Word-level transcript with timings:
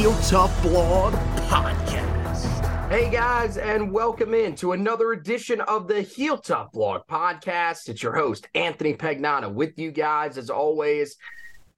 Heel 0.00 0.16
Tough 0.22 0.62
Blog 0.62 1.12
Podcast. 1.50 2.88
Hey 2.88 3.10
guys, 3.10 3.58
and 3.58 3.92
welcome 3.92 4.32
in 4.32 4.54
to 4.54 4.72
another 4.72 5.12
edition 5.12 5.60
of 5.60 5.88
the 5.88 6.00
Heel 6.00 6.38
Tough 6.38 6.72
Blog 6.72 7.02
Podcast. 7.06 7.86
It's 7.90 8.02
your 8.02 8.14
host, 8.14 8.48
Anthony 8.54 8.94
Pagnotta, 8.94 9.52
with 9.52 9.78
you 9.78 9.92
guys 9.92 10.38
as 10.38 10.48
always. 10.48 11.18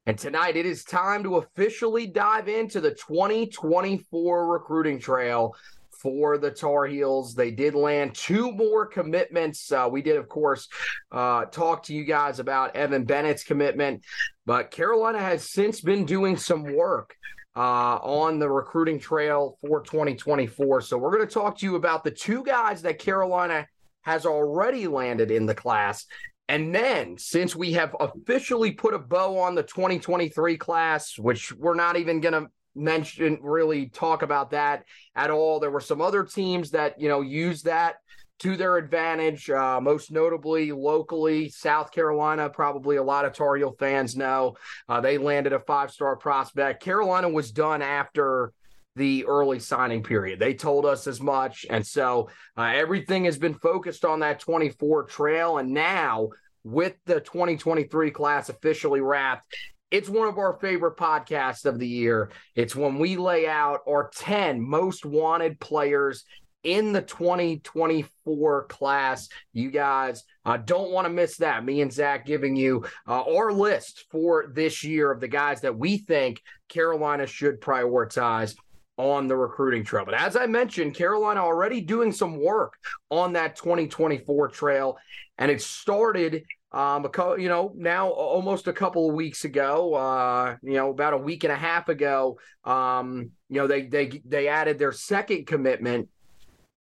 And 0.06 0.16
tonight 0.16 0.54
it 0.54 0.66
is 0.66 0.84
time 0.84 1.24
to 1.24 1.38
officially 1.38 2.06
dive 2.06 2.46
into 2.46 2.80
the 2.80 2.92
2024 2.92 4.46
recruiting 4.46 5.00
trail 5.00 5.56
for 5.90 6.38
the 6.38 6.52
Tar 6.52 6.86
Heels. 6.86 7.34
They 7.34 7.50
did 7.50 7.74
land 7.74 8.14
two 8.14 8.52
more 8.52 8.86
commitments. 8.86 9.72
Uh, 9.72 9.88
we 9.90 10.00
did, 10.00 10.16
of 10.16 10.28
course, 10.28 10.68
uh, 11.10 11.46
talk 11.46 11.82
to 11.84 11.92
you 11.92 12.04
guys 12.04 12.38
about 12.38 12.76
Evan 12.76 13.02
Bennett's 13.02 13.42
commitment, 13.42 14.04
but 14.46 14.70
Carolina 14.70 15.18
has 15.18 15.50
since 15.50 15.80
been 15.80 16.04
doing 16.04 16.36
some 16.36 16.76
work 16.76 17.16
uh, 17.54 17.96
on 17.96 18.38
the 18.38 18.48
recruiting 18.48 18.98
trail 18.98 19.58
for 19.60 19.82
2024. 19.82 20.80
So 20.80 20.96
we're 20.96 21.14
going 21.14 21.26
to 21.26 21.32
talk 21.32 21.58
to 21.58 21.66
you 21.66 21.76
about 21.76 22.04
the 22.04 22.10
two 22.10 22.42
guys 22.44 22.82
that 22.82 22.98
Carolina 22.98 23.66
has 24.02 24.26
already 24.26 24.86
landed 24.86 25.30
in 25.30 25.46
the 25.46 25.54
class. 25.54 26.06
And 26.48 26.74
then, 26.74 27.16
since 27.18 27.54
we 27.54 27.72
have 27.72 27.94
officially 28.00 28.72
put 28.72 28.94
a 28.94 28.98
bow 28.98 29.38
on 29.38 29.54
the 29.54 29.62
2023 29.62 30.56
class, 30.56 31.18
which 31.18 31.52
we're 31.52 31.74
not 31.74 31.96
even 31.96 32.20
going 32.20 32.34
to 32.34 32.50
mention, 32.74 33.38
really 33.42 33.86
talk 33.86 34.22
about 34.22 34.50
that 34.50 34.84
at 35.14 35.30
all, 35.30 35.60
there 35.60 35.70
were 35.70 35.80
some 35.80 36.00
other 36.00 36.24
teams 36.24 36.70
that, 36.72 37.00
you 37.00 37.08
know, 37.08 37.20
use 37.20 37.62
that 37.62 37.96
to 38.42 38.56
their 38.56 38.76
advantage, 38.76 39.48
uh, 39.50 39.80
most 39.80 40.10
notably 40.10 40.72
locally, 40.72 41.48
South 41.48 41.92
Carolina. 41.92 42.50
Probably 42.50 42.96
a 42.96 43.02
lot 43.02 43.24
of 43.24 43.32
Tar 43.32 43.54
Heel 43.54 43.74
fans 43.78 44.16
know 44.16 44.56
uh, 44.88 45.00
they 45.00 45.16
landed 45.16 45.52
a 45.52 45.60
five 45.60 45.92
star 45.92 46.16
prospect. 46.16 46.82
Carolina 46.82 47.28
was 47.28 47.52
done 47.52 47.82
after 47.82 48.52
the 48.96 49.24
early 49.26 49.60
signing 49.60 50.02
period. 50.02 50.40
They 50.40 50.54
told 50.54 50.84
us 50.84 51.06
as 51.06 51.20
much. 51.20 51.64
And 51.70 51.86
so 51.86 52.30
uh, 52.58 52.72
everything 52.74 53.26
has 53.26 53.38
been 53.38 53.54
focused 53.54 54.04
on 54.04 54.20
that 54.20 54.40
24 54.40 55.04
trail. 55.04 55.58
And 55.58 55.70
now, 55.70 56.30
with 56.64 56.96
the 57.06 57.20
2023 57.20 58.10
class 58.10 58.48
officially 58.48 59.00
wrapped, 59.00 59.54
it's 59.92 60.08
one 60.08 60.26
of 60.26 60.38
our 60.38 60.58
favorite 60.58 60.96
podcasts 60.96 61.64
of 61.64 61.78
the 61.78 61.86
year. 61.86 62.30
It's 62.56 62.74
when 62.74 62.98
we 62.98 63.16
lay 63.16 63.46
out 63.46 63.80
our 63.86 64.10
10 64.14 64.60
most 64.60 65.04
wanted 65.04 65.60
players 65.60 66.24
in 66.64 66.92
the 66.92 67.02
2024 67.02 68.66
class. 68.66 69.28
You 69.52 69.70
guys 69.70 70.24
uh, 70.44 70.56
don't 70.58 70.90
want 70.90 71.06
to 71.06 71.12
miss 71.12 71.38
that. 71.38 71.64
Me 71.64 71.80
and 71.80 71.92
Zach 71.92 72.26
giving 72.26 72.56
you 72.56 72.84
uh, 73.06 73.22
our 73.22 73.52
list 73.52 74.06
for 74.10 74.50
this 74.52 74.84
year 74.84 75.10
of 75.10 75.20
the 75.20 75.28
guys 75.28 75.60
that 75.62 75.76
we 75.76 75.98
think 75.98 76.42
Carolina 76.68 77.26
should 77.26 77.60
prioritize 77.60 78.54
on 78.96 79.26
the 79.26 79.36
recruiting 79.36 79.84
trail. 79.84 80.04
But 80.04 80.14
as 80.14 80.36
I 80.36 80.46
mentioned, 80.46 80.94
Carolina 80.94 81.40
already 81.40 81.80
doing 81.80 82.12
some 82.12 82.40
work 82.40 82.74
on 83.10 83.32
that 83.32 83.56
2024 83.56 84.48
trail, 84.48 84.98
and 85.38 85.50
it 85.50 85.62
started. 85.62 86.44
Um, 86.70 87.02
co- 87.08 87.36
you 87.36 87.50
know, 87.50 87.72
now 87.76 88.08
almost 88.08 88.66
a 88.66 88.72
couple 88.72 89.06
of 89.06 89.14
weeks 89.14 89.44
ago, 89.44 89.92
uh, 89.92 90.56
you 90.62 90.72
know, 90.72 90.88
about 90.88 91.12
a 91.12 91.18
week 91.18 91.44
and 91.44 91.52
a 91.52 91.56
half 91.56 91.90
ago, 91.90 92.38
um, 92.64 93.32
you 93.50 93.58
know, 93.58 93.66
they 93.66 93.82
they 93.82 94.22
they 94.24 94.48
added 94.48 94.78
their 94.78 94.92
second 94.92 95.46
commitment 95.46 96.08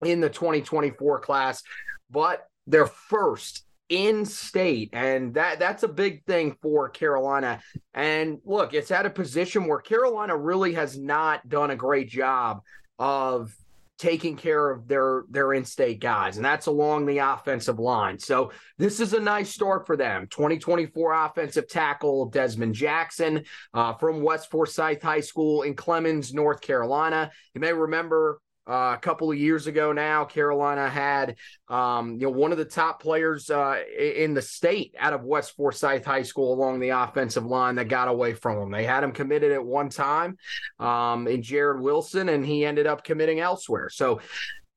in 0.04 0.20
the 0.20 0.28
2024 0.28 1.20
class, 1.20 1.62
but 2.10 2.46
their 2.66 2.86
first 2.86 3.64
in 3.88 4.24
state 4.24 4.90
and 4.92 5.34
that 5.34 5.60
that's 5.60 5.84
a 5.84 5.88
big 5.88 6.24
thing 6.24 6.56
for 6.60 6.88
Carolina. 6.88 7.60
And 7.94 8.38
look, 8.44 8.74
it's 8.74 8.90
at 8.90 9.06
a 9.06 9.10
position 9.10 9.66
where 9.66 9.78
Carolina 9.78 10.36
really 10.36 10.74
has 10.74 10.98
not 10.98 11.48
done 11.48 11.70
a 11.70 11.76
great 11.76 12.08
job 12.08 12.62
of 12.98 13.54
taking 13.98 14.36
care 14.36 14.70
of 14.70 14.88
their 14.88 15.24
their 15.30 15.54
in-state 15.54 16.00
guys 16.00 16.36
and 16.36 16.44
that's 16.44 16.66
along 16.66 17.06
the 17.06 17.18
offensive 17.18 17.78
line. 17.78 18.18
So 18.18 18.52
this 18.76 19.00
is 19.00 19.12
a 19.12 19.20
nice 19.20 19.50
start 19.50 19.86
for 19.86 19.96
them. 19.96 20.26
2024 20.30 21.24
offensive 21.24 21.68
tackle 21.68 22.26
Desmond 22.26 22.74
Jackson 22.74 23.44
uh, 23.72 23.94
from 23.94 24.22
West 24.22 24.50
Forsyth 24.50 25.00
High 25.00 25.20
School 25.20 25.62
in 25.62 25.74
Clemmons, 25.74 26.34
North 26.34 26.60
Carolina. 26.60 27.30
You 27.54 27.60
may 27.60 27.72
remember 27.72 28.40
uh, 28.68 28.94
a 28.96 28.98
couple 29.00 29.30
of 29.30 29.38
years 29.38 29.66
ago 29.66 29.92
now, 29.92 30.24
Carolina 30.24 30.88
had 30.88 31.36
um, 31.68 32.12
you 32.14 32.26
know 32.26 32.30
one 32.30 32.52
of 32.52 32.58
the 32.58 32.64
top 32.64 33.00
players 33.00 33.48
uh, 33.50 33.80
in 33.98 34.34
the 34.34 34.42
state 34.42 34.94
out 34.98 35.12
of 35.12 35.22
West 35.22 35.54
Forsyth 35.56 36.04
High 36.04 36.22
School 36.22 36.52
along 36.52 36.80
the 36.80 36.90
offensive 36.90 37.44
line 37.44 37.76
that 37.76 37.88
got 37.88 38.08
away 38.08 38.34
from 38.34 38.58
them. 38.58 38.70
They 38.70 38.84
had 38.84 39.04
him 39.04 39.12
committed 39.12 39.52
at 39.52 39.64
one 39.64 39.88
time 39.88 40.36
um, 40.80 41.28
in 41.28 41.42
Jared 41.42 41.80
Wilson, 41.80 42.28
and 42.28 42.44
he 42.44 42.64
ended 42.64 42.86
up 42.86 43.04
committing 43.04 43.40
elsewhere. 43.40 43.88
So 43.88 44.20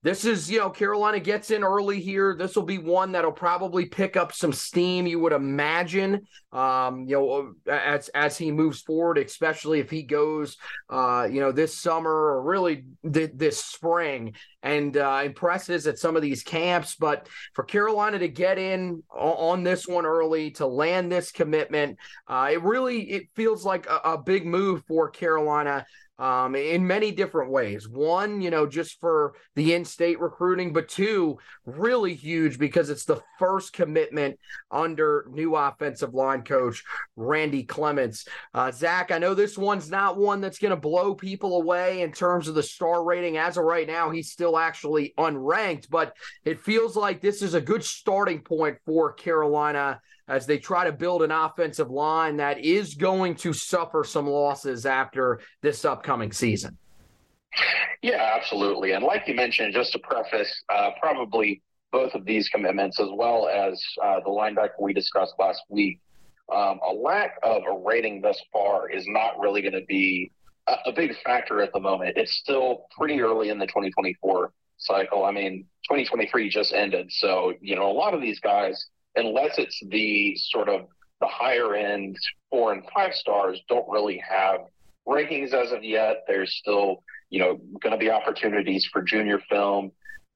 this 0.01 0.23
is, 0.23 0.49
you 0.49 0.59
know, 0.59 0.69
Carolina 0.69 1.19
gets 1.19 1.51
in 1.51 1.61
early 1.61 1.99
here. 1.99 2.33
This 2.33 2.55
will 2.55 2.63
be 2.63 2.77
one 2.77 3.11
that'll 3.11 3.33
probably 3.33 3.85
pick 3.85 4.15
up 4.15 4.31
some 4.31 4.53
steam, 4.53 5.06
you 5.06 5.19
would 5.19 5.33
imagine. 5.33 6.21
Um, 6.53 7.06
you 7.06 7.18
know, 7.18 7.53
as 7.69 8.07
as 8.09 8.38
he 8.38 8.50
moves 8.51 8.81
forward, 8.81 9.18
especially 9.18 9.81
if 9.81 9.89
he 9.89 10.03
goes, 10.03 10.56
uh, 10.89 11.27
you 11.29 11.41
know, 11.41 11.51
this 11.51 11.77
summer 11.77 12.09
or 12.09 12.44
really 12.44 12.85
th- 13.12 13.31
this 13.35 13.63
spring 13.63 14.35
and 14.63 14.95
uh, 14.95 15.21
impresses 15.25 15.85
at 15.85 16.00
some 16.00 16.15
of 16.15 16.21
these 16.21 16.44
camps. 16.44 16.95
But 16.95 17.27
for 17.53 17.65
Carolina 17.65 18.19
to 18.19 18.29
get 18.29 18.57
in 18.57 19.03
on, 19.12 19.59
on 19.59 19.63
this 19.63 19.85
one 19.85 20.06
early 20.06 20.51
to 20.51 20.65
land 20.65 21.12
this 21.12 21.31
commitment, 21.31 21.97
uh, 22.25 22.50
it 22.53 22.63
really 22.63 23.01
it 23.01 23.24
feels 23.35 23.65
like 23.65 23.85
a, 23.88 24.13
a 24.13 24.18
big 24.18 24.45
move 24.45 24.83
for 24.88 25.09
Carolina 25.09 25.85
um, 26.19 26.56
in 26.56 26.86
many 26.86 27.12
different 27.12 27.51
ways. 27.51 27.88
One, 27.88 28.42
you 28.42 28.50
know, 28.50 28.68
just 28.68 29.00
for 29.00 29.36
the 29.56 29.74
in 29.74 29.86
state 29.86 30.19
recruiting, 30.19 30.74
but 30.74 30.89
two, 30.89 31.39
really 31.66 32.13
huge 32.13 32.60
because 32.60 32.89
it's 32.89 33.06
the 33.06 33.21
first 33.38 33.71
commitment 33.71 34.38
under 34.69 35.25
new 35.31 35.56
offensive 35.56 36.13
line 36.13 36.44
coach 36.44 36.83
Randy 37.16 37.63
Clements. 37.63 38.27
Uh, 38.54 38.71
Zach, 38.71 39.12
I 39.12 39.19
know 39.19 39.33
this 39.33 39.57
one's 39.57 39.89
not 39.89 40.18
one 40.18 40.42
that's 40.42 40.60
going 40.60 40.71
to 40.71 40.75
blow 40.75 41.16
people 41.16 41.62
away 41.62 42.01
in 42.01 42.12
terms 42.12 42.50
of 42.50 42.56
the 42.56 42.63
star 42.63 43.06
rating. 43.06 43.38
As 43.38 43.56
of 43.56 43.63
right 43.63 43.88
now, 43.88 44.10
he's 44.10 44.31
still 44.31 44.50
still 44.50 44.57
actually 44.57 45.13
unranked, 45.18 45.89
but 45.89 46.15
it 46.44 46.60
feels 46.60 46.95
like 46.95 47.22
this 47.22 47.42
is 47.42 47.54
a 47.54 47.62
good 47.62 47.83
starting 47.83 48.42
point 48.42 48.77
for 48.86 49.13
Carolina 49.13 50.01
as 50.29 50.45
they 50.45 50.57
try 50.57 50.85
to 50.85 50.91
build 50.91 51.23
an 51.23 51.31
offensive 51.31 51.89
line 51.89 52.37
that 52.37 52.63
is 52.63 52.93
going 52.93 53.35
to 53.35 53.51
suffer 53.51 54.03
some 54.03 54.27
losses 54.27 54.85
after 54.85 55.41
this 55.61 55.83
upcoming 55.83 56.31
season. 56.31 56.77
Yeah, 58.01 58.33
absolutely. 58.35 58.93
And 58.93 59.03
like 59.03 59.27
you 59.27 59.33
mentioned, 59.33 59.73
just 59.73 59.91
to 59.93 59.99
preface, 59.99 60.63
uh, 60.69 60.91
probably 61.01 61.61
both 61.91 62.13
of 62.13 62.23
these 62.23 62.47
commitments, 62.47 62.99
as 62.99 63.09
well 63.11 63.49
as 63.49 63.83
uh, 64.01 64.19
the 64.19 64.29
linebacker 64.29 64.79
we 64.79 64.93
discussed 64.93 65.33
last 65.39 65.61
week, 65.69 65.99
um, 66.53 66.79
a 66.87 66.93
lack 66.93 67.37
of 67.43 67.63
a 67.69 67.77
rating 67.85 68.21
thus 68.21 68.39
far 68.53 68.89
is 68.89 69.05
not 69.07 69.39
really 69.39 69.61
going 69.61 69.73
to 69.73 69.85
be 69.87 70.31
a, 70.67 70.75
a, 70.87 70.91
big 70.91 71.15
factor 71.23 71.61
at 71.61 71.71
the 71.73 71.79
moment. 71.79 72.13
It's 72.15 72.33
still 72.33 72.85
pretty 72.97 73.21
early 73.21 73.49
in 73.49 73.59
the 73.59 73.67
2024 73.67 74.51
cycle. 74.77 75.25
I 75.25 75.31
mean, 75.31 75.65
2023 75.83 76.49
just 76.49 76.73
ended. 76.73 77.11
So, 77.11 77.53
you 77.61 77.75
know, 77.75 77.91
a 77.91 77.93
lot 77.93 78.13
of 78.13 78.21
these 78.21 78.39
guys, 78.39 78.87
unless 79.15 79.57
it's 79.57 79.81
the 79.88 80.35
sort 80.38 80.69
of 80.69 80.88
the 81.21 81.27
higher 81.27 81.75
end 81.75 82.17
four 82.50 82.71
and 82.73 82.83
five 82.94 83.13
stars, 83.13 83.61
don't 83.67 83.89
really 83.89 84.21
have 84.27 84.61
rankings 85.07 85.53
as 85.53 85.71
of 85.71 85.83
yet. 85.83 86.23
There's 86.27 86.56
still, 86.56 87.03
you 87.29 87.39
know, 87.39 87.59
going 87.81 87.91
to 87.91 87.97
be 87.97 88.09
opportunities 88.09 88.88
for 88.91 89.01
junior 89.01 89.39
film 89.50 89.91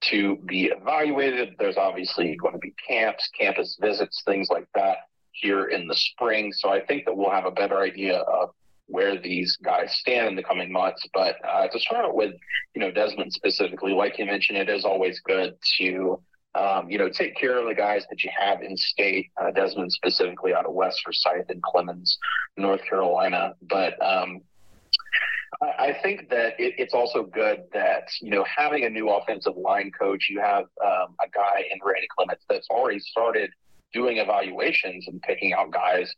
to 0.10 0.38
be 0.46 0.66
evaluated. 0.66 1.56
There's 1.58 1.78
obviously 1.78 2.36
going 2.36 2.54
to 2.54 2.60
be 2.60 2.74
camps, 2.88 3.30
campus 3.40 3.78
visits, 3.80 4.22
things 4.26 4.50
like 4.50 4.68
that 4.76 4.98
here 5.32 5.66
in 5.66 5.88
the 5.88 5.96
spring. 5.96 6.52
So 6.54 6.70
I 6.70 6.86
think 6.86 7.06
that 7.06 7.16
we'll 7.16 7.32
have 7.32 7.46
a 7.46 7.52
better 7.52 7.80
idea 7.80 8.18
of 8.18 8.50
where 8.88 9.20
these 9.20 9.58
guys 9.64 9.96
stand 10.00 10.28
in 10.28 10.36
the 10.36 10.44
coming 10.44 10.72
months. 10.72 11.08
But 11.14 11.36
uh, 11.48 11.68
to 11.68 11.80
start 11.80 12.14
with, 12.14 12.34
you 12.76 12.82
know, 12.82 12.92
Desmond 12.92 13.32
specifically, 13.32 13.94
like 13.94 14.20
you 14.20 14.26
mentioned, 14.26 14.58
it 14.58 14.70
is 14.70 14.86
always 14.86 15.22
good 15.22 15.56
to, 15.78 16.22
um, 16.56 16.90
you 16.90 16.98
know, 16.98 17.10
take 17.10 17.36
care 17.36 17.58
of 17.58 17.68
the 17.68 17.74
guys 17.74 18.04
that 18.10 18.24
you 18.24 18.30
have 18.38 18.62
in 18.62 18.78
state. 18.78 19.32
Uh, 19.42 19.52
Desmond 19.52 19.92
specifically 19.92 20.54
out 20.54 20.66
of 20.66 20.74
West 20.74 21.02
Forsyth 21.04 21.50
and 21.50 21.62
Clemmons, 21.64 22.18
North 22.58 22.82
Carolina. 22.88 23.56
But 23.70 23.94
um, 24.06 24.42
I 25.62 25.96
think 26.04 26.30
that 26.30 26.54
it, 26.60 26.76
it's 26.78 26.94
also 26.94 27.24
good 27.24 27.64
that 27.74 28.08
you 28.22 28.30
know 28.30 28.46
having 28.46 28.86
a 28.86 28.90
new 28.90 29.10
offensive 29.10 29.58
line 29.58 29.92
coach, 29.98 30.28
you 30.30 30.40
have 30.40 30.66
um, 30.84 31.16
a 31.22 31.30
guy 31.34 31.66
in 31.72 31.80
Randy 31.84 32.08
Clements 32.16 32.44
that's 32.50 32.68
already 32.70 33.00
started 33.00 33.50
doing 33.94 34.18
evaluations 34.18 35.08
and 35.08 35.22
picking 35.22 35.54
out 35.54 35.72
guys 35.72 36.14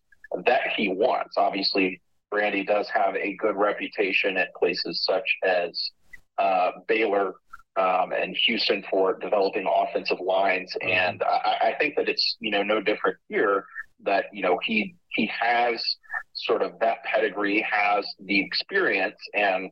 that 0.46 0.62
he 0.76 0.90
wants. 0.90 1.36
Obviously, 1.38 2.02
Randy 2.32 2.64
does 2.64 2.90
have 2.94 3.16
a 3.16 3.36
good 3.36 3.56
reputation 3.56 4.38
at 4.38 4.54
places 4.56 5.04
such 5.06 5.38
as 5.44 5.92
uh, 6.38 6.72
Baylor 6.88 7.36
um, 7.78 8.12
and 8.12 8.36
Houston 8.46 8.84
for 8.90 9.18
developing 9.20 9.68
offensive 9.68 10.20
lines, 10.20 10.74
and 10.82 11.22
I, 11.24 11.70
I 11.70 11.76
think 11.80 11.96
that 11.96 12.08
it's 12.08 12.38
you 12.40 12.52
know 12.52 12.64
no 12.64 12.82
different 12.82 13.18
here. 13.28 13.66
That 14.04 14.26
you 14.34 14.42
know 14.42 14.60
he 14.64 14.96
he 15.10 15.28
has 15.28 15.84
sort 16.34 16.62
of 16.62 16.80
that 16.80 17.04
pedigree, 17.04 17.66
has 17.70 18.06
the 18.20 18.40
experience, 18.40 19.18
and 19.34 19.72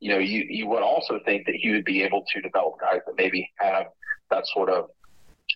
you 0.00 0.10
know 0.10 0.18
you 0.18 0.44
you 0.48 0.66
would 0.68 0.82
also 0.82 1.20
think 1.24 1.46
that 1.46 1.54
he 1.54 1.70
would 1.70 1.84
be 1.84 2.02
able 2.02 2.24
to 2.34 2.40
develop 2.40 2.80
guys 2.80 3.00
that 3.06 3.14
maybe 3.16 3.50
have 3.60 3.86
that 4.30 4.46
sort 4.46 4.70
of 4.70 4.90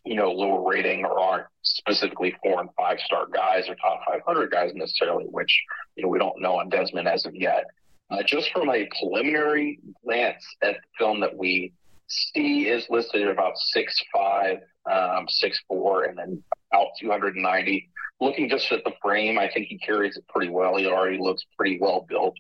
you 0.05 0.15
know, 0.15 0.31
lower 0.31 0.69
rating 0.69 1.05
or 1.05 1.19
aren't 1.19 1.47
specifically 1.63 2.35
four 2.43 2.61
and 2.61 2.71
five 2.77 2.99
star 3.01 3.27
guys 3.33 3.69
or 3.69 3.75
top 3.77 4.01
500 4.07 4.51
guys 4.51 4.73
necessarily, 4.75 5.25
which, 5.25 5.63
you 5.97 6.03
know, 6.03 6.09
we 6.09 6.19
don't 6.19 6.41
know 6.41 6.59
on 6.59 6.69
Desmond 6.69 7.09
as 7.09 7.25
of 7.27 7.35
yet. 7.35 7.65
Uh, 8.11 8.23
just 8.25 8.51
from 8.53 8.71
a 8.71 8.89
preliminary 9.01 9.81
glance 10.05 10.45
at 10.63 10.75
the 10.75 10.81
film 10.99 11.21
that 11.21 11.37
we 11.37 11.73
see 12.09 12.69
is 12.69 12.87
listed 12.91 13.23
at 13.23 13.29
about 13.29 13.55
6'5, 13.77 14.61
um, 14.91 15.27
6'4, 15.27 16.09
and 16.09 16.19
then 16.19 16.43
about 16.73 16.89
290. 17.01 17.89
Looking 18.21 18.49
just 18.49 18.71
at 18.73 18.85
the 18.85 18.93
frame, 19.03 19.39
I 19.39 19.51
think 19.53 19.67
he 19.67 19.79
carries 19.79 20.17
it 20.17 20.27
pretty 20.29 20.51
well. 20.51 20.77
He 20.77 20.87
already 20.87 21.19
looks 21.19 21.45
pretty 21.57 21.79
well 21.81 22.07
built 22.09 22.37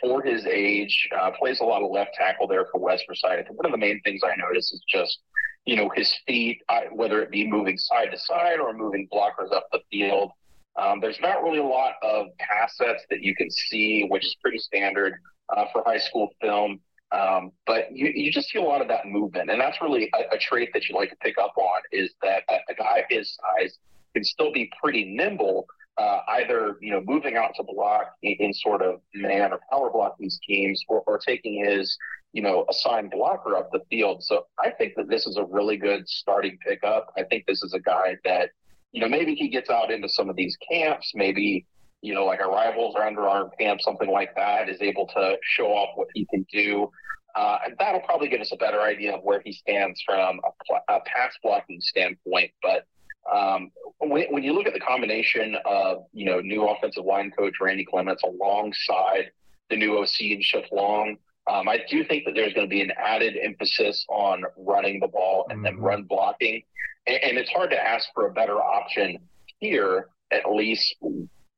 for 0.00 0.22
his 0.22 0.46
age. 0.46 1.08
Uh, 1.18 1.32
plays 1.38 1.60
a 1.60 1.64
lot 1.64 1.82
of 1.82 1.90
left 1.90 2.14
tackle 2.14 2.46
there 2.46 2.66
for 2.70 2.80
West 2.80 3.04
Forsyth. 3.06 3.46
One 3.50 3.66
of 3.66 3.72
the 3.72 3.78
main 3.78 4.00
things 4.02 4.20
I 4.24 4.36
notice 4.36 4.72
is 4.72 4.82
just 4.88 5.18
you 5.66 5.74
know, 5.74 5.90
his 5.94 6.16
feet, 6.26 6.62
whether 6.92 7.20
it 7.20 7.30
be 7.30 7.46
moving 7.46 7.76
side 7.76 8.10
to 8.12 8.18
side 8.18 8.60
or 8.60 8.72
moving 8.72 9.08
blockers 9.12 9.52
up 9.52 9.66
the 9.72 9.80
field. 9.90 10.30
Um, 10.76 11.00
there's 11.00 11.18
not 11.20 11.42
really 11.42 11.58
a 11.58 11.64
lot 11.64 11.94
of 12.02 12.26
pass 12.38 12.76
sets 12.76 13.04
that 13.10 13.20
you 13.22 13.34
can 13.34 13.50
see, 13.50 14.06
which 14.08 14.24
is 14.24 14.36
pretty 14.40 14.58
standard 14.58 15.14
uh, 15.54 15.64
for 15.72 15.82
high 15.84 15.98
school 15.98 16.28
film. 16.40 16.80
Um, 17.12 17.52
but 17.66 17.92
you, 17.92 18.10
you 18.14 18.32
just 18.32 18.48
see 18.48 18.58
a 18.58 18.62
lot 18.62 18.82
of 18.82 18.88
that 18.88 19.06
movement. 19.06 19.50
And 19.50 19.60
that's 19.60 19.80
really 19.80 20.10
a, 20.14 20.34
a 20.34 20.38
trait 20.38 20.70
that 20.74 20.88
you 20.88 20.94
like 20.94 21.10
to 21.10 21.16
pick 21.16 21.38
up 21.38 21.54
on 21.56 21.80
is 21.92 22.12
that 22.22 22.42
a, 22.50 22.56
a 22.68 22.74
guy 22.74 23.04
his 23.08 23.36
size 23.36 23.78
can 24.14 24.24
still 24.24 24.52
be 24.52 24.70
pretty 24.82 25.04
nimble, 25.04 25.66
uh, 25.98 26.20
either, 26.28 26.76
you 26.80 26.90
know, 26.90 27.00
moving 27.04 27.36
out 27.36 27.52
to 27.56 27.62
block 27.62 28.12
in, 28.22 28.36
in, 28.40 28.52
sort 28.52 28.82
of 28.82 29.00
man 29.14 29.52
or 29.52 29.60
power 29.70 29.90
blocking 29.90 30.28
schemes 30.28 30.82
or, 30.88 31.02
or 31.06 31.18
taking 31.18 31.64
his 31.64 31.96
you 32.36 32.42
know, 32.42 32.66
assigned 32.68 33.10
blocker 33.10 33.56
up 33.56 33.72
the 33.72 33.80
field. 33.88 34.22
So 34.22 34.46
I 34.62 34.70
think 34.70 34.92
that 34.96 35.08
this 35.08 35.26
is 35.26 35.38
a 35.38 35.44
really 35.44 35.78
good 35.78 36.06
starting 36.06 36.58
pickup. 36.58 37.10
I 37.16 37.22
think 37.22 37.46
this 37.46 37.62
is 37.62 37.72
a 37.72 37.80
guy 37.80 38.18
that, 38.24 38.50
you 38.92 39.00
know, 39.00 39.08
maybe 39.08 39.34
he 39.34 39.48
gets 39.48 39.70
out 39.70 39.90
into 39.90 40.06
some 40.06 40.28
of 40.28 40.36
these 40.36 40.54
camps, 40.70 41.12
maybe, 41.14 41.64
you 42.02 42.14
know, 42.14 42.24
like 42.24 42.40
a 42.40 42.46
rivals 42.46 42.94
or 42.96 43.02
Under 43.02 43.28
Armour 43.28 43.50
camp, 43.58 43.80
something 43.80 44.10
like 44.10 44.34
that, 44.36 44.68
is 44.68 44.80
able 44.80 45.06
to 45.08 45.36
show 45.42 45.66
off 45.66 45.90
what 45.96 46.08
he 46.14 46.26
can 46.26 46.46
do. 46.52 46.90
Uh, 47.34 47.58
and 47.66 47.74
that'll 47.78 48.00
probably 48.00 48.28
give 48.28 48.40
us 48.40 48.52
a 48.52 48.56
better 48.56 48.80
idea 48.80 49.14
of 49.14 49.22
where 49.22 49.42
he 49.44 49.52
stands 49.52 50.00
from 50.06 50.40
a, 50.44 50.64
pl- 50.64 50.80
a 50.88 51.00
pass 51.00 51.32
blocking 51.42 51.80
standpoint. 51.80 52.50
But 52.62 52.86
um, 53.30 53.70
when, 53.98 54.26
when 54.30 54.42
you 54.42 54.52
look 54.52 54.66
at 54.66 54.72
the 54.72 54.80
combination 54.80 55.56
of, 55.66 56.04
you 56.12 56.24
know, 56.24 56.40
new 56.40 56.66
offensive 56.68 57.04
line 57.04 57.30
coach 57.36 57.54
Randy 57.60 57.84
Clements 57.84 58.22
alongside 58.22 59.30
the 59.68 59.76
new 59.76 59.98
OC 59.98 60.20
and 60.20 60.42
Chip 60.42 60.66
Long, 60.72 61.16
um, 61.50 61.68
I 61.68 61.78
do 61.88 62.04
think 62.04 62.24
that 62.24 62.34
there's 62.34 62.52
going 62.54 62.66
to 62.66 62.70
be 62.70 62.80
an 62.80 62.92
added 62.96 63.36
emphasis 63.40 64.04
on 64.08 64.42
running 64.56 64.98
the 65.00 65.08
ball 65.08 65.46
and 65.50 65.58
mm-hmm. 65.58 65.76
then 65.76 65.78
run 65.78 66.02
blocking. 66.04 66.62
And, 67.06 67.22
and, 67.22 67.38
it's 67.38 67.50
hard 67.50 67.70
to 67.70 67.76
ask 67.76 68.08
for 68.14 68.26
a 68.26 68.32
better 68.32 68.60
option 68.60 69.18
here, 69.58 70.08
at 70.32 70.50
least 70.50 70.96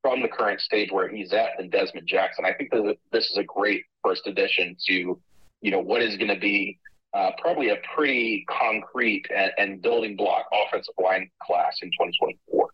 from 0.03 0.23
the 0.23 0.29
current 0.29 0.61
stage 0.61 0.91
where 0.91 1.09
he's 1.09 1.33
at, 1.33 1.51
than 1.59 1.71
Desmond 1.71 2.07
Jackson. 2.07 2.45
I 2.45 2.53
think 2.53 2.71
that 2.71 2.97
this 3.13 3.31
is 3.31 3.37
a 3.37 3.45
great 3.45 3.85
first 4.03 4.27
addition 4.27 4.77
to, 4.87 5.21
you 5.61 5.71
know, 5.71 5.81
what 5.81 6.03
is 6.03 6.17
going 6.17 6.29
to 6.29 6.39
be 6.39 6.79
uh, 7.15 7.31
probably 7.41 7.71
a 7.71 7.77
pretty 7.95 8.45
concrete 8.49 9.27
and, 9.35 9.51
and 9.59 9.83
building 9.83 10.17
block 10.17 10.47
offensive 10.53 10.95
line 11.03 11.31
class 11.43 11.79
in 11.83 11.89
2024. 11.91 12.69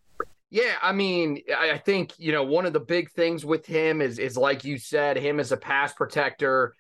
Yeah, 0.51 0.75
I 0.83 0.93
mean, 0.93 1.41
I 1.57 1.79
think 1.79 2.13
you 2.17 2.31
know 2.31 2.45
one 2.45 2.65
of 2.65 2.73
the 2.73 2.81
big 2.81 3.11
things 3.11 3.45
with 3.45 3.67
him 3.67 4.01
is 4.01 4.21
is 4.21 4.37
like 4.37 4.65
you 4.65 4.79
said, 4.79 5.17
him 5.17 5.41
as 5.41 5.51
a 5.51 5.57
pass 5.57 5.93
protector 5.93 6.75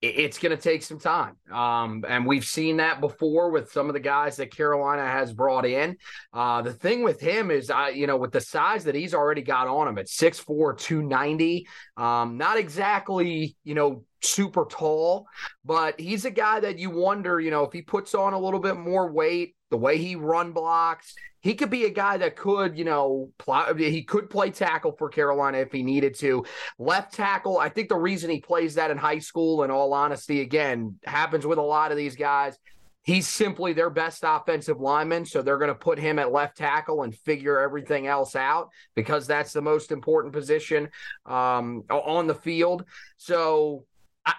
it's 0.00 0.38
going 0.38 0.56
to 0.56 0.62
take 0.62 0.82
some 0.82 1.00
time. 1.00 1.36
Um, 1.52 2.04
and 2.08 2.24
we've 2.24 2.44
seen 2.44 2.76
that 2.76 3.00
before 3.00 3.50
with 3.50 3.72
some 3.72 3.88
of 3.88 3.94
the 3.94 4.00
guys 4.00 4.36
that 4.36 4.54
Carolina 4.54 5.04
has 5.04 5.32
brought 5.32 5.66
in. 5.66 5.96
Uh, 6.32 6.62
the 6.62 6.72
thing 6.72 7.02
with 7.02 7.20
him 7.20 7.50
is, 7.50 7.68
I, 7.68 7.88
you 7.90 8.06
know, 8.06 8.16
with 8.16 8.30
the 8.30 8.40
size 8.40 8.84
that 8.84 8.94
he's 8.94 9.12
already 9.12 9.42
got 9.42 9.66
on 9.66 9.88
him 9.88 9.98
at 9.98 10.06
6'4, 10.06 10.78
290, 10.78 11.66
um, 11.96 12.36
not 12.36 12.58
exactly, 12.58 13.56
you 13.64 13.74
know, 13.74 14.04
super 14.22 14.66
tall, 14.70 15.26
but 15.64 15.98
he's 15.98 16.24
a 16.24 16.30
guy 16.30 16.60
that 16.60 16.78
you 16.78 16.90
wonder, 16.90 17.40
you 17.40 17.50
know, 17.50 17.64
if 17.64 17.72
he 17.72 17.82
puts 17.82 18.14
on 18.14 18.34
a 18.34 18.38
little 18.38 18.60
bit 18.60 18.76
more 18.76 19.10
weight, 19.10 19.56
the 19.70 19.76
way 19.76 19.98
he 19.98 20.16
run 20.16 20.52
blocks, 20.52 21.14
he 21.40 21.54
could 21.54 21.70
be 21.70 21.84
a 21.84 21.90
guy 21.90 22.16
that 22.16 22.36
could, 22.36 22.76
you 22.76 22.84
know, 22.84 23.30
pl- 23.38 23.74
he 23.76 24.02
could 24.02 24.28
play 24.28 24.50
tackle 24.50 24.92
for 24.92 25.08
Carolina 25.08 25.58
if 25.58 25.70
he 25.70 25.82
needed 25.82 26.14
to. 26.18 26.44
Left 26.78 27.12
tackle, 27.12 27.58
I 27.58 27.68
think 27.68 27.88
the 27.88 27.96
reason 27.96 28.30
he 28.30 28.40
plays 28.40 28.74
that 28.74 28.90
in 28.90 28.98
high 28.98 29.20
school, 29.20 29.62
in 29.62 29.70
all 29.70 29.94
honesty, 29.94 30.40
again, 30.40 30.98
happens 31.04 31.46
with 31.46 31.58
a 31.58 31.62
lot 31.62 31.90
of 31.90 31.96
these 31.96 32.16
guys. 32.16 32.58
He's 33.02 33.26
simply 33.26 33.72
their 33.72 33.88
best 33.88 34.22
offensive 34.26 34.80
lineman. 34.80 35.24
So 35.24 35.40
they're 35.40 35.56
going 35.56 35.68
to 35.68 35.74
put 35.74 35.98
him 35.98 36.18
at 36.18 36.30
left 36.30 36.58
tackle 36.58 37.04
and 37.04 37.16
figure 37.16 37.58
everything 37.58 38.06
else 38.06 38.36
out 38.36 38.68
because 38.94 39.26
that's 39.26 39.54
the 39.54 39.62
most 39.62 39.92
important 39.92 40.34
position 40.34 40.90
um, 41.24 41.84
on 41.88 42.26
the 42.26 42.34
field. 42.34 42.84
So 43.16 43.86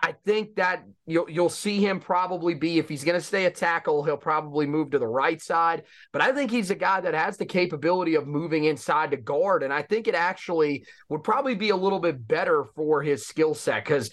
I 0.04 0.16
think 0.26 0.56
that 0.56 0.84
you'll 1.08 1.30
you'll 1.30 1.50
see 1.50 1.80
him 1.84 2.00
probably 2.00 2.54
be 2.54 2.78
if 2.78 2.88
he's 2.88 3.04
going 3.04 3.20
to 3.20 3.26
stay 3.26 3.46
a 3.46 3.52
tackle, 3.52 4.04
he'll 4.04 4.18
probably 4.18 4.68
move 4.68 4.92
to 4.92 5.00
the 5.00 5.08
right 5.08 5.42
side. 5.42 5.84
But 6.12 6.22
I 6.22 6.32
think 6.32 6.52
he's 6.52 6.70
a 6.70 6.76
guy 6.76 7.02
that 7.02 7.14
has 7.14 7.38
the 7.38 7.46
capability 7.46 8.16
of 8.16 8.28
moving 8.28 8.66
inside 8.66 9.12
to 9.12 9.18
guard, 9.18 9.64
and 9.64 9.74
I 9.74 9.82
think 9.82 10.08
it 10.08 10.16
actually 10.16 10.86
would 11.10 11.24
probably 11.24 11.56
be 11.56 11.70
a 11.70 11.76
little 11.76 12.00
bit 12.00 12.28
better 12.28 12.66
for 12.76 13.02
his 13.02 13.26
skill 13.26 13.54
set 13.54 13.84
because 13.84 14.12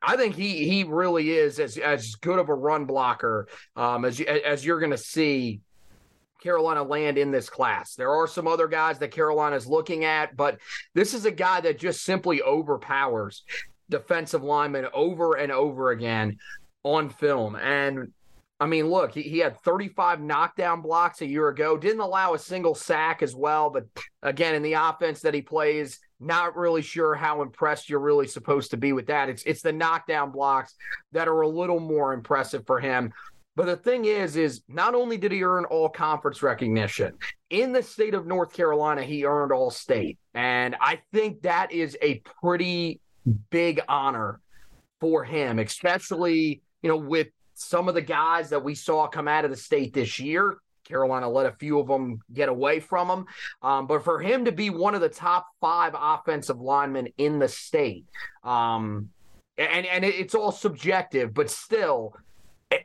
I 0.00 0.16
think 0.16 0.36
he 0.36 0.68
he 0.68 0.84
really 0.84 1.30
is 1.30 1.58
as 1.58 1.76
as 1.78 2.14
good 2.16 2.38
of 2.38 2.48
a 2.48 2.54
run 2.54 2.84
blocker 2.84 3.48
um, 3.74 4.04
as 4.04 4.18
you, 4.18 4.26
as 4.26 4.64
you're 4.64 4.80
going 4.80 4.92
to 4.92 4.98
see 4.98 5.60
Carolina 6.40 6.84
land 6.84 7.18
in 7.18 7.32
this 7.32 7.50
class. 7.50 7.94
There 7.94 8.12
are 8.12 8.28
some 8.28 8.46
other 8.46 8.68
guys 8.68 9.00
that 9.00 9.10
Carolina 9.10 9.56
is 9.56 9.66
looking 9.66 10.04
at, 10.04 10.36
but 10.36 10.58
this 10.94 11.14
is 11.14 11.24
a 11.24 11.32
guy 11.32 11.60
that 11.62 11.78
just 11.78 12.04
simply 12.04 12.42
overpowers 12.42 13.42
defensive 13.88 14.42
lineman 14.42 14.86
over 14.92 15.34
and 15.34 15.52
over 15.52 15.90
again 15.90 16.38
on 16.82 17.08
film. 17.08 17.56
And 17.56 18.12
I 18.58 18.66
mean, 18.66 18.88
look, 18.88 19.12
he, 19.12 19.22
he 19.22 19.38
had 19.38 19.58
35 19.60 20.20
knockdown 20.20 20.80
blocks 20.80 21.20
a 21.20 21.26
year 21.26 21.48
ago, 21.48 21.76
didn't 21.76 22.00
allow 22.00 22.34
a 22.34 22.38
single 22.38 22.74
sack 22.74 23.22
as 23.22 23.34
well. 23.34 23.70
But 23.70 23.86
again, 24.22 24.54
in 24.54 24.62
the 24.62 24.74
offense 24.74 25.20
that 25.20 25.34
he 25.34 25.42
plays, 25.42 25.98
not 26.20 26.56
really 26.56 26.80
sure 26.80 27.14
how 27.14 27.42
impressed 27.42 27.90
you're 27.90 28.00
really 28.00 28.26
supposed 28.26 28.70
to 28.70 28.78
be 28.78 28.94
with 28.94 29.06
that. 29.08 29.28
It's 29.28 29.42
it's 29.42 29.60
the 29.60 29.72
knockdown 29.72 30.30
blocks 30.30 30.74
that 31.12 31.28
are 31.28 31.42
a 31.42 31.48
little 31.48 31.80
more 31.80 32.14
impressive 32.14 32.64
for 32.66 32.80
him. 32.80 33.12
But 33.56 33.66
the 33.66 33.76
thing 33.76 34.04
is, 34.04 34.36
is 34.36 34.62
not 34.68 34.94
only 34.94 35.16
did 35.16 35.32
he 35.32 35.42
earn 35.42 35.64
all 35.64 35.88
conference 35.88 36.42
recognition 36.42 37.14
in 37.48 37.72
the 37.72 37.82
state 37.82 38.14
of 38.14 38.26
North 38.26 38.52
Carolina, 38.52 39.02
he 39.02 39.24
earned 39.24 39.50
all 39.50 39.70
state. 39.70 40.18
And 40.34 40.76
I 40.78 41.00
think 41.12 41.42
that 41.42 41.72
is 41.72 41.96
a 42.02 42.22
pretty 42.42 43.00
big 43.50 43.80
honor 43.88 44.40
for 45.00 45.24
him, 45.24 45.58
especially, 45.58 46.62
you 46.82 46.88
know, 46.88 46.96
with 46.96 47.28
some 47.54 47.88
of 47.88 47.94
the 47.94 48.02
guys 48.02 48.50
that 48.50 48.62
we 48.62 48.74
saw 48.74 49.06
come 49.06 49.28
out 49.28 49.44
of 49.44 49.50
the 49.50 49.56
state 49.56 49.92
this 49.92 50.18
year. 50.18 50.58
Carolina 50.84 51.28
let 51.28 51.46
a 51.46 51.52
few 51.52 51.80
of 51.80 51.88
them 51.88 52.20
get 52.32 52.48
away 52.48 52.78
from 52.78 53.08
him. 53.10 53.26
Um, 53.60 53.86
but 53.86 54.04
for 54.04 54.20
him 54.20 54.44
to 54.44 54.52
be 54.52 54.70
one 54.70 54.94
of 54.94 55.00
the 55.00 55.08
top 55.08 55.46
five 55.60 55.94
offensive 55.98 56.60
linemen 56.60 57.08
in 57.18 57.40
the 57.40 57.48
state, 57.48 58.04
um, 58.44 59.08
and, 59.58 59.86
and 59.86 60.04
it's 60.04 60.34
all 60.34 60.52
subjective, 60.52 61.32
but 61.34 61.50
still, 61.50 62.14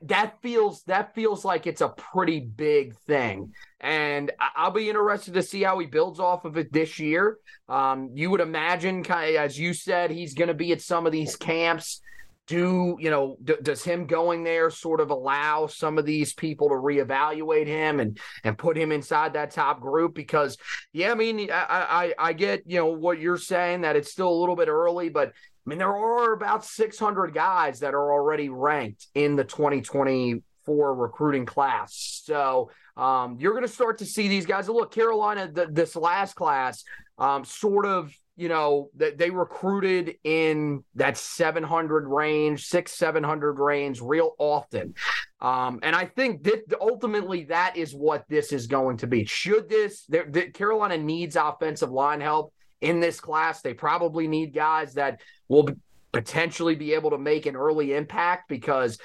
that 0.04 0.42
feels 0.42 0.84
that 0.84 1.16
feels 1.16 1.44
like 1.44 1.66
it's 1.66 1.82
a 1.82 1.90
pretty 1.90 2.40
big 2.40 2.96
thing. 3.08 3.54
And 3.80 4.32
i'll 4.56 4.72
be 4.72 4.90
interested 4.90 5.34
to 5.34 5.44
see 5.44 5.64
how 5.64 5.80
he 5.80 5.88
builds 5.88 6.20
off 6.20 6.46
of 6.46 6.58
it 6.58 6.72
this 6.72 7.00
year. 7.00 7.38
Um, 7.68 8.12
you 8.14 8.30
would 8.30 8.42
imagine 8.42 9.04
kind 9.04 9.36
of, 9.36 9.42
as 9.42 9.58
you 9.58 9.74
said 9.74 10.12
he's 10.12 10.34
going 10.34 10.50
to 10.50 10.54
be 10.54 10.72
at 10.72 10.82
some 10.82 11.06
of 11.06 11.12
these 11.12 11.36
camps. 11.36 12.02
Do 12.48 12.98
you 13.00 13.10
know 13.10 13.38
d- 13.44 13.56
does 13.62 13.84
him 13.84 14.08
going 14.08 14.44
there 14.44 14.70
sort 14.72 15.00
of 15.00 15.10
allow 15.10 15.68
some 15.68 15.98
of 15.98 16.06
these 16.06 16.34
people 16.34 16.70
to 16.70 16.76
reevaluate 16.76 17.68
him 17.68 18.00
and 18.00 18.20
and 18.44 18.58
put 18.58 18.78
him 18.78 18.92
inside 18.92 19.34
that 19.34 19.52
top 19.52 19.80
group? 19.80 20.14
Because 20.14 20.58
yeah 20.92 21.12
i 21.12 21.16
mean 21.16 21.50
i 21.52 22.14
i, 22.20 22.30
I 22.30 22.34
get 22.34 22.64
you 22.66 22.78
know 22.78 22.88
what 22.88 23.20
you're 23.20 23.38
saying 23.38 23.82
that 23.82 23.96
it's 23.96 24.12
still 24.12 24.30
a 24.30 24.40
little 24.40 24.56
bit 24.56 24.68
early 24.68 25.10
but 25.10 25.34
I 25.66 25.70
mean, 25.70 25.78
there 25.78 25.96
are 25.96 26.34
about 26.34 26.66
600 26.66 27.34
guys 27.34 27.80
that 27.82 27.94
are 27.94 28.12
already 28.12 28.50
ranked 28.50 29.08
in 29.14 29.36
the 29.36 29.44
2024 29.44 30.96
recruiting 30.96 31.46
class. 31.46 32.22
So 32.24 32.72
um, 32.98 33.38
you're 33.40 33.54
going 33.54 33.66
to 33.66 33.72
start 33.72 34.00
to 34.00 34.06
see 34.06 34.28
these 34.28 34.48
guys. 34.48 34.68
Look, 34.70 34.92
Carolina, 34.92 35.52
the, 35.52 35.68
this 35.72 35.96
last 35.96 36.34
class, 36.34 36.84
um, 37.20 37.46
sort 37.46 37.86
of, 37.86 38.12
you 38.36 38.50
know, 38.50 38.90
they, 38.96 39.12
they 39.12 39.30
recruited 39.30 40.16
in 40.24 40.84
that 40.96 41.16
700 41.16 42.08
range, 42.08 42.66
six, 42.66 42.94
700 42.94 43.60
range 43.60 44.02
real 44.02 44.32
often. 44.40 44.96
Um, 45.42 45.80
and 45.84 45.96
I 45.96 46.06
think 46.06 46.44
that 46.44 46.74
ultimately 46.82 47.46
that 47.46 47.78
is 47.78 47.94
what 47.94 48.26
this 48.30 48.52
is 48.52 48.66
going 48.66 48.98
to 48.98 49.08
be. 49.08 49.26
Should 49.26 49.70
this, 49.70 50.08
Carolina 50.54 50.98
needs 50.98 51.36
offensive 51.36 51.92
line 51.92 52.22
help 52.22 52.52
in 52.82 53.00
this 53.00 53.20
class. 53.20 53.62
They 53.62 53.74
probably 53.74 54.28
need 54.28 54.54
guys 54.54 54.94
that 54.96 55.22
will 55.48 55.70
potentially 56.12 56.76
be 56.76 56.94
able 56.94 57.12
to 57.12 57.18
make 57.18 57.46
an 57.46 57.56
early 57.56 57.94
impact 57.94 58.50
because 58.50 58.98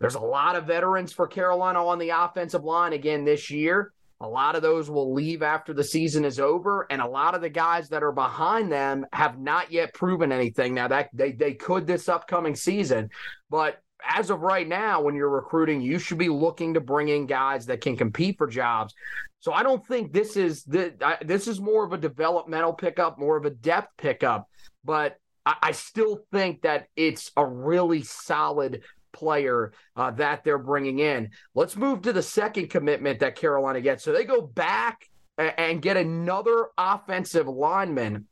there's 0.00 0.14
a 0.14 0.20
lot 0.20 0.56
of 0.56 0.66
veterans 0.66 1.12
for 1.12 1.26
Carolina 1.26 1.84
on 1.86 1.98
the 1.98 2.10
offensive 2.10 2.64
line 2.64 2.92
again 2.92 3.24
this 3.24 3.50
year. 3.50 3.92
A 4.22 4.28
lot 4.28 4.54
of 4.54 4.60
those 4.60 4.90
will 4.90 5.14
leave 5.14 5.42
after 5.42 5.72
the 5.72 5.84
season 5.84 6.26
is 6.26 6.38
over, 6.38 6.86
and 6.90 7.00
a 7.00 7.08
lot 7.08 7.34
of 7.34 7.40
the 7.40 7.48
guys 7.48 7.88
that 7.88 8.02
are 8.02 8.12
behind 8.12 8.70
them 8.70 9.06
have 9.14 9.38
not 9.38 9.72
yet 9.72 9.94
proven 9.94 10.30
anything. 10.30 10.74
Now 10.74 10.88
that 10.88 11.08
they 11.14 11.32
they 11.32 11.54
could 11.54 11.86
this 11.86 12.06
upcoming 12.06 12.54
season, 12.54 13.08
but 13.48 13.80
as 14.06 14.30
of 14.30 14.40
right 14.40 14.68
now, 14.68 15.00
when 15.00 15.14
you're 15.14 15.30
recruiting, 15.30 15.80
you 15.80 15.98
should 15.98 16.18
be 16.18 16.28
looking 16.28 16.74
to 16.74 16.80
bring 16.80 17.08
in 17.08 17.26
guys 17.26 17.66
that 17.66 17.80
can 17.80 17.96
compete 17.96 18.36
for 18.36 18.46
jobs. 18.46 18.94
So 19.40 19.52
I 19.52 19.62
don't 19.62 19.86
think 19.86 20.12
this 20.12 20.36
is 20.36 20.64
the 20.64 20.94
this 21.22 21.48
is 21.48 21.60
more 21.60 21.84
of 21.84 21.92
a 21.92 21.98
developmental 21.98 22.74
pickup, 22.74 23.18
more 23.18 23.36
of 23.36 23.46
a 23.46 23.50
depth 23.50 23.96
pickup, 23.96 24.48
but 24.84 25.16
I, 25.46 25.56
I 25.62 25.72
still 25.72 26.20
think 26.30 26.62
that 26.62 26.86
it's 26.94 27.32
a 27.36 27.44
really 27.44 28.02
solid 28.02 28.82
player 29.12 29.72
uh, 29.96 30.10
that 30.12 30.44
they're 30.44 30.58
bringing 30.58 30.98
in. 31.00 31.30
Let's 31.54 31.76
move 31.76 32.02
to 32.02 32.12
the 32.12 32.22
second 32.22 32.68
commitment 32.68 33.20
that 33.20 33.34
Carolina 33.34 33.80
gets. 33.80 34.04
So 34.04 34.12
they 34.12 34.24
go 34.24 34.42
back 34.42 35.08
and 35.38 35.80
get 35.80 35.96
another 35.96 36.68
offensive 36.76 37.48
lineman. 37.48 38.26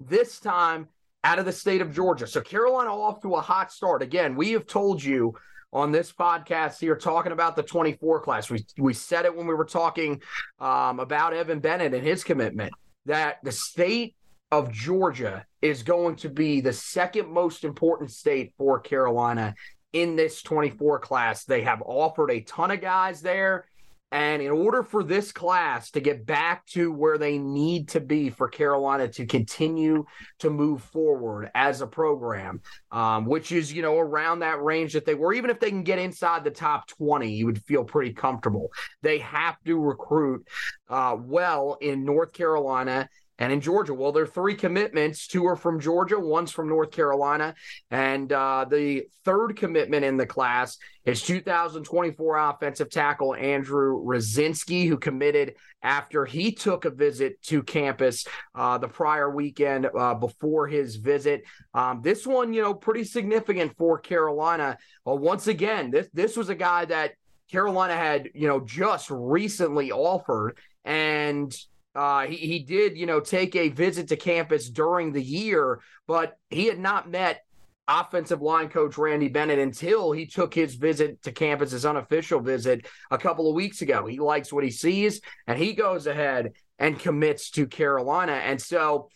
This 0.00 0.40
time 0.40 0.88
out 1.24 1.38
of 1.38 1.44
the 1.44 1.52
state 1.52 1.80
of 1.80 1.94
Georgia. 1.94 2.26
So 2.26 2.40
Carolina 2.40 2.90
off 2.90 3.22
to 3.22 3.36
a 3.36 3.40
hot 3.40 3.72
start. 3.72 4.02
Again, 4.02 4.34
we 4.34 4.50
have 4.52 4.66
told 4.66 5.02
you 5.02 5.34
on 5.72 5.90
this 5.90 6.12
podcast 6.12 6.78
here 6.78 6.96
talking 6.96 7.32
about 7.32 7.56
the 7.56 7.62
24 7.62 8.20
class. 8.20 8.50
We 8.50 8.64
we 8.78 8.94
said 8.94 9.24
it 9.24 9.36
when 9.36 9.46
we 9.46 9.54
were 9.54 9.64
talking 9.64 10.20
um, 10.60 11.00
about 11.00 11.32
Evan 11.32 11.60
Bennett 11.60 11.94
and 11.94 12.06
his 12.06 12.24
commitment 12.24 12.72
that 13.06 13.38
the 13.42 13.52
state 13.52 14.14
of 14.50 14.70
Georgia 14.70 15.46
is 15.62 15.82
going 15.82 16.16
to 16.16 16.28
be 16.28 16.60
the 16.60 16.72
second 16.72 17.32
most 17.32 17.64
important 17.64 18.10
state 18.10 18.52
for 18.58 18.80
Carolina 18.80 19.54
in 19.92 20.14
this 20.16 20.42
24 20.42 20.98
class. 21.00 21.44
They 21.44 21.62
have 21.62 21.82
offered 21.84 22.30
a 22.30 22.40
ton 22.42 22.70
of 22.70 22.80
guys 22.80 23.22
there. 23.22 23.66
And 24.12 24.42
in 24.42 24.50
order 24.50 24.82
for 24.82 25.02
this 25.02 25.32
class 25.32 25.90
to 25.92 26.00
get 26.00 26.26
back 26.26 26.66
to 26.66 26.92
where 26.92 27.16
they 27.16 27.38
need 27.38 27.88
to 27.88 28.00
be 28.00 28.28
for 28.28 28.46
Carolina 28.46 29.08
to 29.08 29.24
continue 29.24 30.04
to 30.40 30.50
move 30.50 30.82
forward 30.82 31.50
as 31.54 31.80
a 31.80 31.86
program, 31.86 32.60
um, 32.90 33.24
which 33.24 33.52
is, 33.52 33.72
you 33.72 33.80
know, 33.80 33.98
around 33.98 34.40
that 34.40 34.62
range 34.62 34.92
that 34.92 35.06
they 35.06 35.14
were, 35.14 35.32
even 35.32 35.48
if 35.48 35.58
they 35.60 35.70
can 35.70 35.82
get 35.82 35.98
inside 35.98 36.44
the 36.44 36.50
top 36.50 36.86
20, 36.88 37.32
you 37.32 37.46
would 37.46 37.64
feel 37.64 37.84
pretty 37.84 38.12
comfortable. 38.12 38.68
They 39.00 39.18
have 39.20 39.56
to 39.64 39.78
recruit 39.78 40.46
uh, 40.90 41.16
well 41.18 41.78
in 41.80 42.04
North 42.04 42.34
Carolina 42.34 43.08
and 43.42 43.52
in 43.52 43.60
Georgia. 43.60 43.92
Well, 43.92 44.12
there 44.12 44.22
are 44.22 44.26
three 44.28 44.54
commitments. 44.54 45.26
Two 45.26 45.46
are 45.46 45.56
from 45.56 45.80
Georgia, 45.80 46.16
one's 46.16 46.52
from 46.52 46.68
North 46.68 46.92
Carolina. 46.92 47.56
And 47.90 48.32
uh, 48.32 48.66
the 48.70 49.08
third 49.24 49.56
commitment 49.56 50.04
in 50.04 50.16
the 50.16 50.26
class 50.26 50.78
is 51.04 51.22
2024 51.22 52.36
offensive 52.36 52.88
tackle 52.88 53.34
Andrew 53.34 54.00
Rosinski, 54.00 54.86
who 54.86 54.96
committed 54.96 55.56
after 55.82 56.24
he 56.24 56.52
took 56.52 56.84
a 56.84 56.90
visit 56.90 57.42
to 57.42 57.64
campus 57.64 58.28
uh, 58.54 58.78
the 58.78 58.86
prior 58.86 59.28
weekend 59.28 59.88
uh, 59.98 60.14
before 60.14 60.68
his 60.68 60.94
visit. 60.94 61.42
Um, 61.74 62.00
this 62.00 62.24
one, 62.24 62.52
you 62.52 62.62
know, 62.62 62.74
pretty 62.74 63.02
significant 63.02 63.76
for 63.76 63.98
Carolina. 63.98 64.78
Well, 65.04 65.18
once 65.18 65.48
again, 65.48 65.90
this 65.90 66.08
this 66.14 66.36
was 66.36 66.48
a 66.48 66.54
guy 66.54 66.84
that 66.84 67.14
Carolina 67.50 67.96
had, 67.96 68.30
you 68.34 68.46
know, 68.46 68.60
just 68.60 69.10
recently 69.10 69.90
offered 69.90 70.58
and 70.84 71.52
uh, 71.94 72.26
he, 72.26 72.36
he 72.36 72.58
did, 72.60 72.96
you 72.96 73.06
know, 73.06 73.20
take 73.20 73.54
a 73.54 73.68
visit 73.68 74.08
to 74.08 74.16
campus 74.16 74.68
during 74.68 75.12
the 75.12 75.22
year, 75.22 75.80
but 76.06 76.38
he 76.50 76.66
had 76.66 76.78
not 76.78 77.10
met 77.10 77.42
offensive 77.88 78.40
line 78.40 78.68
coach 78.68 78.96
Randy 78.96 79.28
Bennett 79.28 79.58
until 79.58 80.12
he 80.12 80.26
took 80.26 80.54
his 80.54 80.76
visit 80.76 81.22
to 81.22 81.32
campus, 81.32 81.72
his 81.72 81.84
unofficial 81.84 82.40
visit 82.40 82.86
a 83.10 83.18
couple 83.18 83.48
of 83.48 83.54
weeks 83.54 83.82
ago. 83.82 84.06
He 84.06 84.18
likes 84.18 84.52
what 84.52 84.64
he 84.64 84.70
sees 84.70 85.20
and 85.46 85.58
he 85.58 85.74
goes 85.74 86.06
ahead 86.06 86.52
and 86.78 86.98
commits 86.98 87.50
to 87.50 87.66
Carolina. 87.66 88.32
And 88.32 88.60
so 88.60 89.08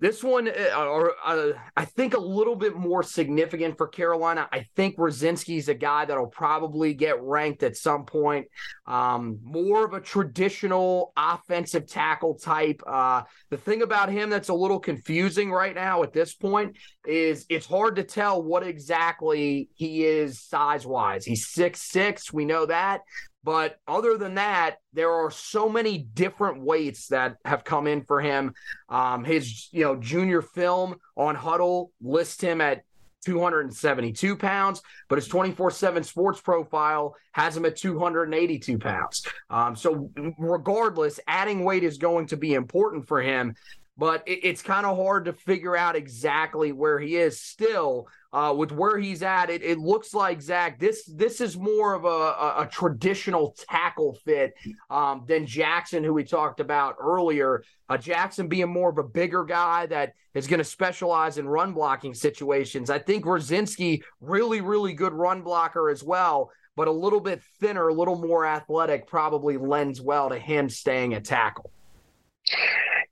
this 0.00 0.22
one, 0.22 0.48
uh, 0.48 0.76
or 0.76 1.14
uh, 1.24 1.52
I 1.76 1.84
think 1.84 2.14
a 2.14 2.20
little 2.20 2.54
bit 2.54 2.76
more 2.76 3.02
significant 3.02 3.76
for 3.76 3.88
Carolina. 3.88 4.48
I 4.52 4.64
think 4.76 4.96
Rosinski's 4.96 5.68
a 5.68 5.74
guy 5.74 6.04
that'll 6.04 6.28
probably 6.28 6.94
get 6.94 7.20
ranked 7.20 7.64
at 7.64 7.76
some 7.76 8.04
point. 8.04 8.46
Um, 8.86 9.38
more 9.42 9.84
of 9.84 9.94
a 9.94 10.00
traditional 10.00 11.12
offensive 11.16 11.88
tackle 11.88 12.34
type. 12.36 12.80
Uh, 12.86 13.22
the 13.50 13.56
thing 13.56 13.82
about 13.82 14.08
him 14.10 14.30
that's 14.30 14.50
a 14.50 14.54
little 14.54 14.78
confusing 14.78 15.50
right 15.50 15.74
now 15.74 16.04
at 16.04 16.12
this 16.12 16.34
point 16.34 16.76
is 17.04 17.44
it's 17.48 17.66
hard 17.66 17.96
to 17.96 18.04
tell 18.04 18.42
what 18.42 18.62
exactly 18.62 19.68
he 19.74 20.04
is 20.04 20.40
size 20.40 20.86
wise. 20.86 21.24
He's 21.24 21.48
six 21.48 21.82
six, 21.82 22.32
we 22.32 22.44
know 22.44 22.66
that. 22.66 23.00
But 23.44 23.78
other 23.86 24.18
than 24.18 24.34
that, 24.34 24.76
there 24.92 25.12
are 25.12 25.30
so 25.30 25.68
many 25.68 25.98
different 25.98 26.60
weights 26.62 27.08
that 27.08 27.36
have 27.44 27.64
come 27.64 27.86
in 27.86 28.02
for 28.02 28.20
him. 28.20 28.52
Um, 28.88 29.24
his, 29.24 29.68
you 29.72 29.84
know, 29.84 29.96
junior 29.96 30.42
film 30.42 30.96
on 31.16 31.36
Hudl 31.36 31.88
lists 32.00 32.40
him 32.40 32.60
at 32.60 32.82
272 33.24 34.36
pounds, 34.36 34.82
but 35.08 35.16
his 35.16 35.28
24 35.28 35.70
7 35.70 36.02
sports 36.02 36.40
profile 36.40 37.14
has 37.32 37.56
him 37.56 37.64
at 37.64 37.76
282 37.76 38.78
pounds. 38.78 39.26
Um, 39.50 39.76
so, 39.76 40.10
regardless, 40.38 41.20
adding 41.26 41.64
weight 41.64 41.84
is 41.84 41.98
going 41.98 42.26
to 42.28 42.36
be 42.36 42.54
important 42.54 43.06
for 43.06 43.20
him 43.20 43.54
but 43.98 44.22
it, 44.26 44.40
it's 44.44 44.62
kind 44.62 44.86
of 44.86 44.96
hard 44.96 45.26
to 45.26 45.32
figure 45.32 45.76
out 45.76 45.96
exactly 45.96 46.72
where 46.72 46.98
he 46.98 47.16
is 47.16 47.40
still. 47.40 48.08
Uh, 48.30 48.54
with 48.54 48.72
where 48.72 48.98
he's 48.98 49.22
at, 49.22 49.48
it, 49.48 49.62
it 49.62 49.78
looks 49.78 50.12
like 50.12 50.42
Zach. 50.42 50.78
This 50.78 51.04
this 51.06 51.40
is 51.40 51.56
more 51.56 51.94
of 51.94 52.04
a, 52.04 52.08
a, 52.08 52.54
a 52.58 52.68
traditional 52.70 53.56
tackle 53.68 54.18
fit 54.24 54.52
um, 54.90 55.24
than 55.26 55.46
Jackson, 55.46 56.04
who 56.04 56.12
we 56.12 56.24
talked 56.24 56.60
about 56.60 56.96
earlier. 57.00 57.62
Uh, 57.88 57.96
Jackson 57.96 58.46
being 58.46 58.68
more 58.68 58.90
of 58.90 58.98
a 58.98 59.02
bigger 59.02 59.44
guy 59.44 59.86
that 59.86 60.12
is 60.34 60.46
going 60.46 60.58
to 60.58 60.64
specialize 60.64 61.38
in 61.38 61.48
run 61.48 61.72
blocking 61.72 62.12
situations. 62.12 62.90
I 62.90 62.98
think 62.98 63.24
Rosinski 63.24 64.02
really 64.20 64.60
really 64.60 64.92
good 64.92 65.14
run 65.14 65.40
blocker 65.42 65.88
as 65.88 66.04
well 66.04 66.50
but 66.76 66.86
a 66.86 66.92
little 66.92 67.18
bit 67.18 67.42
thinner, 67.58 67.88
a 67.88 67.92
little 67.92 68.14
more 68.14 68.46
athletic 68.46 69.08
probably 69.08 69.56
lends 69.56 70.00
well 70.00 70.28
to 70.28 70.38
him 70.38 70.68
staying 70.68 71.12
at 71.12 71.24
tackle. 71.24 71.72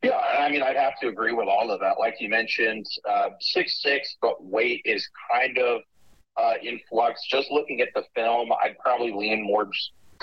Yeah, 0.02 0.16
I 0.16 0.50
mean, 0.50 0.62
I'd 0.62 0.76
have 0.76 0.98
to 1.00 1.08
agree 1.08 1.32
with 1.32 1.48
all 1.48 1.70
of 1.70 1.80
that. 1.80 1.98
Like 1.98 2.16
you 2.20 2.28
mentioned, 2.28 2.86
uh, 3.08 3.30
six 3.40 3.82
six, 3.82 4.16
but 4.20 4.44
weight 4.44 4.82
is 4.84 5.08
kind 5.32 5.58
of 5.58 5.80
uh, 6.36 6.54
in 6.62 6.80
flux. 6.88 7.26
Just 7.28 7.50
looking 7.50 7.80
at 7.80 7.88
the 7.94 8.04
film, 8.14 8.50
I'd 8.62 8.78
probably 8.78 9.12
lean 9.12 9.44
more 9.44 9.68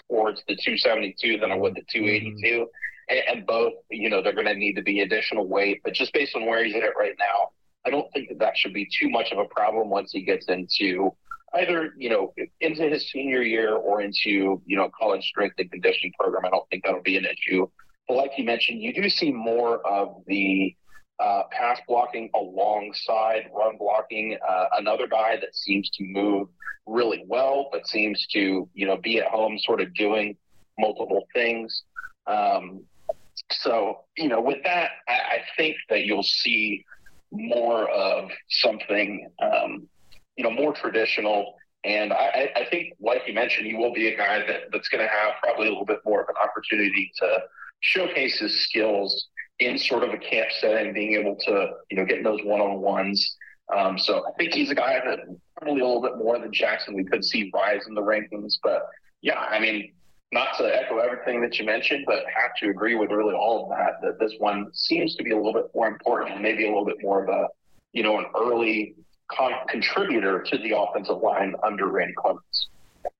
towards 0.09 0.41
the 0.47 0.55
272 0.55 1.39
than 1.39 1.51
I 1.51 1.55
would 1.55 1.75
the 1.75 1.83
282. 1.91 2.47
Mm-hmm. 2.47 2.63
And, 3.09 3.19
and 3.27 3.47
both, 3.47 3.73
you 3.89 4.09
know, 4.09 4.21
they're 4.21 4.33
going 4.33 4.47
to 4.47 4.55
need 4.55 4.75
to 4.75 4.81
be 4.81 5.01
additional 5.01 5.47
weight. 5.47 5.81
But 5.83 5.93
just 5.93 6.13
based 6.13 6.35
on 6.35 6.45
where 6.45 6.63
he's 6.63 6.75
at 6.75 6.95
right 6.97 7.15
now, 7.19 7.49
I 7.85 7.89
don't 7.89 8.11
think 8.13 8.29
that 8.29 8.39
that 8.39 8.57
should 8.57 8.73
be 8.73 8.87
too 8.99 9.09
much 9.09 9.31
of 9.31 9.39
a 9.39 9.45
problem 9.45 9.89
once 9.89 10.11
he 10.11 10.21
gets 10.21 10.47
into 10.47 11.13
either 11.55 11.93
you 11.97 12.09
know 12.09 12.33
into 12.61 12.89
his 12.89 13.11
senior 13.11 13.41
year 13.41 13.75
or 13.75 14.01
into 14.01 14.61
you 14.65 14.77
know 14.77 14.89
college 14.97 15.23
strength 15.25 15.55
and 15.59 15.71
conditioning 15.71 16.13
program. 16.19 16.45
I 16.45 16.49
don't 16.49 16.67
think 16.69 16.83
that'll 16.83 17.01
be 17.01 17.17
an 17.17 17.25
issue. 17.25 17.67
Like 18.09 18.31
you 18.37 18.43
mentioned, 18.43 18.81
you 18.81 18.93
do 18.93 19.09
see 19.09 19.31
more 19.31 19.85
of 19.87 20.23
the 20.27 20.75
uh, 21.19 21.43
pass 21.51 21.79
blocking 21.87 22.29
alongside 22.35 23.49
run 23.53 23.77
blocking. 23.77 24.37
Uh, 24.47 24.65
another 24.77 25.07
guy 25.07 25.37
that 25.37 25.55
seems 25.55 25.89
to 25.91 26.03
move 26.03 26.49
really 26.85 27.23
well, 27.27 27.69
but 27.71 27.87
seems 27.87 28.25
to 28.31 28.67
you 28.73 28.85
know 28.85 28.97
be 28.97 29.19
at 29.19 29.27
home, 29.27 29.57
sort 29.59 29.81
of 29.81 29.93
doing 29.93 30.35
multiple 30.77 31.25
things. 31.33 31.83
Um, 32.27 32.83
so 33.51 34.01
you 34.17 34.27
know, 34.27 34.41
with 34.41 34.63
that, 34.65 34.91
I, 35.07 35.13
I 35.13 35.37
think 35.57 35.77
that 35.89 36.05
you'll 36.05 36.23
see 36.23 36.85
more 37.33 37.89
of 37.89 38.29
something, 38.49 39.29
um, 39.41 39.87
you 40.37 40.43
know, 40.43 40.51
more 40.51 40.73
traditional. 40.73 41.55
And 41.83 42.13
I, 42.13 42.51
I, 42.55 42.65
think, 42.69 42.93
like 43.01 43.23
you 43.27 43.33
mentioned, 43.33 43.65
he 43.65 43.73
will 43.73 43.93
be 43.93 44.07
a 44.07 44.15
guy 44.15 44.39
that, 44.39 44.71
that's 44.71 44.87
going 44.87 45.03
to 45.03 45.09
have 45.09 45.33
probably 45.41 45.67
a 45.67 45.69
little 45.69 45.85
bit 45.85 45.99
more 46.05 46.21
of 46.21 46.29
an 46.29 46.35
opportunity 46.41 47.11
to 47.17 47.39
showcase 47.83 48.39
his 48.39 48.63
skills 48.63 49.27
in 49.59 49.77
sort 49.77 50.03
of 50.03 50.11
a 50.11 50.17
camp 50.17 50.49
setting, 50.59 50.93
being 50.93 51.13
able 51.13 51.35
to, 51.35 51.67
you 51.91 51.97
know, 51.97 52.05
get 52.05 52.23
those 52.23 52.39
one 52.43 52.61
on 52.61 52.79
ones. 52.79 53.35
Um, 53.75 53.99
so 53.99 54.23
I 54.27 54.31
think 54.37 54.53
he's 54.53 54.71
a 54.71 54.75
guy 54.75 55.01
that 55.05 55.19
probably 55.57 55.81
a 55.81 55.85
little 55.85 56.01
bit 56.01 56.17
more 56.17 56.39
than 56.39 56.51
Jackson 56.51 56.95
we 56.95 57.03
could 57.03 57.23
see 57.23 57.51
rise 57.53 57.81
in 57.87 57.93
the 57.93 58.01
rankings. 58.01 58.55
But 58.63 58.83
yeah, 59.21 59.39
I 59.39 59.59
mean, 59.59 59.93
not 60.31 60.57
to 60.57 60.63
echo 60.63 60.97
everything 60.97 61.41
that 61.41 61.59
you 61.59 61.65
mentioned, 61.65 62.05
but 62.07 62.23
have 62.33 62.55
to 62.61 62.69
agree 62.69 62.95
with 62.95 63.11
really 63.11 63.35
all 63.35 63.63
of 63.63 63.77
that, 63.77 64.01
that 64.01 64.19
this 64.19 64.33
one 64.39 64.71
seems 64.73 65.15
to 65.15 65.23
be 65.23 65.31
a 65.31 65.37
little 65.37 65.53
bit 65.53 65.67
more 65.75 65.87
important, 65.87 66.33
and 66.33 66.41
maybe 66.41 66.63
a 66.63 66.67
little 66.67 66.85
bit 66.85 66.97
more 67.01 67.23
of 67.23 67.29
a, 67.29 67.47
you 67.91 68.01
know, 68.01 68.17
an 68.17 68.25
early 68.35 68.95
con- 69.31 69.67
contributor 69.69 70.41
to 70.41 70.57
the 70.59 70.77
offensive 70.77 71.17
line 71.17 71.53
under 71.63 71.87
Randy 71.87 72.13
Clements. 72.17 72.69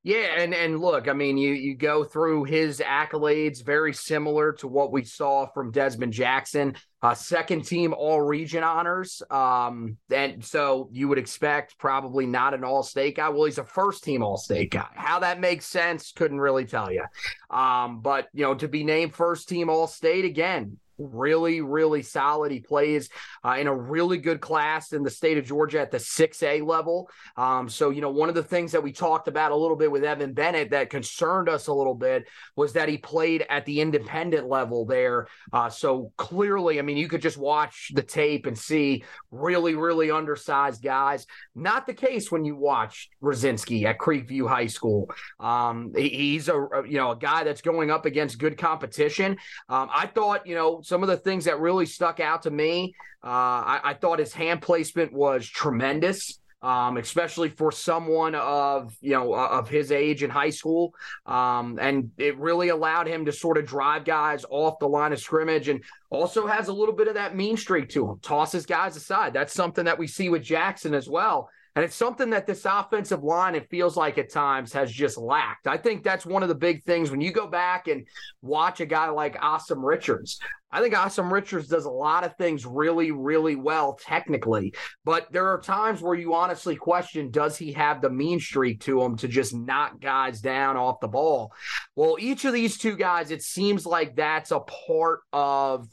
Yeah, 0.03 0.35
and 0.37 0.53
and 0.53 0.79
look, 0.79 1.07
I 1.07 1.13
mean, 1.13 1.37
you 1.37 1.53
you 1.53 1.75
go 1.75 2.03
through 2.03 2.43
his 2.43 2.79
accolades, 2.79 3.63
very 3.63 3.93
similar 3.93 4.51
to 4.53 4.67
what 4.67 4.91
we 4.91 5.03
saw 5.03 5.45
from 5.45 5.71
Desmond 5.71 6.11
Jackson, 6.11 6.75
uh, 7.01 7.13
second 7.13 7.65
team 7.65 7.93
All 7.93 8.21
Region 8.21 8.63
honors, 8.63 9.21
um, 9.29 9.97
and 10.13 10.43
so 10.43 10.89
you 10.91 11.07
would 11.07 11.17
expect 11.17 11.77
probably 11.77 12.25
not 12.25 12.53
an 12.53 12.63
All 12.63 12.83
State 12.83 13.15
guy. 13.15 13.29
Well, 13.29 13.45
he's 13.45 13.57
a 13.57 13.63
first 13.63 14.03
team 14.03 14.23
All 14.23 14.37
State 14.37 14.71
guy. 14.71 14.87
How 14.93 15.19
that 15.19 15.39
makes 15.39 15.65
sense, 15.65 16.11
couldn't 16.11 16.41
really 16.41 16.65
tell 16.65 16.91
you. 16.91 17.05
Um, 17.49 18.01
but 18.01 18.27
you 18.33 18.43
know, 18.43 18.55
to 18.55 18.67
be 18.67 18.83
named 18.83 19.13
first 19.13 19.47
team 19.47 19.69
All 19.69 19.87
State 19.87 20.25
again, 20.25 20.79
really, 21.11 21.61
really 21.61 22.01
solid. 22.01 22.51
He 22.51 22.59
plays 22.59 23.09
uh, 23.43 23.57
in 23.59 23.67
a 23.67 23.75
really 23.75 24.17
good 24.17 24.41
class 24.41 24.93
in 24.93 25.03
the 25.03 25.09
state 25.09 25.37
of 25.37 25.45
Georgia 25.45 25.79
at 25.79 25.91
the 25.91 25.97
6A 25.97 26.65
level. 26.65 27.09
Um, 27.37 27.69
so, 27.69 27.89
you 27.89 28.01
know, 28.01 28.09
one 28.09 28.29
of 28.29 28.35
the 28.35 28.43
things 28.43 28.71
that 28.71 28.83
we 28.83 28.91
talked 28.91 29.27
about 29.27 29.51
a 29.51 29.55
little 29.55 29.75
bit 29.75 29.91
with 29.91 30.03
Evan 30.03 30.33
Bennett 30.33 30.71
that 30.71 30.89
concerned 30.89 31.49
us 31.49 31.67
a 31.67 31.73
little 31.73 31.95
bit 31.95 32.27
was 32.55 32.73
that 32.73 32.89
he 32.89 32.97
played 32.97 33.45
at 33.49 33.65
the 33.65 33.81
independent 33.81 34.47
level 34.47 34.85
there. 34.85 35.27
Uh, 35.51 35.69
so 35.69 36.11
clearly, 36.17 36.79
I 36.79 36.81
mean, 36.81 36.97
you 36.97 37.07
could 37.07 37.21
just 37.21 37.37
watch 37.37 37.91
the 37.93 38.03
tape 38.03 38.45
and 38.45 38.57
see 38.57 39.03
really, 39.31 39.75
really 39.75 40.11
undersized 40.11 40.81
guys. 40.81 41.25
Not 41.55 41.87
the 41.87 41.93
case 41.93 42.31
when 42.31 42.45
you 42.45 42.55
watch 42.55 43.09
Rosinski 43.21 43.85
at 43.85 43.99
Creekview 43.99 44.47
High 44.47 44.67
School. 44.67 45.09
Um, 45.39 45.93
he, 45.95 46.09
he's 46.09 46.49
a, 46.49 46.67
you 46.87 46.97
know, 46.97 47.11
a 47.11 47.17
guy 47.17 47.43
that's 47.43 47.61
going 47.61 47.91
up 47.91 48.05
against 48.05 48.37
good 48.37 48.57
competition. 48.57 49.37
Um, 49.69 49.89
I 49.93 50.07
thought, 50.07 50.47
you 50.47 50.55
know, 50.55 50.81
some 50.93 51.01
of 51.01 51.09
the 51.09 51.17
things 51.17 51.45
that 51.45 51.59
really 51.59 51.87
stuck 51.87 52.19
out 52.19 52.43
to 52.43 52.51
me, 52.51 52.93
uh, 53.23 53.27
I, 53.27 53.79
I, 53.83 53.93
thought 53.95 54.19
his 54.19 54.31
hand 54.31 54.61
placement 54.61 55.11
was 55.11 55.47
tremendous. 55.47 56.39
Um, 56.61 56.97
especially 56.97 57.49
for 57.49 57.71
someone 57.71 58.35
of 58.35 58.95
you 59.01 59.11
know 59.11 59.33
of 59.33 59.67
his 59.67 59.91
age 59.91 60.23
in 60.23 60.29
high 60.29 60.51
school, 60.51 60.93
um, 61.25 61.77
and 61.81 62.11
it 62.17 62.37
really 62.37 62.69
allowed 62.69 63.07
him 63.07 63.25
to 63.25 63.33
sort 63.33 63.57
of 63.57 63.65
drive 63.65 64.05
guys 64.05 64.45
off 64.49 64.79
the 64.79 64.87
line 64.87 65.11
of 65.11 65.19
scrimmage, 65.19 65.67
and 65.67 65.83
also 66.09 66.45
has 66.47 66.69
a 66.69 66.73
little 66.73 66.95
bit 66.95 67.09
of 67.09 67.15
that 67.15 67.35
mean 67.35 67.57
streak 67.57 67.89
to 67.89 68.07
him. 68.07 68.19
Tosses 68.21 68.65
guys 68.65 68.95
aside. 68.95 69.33
That's 69.33 69.53
something 69.53 69.83
that 69.85 69.99
we 69.99 70.07
see 70.07 70.29
with 70.29 70.43
Jackson 70.43 70.93
as 70.93 71.09
well. 71.09 71.49
And 71.75 71.83
it's 71.83 71.95
something 71.95 72.29
that 72.29 72.45
this 72.45 72.65
offensive 72.65 73.23
line, 73.23 73.55
it 73.55 73.69
feels 73.69 73.97
like 73.97 74.17
at 74.17 74.31
times, 74.31 74.73
has 74.73 74.91
just 74.91 75.17
lacked. 75.17 75.65
I 75.65 75.77
think 75.77 76.03
that's 76.03 76.25
one 76.25 76.43
of 76.43 76.49
the 76.49 76.55
big 76.55 76.83
things 76.83 77.09
when 77.09 77.21
you 77.21 77.31
go 77.31 77.47
back 77.47 77.87
and 77.87 78.05
watch 78.41 78.79
a 78.79 78.85
guy 78.85 79.09
like 79.09 79.39
Asim 79.39 79.83
Richards. 79.83 80.39
I 80.71 80.81
think 80.81 80.93
Asim 80.93 81.31
Richards 81.31 81.67
does 81.67 81.85
a 81.85 81.91
lot 81.91 82.23
of 82.23 82.35
things 82.35 82.65
really, 82.65 83.11
really 83.11 83.55
well 83.55 83.93
technically, 83.93 84.73
but 85.05 85.31
there 85.31 85.47
are 85.49 85.61
times 85.61 86.01
where 86.01 86.15
you 86.15 86.33
honestly 86.33 86.75
question 86.75 87.29
does 87.29 87.57
he 87.57 87.71
have 87.73 88.01
the 88.01 88.09
mean 88.09 88.39
streak 88.39 88.81
to 88.81 89.01
him 89.01 89.15
to 89.17 89.27
just 89.27 89.53
knock 89.53 89.99
guys 89.99 90.41
down 90.41 90.75
off 90.75 90.99
the 90.99 91.07
ball? 91.07 91.53
Well, 91.95 92.17
each 92.19 92.45
of 92.45 92.53
these 92.53 92.77
two 92.79 92.95
guys, 92.95 93.29
it 93.29 93.43
seems 93.43 93.85
like 93.85 94.15
that's 94.15 94.49
a 94.49 94.61
part 94.61 95.19
of 95.31 95.87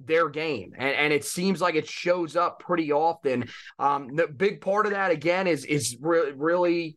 their 0.00 0.28
game. 0.28 0.74
And, 0.76 0.94
and 0.94 1.12
it 1.12 1.24
seems 1.24 1.60
like 1.60 1.74
it 1.74 1.88
shows 1.88 2.36
up 2.36 2.60
pretty 2.60 2.92
often. 2.92 3.48
Um 3.78 4.14
the 4.14 4.26
big 4.26 4.60
part 4.60 4.86
of 4.86 4.92
that 4.92 5.10
again 5.10 5.46
is 5.46 5.64
is 5.64 5.96
re- 6.00 6.32
really 6.34 6.96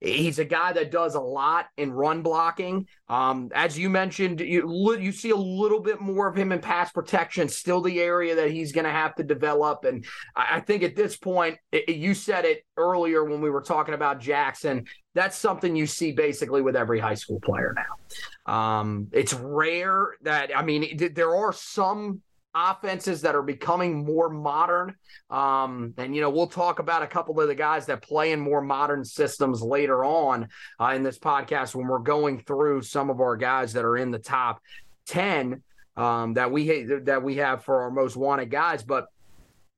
he's 0.00 0.40
a 0.40 0.44
guy 0.44 0.72
that 0.72 0.90
does 0.90 1.14
a 1.14 1.20
lot 1.20 1.66
in 1.76 1.92
run 1.92 2.22
blocking. 2.22 2.86
Um 3.08 3.50
as 3.54 3.78
you 3.78 3.88
mentioned 3.88 4.40
you 4.40 4.96
you 4.98 5.12
see 5.12 5.30
a 5.30 5.36
little 5.36 5.80
bit 5.80 6.00
more 6.00 6.28
of 6.28 6.36
him 6.36 6.52
in 6.52 6.60
pass 6.60 6.92
protection 6.92 7.48
still 7.48 7.80
the 7.80 8.00
area 8.00 8.34
that 8.34 8.50
he's 8.50 8.72
going 8.72 8.84
to 8.84 8.90
have 8.90 9.14
to 9.14 9.22
develop. 9.22 9.84
And 9.84 10.04
I, 10.36 10.56
I 10.56 10.60
think 10.60 10.82
at 10.82 10.96
this 10.96 11.16
point 11.16 11.56
it, 11.70 11.96
you 11.96 12.12
said 12.12 12.44
it 12.44 12.66
earlier 12.76 13.24
when 13.24 13.40
we 13.40 13.50
were 13.50 13.62
talking 13.62 13.94
about 13.94 14.20
Jackson. 14.20 14.86
That's 15.14 15.36
something 15.36 15.76
you 15.76 15.86
see 15.86 16.12
basically 16.12 16.62
with 16.62 16.76
every 16.76 16.98
high 16.98 17.14
school 17.14 17.40
player 17.40 17.74
now. 17.74 18.52
Um 18.52 19.08
it's 19.12 19.32
rare 19.32 20.16
that 20.20 20.54
i 20.54 20.62
mean 20.62 20.98
there 21.14 21.34
are 21.34 21.52
some 21.54 22.20
offenses 22.54 23.22
that 23.22 23.34
are 23.34 23.42
becoming 23.42 24.04
more 24.04 24.28
modern. 24.28 24.94
Um, 25.30 25.94
and, 25.96 26.14
you 26.14 26.20
know, 26.20 26.30
we'll 26.30 26.46
talk 26.46 26.78
about 26.78 27.02
a 27.02 27.06
couple 27.06 27.40
of 27.40 27.48
the 27.48 27.54
guys 27.54 27.86
that 27.86 28.02
play 28.02 28.32
in 28.32 28.40
more 28.40 28.60
modern 28.60 29.04
systems 29.04 29.62
later 29.62 30.04
on 30.04 30.48
uh, 30.80 30.92
in 30.94 31.02
this 31.02 31.18
podcast 31.18 31.74
when 31.74 31.86
we're 31.86 31.98
going 31.98 32.40
through 32.40 32.82
some 32.82 33.10
of 33.10 33.20
our 33.20 33.36
guys 33.36 33.72
that 33.72 33.84
are 33.84 33.96
in 33.96 34.10
the 34.10 34.18
top 34.18 34.60
10 35.06 35.62
um, 35.96 36.34
that 36.34 36.50
we 36.50 36.84
that 37.04 37.22
we 37.22 37.36
have 37.36 37.64
for 37.64 37.82
our 37.82 37.90
most 37.90 38.16
wanted 38.16 38.50
guys. 38.50 38.82
But 38.82 39.06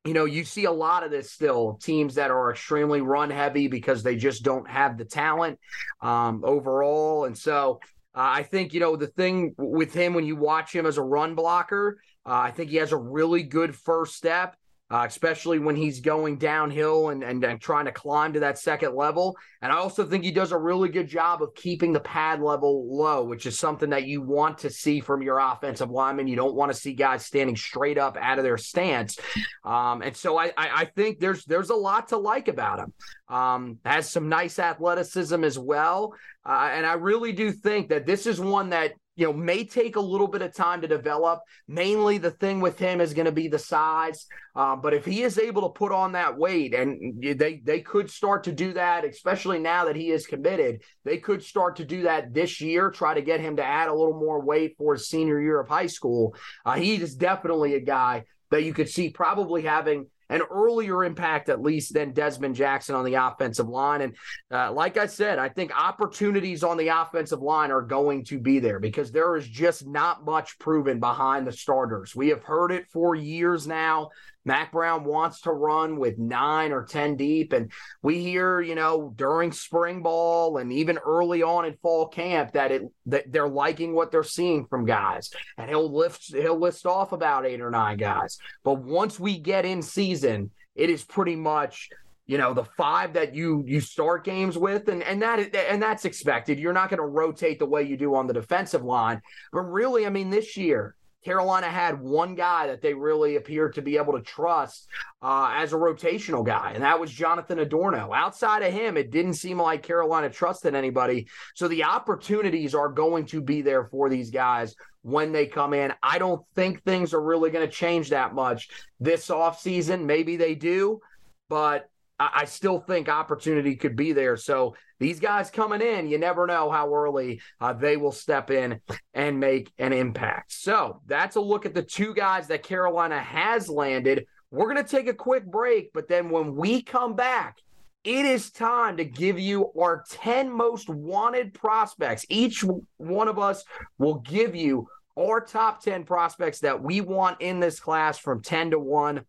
you 0.05 0.13
know, 0.13 0.27
you 0.27 0.45
see 0.45 0.65
a 0.65 0.71
lot 0.71 1.03
of 1.03 1.11
this 1.11 1.31
still 1.31 1.79
teams 1.83 2.17
that 2.17 2.31
are 2.31 2.51
extremely 2.51 3.01
run 3.01 3.31
heavy 3.31 3.69
because 3.69 4.03
they 4.03 4.17
just 4.17 4.43
don't 4.43 4.69
have 4.69 4.99
the 4.99 5.05
talent 5.05 5.59
um, 6.03 6.43
overall. 6.45 7.25
And 7.25 7.37
so 7.37 7.81
uh, 8.15 8.21
I 8.21 8.43
think, 8.43 8.75
you 8.75 8.81
know, 8.81 8.97
the 8.97 9.07
thing 9.07 9.55
with 9.57 9.95
him 9.95 10.13
when 10.13 10.27
you 10.27 10.37
watch 10.37 10.75
him 10.75 10.85
as 10.85 10.99
a 10.99 11.03
run 11.03 11.35
blocker, 11.35 11.99
uh, 12.27 12.33
I 12.33 12.51
think 12.51 12.71
he 12.71 12.77
has 12.77 12.93
a 12.93 12.97
really 12.97 13.43
good 13.43 13.75
first 13.75 14.15
step, 14.15 14.57
uh, 14.91 15.05
especially 15.07 15.59
when 15.59 15.77
he's 15.77 16.01
going 16.01 16.39
downhill 16.39 17.09
and, 17.09 17.23
and, 17.23 17.43
and 17.43 17.61
trying 17.61 17.87
to 17.87 17.93
climb 17.93 18.33
to 18.33 18.41
that 18.41 18.59
second 18.59 18.95
level. 18.95 19.37
And 19.61 19.73
I 19.73 19.77
also 19.77 20.05
think 20.05 20.25
he 20.25 20.31
does 20.31 20.53
a 20.53 20.59
really 20.59 20.89
good 20.89 21.09
job 21.09 21.43
of 21.43 21.55
keeping 21.55 21.93
the 21.93 22.01
pad 22.01 22.41
level 22.41 22.87
low, 22.95 23.25
which 23.25 23.47
is 23.47 23.59
something 23.59 23.91
that 23.91 24.05
you 24.05 24.23
want 24.23 24.59
to 24.59 24.71
see 24.71 25.01
from 25.01 25.23
your 25.23 25.39
offensive 25.39 25.91
lineman. 25.91 26.29
You 26.29 26.37
don't 26.37 26.55
want 26.55 26.71
to 26.73 26.79
see 26.79 26.93
guys 26.93 27.27
standing 27.27 27.57
straight 27.57 27.99
up 27.99 28.17
out 28.21 28.39
of 28.39 28.45
their 28.45 28.59
stance. 28.59 29.19
Um, 29.65 30.03
and 30.03 30.17
so 30.17 30.39
I, 30.39 30.47
I, 30.57 30.71
I, 30.83 30.85
think 30.85 31.19
there's 31.19 31.45
there's 31.47 31.71
a 31.71 31.75
lot 31.75 32.09
to 32.09 32.19
like 32.19 32.49
about 32.49 32.79
him. 32.79 32.93
Um, 33.29 33.79
has 33.85 34.11
some 34.11 34.29
nice 34.29 34.59
athleticism 34.59 35.43
as 35.45 35.59
well. 35.59 36.15
Uh, 36.47 36.71
and 36.73 36.85
I 36.85 36.95
really 36.95 37.33
do 37.33 37.51
think 37.51 37.89
that 37.89 38.05
this 38.05 38.27
is 38.27 38.39
one 38.39 38.71
that 38.71 38.93
you 39.17 39.27
know, 39.27 39.33
may 39.33 39.65
take 39.65 39.97
a 39.97 40.01
little 40.01 40.27
bit 40.27 40.43
of 40.43 40.55
time 40.55 40.81
to 40.81 40.89
develop. 40.89 41.41
Mainly, 41.69 42.19
the 42.19 42.31
thing 42.31 42.61
with 42.61 42.79
him 42.79 43.01
is 43.01 43.15
going 43.15 43.27
to 43.27 43.33
be 43.33 43.49
the 43.49 43.59
size. 43.59 44.27
Uh, 44.57 44.75
but 44.77 44.95
if 44.95 45.05
he 45.05 45.23
is 45.23 45.39
able 45.39 45.63
to 45.63 45.69
put 45.69 45.93
on 45.93 46.13
that 46.13 46.37
weight, 46.37 46.75
and 46.75 47.23
they 47.23 47.61
they 47.65 47.81
could 47.81 48.11
start 48.11 48.45
to 48.45 48.53
do 48.53 48.73
that, 48.73 49.05
especially 49.05 49.59
now 49.59 49.85
that 49.85 49.97
he 49.97 50.11
is 50.11 50.27
committed, 50.27 50.83
they 51.05 51.19
could 51.19 51.43
start 51.43 51.77
to 51.77 51.85
do 51.85 52.03
that 52.03 52.35
this 52.35 52.61
year. 52.61 52.91
Try 52.91 53.15
to 53.15 53.23
get 53.23 53.41
him 53.41 53.57
to 53.57 53.65
add 53.65 53.89
a 53.89 53.95
little 53.95 54.19
more 54.19 54.41
weight 54.41 54.75
for 54.79 54.95
his 54.95 55.09
senior 55.09 55.41
year 55.41 55.61
of 55.61 55.69
high 55.69 55.87
school. 55.87 56.35
Uh, 56.65 56.75
he 56.75 56.95
is 56.95 57.15
definitely 57.15 57.75
a 57.75 57.81
guy 57.81 58.25
that 58.51 58.65
you 58.65 58.75
could 58.75 58.89
see 58.89 59.11
probably 59.11 59.63
having 59.63 60.07
an 60.35 60.43
earlier 60.51 61.05
impact, 61.05 61.49
at 61.49 61.63
least, 61.63 61.95
than 61.95 62.13
Desmond 62.13 62.57
Jackson 62.57 62.97
on 62.97 63.05
the 63.05 63.15
offensive 63.15 63.69
line. 63.69 64.01
And 64.01 64.17
uh, 64.51 64.73
like 64.73 64.97
I 64.97 65.07
said, 65.07 65.39
I 65.39 65.49
think 65.49 65.71
opportunities 65.79 66.65
on 66.65 66.77
the 66.77 66.89
offensive 66.89 67.41
line 67.41 67.71
are 67.71 67.83
going 67.83 68.25
to 68.25 68.41
be 68.41 68.59
there 68.59 68.81
because 68.81 69.13
there 69.13 69.37
is 69.37 69.47
just 69.47 69.87
not 69.87 70.25
much 70.25 70.59
proven 70.59 70.99
behind 70.99 71.47
the 71.47 71.53
starters. 71.53 72.17
We 72.17 72.31
have 72.31 72.43
heard 72.43 72.73
it 72.73 72.87
for 72.93 73.15
years 73.15 73.69
now. 73.69 74.11
Mack 74.45 74.73
Brown 74.73 75.05
wants 75.05 75.43
to 75.43 75.53
run 75.53 75.99
with 75.99 76.19
nine 76.19 76.73
or 76.73 76.85
10 76.85 77.17
deep. 77.17 77.53
And 77.53 77.73
we 78.03 78.23
hear, 78.23 78.61
you 78.61 78.75
know, 78.75 79.13
during 79.17 79.53
spring 79.53 80.03
ball 80.03 80.59
and 80.59 80.73
even 80.73 80.99
early 80.99 81.43
on 81.43 81.65
in 81.65 81.77
fall 81.83 82.09
camp 82.09 82.53
that 82.53 82.71
it 82.71 82.83
that 83.07 83.31
they're 83.33 83.49
liking 83.49 83.95
what 83.95 84.11
they're 84.11 84.23
seeing 84.23 84.67
from 84.67 84.85
guys. 84.85 85.31
And 85.57 85.69
he'll 85.69 85.93
lift 85.93 86.33
he'll 86.33 86.59
list 86.59 86.87
off 86.87 87.13
about 87.13 87.47
eight 87.47 87.61
or 87.61 87.71
nine 87.71 87.97
guys. 87.97 88.39
But 88.63 88.83
once 88.83 89.19
we 89.19 89.39
get 89.39 89.65
in 89.65 89.83
season, 89.83 90.51
it 90.75 90.91
is 90.91 91.05
pretty 91.05 91.37
much 91.37 91.89
you 92.27 92.39
know 92.39 92.55
the 92.55 92.65
five 92.65 93.13
that 93.15 93.35
you 93.35 93.65
you 93.67 93.81
start 93.81 94.25
games 94.25 94.57
with 94.57 94.89
and 94.89 95.03
and 95.03 95.21
that 95.23 95.55
and 95.55 95.83
that's 95.83 96.05
expected 96.05 96.59
you're 96.59 96.73
not 96.73 96.89
going 96.89 96.99
to 96.99 97.07
rotate 97.07 97.59
the 97.59 97.67
way 97.67 97.83
you 97.83 97.97
do 97.97 98.15
on 98.15 98.27
the 98.27 98.33
defensive 98.33 98.83
line 98.83 99.21
but 99.53 99.61
really 99.61 100.07
i 100.07 100.09
mean 100.09 100.31
this 100.31 100.57
year 100.57 100.95
Carolina 101.25 101.69
had 101.69 102.01
one 102.01 102.35
guy 102.35 102.67
that 102.67 102.83
they 102.83 102.95
really 102.95 103.37
appeared 103.37 103.75
to 103.75 103.83
be 103.83 103.97
able 103.97 104.13
to 104.13 104.23
trust 104.23 104.89
uh, 105.23 105.53
as 105.55 105.73
a 105.73 105.77
rotational 105.77 106.45
guy, 106.45 106.73
and 106.75 106.83
that 106.83 107.01
was 107.01 107.11
Jonathan 107.11 107.61
Adorno. 107.61 108.13
Outside 108.13 108.63
of 108.63 108.73
him, 108.73 108.97
it 108.97 109.11
didn't 109.11 109.35
seem 109.35 109.61
like 109.61 109.83
Carolina 109.83 110.29
trusted 110.29 110.75
anybody. 110.75 111.27
So 111.55 111.69
the 111.69 111.85
opportunities 111.85 112.75
are 112.75 112.89
going 112.89 113.27
to 113.27 113.41
be 113.41 113.63
there 113.63 113.85
for 113.85 114.09
these 114.09 114.31
guys 114.31 114.75
when 115.03 115.33
they 115.33 115.47
come 115.47 115.73
in. 115.75 115.93
I 116.03 116.19
don't 116.19 116.43
think 116.55 116.83
things 116.83 117.15
are 117.15 117.23
really 117.23 117.51
going 117.51 117.67
to 117.67 117.73
change 117.73 118.11
that 118.11 118.35
much 118.35 118.69
this 119.01 119.29
offseason. 119.29 120.05
Maybe 120.05 120.37
they 120.37 120.55
do, 120.55 121.01
but 121.49 121.89
I 122.19 122.45
still 122.45 122.79
think 122.79 123.09
opportunity 123.09 123.75
could 123.75 123.97
be 123.97 124.13
there. 124.13 124.37
So 124.37 124.77
these 125.01 125.19
guys 125.19 125.51
coming 125.51 125.81
in, 125.81 126.09
you 126.09 126.17
never 126.17 126.47
know 126.47 126.71
how 126.71 126.95
early 126.95 127.41
uh, 127.61 127.73
they 127.73 127.97
will 127.97 128.13
step 128.13 128.51
in 128.51 128.81
and 129.15 129.41
make 129.41 129.73
an 129.79 129.93
impact. 129.93 130.53
So 130.53 131.01
that's 131.07 131.35
a 131.35 131.41
look 131.41 131.67
at 131.67 131.75
the 131.75 131.83
two 131.83 132.15
guys 132.15 132.47
that 132.49 132.63
Carolina 132.63 133.19
has 133.19 133.69
landed. 133.69 134.27
We're 134.53 134.73
going 134.73 134.85
to 134.85 134.89
take 134.89 135.09
a 135.09 135.15
quick 135.15 135.45
break, 135.45 135.93
but 135.93 136.07
then 136.07 136.31
when 136.31 136.55
we 136.55 136.83
come 136.83 137.17
back, 137.17 137.59
it 138.05 138.27
is 138.27 138.51
time 138.51 138.99
to 138.99 139.05
give 139.05 139.39
you 139.39 139.73
our 139.79 140.05
10 140.11 140.53
most 140.53 140.89
wanted 140.89 141.55
prospects. 141.55 142.25
Each 142.29 142.63
one 142.99 143.29
of 143.29 143.39
us 143.39 143.65
will 143.99 144.21
give 144.21 144.55
you 144.55 144.87
our 145.19 145.41
top 145.41 145.83
10 145.83 146.05
prospects 146.05 146.61
that 146.61 146.83
we 146.83 147.01
want 147.01 147.41
in 147.41 147.61
this 147.61 147.81
class 147.81 148.19
from 148.19 148.43
10 148.43 148.73
to 148.73 148.79
1 148.79 149.25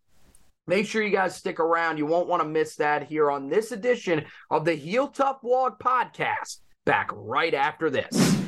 Make 0.68 0.86
sure 0.86 1.02
you 1.02 1.10
guys 1.10 1.36
stick 1.36 1.60
around. 1.60 1.98
You 1.98 2.06
won't 2.06 2.28
want 2.28 2.42
to 2.42 2.48
miss 2.48 2.76
that 2.76 3.06
here 3.06 3.30
on 3.30 3.48
this 3.48 3.70
edition 3.70 4.24
of 4.50 4.64
the 4.64 4.74
Heel 4.74 5.08
Tough 5.08 5.40
Blog 5.40 5.78
podcast. 5.78 6.58
Back 6.84 7.10
right 7.14 7.54
after 7.54 7.88
this. 7.88 8.45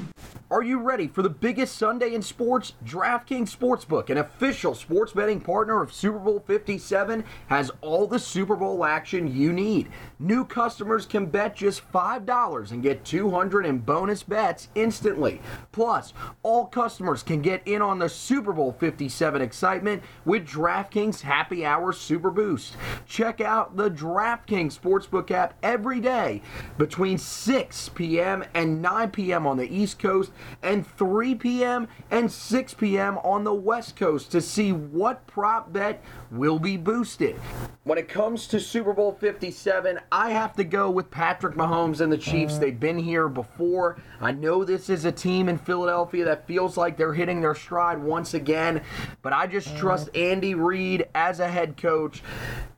Are 0.50 0.62
you 0.62 0.78
ready 0.78 1.08
for 1.08 1.20
the 1.20 1.28
biggest 1.28 1.76
Sunday 1.76 2.14
in 2.14 2.22
sports? 2.22 2.72
DraftKings 2.82 3.54
Sportsbook, 3.54 4.08
an 4.08 4.16
official 4.16 4.74
sports 4.74 5.12
betting 5.12 5.42
partner 5.42 5.82
of 5.82 5.92
Super 5.92 6.18
Bowl 6.18 6.42
57, 6.46 7.22
has 7.48 7.70
all 7.82 8.06
the 8.06 8.18
Super 8.18 8.56
Bowl 8.56 8.82
action 8.82 9.30
you 9.30 9.52
need. 9.52 9.90
New 10.18 10.46
customers 10.46 11.04
can 11.04 11.26
bet 11.26 11.54
just 11.54 11.92
$5 11.92 12.70
and 12.70 12.82
get 12.82 13.04
200 13.04 13.66
in 13.66 13.80
bonus 13.80 14.22
bets 14.22 14.68
instantly. 14.74 15.42
Plus, 15.70 16.14
all 16.42 16.64
customers 16.64 17.22
can 17.22 17.42
get 17.42 17.60
in 17.66 17.82
on 17.82 17.98
the 17.98 18.08
Super 18.08 18.54
Bowl 18.54 18.72
57 18.72 19.42
excitement 19.42 20.02
with 20.24 20.48
DraftKings 20.48 21.20
Happy 21.20 21.66
Hour 21.66 21.92
Super 21.92 22.30
Boost. 22.30 22.74
Check 23.06 23.42
out 23.42 23.76
the 23.76 23.90
DraftKings 23.90 24.80
Sportsbook 24.80 25.30
app 25.30 25.58
every 25.62 26.00
day 26.00 26.40
between 26.78 27.18
6 27.18 27.90
p.m. 27.90 28.44
and 28.54 28.80
9 28.80 29.10
p.m. 29.10 29.46
on 29.46 29.58
the 29.58 29.70
East 29.70 29.98
Coast 29.98 30.32
and 30.62 30.86
3 30.86 31.34
p.m. 31.36 31.88
and 32.10 32.30
6 32.30 32.74
p.m. 32.74 33.18
on 33.18 33.44
the 33.44 33.54
West 33.54 33.96
Coast 33.96 34.32
to 34.32 34.40
see 34.40 34.72
what 34.72 35.26
prop 35.26 35.72
bet 35.72 36.02
will 36.30 36.58
be 36.58 36.76
boosted. 36.76 37.36
When 37.84 37.98
it 37.98 38.08
comes 38.08 38.46
to 38.48 38.60
Super 38.60 38.92
Bowl 38.92 39.12
57, 39.12 39.98
I 40.12 40.30
have 40.30 40.54
to 40.56 40.64
go 40.64 40.90
with 40.90 41.10
Patrick 41.10 41.54
Mahomes 41.54 42.00
and 42.00 42.12
the 42.12 42.18
Chiefs. 42.18 42.54
Mm. 42.54 42.60
They've 42.60 42.80
been 42.80 42.98
here 42.98 43.28
before. 43.28 44.00
I 44.20 44.32
know 44.32 44.64
this 44.64 44.90
is 44.90 45.04
a 45.04 45.12
team 45.12 45.48
in 45.48 45.58
Philadelphia 45.58 46.24
that 46.26 46.46
feels 46.46 46.76
like 46.76 46.96
they're 46.96 47.14
hitting 47.14 47.40
their 47.40 47.54
stride 47.54 48.02
once 48.02 48.34
again, 48.34 48.82
but 49.22 49.32
I 49.32 49.46
just 49.46 49.76
trust 49.76 50.12
mm. 50.12 50.32
Andy 50.32 50.54
Reid 50.54 51.06
as 51.14 51.40
a 51.40 51.48
head 51.48 51.76
coach 51.76 52.22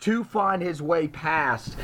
to 0.00 0.24
find 0.24 0.62
his 0.62 0.80
way 0.80 1.08
past 1.08 1.76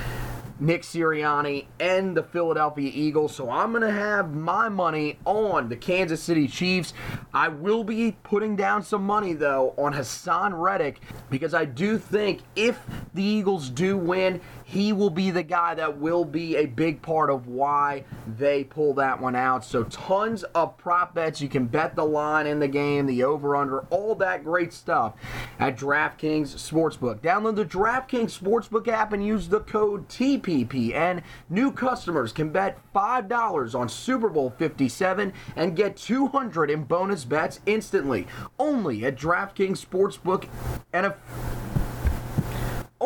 Nick 0.59 0.83
Sirianni 0.83 1.67
and 1.79 2.17
the 2.17 2.23
Philadelphia 2.23 2.91
Eagles. 2.93 3.35
So 3.35 3.51
I'm 3.51 3.73
going 3.73 3.83
to 3.83 3.91
have 3.91 4.35
my 4.35 4.69
money 4.69 5.19
on 5.25 5.69
the 5.69 5.77
Kansas 5.77 6.23
City 6.23 6.49
Chiefs. 6.49 6.95
I 7.35 7.49
will 7.49 7.85
be 7.85 8.17
putting 8.23 8.57
down 8.57 8.83
some 8.83 9.05
money, 9.05 9.35
though, 9.35 9.75
on 9.77 9.93
Haason 9.93 10.53
Reddick 10.59 11.01
because 11.31 11.55
I 11.55 11.65
do 11.65 11.99
think 11.99 12.41
if 12.55 12.81
the 13.15 13.23
Eagles 13.23 13.71
do 13.71 13.97
win, 13.97 14.41
he 14.69 14.93
will 14.93 15.11
be 15.11 15.31
the 15.31 15.45
guy 15.45 15.75
that 15.75 15.99
will 15.99 16.25
be 16.25 16.57
a 16.57 16.67
big 16.67 17.01
part 17.01 17.31
of 17.31 17.47
why 17.47 18.05
they 18.37 18.65
pull 18.65 18.95
that 18.95 19.21
one 19.21 19.37
out. 19.37 19.65
So, 19.65 19.85
tons 19.85 20.43
of 20.43 20.77
prop 20.77 21.15
bets. 21.15 21.41
You 21.41 21.49
can 21.49 21.67
bet 21.67 21.95
the 21.95 22.05
line 22.05 22.49
in 22.49 22.59
the 22.59 22.67
game, 22.67 23.07
the 23.07 23.23
over 23.23 23.55
under, 23.55 23.81
all 23.91 24.17
that 24.17 24.43
great 24.43 24.73
stuff 24.73 25.15
at 25.61 25.77
DraftKings 25.77 26.57
Sportsbook. 26.57 27.21
Download 27.21 27.55
the 27.55 27.65
DraftKings 27.65 28.37
Sportsbook 28.37 28.89
app 28.89 29.13
and 29.13 29.25
use 29.25 29.49
the 29.49 29.61
code 29.61 30.09
TPP. 30.09 30.93
And 30.93 31.23
new 31.49 31.71
customers 31.71 32.33
can 32.33 32.51
bet 32.51 32.81
$5 32.93 33.79
on 33.79 33.89
Super 33.89 34.29
Bowl 34.29 34.53
57 34.59 35.33
and 35.55 35.77
get 35.77 35.97
200 35.97 36.71
in 36.73 36.83
bonus 36.83 37.25
bets 37.25 37.61
instantly. 37.67 38.27
Only 38.59 39.05
at 39.05 39.17
DraftKings 39.17 39.87
Sportsbook 39.87 40.49
and 40.93 41.07
a 41.07 41.17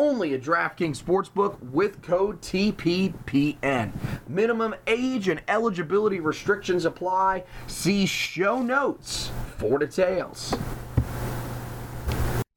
only 0.01 0.33
a 0.33 0.39
DraftKings 0.39 0.99
Sportsbook 0.99 1.61
with 1.61 2.01
code 2.01 2.41
TPPN. 2.41 3.91
Minimum 4.27 4.73
age 4.87 5.27
and 5.27 5.43
eligibility 5.47 6.19
restrictions 6.19 6.85
apply. 6.85 7.43
See 7.67 8.07
show 8.07 8.63
notes 8.63 9.31
for 9.57 9.77
details. 9.77 10.55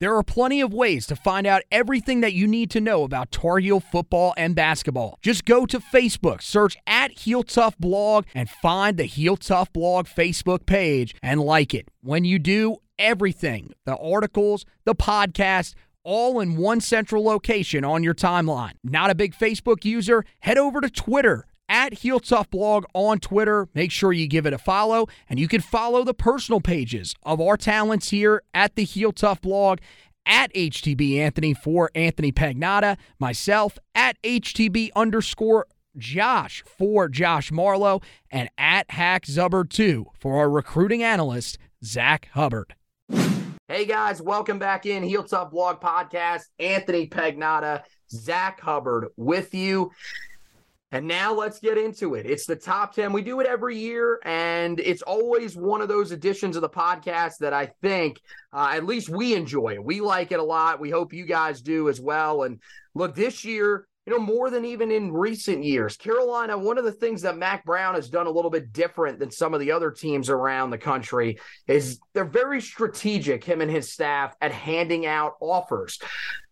There 0.01 0.17
are 0.17 0.23
plenty 0.23 0.63
of 0.63 0.73
ways 0.73 1.07
to 1.07 1.17
find 1.17 1.47
out 1.47 1.63
everything 1.71 2.23
that 2.23 2.33
you 2.33 2.47
need 2.47 2.71
to 2.71 2.81
know 2.81 3.05
about 3.05 3.31
Tar 3.31 3.59
Heel 3.59 3.79
football 3.79 4.33
and 4.39 4.55
basketball. 4.55 5.19
Just 5.21 5.45
go 5.45 5.67
to 5.67 5.79
Facebook, 5.79 6.43
search 6.43 6.79
at 6.87 7.13
Heel 7.13 7.43
Tough 7.43 7.77
Blog, 7.79 8.25
and 8.35 8.49
find 8.49 8.97
the 8.97 9.05
Heel 9.05 9.37
Tough 9.37 9.71
Blog 9.73 10.07
Facebook 10.07 10.65
page 10.65 11.15
and 11.23 11.41
like 11.41 11.75
it. 11.75 11.89
When 12.01 12.25
you 12.25 12.39
do, 12.39 12.79
everything 12.99 13.73
the 13.85 13.97
articles, 13.97 14.65
the 14.85 14.95
podcast, 14.95 15.75
all 16.05 16.41
in 16.41 16.57
one 16.57 16.81
central 16.81 17.25
location 17.25 17.85
on 17.85 18.05
your 18.05 18.15
timeline. 18.15 18.75
Not 18.85 19.11
a 19.11 19.15
big 19.15 19.35
Facebook 19.35 19.85
user? 19.85 20.25
Head 20.41 20.59
over 20.59 20.81
to 20.81 20.91
Twitter 20.91 21.47
at 21.69 21.95
Heel 21.95 22.21
Tough 22.21 22.51
Blog 22.51 22.85
on 22.95 23.19
Twitter. 23.19 23.69
Make 23.75 23.91
sure 23.91 24.13
you 24.13 24.27
give 24.29 24.47
it 24.47 24.53
a 24.53 24.59
follow, 24.59 25.09
and 25.29 25.41
you 25.41 25.49
can 25.49 25.61
follow 25.61 26.05
the 26.05 26.15
personal 26.15 26.61
pages 26.61 27.15
of 27.23 27.41
our 27.41 27.57
talents 27.57 28.11
here 28.11 28.43
at 28.53 28.77
the 28.77 28.85
Heel 28.85 29.13
Tough 29.13 29.41
Blog 29.41 29.79
at 30.27 30.53
HTB 30.55 31.19
Anthony 31.19 31.55
for 31.55 31.91
Anthony 31.95 32.33
Pagnotta, 32.33 32.97
myself 33.19 33.79
at 33.95 34.21
HTB 34.23 34.91
underscore 34.97 35.67
Josh 35.97 36.63
for 36.67 37.09
Josh 37.09 37.53
Marlowe, 37.53 38.01
and 38.31 38.49
at 38.59 38.91
Hack 38.91 39.27
Zubbard 39.27 39.71
2 39.71 40.07
for 40.19 40.39
our 40.39 40.51
recruiting 40.51 41.03
analyst, 41.03 41.59
Zach 41.85 42.29
Hubbard. 42.33 42.75
Hey 43.67 43.87
guys, 43.87 44.21
welcome 44.21 44.59
back 44.59 44.85
in 44.85 45.03
Heel 45.03 45.25
Tough 45.25 45.51
Blog 45.51 45.81
Podcast. 45.81 46.43
Anthony 46.59 47.09
Pagnotta, 47.09 47.83
Zach 48.11 48.61
Hubbard 48.61 49.09
with 49.17 49.55
you. 49.55 49.91
And 50.93 51.09
now 51.09 51.33
let's 51.33 51.61
get 51.61 51.79
into 51.79 52.15
it. 52.15 52.27
It's 52.27 52.45
the 52.45 52.57
top 52.57 52.95
10. 52.95 53.11
We 53.15 53.23
do 53.23 53.41
it 53.41 53.47
every 53.47 53.79
year, 53.79 54.21
and 54.23 54.79
it's 54.81 55.01
always 55.01 55.57
one 55.57 55.81
of 55.81 55.89
those 55.89 56.13
editions 56.13 56.57
of 56.57 56.61
the 56.63 56.69
podcast 56.69 57.39
that 57.41 57.55
I 57.55 57.71
think 57.81 58.21
uh, 58.53 58.73
at 58.75 58.85
least 58.85 59.09
we 59.09 59.35
enjoy. 59.35 59.79
We 59.81 60.03
like 60.03 60.31
it 60.31 60.41
a 60.41 60.45
lot. 60.45 60.79
We 60.79 60.91
hope 60.91 61.15
you 61.15 61.25
guys 61.25 61.63
do 61.63 61.89
as 61.89 62.03
well. 62.03 62.43
And 62.43 62.61
look, 62.95 63.15
this 63.15 63.47
year, 63.47 63.87
you 64.07 64.13
know, 64.13 64.19
more 64.19 64.51
than 64.51 64.65
even 64.65 64.91
in 64.91 65.13
recent 65.13 65.65
years. 65.65 65.97
Carolina, 65.97 66.59
one 66.59 66.77
of 66.77 66.85
the 66.85 66.93
things 66.93 67.23
that 67.23 67.39
Mack 67.39 67.65
Brown 67.65 67.95
has 67.95 68.11
done 68.11 68.27
a 68.27 68.31
little 68.31 68.51
bit 68.51 68.73
different 68.73 69.19
than 69.19 69.31
some 69.31 69.55
of 69.55 69.61
the 69.61 69.73
other 69.73 69.91
teams 69.91 70.29
around 70.29 70.71
the 70.71 70.79
country 70.79 71.39
is 71.67 71.99
they're 72.13 72.25
very 72.25 72.61
strategic, 72.61 73.45
him 73.45 73.63
and 73.63 73.71
his 73.71 73.91
staff, 73.91 74.35
at 74.43 74.53
handing 74.53 75.07
out 75.07 75.35
offers. 75.41 75.99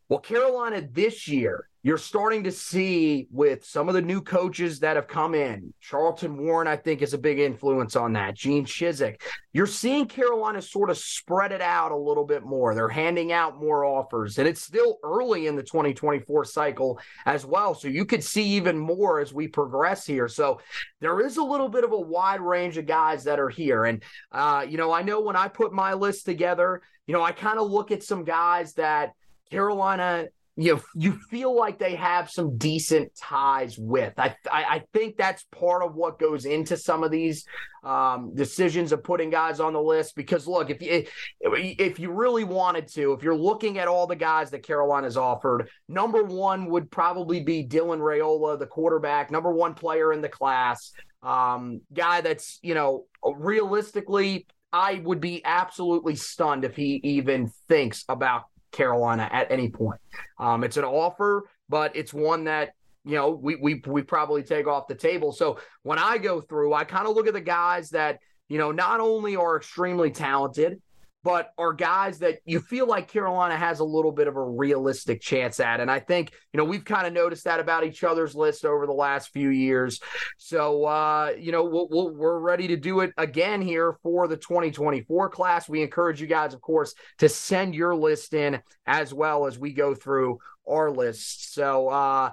Well, 0.08 0.20
Carolina 0.20 0.86
this 0.90 1.28
year 1.28 1.68
you're 1.84 1.98
starting 1.98 2.44
to 2.44 2.52
see 2.52 3.26
with 3.32 3.64
some 3.64 3.88
of 3.88 3.94
the 3.94 4.02
new 4.02 4.20
coaches 4.20 4.78
that 4.80 4.94
have 4.94 5.08
come 5.08 5.34
in. 5.34 5.74
Charlton 5.80 6.36
Warren, 6.38 6.68
I 6.68 6.76
think, 6.76 7.02
is 7.02 7.12
a 7.12 7.18
big 7.18 7.40
influence 7.40 7.96
on 7.96 8.12
that. 8.12 8.34
Gene 8.34 8.64
Chizik. 8.64 9.20
You're 9.52 9.66
seeing 9.66 10.06
Carolina 10.06 10.62
sort 10.62 10.90
of 10.90 10.96
spread 10.96 11.50
it 11.50 11.60
out 11.60 11.90
a 11.90 11.96
little 11.96 12.24
bit 12.24 12.44
more. 12.44 12.74
They're 12.74 12.88
handing 12.88 13.32
out 13.32 13.60
more 13.60 13.84
offers, 13.84 14.38
and 14.38 14.46
it's 14.46 14.62
still 14.62 14.98
early 15.02 15.48
in 15.48 15.56
the 15.56 15.62
2024 15.62 16.44
cycle 16.44 17.00
as 17.26 17.44
well. 17.44 17.74
So 17.74 17.88
you 17.88 18.04
could 18.04 18.22
see 18.22 18.44
even 18.44 18.78
more 18.78 19.18
as 19.18 19.34
we 19.34 19.48
progress 19.48 20.06
here. 20.06 20.28
So 20.28 20.60
there 21.00 21.20
is 21.20 21.36
a 21.36 21.42
little 21.42 21.68
bit 21.68 21.82
of 21.82 21.90
a 21.90 22.00
wide 22.00 22.40
range 22.40 22.76
of 22.76 22.86
guys 22.86 23.24
that 23.24 23.40
are 23.40 23.48
here. 23.48 23.86
And, 23.86 24.04
uh, 24.30 24.64
you 24.68 24.76
know, 24.76 24.92
I 24.92 25.02
know 25.02 25.20
when 25.20 25.36
I 25.36 25.48
put 25.48 25.72
my 25.72 25.94
list 25.94 26.26
together, 26.26 26.80
you 27.08 27.12
know, 27.12 27.22
I 27.22 27.32
kind 27.32 27.58
of 27.58 27.68
look 27.68 27.90
at 27.90 28.04
some 28.04 28.22
guys 28.22 28.74
that 28.74 29.14
Carolina 29.50 30.28
you 30.56 30.80
you 30.94 31.12
feel 31.30 31.56
like 31.56 31.78
they 31.78 31.94
have 31.94 32.30
some 32.30 32.58
decent 32.58 33.14
ties 33.16 33.78
with. 33.78 34.12
I, 34.18 34.36
I, 34.50 34.64
I 34.64 34.82
think 34.92 35.16
that's 35.16 35.44
part 35.44 35.82
of 35.82 35.94
what 35.94 36.18
goes 36.18 36.44
into 36.44 36.76
some 36.76 37.02
of 37.02 37.10
these 37.10 37.46
um, 37.82 38.34
decisions 38.34 38.92
of 38.92 39.02
putting 39.02 39.30
guys 39.30 39.60
on 39.60 39.72
the 39.72 39.80
list. 39.80 40.14
Because 40.14 40.46
look, 40.46 40.68
if 40.68 40.82
you 40.82 41.06
if 41.40 41.98
you 41.98 42.12
really 42.12 42.44
wanted 42.44 42.88
to, 42.88 43.14
if 43.14 43.22
you're 43.22 43.34
looking 43.34 43.78
at 43.78 43.88
all 43.88 44.06
the 44.06 44.16
guys 44.16 44.50
that 44.50 44.62
Carolina's 44.62 45.16
offered, 45.16 45.70
number 45.88 46.22
one 46.22 46.66
would 46.66 46.90
probably 46.90 47.42
be 47.42 47.66
Dylan 47.66 48.00
Raiola, 48.00 48.58
the 48.58 48.66
quarterback, 48.66 49.30
number 49.30 49.52
one 49.52 49.72
player 49.72 50.12
in 50.12 50.20
the 50.20 50.28
class, 50.28 50.92
um, 51.22 51.80
guy 51.94 52.20
that's 52.20 52.58
you 52.62 52.74
know 52.74 53.06
realistically. 53.24 54.46
I 54.74 55.02
would 55.04 55.20
be 55.20 55.42
absolutely 55.44 56.16
stunned 56.16 56.64
if 56.64 56.76
he 56.76 56.98
even 57.04 57.52
thinks 57.68 58.06
about 58.08 58.44
Carolina 58.72 59.28
at 59.30 59.50
any 59.50 59.68
point. 59.68 60.00
Um, 60.38 60.64
it's 60.64 60.76
an 60.76 60.84
offer, 60.84 61.44
but 61.68 61.94
it's 61.94 62.12
one 62.12 62.44
that 62.44 62.74
you 63.04 63.14
know 63.14 63.30
we 63.30 63.56
we 63.56 63.82
we 63.86 64.02
probably 64.02 64.42
take 64.42 64.66
off 64.66 64.86
the 64.88 64.94
table. 64.94 65.32
So 65.32 65.58
when 65.82 65.98
I 65.98 66.18
go 66.18 66.40
through, 66.40 66.74
I 66.74 66.84
kind 66.84 67.06
of 67.06 67.14
look 67.14 67.26
at 67.26 67.34
the 67.34 67.40
guys 67.40 67.90
that 67.90 68.18
you 68.48 68.58
know 68.58 68.72
not 68.72 69.00
only 69.00 69.36
are 69.36 69.56
extremely 69.56 70.10
talented, 70.10 70.80
but 71.24 71.52
are 71.56 71.72
guys 71.72 72.18
that 72.18 72.38
you 72.44 72.60
feel 72.60 72.86
like 72.86 73.08
Carolina 73.08 73.56
has 73.56 73.80
a 73.80 73.84
little 73.84 74.12
bit 74.12 74.26
of 74.26 74.36
a 74.36 74.42
realistic 74.42 75.20
chance 75.20 75.60
at. 75.60 75.80
And 75.80 75.90
I 75.90 76.00
think, 76.00 76.32
you 76.52 76.58
know, 76.58 76.64
we've 76.64 76.84
kind 76.84 77.06
of 77.06 77.12
noticed 77.12 77.44
that 77.44 77.60
about 77.60 77.84
each 77.84 78.02
other's 78.02 78.34
list 78.34 78.64
over 78.64 78.86
the 78.86 78.92
last 78.92 79.30
few 79.32 79.50
years. 79.50 80.00
So, 80.36 80.84
uh, 80.84 81.32
you 81.38 81.52
know, 81.52 81.64
we 81.64 81.86
we 81.90 82.10
we're 82.10 82.38
ready 82.38 82.68
to 82.68 82.76
do 82.76 83.00
it 83.00 83.12
again 83.16 83.62
here 83.62 83.96
for 84.02 84.26
the 84.26 84.36
2024 84.36 85.30
class. 85.30 85.68
We 85.68 85.82
encourage 85.82 86.20
you 86.20 86.26
guys, 86.26 86.54
of 86.54 86.60
course, 86.60 86.94
to 87.18 87.28
send 87.28 87.74
your 87.74 87.94
list 87.94 88.34
in 88.34 88.60
as 88.86 89.14
well 89.14 89.46
as 89.46 89.58
we 89.58 89.72
go 89.72 89.94
through 89.94 90.38
our 90.68 90.90
list. 90.90 91.54
So, 91.54 91.88
uh, 91.88 92.32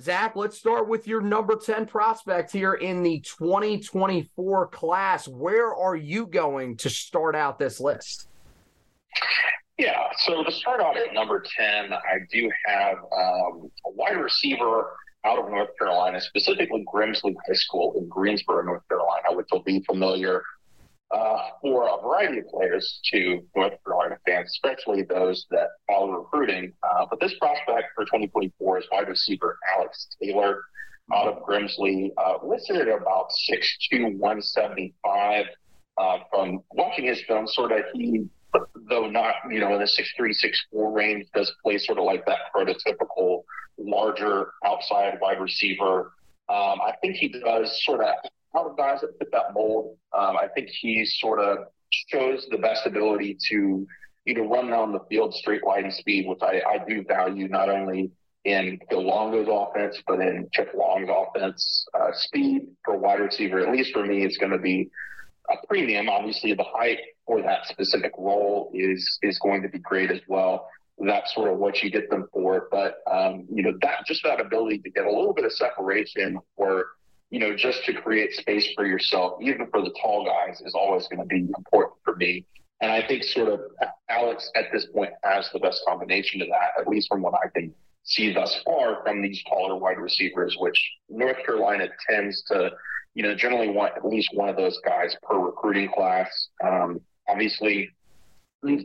Zach, 0.00 0.34
let's 0.34 0.58
start 0.58 0.88
with 0.88 1.06
your 1.06 1.20
number 1.20 1.54
10 1.54 1.86
prospect 1.86 2.50
here 2.50 2.74
in 2.74 3.04
the 3.04 3.20
2024 3.20 4.66
class. 4.68 5.28
Where 5.28 5.72
are 5.72 5.94
you 5.94 6.26
going 6.26 6.76
to 6.78 6.90
start 6.90 7.36
out 7.36 7.60
this 7.60 7.78
list? 7.78 8.26
Yeah, 9.78 10.02
so 10.26 10.42
to 10.42 10.50
start 10.50 10.80
out 10.80 10.96
at 10.96 11.14
number 11.14 11.44
10, 11.56 11.92
I 11.92 12.18
do 12.32 12.50
have 12.66 12.96
um, 12.96 13.70
a 13.86 13.90
wide 13.92 14.16
receiver 14.20 14.96
out 15.24 15.38
of 15.38 15.48
North 15.48 15.70
Carolina, 15.78 16.20
specifically 16.20 16.84
Grimsley 16.92 17.34
High 17.46 17.54
School 17.54 17.94
in 17.96 18.08
Greensboro, 18.08 18.64
North 18.64 18.82
Carolina, 18.88 19.36
which 19.36 19.46
will 19.52 19.62
be 19.62 19.80
familiar 19.84 20.42
uh, 21.14 21.38
for 21.60 21.88
a 21.88 22.02
variety 22.02 22.38
of 22.38 22.48
players 22.48 23.00
to 23.12 23.40
North 23.54 23.72
Carolina 23.84 24.18
fans, 24.26 24.48
especially 24.48 25.02
those 25.02 25.46
that 25.50 25.68
follow 25.86 26.10
recruiting. 26.10 26.72
Uh, 26.82 27.06
but 27.08 27.20
this 27.20 27.34
prospect 27.38 27.88
for 27.94 28.04
2024 28.04 28.78
is 28.78 28.84
wide 28.90 29.08
receiver 29.08 29.58
Alex 29.76 30.08
Taylor 30.20 30.62
out 31.14 31.28
of 31.28 31.42
Grimsley, 31.44 32.10
uh, 32.18 32.44
listed 32.44 32.76
at 32.76 32.88
about 32.88 33.28
6'2", 33.50 34.18
175. 34.18 35.46
Uh, 35.96 36.18
from 36.28 36.60
watching 36.72 37.06
his 37.06 37.22
film, 37.28 37.46
sort 37.46 37.70
of 37.70 37.84
he, 37.94 38.26
though 38.90 39.08
not 39.08 39.36
you 39.48 39.60
know 39.60 39.72
in 39.74 39.78
the 39.78 39.84
6'3", 40.20 40.34
6'4 40.74 40.94
range, 40.94 41.26
does 41.32 41.52
play 41.62 41.78
sort 41.78 41.98
of 41.98 42.04
like 42.04 42.26
that 42.26 42.38
prototypical 42.54 43.44
larger 43.78 44.50
outside 44.64 45.18
wide 45.20 45.40
receiver. 45.40 46.12
Um, 46.48 46.80
I 46.80 46.94
think 47.00 47.16
he 47.16 47.28
does 47.28 47.80
sort 47.84 48.00
of 48.00 48.08
of 48.08 48.30
guys 48.76 49.00
that 49.00 49.18
fit 49.18 49.28
that 49.32 49.54
mold. 49.54 49.96
Um, 50.16 50.36
I 50.36 50.48
think 50.54 50.68
he 50.68 51.04
sort 51.04 51.40
of 51.40 51.58
shows 52.08 52.46
the 52.50 52.58
best 52.58 52.86
ability 52.86 53.38
to 53.50 53.86
either 54.26 54.42
run 54.42 54.68
down 54.68 54.92
the 54.92 55.00
field 55.08 55.34
straight 55.34 55.64
line 55.64 55.90
speed, 55.90 56.26
which 56.26 56.40
I, 56.42 56.60
I 56.66 56.84
do 56.88 57.04
value 57.04 57.48
not 57.48 57.68
only 57.68 58.10
in 58.44 58.78
Phil 58.90 59.02
Longo's 59.02 59.48
offense, 59.50 60.02
but 60.06 60.20
in 60.20 60.48
Chip 60.52 60.72
Long's 60.76 61.08
offense. 61.10 61.86
Uh, 61.98 62.10
speed 62.12 62.68
for 62.84 62.96
wide 62.96 63.20
receiver, 63.20 63.60
at 63.60 63.72
least 63.72 63.92
for 63.92 64.04
me, 64.04 64.24
is 64.24 64.36
going 64.38 64.52
to 64.52 64.58
be 64.58 64.90
a 65.50 65.66
premium. 65.66 66.08
Obviously, 66.08 66.52
the 66.54 66.64
height 66.64 66.98
for 67.26 67.42
that 67.42 67.66
specific 67.66 68.12
role 68.18 68.70
is 68.74 69.18
is 69.22 69.38
going 69.38 69.62
to 69.62 69.68
be 69.68 69.78
great 69.78 70.10
as 70.10 70.20
well. 70.28 70.68
That's 70.98 71.34
sort 71.34 71.52
of 71.52 71.58
what 71.58 71.82
you 71.82 71.90
get 71.90 72.08
them 72.10 72.28
for. 72.32 72.68
But 72.70 72.98
um, 73.10 73.46
you 73.50 73.62
know, 73.62 73.72
that 73.82 74.06
just 74.06 74.22
that 74.24 74.40
ability 74.40 74.78
to 74.80 74.90
get 74.90 75.06
a 75.06 75.10
little 75.10 75.34
bit 75.34 75.44
of 75.44 75.52
separation 75.52 76.38
for 76.56 76.86
you 77.34 77.40
know, 77.40 77.52
just 77.52 77.84
to 77.84 77.92
create 77.92 78.32
space 78.32 78.68
for 78.76 78.86
yourself, 78.86 79.42
even 79.42 79.66
for 79.72 79.82
the 79.82 79.92
tall 80.00 80.24
guys, 80.24 80.60
is 80.60 80.72
always 80.72 81.08
going 81.08 81.18
to 81.18 81.26
be 81.26 81.40
important 81.58 81.96
for 82.04 82.14
me. 82.14 82.46
And 82.80 82.92
I 82.92 83.04
think 83.04 83.24
sort 83.24 83.48
of 83.48 83.58
Alex 84.08 84.48
at 84.54 84.66
this 84.72 84.86
point 84.94 85.10
has 85.24 85.50
the 85.52 85.58
best 85.58 85.82
combination 85.84 86.40
of 86.42 86.48
that, 86.50 86.80
at 86.80 86.86
least 86.86 87.08
from 87.08 87.22
what 87.22 87.34
I 87.34 87.48
can 87.48 87.74
see 88.04 88.32
thus 88.32 88.60
far 88.64 89.02
from 89.02 89.20
these 89.20 89.42
taller 89.48 89.74
wide 89.74 89.98
receivers, 89.98 90.56
which 90.60 90.80
North 91.08 91.38
Carolina 91.44 91.88
tends 92.08 92.40
to, 92.52 92.70
you 93.14 93.24
know, 93.24 93.34
generally 93.34 93.68
want 93.68 93.96
at 93.96 94.06
least 94.06 94.28
one 94.34 94.48
of 94.48 94.54
those 94.54 94.78
guys 94.84 95.16
per 95.24 95.36
recruiting 95.36 95.90
class. 95.92 96.28
Um, 96.62 97.00
obviously, 97.28 97.90
the, 98.62 98.76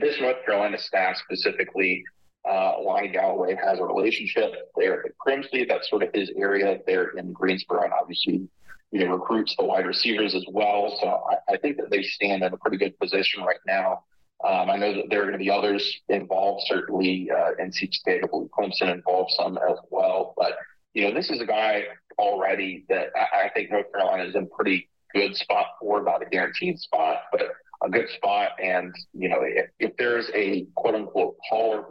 this 0.00 0.20
North 0.20 0.44
Carolina 0.46 0.78
staff 0.78 1.16
specifically 1.16 2.04
uh, 2.48 2.74
Lonnie 2.80 3.08
Galloway 3.08 3.56
has 3.56 3.78
a 3.78 3.84
relationship 3.84 4.52
there 4.76 5.04
at 5.04 5.12
Grimsley. 5.18 5.66
That's 5.68 5.88
sort 5.88 6.02
of 6.02 6.10
his 6.14 6.30
area 6.36 6.78
there 6.86 7.08
in 7.16 7.32
Greensboro, 7.32 7.82
and 7.82 7.92
obviously, 7.92 8.48
you 8.92 9.04
know, 9.04 9.14
recruits 9.14 9.54
the 9.56 9.64
wide 9.64 9.86
receivers 9.86 10.34
as 10.34 10.44
well. 10.50 10.96
So 11.00 11.08
I, 11.08 11.54
I 11.54 11.56
think 11.58 11.76
that 11.78 11.90
they 11.90 12.02
stand 12.02 12.42
in 12.42 12.52
a 12.52 12.56
pretty 12.56 12.76
good 12.76 12.98
position 12.98 13.42
right 13.42 13.60
now. 13.66 14.04
Um, 14.44 14.70
I 14.70 14.76
know 14.76 14.94
that 14.94 15.04
there 15.08 15.20
are 15.20 15.24
going 15.24 15.32
to 15.32 15.38
be 15.38 15.50
others 15.50 16.00
involved. 16.08 16.64
Certainly, 16.66 17.30
uh, 17.30 17.52
NC 17.60 17.92
State, 17.92 18.22
I 18.22 18.26
believe 18.26 18.50
Clemson 18.56 18.92
involved 18.92 19.32
some 19.36 19.58
as 19.58 19.78
well. 19.90 20.34
But 20.36 20.52
you 20.94 21.02
know, 21.02 21.14
this 21.14 21.30
is 21.30 21.40
a 21.40 21.46
guy 21.46 21.84
already 22.18 22.84
that 22.88 23.08
I, 23.16 23.46
I 23.46 23.50
think 23.50 23.70
North 23.70 23.90
Carolina 23.92 24.24
is 24.24 24.34
in 24.34 24.48
pretty 24.48 24.88
good 25.14 25.34
spot 25.36 25.66
for, 25.80 26.02
not 26.02 26.22
a 26.22 26.26
guaranteed 26.26 26.78
spot, 26.78 27.22
but 27.32 27.42
a 27.86 27.90
good 27.90 28.08
spot. 28.16 28.50
And, 28.62 28.94
you 29.14 29.28
know, 29.28 29.40
if, 29.42 29.66
if 29.78 29.96
there's 29.96 30.30
a 30.34 30.66
quote 30.74 30.94
unquote 30.94 31.36
taller 31.48 31.84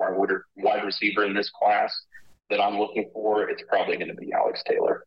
wide 0.58 0.84
receiver 0.84 1.26
in 1.26 1.34
this 1.34 1.50
class 1.50 1.94
that 2.50 2.62
I'm 2.62 2.78
looking 2.78 3.10
for, 3.14 3.50
it's 3.50 3.64
probably 3.68 3.98
going 3.98 4.10
to 4.10 4.16
be 4.16 4.32
Alex 4.34 4.62
Taylor. 4.68 5.06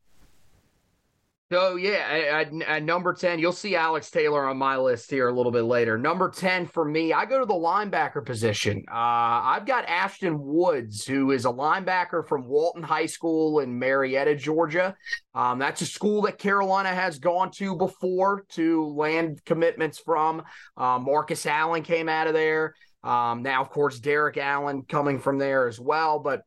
So 1.51 1.77
yeah, 1.77 2.43
at, 2.43 2.63
at, 2.63 2.83
number 2.83 3.15
ten, 3.15 3.39
you'll 3.39 3.53
see 3.53 3.75
Alex 3.75 4.11
Taylor 4.11 4.47
on 4.47 4.59
my 4.59 4.77
list 4.77 5.11
here 5.11 5.29
a 5.29 5.33
little 5.33 5.51
bit 5.51 5.63
later. 5.63 5.97
Number 5.97 6.31
ten 6.31 6.67
for 6.67 6.85
me, 6.85 7.15
I 7.15 7.25
go 7.25 7.39
to 7.39 7.47
the 7.47 7.55
linebacker 7.55 8.23
position. 8.25 8.85
Uh, 8.87 8.95
I've 8.95 9.65
got 9.65 9.87
Ashton 9.89 10.39
Woods, 10.39 11.07
who 11.07 11.31
is 11.31 11.47
a 11.47 11.51
linebacker 11.51 12.27
from 12.29 12.47
Walton 12.47 12.83
High 12.83 13.07
School 13.07 13.61
in 13.61 13.79
Marietta, 13.79 14.37
Georgia. 14.37 14.95
Um, 15.35 15.59
that's 15.59 15.81
a 15.81 15.87
school 15.87 16.21
that 16.23 16.39
Carolina 16.39 16.91
has 16.91 17.19
gone 17.19 17.51
to 17.53 17.75
before 17.75 18.45
to 18.51 18.85
land 18.85 19.43
commitments 19.47 19.99
from. 19.99 20.43
Uh, 20.77 20.99
Marcus 20.99 21.47
Allen 21.47 21.83
came 21.83 22.11
out 22.11 22.27
of 22.27 22.35
there. 22.35 22.75
Um, 23.03 23.43
now, 23.43 23.63
of 23.63 23.71
course, 23.71 23.99
Derek 24.01 24.37
Allen 24.37 24.83
coming 24.83 25.19
from 25.19 25.39
there 25.39 25.67
as 25.67 25.81
well, 25.81 26.19
but 26.19 26.43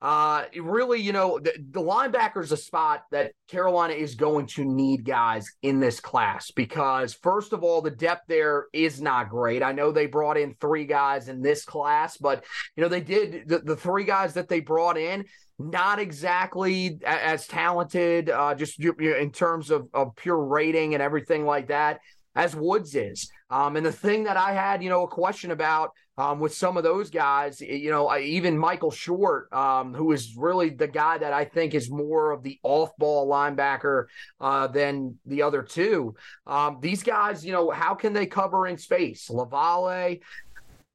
uh, 0.00 0.44
really, 0.60 1.00
you 1.00 1.12
know, 1.12 1.40
the, 1.40 1.52
the 1.70 1.80
linebacker 1.80 2.42
is 2.42 2.52
a 2.52 2.56
spot 2.56 3.02
that 3.10 3.32
Carolina 3.48 3.94
is 3.94 4.14
going 4.14 4.46
to 4.46 4.64
need 4.64 5.04
guys 5.04 5.50
in 5.62 5.80
this 5.80 5.98
class 5.98 6.52
because, 6.52 7.14
first 7.14 7.52
of 7.52 7.64
all, 7.64 7.82
the 7.82 7.90
depth 7.90 8.22
there 8.28 8.66
is 8.72 9.00
not 9.02 9.28
great. 9.28 9.62
I 9.62 9.72
know 9.72 9.90
they 9.90 10.06
brought 10.06 10.36
in 10.36 10.54
three 10.60 10.84
guys 10.84 11.28
in 11.28 11.42
this 11.42 11.64
class, 11.64 12.16
but, 12.16 12.44
you 12.76 12.82
know, 12.82 12.88
they 12.88 13.00
did 13.00 13.48
the, 13.48 13.58
the 13.58 13.76
three 13.76 14.04
guys 14.04 14.34
that 14.34 14.48
they 14.48 14.60
brought 14.60 14.96
in, 14.96 15.24
not 15.58 15.98
exactly 15.98 17.00
as 17.04 17.48
talented, 17.48 18.30
uh, 18.30 18.54
just 18.54 18.78
in 18.78 19.32
terms 19.32 19.70
of, 19.70 19.88
of 19.92 20.14
pure 20.14 20.44
rating 20.44 20.94
and 20.94 21.02
everything 21.02 21.44
like 21.44 21.68
that 21.68 21.98
as 22.36 22.54
Woods 22.54 22.94
is. 22.94 23.28
Um, 23.50 23.74
and 23.74 23.84
the 23.84 23.90
thing 23.90 24.24
that 24.24 24.36
I 24.36 24.52
had, 24.52 24.80
you 24.82 24.90
know, 24.90 25.02
a 25.02 25.08
question 25.08 25.50
about 25.50 25.90
um, 26.18 26.40
with 26.40 26.52
some 26.52 26.76
of 26.76 26.82
those 26.82 27.10
guys, 27.10 27.60
you 27.60 27.92
know, 27.92 28.14
even 28.18 28.58
Michael 28.58 28.90
Short, 28.90 29.50
um, 29.52 29.94
who 29.94 30.10
is 30.10 30.34
really 30.36 30.68
the 30.68 30.88
guy 30.88 31.16
that 31.16 31.32
I 31.32 31.44
think 31.44 31.74
is 31.74 31.90
more 31.90 32.32
of 32.32 32.42
the 32.42 32.58
off 32.64 32.90
ball 32.98 33.28
linebacker 33.28 34.06
uh, 34.40 34.66
than 34.66 35.16
the 35.26 35.42
other 35.42 35.62
two. 35.62 36.16
Um, 36.44 36.78
these 36.80 37.04
guys, 37.04 37.46
you 37.46 37.52
know, 37.52 37.70
how 37.70 37.94
can 37.94 38.12
they 38.12 38.26
cover 38.26 38.66
in 38.66 38.76
space? 38.76 39.28
Lavale, 39.28 40.20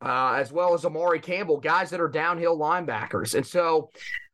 uh, 0.01 0.33
as 0.33 0.51
well 0.51 0.73
as 0.73 0.83
Amari 0.83 1.21
Campbell, 1.21 1.57
guys 1.57 1.89
that 1.91 2.01
are 2.01 2.09
downhill 2.09 2.59
linebackers. 2.59 3.33
And 3.33 3.47
so 3.47 3.91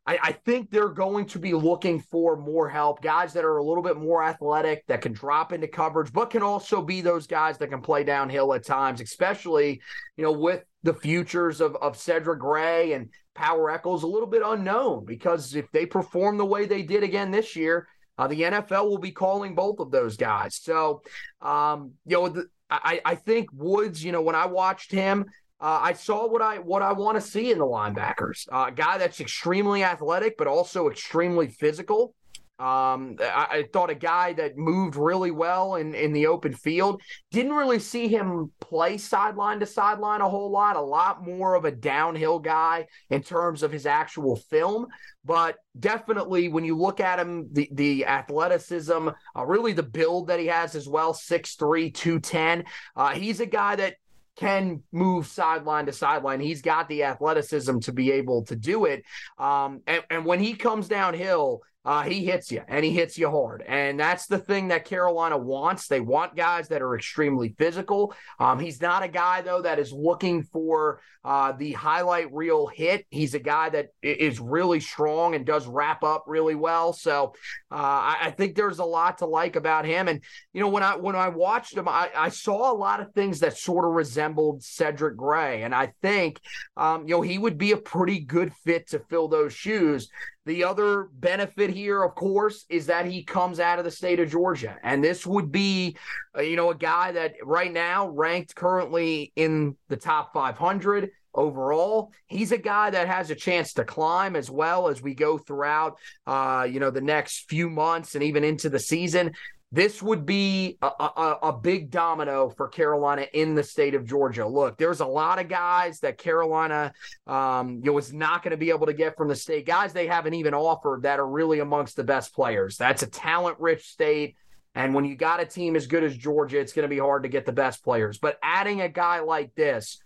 I, 0.07 0.17
I, 0.23 0.31
think 0.31 0.71
they're 0.71 0.89
going 0.89 1.27
to 1.27 1.37
be 1.37 1.53
looking 1.53 1.99
for 1.99 2.35
more 2.35 2.67
help, 2.67 3.03
guys 3.03 3.31
that 3.33 3.45
are 3.45 3.57
a 3.57 3.63
little 3.63 3.83
bit 3.83 3.97
more 3.97 4.23
athletic, 4.23 4.87
that 4.87 5.01
can 5.01 5.13
drop 5.13 5.53
into 5.53 5.67
coverage, 5.67 6.11
but 6.11 6.31
can 6.31 6.41
also 6.41 6.81
be 6.81 7.01
those 7.01 7.27
guys 7.27 7.59
that 7.59 7.67
can 7.67 7.81
play 7.81 8.03
downhill 8.03 8.51
at 8.55 8.65
times, 8.65 9.01
especially, 9.01 9.79
you 10.17 10.23
know, 10.23 10.31
with 10.31 10.63
the 10.83 10.93
futures 10.93 11.61
of, 11.61 11.75
of 11.77 11.97
Cedric 11.97 12.39
Gray 12.39 12.93
and 12.93 13.09
Power 13.35 13.69
Echols 13.69 14.03
a 14.03 14.07
little 14.07 14.27
bit 14.27 14.41
unknown 14.45 15.05
because 15.05 15.55
if 15.55 15.71
they 15.71 15.85
perform 15.85 16.37
the 16.37 16.45
way 16.45 16.65
they 16.65 16.83
did 16.83 17.03
again 17.03 17.31
this 17.31 17.55
year, 17.55 17.87
uh, 18.17 18.27
the 18.27 18.41
NFL 18.41 18.89
will 18.89 18.97
be 18.97 19.11
calling 19.11 19.55
both 19.55 19.79
of 19.79 19.91
those 19.91 20.17
guys. 20.17 20.59
So, 20.61 21.01
um, 21.41 21.93
you 22.05 22.17
know, 22.17 22.29
the, 22.29 22.47
I, 22.69 23.01
I 23.03 23.15
think 23.15 23.49
Woods, 23.53 24.03
you 24.03 24.11
know, 24.11 24.21
when 24.21 24.35
I 24.35 24.45
watched 24.45 24.91
him, 24.91 25.25
uh, 25.61 25.79
I 25.81 25.93
saw 25.93 26.27
what 26.27 26.41
I 26.41 26.59
what 26.59 26.81
I 26.81 26.93
want 26.93 27.17
to 27.17 27.21
see 27.21 27.51
in 27.51 27.57
the 27.57 27.65
linebackers. 27.65 28.47
Uh, 28.51 28.65
a 28.69 28.71
guy 28.71 28.97
that's 28.97 29.19
extremely 29.19 29.83
athletic, 29.83 30.37
but 30.37 30.47
also 30.47 30.89
extremely 30.89 31.47
physical. 31.47 32.13
Um, 32.59 33.15
I, 33.21 33.47
I, 33.49 33.65
thought 33.71 33.89
a 33.89 33.95
guy 33.95 34.33
that 34.33 34.57
moved 34.57 34.97
really 34.97 35.31
well 35.31 35.75
in, 35.75 35.95
in 35.95 36.11
the 36.11 36.27
open 36.27 36.53
field. 36.53 37.01
Didn't 37.31 37.53
really 37.53 37.79
see 37.79 38.09
him 38.09 38.51
play 38.59 38.97
sideline 38.97 39.61
to 39.61 39.65
sideline 39.65 40.19
a 40.19 40.27
whole 40.27 40.51
lot, 40.51 40.75
a 40.75 40.81
lot 40.81 41.25
more 41.25 41.55
of 41.55 41.63
a 41.63 41.71
downhill 41.71 42.37
guy 42.37 42.87
in 43.09 43.23
terms 43.23 43.63
of 43.63 43.71
his 43.71 43.85
actual 43.85 44.35
film. 44.35 44.87
But 45.23 45.55
definitely, 45.79 46.49
when 46.49 46.65
you 46.65 46.75
look 46.75 46.99
at 46.99 47.17
him, 47.17 47.47
the, 47.53 47.69
the 47.71 48.05
athleticism, 48.05 49.07
uh, 49.37 49.45
really 49.45 49.71
the 49.71 49.81
build 49.81 50.27
that 50.27 50.41
he 50.41 50.47
has 50.47 50.75
as 50.75 50.85
well 50.85 51.13
6'3, 51.13 51.93
210. 51.93 52.65
Uh, 52.93 53.09
he's 53.11 53.39
a 53.39 53.45
guy 53.45 53.77
that 53.77 53.95
can 54.35 54.81
move 54.91 55.27
sideline 55.27 55.85
to 55.85 55.91
sideline. 55.91 56.39
He's 56.39 56.61
got 56.61 56.87
the 56.87 57.03
athleticism 57.03 57.79
to 57.79 57.91
be 57.91 58.11
able 58.11 58.43
to 58.45 58.55
do 58.55 58.85
it. 58.85 59.03
Um, 59.37 59.81
and, 59.85 60.03
and 60.09 60.25
when 60.25 60.39
he 60.39 60.55
comes 60.55 60.87
downhill, 60.87 61.61
uh, 61.85 62.03
he 62.03 62.25
hits 62.25 62.51
you 62.51 62.61
and 62.67 62.83
he 62.83 62.91
hits 62.91 63.17
you 63.17 63.29
hard. 63.29 63.63
And 63.65 63.99
that's 63.99 64.27
the 64.27 64.37
thing 64.37 64.67
that 64.67 64.85
Carolina 64.85 65.37
wants. 65.37 65.87
They 65.87 66.01
want 66.01 66.35
guys 66.35 66.67
that 66.67 66.81
are 66.81 66.95
extremely 66.95 67.55
physical. 67.57 68.13
Um, 68.39 68.59
he's 68.59 68.81
not 68.81 69.01
a 69.01 69.07
guy, 69.07 69.41
though, 69.41 69.61
that 69.61 69.79
is 69.79 69.93
looking 69.93 70.43
for 70.43 70.99
uh, 71.23 71.53
the 71.53 71.73
highlight 71.73 72.33
reel 72.33 72.67
hit. 72.67 73.05
He's 73.09 73.33
a 73.33 73.39
guy 73.39 73.69
that 73.69 73.87
is 74.01 74.39
really 74.39 74.79
strong 74.79 75.35
and 75.35 75.45
does 75.45 75.67
wrap 75.67 76.03
up 76.03 76.25
really 76.27 76.55
well. 76.55 76.93
So 76.93 77.33
uh, 77.71 77.75
I, 77.75 78.17
I, 78.23 78.31
think 78.31 78.55
there's 78.55 78.79
a 78.79 78.85
lot 78.85 79.17
to 79.17 79.25
like 79.25 79.55
about 79.55 79.85
him. 79.85 80.07
And, 80.07 80.21
you 80.53 80.61
know, 80.61 80.69
when 80.69 80.83
I 80.83 80.95
when 80.95 81.15
I 81.15 81.27
watched 81.27 81.75
him, 81.75 81.89
I, 81.89 82.09
I 82.15 82.29
saw 82.29 82.71
a 82.71 82.75
lot 82.75 83.01
of 83.01 83.13
things 83.13 83.39
that 83.39 83.57
sort 83.57 83.85
of 83.85 83.91
resembled 83.91 84.63
Cedric 84.63 85.17
Gray. 85.17 85.63
And 85.63 85.75
I 85.75 85.91
think, 86.01 86.39
um, 86.77 87.07
you 87.07 87.15
know, 87.15 87.21
he 87.21 87.37
would 87.37 87.57
be 87.57 87.73
a 87.73 87.77
pretty 87.77 88.19
good 88.21 88.53
fit 88.63 88.89
to 88.89 88.99
fill 88.99 89.27
those 89.27 89.53
shoes. 89.53 90.09
The 90.45 90.63
other 90.63 91.09
benefit 91.13 91.69
here, 91.69 92.01
of 92.01 92.15
course, 92.15 92.65
is 92.69 92.87
that 92.87 93.05
he 93.05 93.23
comes 93.23 93.59
out 93.59 93.77
of 93.77 93.85
the 93.85 93.91
state 93.91 94.19
of 94.19 94.31
Georgia. 94.31 94.77
And 94.83 95.03
this 95.03 95.25
would 95.25 95.51
be, 95.51 95.97
uh, 96.35 96.41
you 96.41 96.55
know, 96.55 96.71
a 96.71 96.75
guy 96.75 97.11
that 97.11 97.35
right 97.43 97.71
now 97.71 98.09
ranked 98.09 98.55
currently 98.55 99.31
in 99.35 99.75
the 99.89 99.97
top 99.97 100.33
500 100.33 101.11
overall. 101.35 102.11
He's 102.27 102.51
a 102.51 102.57
guy 102.57 102.89
that 102.89 103.07
has 103.07 103.29
a 103.29 103.35
chance 103.35 103.73
to 103.73 103.83
climb 103.83 104.35
as 104.35 104.49
well 104.49 104.87
as 104.87 105.01
we 105.01 105.13
go 105.13 105.37
throughout, 105.37 105.97
uh, 106.25 106.67
you 106.69 106.79
know, 106.79 106.89
the 106.89 107.01
next 107.01 107.49
few 107.49 107.69
months 107.69 108.15
and 108.15 108.23
even 108.23 108.43
into 108.43 108.69
the 108.69 108.79
season 108.79 109.33
this 109.71 110.01
would 110.01 110.25
be 110.25 110.77
a, 110.81 110.87
a, 110.87 111.37
a, 111.43 111.53
big 111.53 111.91
domino 111.91 112.49
for 112.49 112.67
Carolina 112.67 113.27
in 113.33 113.53
the 113.53 113.61
state 113.61 113.93
of 113.93 114.03
Georgia. 114.03 114.47
Look, 114.47 114.77
there's 114.77 114.99
a 114.99 115.05
lot 115.05 115.37
of 115.37 115.47
guys 115.47 115.99
that 115.99 116.17
Carolina, 116.17 116.91
um, 117.27 117.81
you 117.83 117.91
know, 117.91 117.97
is 117.99 118.11
not 118.11 118.41
going 118.41 118.51
to 118.51 118.57
be 118.57 118.71
able 118.71 118.87
to 118.87 118.93
get 118.93 119.15
from 119.15 119.27
the 119.27 119.35
state. 119.35 119.67
Guys 119.67 119.93
they 119.93 120.07
haven't 120.07 120.33
even 120.33 120.55
offered 120.55 121.03
that 121.03 121.19
are 121.19 121.27
really 121.27 121.59
amongst 121.59 121.95
the 121.95 122.03
best 122.03 122.33
players. 122.33 122.77
That's 122.77 123.03
a 123.03 123.07
talent-rich 123.07 123.85
state. 123.85 124.35
And 124.73 124.93
when 124.93 125.05
you 125.05 125.15
got 125.15 125.39
a 125.39 125.45
team 125.45 125.75
as 125.75 125.85
good 125.85 126.03
as 126.03 126.17
Georgia, 126.17 126.59
it's 126.59 126.73
going 126.73 126.83
to 126.83 126.89
be 126.93 126.99
hard 126.99 127.23
to 127.23 127.29
get 127.29 127.45
the 127.45 127.51
best 127.51 127.83
players. 127.83 128.17
But 128.17 128.39
adding 128.41 128.81
a 128.81 128.89
guy 128.89 129.19
like 129.19 129.53
this 129.53 129.99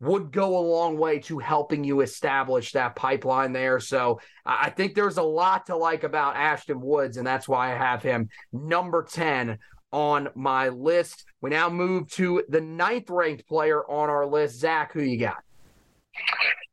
would 0.00 0.32
go 0.32 0.58
a 0.58 0.66
long 0.66 0.98
way 0.98 1.18
to 1.18 1.38
helping 1.38 1.84
you 1.84 2.00
establish 2.00 2.72
that 2.72 2.96
pipeline 2.96 3.52
there. 3.52 3.80
So 3.80 4.20
I 4.44 4.70
think 4.70 4.94
there's 4.94 5.16
a 5.16 5.22
lot 5.22 5.66
to 5.66 5.76
like 5.76 6.04
about 6.04 6.36
Ashton 6.36 6.80
Woods, 6.80 7.16
and 7.16 7.26
that's 7.26 7.48
why 7.48 7.72
I 7.72 7.76
have 7.76 8.02
him 8.02 8.28
number 8.52 9.02
10 9.02 9.58
on 9.92 10.28
my 10.34 10.68
list. 10.68 11.24
We 11.40 11.50
now 11.50 11.70
move 11.70 12.10
to 12.12 12.42
the 12.48 12.60
ninth 12.60 13.08
ranked 13.08 13.46
player 13.46 13.88
on 13.88 14.10
our 14.10 14.26
list. 14.26 14.58
Zach, 14.58 14.92
who 14.92 15.02
you 15.02 15.18
got? 15.18 15.38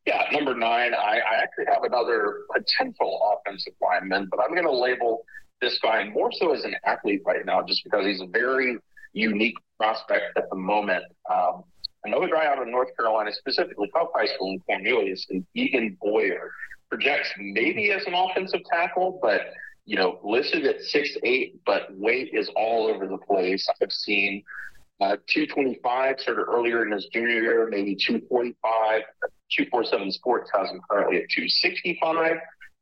Yeah, 0.06 0.24
number 0.32 0.56
nine, 0.56 0.96
I, 0.96 1.20
I 1.20 1.44
actually 1.44 1.66
have 1.68 1.84
another 1.84 2.42
potential 2.52 3.38
offensive 3.46 3.74
lineman, 3.80 4.28
but 4.32 4.40
I'm 4.40 4.50
going 4.50 4.66
to 4.66 4.72
label 4.72 5.24
this 5.62 5.78
guy 5.78 6.10
more 6.10 6.32
so 6.32 6.54
as 6.54 6.64
an 6.64 6.76
athlete 6.84 7.22
right 7.24 7.46
now, 7.46 7.62
just 7.62 7.84
because 7.84 8.06
he's 8.06 8.22
a 8.22 8.26
very 8.26 8.78
unique 9.14 9.58
prospect 9.78 10.36
at 10.38 10.50
the 10.50 10.56
moment. 10.56 11.04
Um, 11.32 11.64
Another 12.04 12.28
guy 12.28 12.46
out 12.48 12.62
of 12.62 12.68
North 12.68 12.96
Carolina, 12.98 13.32
specifically 13.34 13.92
Hope 13.94 14.12
High 14.16 14.26
School 14.26 14.52
in 14.52 14.60
Cornelius, 14.62 15.28
and 15.30 15.46
Egan 15.54 15.98
Boyer 16.02 16.52
projects 16.90 17.32
maybe 17.40 17.92
as 17.92 18.06
an 18.06 18.14
offensive 18.14 18.62
tackle, 18.70 19.20
but 19.22 19.42
you 19.86 19.96
know, 19.98 20.20
listed 20.24 20.66
at 20.66 20.82
six 20.82 21.18
eight, 21.24 21.60
but 21.66 21.88
weight 21.98 22.32
is 22.34 22.50
all 22.56 22.88
over 22.88 23.08
the 23.08 23.18
place. 23.18 23.68
I've 23.82 23.92
seen 23.92 24.44
uh, 25.02 25.18
225 25.28 26.20
sort 26.20 26.40
of 26.40 26.48
earlier 26.48 26.86
in 26.86 26.92
his 26.92 27.08
junior 27.12 27.42
year, 27.42 27.68
maybe 27.70 27.96
245. 27.96 29.02
247 29.52 30.12
Sports 30.12 30.52
has 30.54 30.70
him 30.70 30.80
currently 30.90 31.18
at 31.18 31.30
265. 31.30 32.38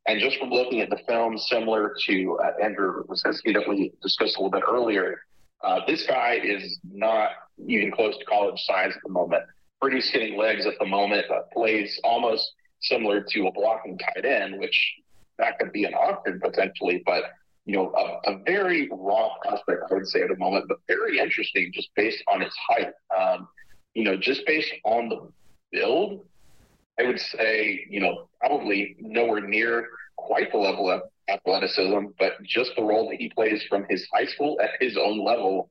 And 0.06 0.20
just 0.20 0.38
from 0.38 0.50
looking 0.50 0.80
at 0.80 0.90
the 0.90 0.98
film, 1.08 1.38
similar 1.38 1.94
to 2.06 2.38
uh, 2.42 2.62
Andrew 2.62 3.04
Wasinski 3.06 3.54
that 3.54 3.66
we 3.68 3.92
discussed 4.02 4.36
a 4.36 4.42
little 4.42 4.50
bit 4.50 4.62
earlier, 4.68 5.22
uh, 5.62 5.80
this 5.86 6.06
guy 6.06 6.40
is 6.42 6.78
not 6.90 7.30
even 7.66 7.90
close 7.92 8.16
to 8.18 8.24
college 8.24 8.60
size 8.60 8.92
at 8.94 9.02
the 9.04 9.12
moment. 9.12 9.42
Pretty 9.80 10.00
skinny 10.00 10.36
legs 10.36 10.66
at 10.66 10.74
the 10.78 10.86
moment. 10.86 11.26
Uh, 11.30 11.42
plays 11.52 11.98
almost 12.04 12.52
similar 12.82 13.22
to 13.22 13.46
a 13.46 13.52
blocking 13.52 13.98
tight 13.98 14.24
end, 14.24 14.58
which 14.58 14.94
that 15.38 15.58
could 15.58 15.72
be 15.72 15.84
an 15.84 15.94
option 15.94 16.40
potentially, 16.40 17.02
but 17.04 17.24
you 17.66 17.76
know, 17.76 17.92
a, 17.94 18.32
a, 18.32 18.38
very 18.44 18.88
raw 18.90 19.28
prospect, 19.42 19.82
I 19.90 19.94
would 19.94 20.08
say 20.08 20.22
at 20.22 20.28
the 20.28 20.36
moment, 20.36 20.64
but 20.66 20.78
very 20.88 21.18
interesting 21.18 21.70
just 21.74 21.90
based 21.94 22.22
on 22.26 22.42
its 22.42 22.56
height. 22.68 22.92
Um, 23.16 23.48
you 23.94 24.02
know, 24.02 24.16
just 24.16 24.46
based 24.46 24.72
on 24.84 25.08
the 25.08 25.30
build, 25.70 26.24
I 26.98 27.04
would 27.04 27.20
say, 27.20 27.86
you 27.88 28.00
know, 28.00 28.28
probably 28.40 28.96
nowhere 28.98 29.46
near 29.46 29.88
quite 30.16 30.50
the 30.52 30.58
level 30.58 30.90
of 30.90 31.02
athleticism, 31.30 32.06
but 32.18 32.42
just 32.42 32.72
the 32.76 32.82
role 32.82 33.08
that 33.10 33.16
he 33.18 33.28
plays 33.30 33.62
from 33.68 33.86
his 33.88 34.06
high 34.12 34.26
school 34.26 34.58
at 34.62 34.70
his 34.80 34.96
own 34.96 35.24
level 35.24 35.70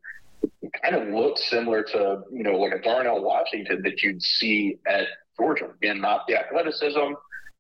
kind 0.84 0.96
of 0.96 1.14
looks 1.14 1.50
similar 1.50 1.84
to, 1.84 2.22
you 2.32 2.44
know, 2.44 2.58
like 2.58 2.74
a 2.74 2.82
Darnell 2.82 3.22
Washington 3.22 3.82
that 3.84 4.02
you'd 4.02 4.22
see 4.22 4.78
at 4.88 5.08
Georgia. 5.38 5.70
Again, 5.82 6.00
not 6.00 6.22
the 6.28 6.38
athleticism, 6.38 7.14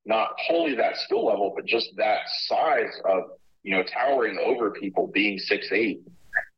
not 0.05 0.29
wholly 0.37 0.75
that 0.75 0.95
skill 0.97 1.25
level, 1.25 1.53
but 1.55 1.65
just 1.65 1.89
that 1.97 2.19
size 2.47 2.93
of, 3.05 3.23
you 3.63 3.75
know, 3.75 3.83
towering 3.83 4.37
over 4.43 4.71
people 4.71 5.07
being 5.07 5.37
six 5.37 5.67
eight. 5.71 6.01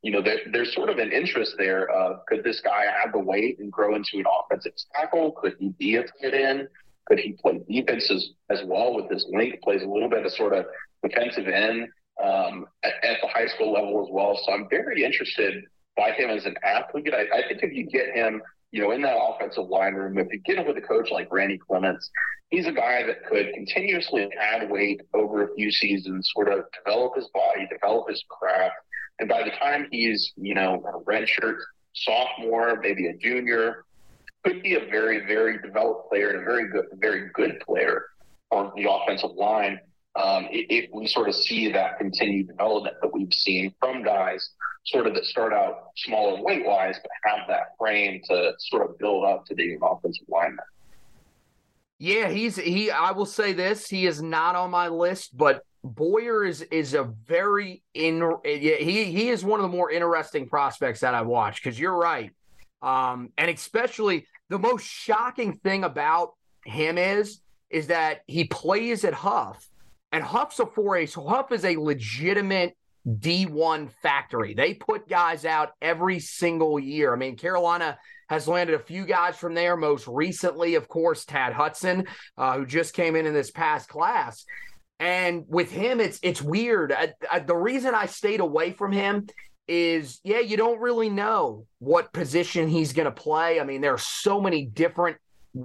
You 0.02 0.12
know, 0.12 0.22
there, 0.22 0.38
there's 0.52 0.74
sort 0.74 0.90
of 0.90 0.98
an 0.98 1.12
interest 1.12 1.54
there. 1.58 1.88
Of, 1.88 2.24
could 2.26 2.44
this 2.44 2.60
guy 2.60 2.84
have 3.02 3.12
the 3.12 3.18
weight 3.18 3.58
and 3.58 3.70
grow 3.70 3.94
into 3.94 4.18
an 4.18 4.24
offensive 4.40 4.72
tackle? 4.94 5.32
Could 5.32 5.54
he 5.58 5.70
be 5.70 5.96
a 5.96 6.02
tight 6.02 6.34
end? 6.34 6.68
Could 7.06 7.18
he 7.18 7.32
play 7.32 7.60
defenses 7.68 8.34
as, 8.50 8.60
as 8.60 8.66
well 8.66 8.94
with 8.94 9.10
his 9.10 9.26
length? 9.32 9.60
Plays 9.62 9.82
a 9.82 9.86
little 9.86 10.08
bit 10.08 10.24
of 10.24 10.32
sort 10.32 10.52
of 10.52 10.66
defensive 11.02 11.48
end 11.48 11.88
um, 12.22 12.66
at, 12.84 12.92
at, 13.02 13.18
the 13.22 13.28
high 13.28 13.46
school 13.46 13.72
level 13.72 14.02
as 14.04 14.08
well. 14.12 14.38
So 14.44 14.52
I'm 14.52 14.68
very 14.68 15.04
interested 15.04 15.64
by 15.96 16.12
him 16.12 16.30
as 16.30 16.44
an 16.46 16.56
athlete. 16.62 17.12
I, 17.12 17.38
I 17.38 17.48
think 17.48 17.62
if 17.62 17.72
you 17.72 17.86
get 17.86 18.14
him, 18.14 18.42
you 18.70 18.82
know, 18.82 18.92
in 18.92 19.02
that 19.02 19.16
offensive 19.16 19.68
line 19.68 19.94
room, 19.94 20.18
if 20.18 20.28
you 20.32 20.38
get 20.40 20.58
him 20.58 20.66
with 20.66 20.76
a 20.76 20.80
coach 20.80 21.10
like 21.10 21.32
Randy 21.32 21.58
Clements, 21.58 22.10
he's 22.50 22.66
a 22.66 22.72
guy 22.72 23.02
that 23.06 23.26
could 23.26 23.52
continuously 23.54 24.28
add 24.40 24.70
weight 24.70 25.02
over 25.14 25.44
a 25.44 25.54
few 25.54 25.70
seasons, 25.70 26.30
sort 26.34 26.48
of 26.48 26.64
develop 26.84 27.16
his 27.16 27.28
body, 27.34 27.66
develop 27.70 28.08
his 28.08 28.22
craft. 28.28 28.74
And 29.18 29.28
by 29.28 29.42
the 29.42 29.50
time 29.50 29.88
he's, 29.90 30.32
you 30.36 30.54
know, 30.54 30.82
a 30.86 31.00
redshirt 31.10 31.58
sophomore, 31.94 32.78
maybe 32.80 33.08
a 33.08 33.14
junior, 33.14 33.84
could 34.44 34.62
be 34.62 34.74
a 34.74 34.80
very, 34.90 35.24
very 35.26 35.60
developed 35.60 36.08
player 36.08 36.30
and 36.30 36.42
a 36.42 36.44
very 36.44 36.68
good, 36.68 36.86
very 36.94 37.30
good 37.34 37.60
player 37.60 38.06
on 38.50 38.72
the 38.76 38.90
offensive 38.90 39.30
line 39.36 39.78
um, 40.14 40.46
if 40.50 40.90
we 40.92 41.06
sort 41.06 41.28
of 41.28 41.34
see 41.34 41.72
that 41.72 41.98
continued 41.98 42.48
development 42.48 42.96
that 43.00 43.12
we've 43.12 43.32
seen 43.32 43.74
from 43.80 44.02
guys 44.02 44.50
sort 44.84 45.06
of 45.06 45.14
that 45.14 45.24
start 45.24 45.52
out 45.52 45.90
smaller 45.96 46.42
weight 46.42 46.66
wise, 46.66 46.96
but 47.00 47.10
have 47.24 47.48
that 47.48 47.76
frame 47.78 48.20
to 48.28 48.52
sort 48.58 48.88
of 48.88 48.98
build 48.98 49.24
up 49.24 49.46
to 49.46 49.54
being 49.54 49.78
an 49.80 49.80
offensive 49.82 50.26
lineman. 50.28 50.64
Yeah, 51.98 52.28
he's 52.28 52.56
he. 52.56 52.90
I 52.90 53.12
will 53.12 53.26
say 53.26 53.52
this: 53.52 53.88
he 53.88 54.06
is 54.06 54.20
not 54.20 54.56
on 54.56 54.70
my 54.70 54.88
list, 54.88 55.36
but 55.36 55.62
Boyer 55.84 56.44
is 56.44 56.60
is 56.62 56.94
a 56.94 57.04
very 57.04 57.82
in. 57.94 58.28
He 58.44 59.04
he 59.04 59.28
is 59.28 59.44
one 59.44 59.60
of 59.60 59.70
the 59.70 59.76
more 59.76 59.90
interesting 59.90 60.48
prospects 60.48 61.00
that 61.00 61.14
I've 61.14 61.28
watched 61.28 61.62
because 61.62 61.78
you're 61.78 61.96
right, 61.96 62.32
um, 62.82 63.30
and 63.38 63.48
especially 63.50 64.26
the 64.48 64.58
most 64.58 64.84
shocking 64.84 65.54
thing 65.54 65.84
about 65.84 66.34
him 66.64 66.98
is 66.98 67.40
is 67.70 67.86
that 67.86 68.22
he 68.26 68.44
plays 68.44 69.04
at 69.04 69.14
Hough 69.14 69.64
and 70.12 70.22
Hough's 70.22 70.60
a 70.60 70.66
4A. 70.66 71.08
So 71.08 71.26
Hough 71.26 71.50
is 71.52 71.64
a 71.64 71.76
legitimate 71.76 72.76
D1 73.08 73.90
factory. 74.02 74.54
They 74.54 74.74
put 74.74 75.08
guys 75.08 75.44
out 75.44 75.70
every 75.80 76.20
single 76.20 76.78
year. 76.78 77.12
I 77.12 77.16
mean, 77.16 77.36
Carolina 77.36 77.98
has 78.28 78.46
landed 78.46 78.74
a 78.74 78.82
few 78.82 79.04
guys 79.04 79.36
from 79.36 79.54
there. 79.54 79.76
Most 79.76 80.06
recently, 80.06 80.76
of 80.76 80.86
course, 80.88 81.24
Tad 81.24 81.52
Hudson, 81.52 82.06
uh, 82.38 82.58
who 82.58 82.66
just 82.66 82.94
came 82.94 83.16
in 83.16 83.26
in 83.26 83.34
this 83.34 83.50
past 83.50 83.88
class. 83.88 84.44
And 85.00 85.44
with 85.48 85.72
him, 85.72 85.98
it's 85.98 86.20
it's 86.22 86.40
weird. 86.40 86.92
I, 86.92 87.14
I, 87.30 87.40
the 87.40 87.56
reason 87.56 87.94
I 87.94 88.06
stayed 88.06 88.38
away 88.38 88.70
from 88.72 88.92
him 88.92 89.26
is, 89.66 90.20
yeah, 90.22 90.38
you 90.38 90.56
don't 90.56 90.80
really 90.80 91.08
know 91.08 91.66
what 91.78 92.12
position 92.12 92.68
he's 92.68 92.92
going 92.92 93.06
to 93.06 93.10
play. 93.12 93.58
I 93.58 93.64
mean, 93.64 93.80
there 93.80 93.94
are 93.94 93.98
so 93.98 94.40
many 94.40 94.64
different 94.64 95.16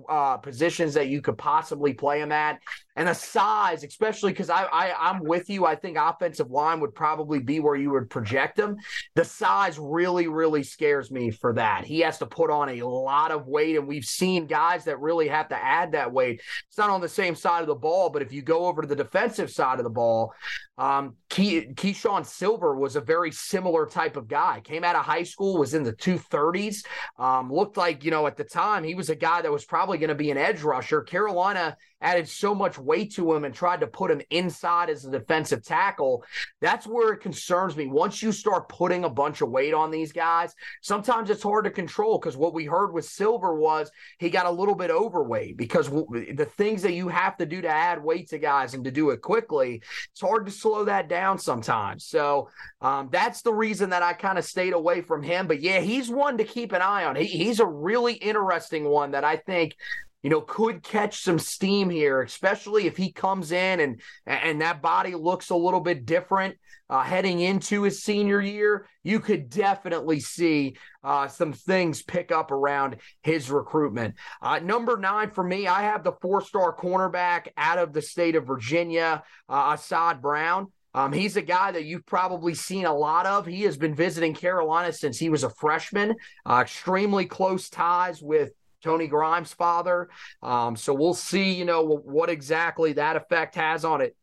uh, 0.10 0.38
positions 0.38 0.96
that 0.96 1.08
you 1.08 1.22
could 1.22 1.38
possibly 1.38 1.94
play 1.94 2.22
him 2.22 2.32
at, 2.32 2.60
and 2.98 3.08
the 3.08 3.14
size, 3.14 3.84
especially 3.84 4.32
because 4.32 4.50
I, 4.50 4.64
I 4.64 5.10
I'm 5.10 5.24
with 5.24 5.52
you. 5.52 5.66
I 5.66 5.76
think 5.76 5.98
offensive 5.98 6.50
line 6.50 6.80
would 6.80 6.96
probably 6.96 7.40
be 7.40 7.60
where 7.60 7.76
you 7.76 7.92
would 7.92 8.10
project 8.10 8.58
him. 8.58 8.78
The 9.14 9.24
size 9.24 9.78
really 9.78 10.28
really 10.28 10.64
scares 10.64 11.12
me 11.12 11.30
for 11.30 11.54
that. 11.54 11.86
He 11.86 12.00
has 12.00 12.18
to 12.18 12.26
put 12.26 12.50
on 12.50 12.70
a 12.70 12.82
lot 12.82 13.30
of 13.32 13.48
weight, 13.48 13.78
and 13.78 13.88
we've 13.88 14.04
seen 14.04 14.48
guys 14.48 14.86
that 14.86 15.00
really 15.00 15.28
have 15.28 15.48
to 15.50 15.64
add 15.64 15.92
that 15.92 16.12
weight. 16.12 16.42
It's 16.68 16.78
not 16.78 16.90
on 16.90 17.00
the 17.00 17.08
same 17.08 17.36
side 17.36 17.62
of 17.62 17.68
the 17.68 17.76
ball, 17.76 18.10
but 18.10 18.24
if 18.24 18.34
you 18.34 18.42
go 18.42 18.66
over 18.66 18.82
to 18.82 18.88
the 18.88 18.96
defensive 18.96 19.52
side 19.52 19.78
of 19.78 19.84
the 19.84 19.92
ball, 19.92 20.34
um, 20.80 21.16
Key, 21.30 21.68
Keeshawn 21.74 22.26
Silver 22.26 22.76
was 22.76 22.96
a 22.96 23.02
very 23.02 23.32
similar 23.32 23.86
type 23.86 24.16
of 24.16 24.28
guy. 24.28 24.62
Came 24.64 24.84
out 24.84 24.96
of 24.96 25.06
high 25.06 25.24
school, 25.24 25.58
was 25.58 25.74
in 25.74 25.84
the 25.84 25.94
230s. 25.94 26.86
Um, 27.18 27.52
looked 27.52 27.78
like, 27.78 28.04
you 28.04 28.12
know, 28.12 28.28
at 28.28 28.38
the 28.38 28.44
time, 28.44 28.84
he 28.84 28.94
was 28.94 29.10
a 29.10 29.16
guy 29.16 29.42
that 29.42 29.52
was 29.52 29.66
probably 29.66 29.98
going 29.98 30.10
to 30.10 30.16
be 30.16 30.30
an 30.32 30.38
edge 30.38 30.62
rusher. 30.62 31.02
Carolina 31.02 31.76
added 32.02 32.28
so 32.28 32.54
much 32.54 32.78
weight 32.78 33.14
to 33.16 33.34
him 33.34 33.44
and 33.44 33.54
tried 33.54 33.80
to 33.80 33.88
put 33.88 34.12
him 34.12 34.22
inside 34.30 34.90
as 34.90 35.06
a 35.06 35.12
defensive 35.12 35.64
tackle. 35.64 36.24
That's 36.62 36.86
where 36.86 37.14
it 37.14 37.22
concerns 37.22 37.76
me. 37.76 37.88
Once 37.88 38.22
you 38.22 38.32
start 38.32 38.70
putting 38.70 39.04
a 39.04 39.10
bunch 39.10 39.42
of 39.42 39.50
weight 39.50 39.74
on 39.74 39.92
these 39.92 40.12
guys, 40.12 40.54
sometimes 40.82 41.30
it's 41.30 41.44
hard 41.44 41.66
to 41.66 41.72
control 41.72 42.20
because 42.20 42.38
what 42.38 42.54
we 42.54 42.66
heard 42.66 42.94
with 42.94 43.06
Silver 43.06 43.56
was 43.56 43.90
he 44.20 44.30
got 44.30 44.46
a 44.46 44.52
little 44.52 44.76
bit 44.76 44.92
overweight 44.92 45.58
because 45.58 45.90
the 45.90 46.50
things 46.58 46.82
that 46.84 46.94
you 46.94 47.08
have 47.08 47.38
to 47.38 47.46
do 47.46 47.62
to 47.62 47.68
add 47.68 48.04
weight 48.04 48.30
to 48.30 48.38
guys 48.38 48.74
and 48.74 48.84
to 48.84 48.92
do 48.92 49.10
it 49.10 49.22
quickly, 49.22 49.82
it's 50.12 50.22
hard 50.22 50.46
to 50.46 50.52
slow 50.52 50.86
that 50.86 51.10
down 51.10 51.40
sometimes. 51.40 52.06
So 52.06 52.50
um, 52.82 53.10
that's 53.12 53.42
the 53.42 53.54
reason 53.54 53.90
that 53.90 54.04
I 54.04 54.14
kind 54.14 54.38
of 54.38 54.46
stayed 54.46 54.74
away 54.74 55.02
from 55.02 55.24
him. 55.24 55.48
But 55.48 55.62
yeah, 55.62 55.80
he's 55.80 56.10
one 56.10 56.38
to 56.38 56.44
keep 56.44 56.72
an 56.74 56.82
eye 56.82 57.06
on. 57.06 57.16
He, 57.16 57.26
he's 57.26 57.60
a 57.60 57.66
really 57.66 58.14
interesting 58.14 58.86
one 58.86 59.12
that 59.12 59.24
I 59.24 59.38
think 59.38 59.76
you 60.24 60.30
know, 60.30 60.42
could 60.42 60.84
catch 60.84 61.22
some 61.22 61.40
steam 61.40 61.90
here, 61.90 62.22
especially 62.22 62.88
if 62.88 62.98
he 62.98 63.12
comes 63.12 63.52
in 63.52 63.80
and 63.80 64.02
and 64.26 64.62
that 64.62 64.82
body 64.82 65.16
looks 65.16 65.50
a 65.50 65.56
little 65.56 65.80
bit 65.80 66.06
different 66.06 66.58
uh, 66.90 67.02
heading 67.04 67.40
into 67.40 67.84
his 67.84 68.04
senior 68.04 68.42
year. 68.42 68.88
You 69.04 69.20
could 69.20 69.50
definitely 69.50 70.20
see 70.20 70.78
uh, 71.04 71.28
some 71.28 71.54
things 71.54 72.02
pick 72.02 72.32
up 72.32 72.52
around 72.52 72.98
his 73.24 73.52
recruitment. 73.52 74.16
Uh, 74.42 74.60
number 74.60 74.98
nine 74.98 75.32
for 75.32 75.44
me, 75.44 75.68
I 75.68 75.84
have 75.84 76.04
the 76.04 76.14
four-star 76.14 76.76
cornerback 76.76 77.48
out 77.58 77.78
of 77.78 77.94
the 77.94 78.02
state 78.02 78.36
of 78.36 78.48
Virginia, 78.48 79.24
uh, 79.48 79.76
Ahsaad 79.76 80.22
Brown. 80.22 80.68
Um, 80.94 81.14
he's 81.14 81.38
a 81.38 81.42
guy 81.44 81.72
that 81.72 81.86
you've 81.86 82.08
probably 82.08 82.56
seen 82.56 82.86
a 82.86 82.94
lot 82.94 83.28
of. 83.28 83.46
He 83.46 83.62
has 83.64 83.78
been 83.78 83.94
visiting 83.94 84.34
Carolina 84.34 84.92
since 84.92 85.20
he 85.20 85.30
was 85.30 85.44
a 85.44 85.50
freshman. 85.50 86.16
Uh, 86.44 86.62
extremely 86.64 87.26
close 87.26 87.70
ties 87.70 88.22
with 88.22 88.52
Tony 88.84 89.08
Grimes' 89.08 89.54
father. 89.54 90.10
Um, 90.42 90.76
so 90.76 90.94
we'll 90.94 91.14
see, 91.14 91.54
you 91.54 91.66
know, 91.66 91.84
what 91.84 92.30
exactly 92.30 92.94
that 92.94 93.16
effect 93.16 93.56
has 93.56 93.86
on 93.86 94.02
it. 94.02 94.16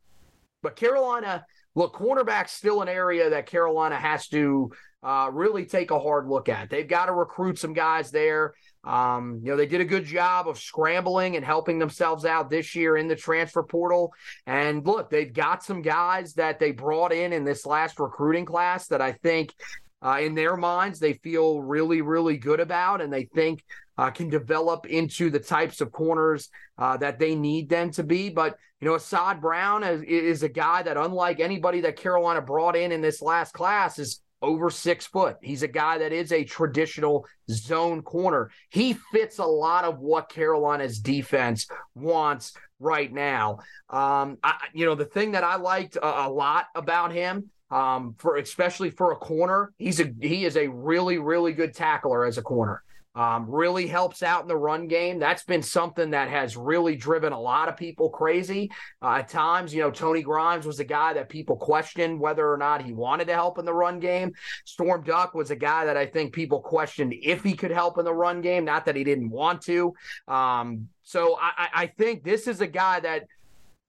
But 0.61 0.75
Carolina, 0.75 1.45
look, 1.75 1.95
cornerback's 1.95 2.51
still 2.51 2.81
an 2.81 2.89
area 2.89 3.29
that 3.29 3.45
Carolina 3.45 3.97
has 3.97 4.27
to 4.29 4.71
uh, 5.03 5.29
really 5.31 5.65
take 5.65 5.91
a 5.91 5.99
hard 5.99 6.27
look 6.27 6.49
at. 6.49 6.69
They've 6.69 6.87
got 6.87 7.05
to 7.05 7.13
recruit 7.13 7.59
some 7.59 7.73
guys 7.73 8.09
there. 8.09 8.55
Um, 8.83 9.39
you 9.43 9.51
know, 9.51 9.57
they 9.57 9.67
did 9.67 9.81
a 9.81 9.85
good 9.85 10.05
job 10.05 10.47
of 10.47 10.57
scrambling 10.57 11.35
and 11.35 11.45
helping 11.45 11.77
themselves 11.77 12.25
out 12.25 12.49
this 12.49 12.75
year 12.75 12.97
in 12.97 13.07
the 13.07 13.15
transfer 13.15 13.61
portal. 13.61 14.13
And 14.47 14.85
look, 14.85 15.09
they've 15.09 15.31
got 15.31 15.63
some 15.63 15.81
guys 15.81 16.33
that 16.35 16.59
they 16.59 16.71
brought 16.71 17.11
in 17.11 17.33
in 17.33 17.43
this 17.43 17.65
last 17.65 17.99
recruiting 17.99 18.45
class 18.45 18.87
that 18.87 19.01
I 19.01 19.11
think 19.11 19.53
uh, 20.01 20.19
in 20.21 20.35
their 20.35 20.57
minds 20.57 20.99
they 20.99 21.13
feel 21.13 21.61
really, 21.61 22.01
really 22.01 22.37
good 22.37 22.59
about, 22.59 23.01
and 23.01 23.11
they 23.11 23.25
think 23.25 23.63
uh, 23.97 24.11
can 24.11 24.29
develop 24.29 24.85
into 24.85 25.29
the 25.29 25.39
types 25.39 25.81
of 25.81 25.91
corners 25.91 26.49
uh, 26.77 26.97
that 26.97 27.19
they 27.19 27.35
need 27.35 27.69
them 27.69 27.91
to 27.91 28.03
be. 28.03 28.29
But, 28.29 28.57
you 28.81 28.87
know, 28.87 28.95
Assad 28.95 29.41
Brown 29.41 29.83
is, 29.83 30.01
is 30.03 30.43
a 30.43 30.49
guy 30.49 30.83
that, 30.83 30.97
unlike 30.97 31.39
anybody 31.39 31.81
that 31.81 31.95
Carolina 31.95 32.41
brought 32.41 32.75
in 32.75 32.91
in 32.91 33.01
this 33.01 33.21
last 33.21 33.53
class, 33.53 33.99
is 33.99 34.21
over 34.41 34.69
six 34.69 35.05
foot. 35.05 35.37
He's 35.41 35.63
a 35.63 35.67
guy 35.67 35.97
that 35.97 36.13
is 36.13 36.31
a 36.31 36.43
traditional 36.43 37.25
zone 37.49 38.01
corner. 38.01 38.51
He 38.69 38.93
fits 39.11 39.39
a 39.39 39.45
lot 39.45 39.85
of 39.85 39.99
what 39.99 40.29
Carolina's 40.29 40.99
defense 40.99 41.67
wants 41.95 42.53
right 42.79 43.11
now. 43.11 43.59
Um, 43.89 44.37
I, 44.43 44.55
you 44.73 44.85
know, 44.85 44.95
the 44.95 45.05
thing 45.05 45.31
that 45.31 45.43
I 45.43 45.55
liked 45.55 45.95
a, 45.95 46.27
a 46.27 46.29
lot 46.29 46.65
about 46.75 47.11
him 47.11 47.49
um, 47.71 48.15
for 48.17 48.37
especially 48.37 48.89
for 48.89 49.11
a 49.11 49.15
corner. 49.15 49.73
He's 49.77 49.99
a 49.99 50.13
he 50.21 50.45
is 50.45 50.55
a 50.57 50.67
really 50.67 51.17
really 51.17 51.53
good 51.53 51.73
tackler 51.73 52.25
as 52.25 52.37
a 52.37 52.41
corner. 52.41 52.83
Um, 53.15 53.49
really 53.49 53.87
helps 53.87 54.23
out 54.23 54.41
in 54.41 54.47
the 54.47 54.57
run 54.57 54.87
game. 54.87 55.19
That's 55.19 55.43
been 55.43 55.61
something 55.61 56.11
that 56.11 56.29
has 56.29 56.57
really 56.57 56.95
driven 56.95 57.31
a 57.31 57.39
lot 57.39 57.69
of 57.69 57.77
people 57.77 58.09
crazy. 58.09 58.69
Uh, 59.01 59.15
at 59.19 59.29
times, 59.29 59.73
you 59.73 59.81
know, 59.81 59.89
Tony 59.89 60.21
Grimes 60.21 60.65
was 60.65 60.79
a 60.81 60.83
guy 60.83 61.13
that 61.13 61.29
people 61.29 61.55
questioned 61.55 62.19
whether 62.19 62.51
or 62.51 62.57
not 62.57 62.83
he 62.83 62.91
wanted 62.91 63.27
to 63.27 63.33
help 63.33 63.57
in 63.57 63.65
the 63.65 63.73
run 63.73 63.99
game. 63.99 64.33
Storm 64.65 65.01
Duck 65.03 65.33
was 65.33 65.49
a 65.49 65.55
guy 65.55 65.85
that 65.85 65.95
I 65.95 66.05
think 66.05 66.33
people 66.33 66.59
questioned 66.59 67.13
if 67.21 67.41
he 67.41 67.53
could 67.53 67.71
help 67.71 67.97
in 67.97 68.05
the 68.05 68.13
run 68.13 68.41
game, 68.41 68.65
not 68.65 68.85
that 68.85 68.95
he 68.95 69.03
didn't 69.03 69.29
want 69.29 69.61
to. 69.61 69.93
Um, 70.27 70.89
so 71.03 71.37
I, 71.39 71.69
I 71.73 71.87
think 71.87 72.23
this 72.23 72.47
is 72.47 72.61
a 72.61 72.67
guy 72.67 72.99
that 72.99 73.27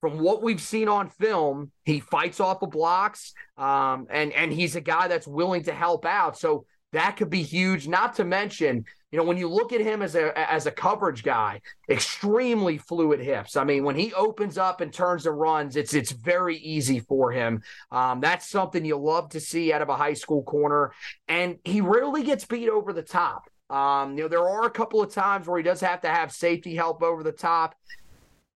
from 0.00 0.18
what 0.18 0.42
we've 0.42 0.60
seen 0.60 0.88
on 0.88 1.08
film, 1.08 1.72
he 1.84 2.00
fights 2.00 2.38
off 2.38 2.62
of 2.62 2.70
blocks, 2.70 3.32
um, 3.56 4.06
and 4.10 4.32
and 4.32 4.52
he's 4.52 4.76
a 4.76 4.80
guy 4.80 5.08
that's 5.08 5.26
willing 5.26 5.64
to 5.64 5.72
help 5.72 6.04
out. 6.04 6.38
So 6.38 6.66
that 6.92 7.16
could 7.16 7.30
be 7.30 7.42
huge. 7.42 7.88
Not 7.88 8.14
to 8.16 8.24
mention, 8.24 8.84
you 9.16 9.22
know, 9.22 9.28
when 9.28 9.38
you 9.38 9.48
look 9.48 9.72
at 9.72 9.80
him 9.80 10.02
as 10.02 10.14
a 10.14 10.38
as 10.38 10.66
a 10.66 10.70
coverage 10.70 11.22
guy, 11.22 11.62
extremely 11.88 12.76
fluid 12.76 13.18
hips. 13.18 13.56
I 13.56 13.64
mean, 13.64 13.82
when 13.82 13.96
he 13.96 14.12
opens 14.12 14.58
up 14.58 14.82
and 14.82 14.92
turns 14.92 15.24
and 15.24 15.40
runs, 15.40 15.76
it's 15.76 15.94
it's 15.94 16.12
very 16.12 16.58
easy 16.58 17.00
for 17.00 17.32
him. 17.32 17.62
Um, 17.90 18.20
that's 18.20 18.46
something 18.46 18.84
you 18.84 18.98
love 18.98 19.30
to 19.30 19.40
see 19.40 19.72
out 19.72 19.80
of 19.80 19.88
a 19.88 19.96
high 19.96 20.12
school 20.12 20.42
corner, 20.42 20.92
and 21.28 21.56
he 21.64 21.80
rarely 21.80 22.24
gets 22.24 22.44
beat 22.44 22.68
over 22.68 22.92
the 22.92 23.00
top. 23.00 23.48
Um, 23.70 24.18
you 24.18 24.24
know, 24.24 24.28
there 24.28 24.46
are 24.46 24.66
a 24.66 24.70
couple 24.70 25.00
of 25.00 25.10
times 25.10 25.48
where 25.48 25.56
he 25.56 25.64
does 25.64 25.80
have 25.80 26.02
to 26.02 26.08
have 26.08 26.30
safety 26.30 26.76
help 26.76 27.02
over 27.02 27.22
the 27.22 27.32
top. 27.32 27.74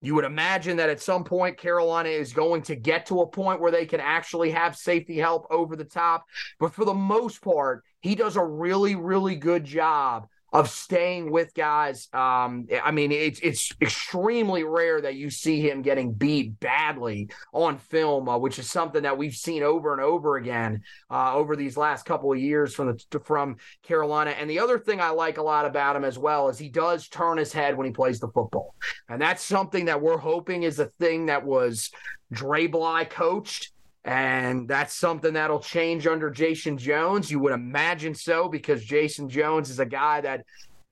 You 0.03 0.15
would 0.15 0.25
imagine 0.27 0.77
that 0.77 0.91
at 0.91 1.01
some 1.01 1.25
point 1.25 1.57
Carolina 1.57 2.11
is 2.11 2.35
going 2.35 2.61
to 2.65 2.77
get 2.77 3.07
to 3.07 3.23
a 3.23 3.27
point 3.27 3.63
where 3.63 3.73
they 3.73 3.87
can 3.87 4.01
actually 4.01 4.51
have 4.51 4.77
safety 4.77 5.17
help 5.17 5.47
over 5.51 5.75
the 5.75 5.85
top. 5.85 6.27
But 6.59 6.75
for 6.75 6.85
the 6.85 6.93
most 6.93 7.41
part, 7.41 7.83
he 8.01 8.15
does 8.15 8.37
a 8.37 8.45
really, 8.45 8.95
really 8.95 9.37
good 9.37 9.65
job 9.65 10.27
of 10.53 10.69
staying 10.69 11.31
with 11.31 11.55
guys. 11.55 12.09
Um, 12.13 12.67
I 12.83 12.91
mean, 12.91 13.13
it's 13.13 13.41
it's 13.41 13.73
extremely 13.81 14.65
rare 14.65 15.01
that 15.01 15.15
you 15.15 15.31
see 15.31 15.61
him 15.61 15.83
getting 15.83 16.13
beat 16.13 16.59
badly 16.59 17.31
on 17.53 17.79
film, 17.79 18.29
uh, 18.29 18.39
which 18.39 18.59
is 18.59 18.71
something 18.71 19.03
that 19.03 19.17
we've 19.17 19.35
seen 19.35 19.63
over 19.63 19.93
and 19.93 20.03
over 20.03 20.37
again 20.37 20.83
uh, 21.11 21.35
over 21.35 21.55
these 21.55 21.77
last 21.77 22.05
couple 22.05 22.33
of 22.33 22.39
years 22.39 22.75
from 22.75 22.89
the 22.89 23.21
from 23.21 23.57
Carolina. 23.83 24.31
And 24.31 24.51
the 24.51 24.59
other 24.59 24.79
thing 24.79 25.01
I 25.01 25.11
like 25.11 25.39
a 25.39 25.43
lot 25.43 25.67
about 25.67 25.97
him 25.97 26.05
as 26.05 26.19
well 26.19 26.49
is 26.49 26.59
he 26.59 26.69
does 26.69 27.09
turn 27.09 27.39
his 27.39 27.53
head 27.53 27.77
when 27.77 27.87
he 27.87 27.93
plays 27.93 28.19
the 28.19 28.29
football, 28.29 28.75
and 29.09 29.21
that's 29.21 29.45
something 29.45 29.85
that 29.85 30.03
we're 30.03 30.19
hoping 30.19 30.65
is 30.65 30.79
a 30.79 30.87
thing 30.87 31.27
that 31.27 31.45
was 31.45 31.91
Dre 32.33 32.67
Bly 32.67 33.05
coached 33.05 33.73
and 34.05 34.67
that's 34.67 34.95
something 34.95 35.35
that'll 35.35 35.61
change 35.61 36.07
under 36.07 36.31
Jason 36.31 36.79
Jones. 36.79 37.31
You 37.31 37.39
would 37.41 37.53
imagine 37.53 38.15
so 38.15 38.49
because 38.49 38.85
Jason 38.85 39.29
Jones 39.29 39.69
is 39.69 39.79
a 39.79 39.87
guy 39.87 40.23
that 40.23 40.45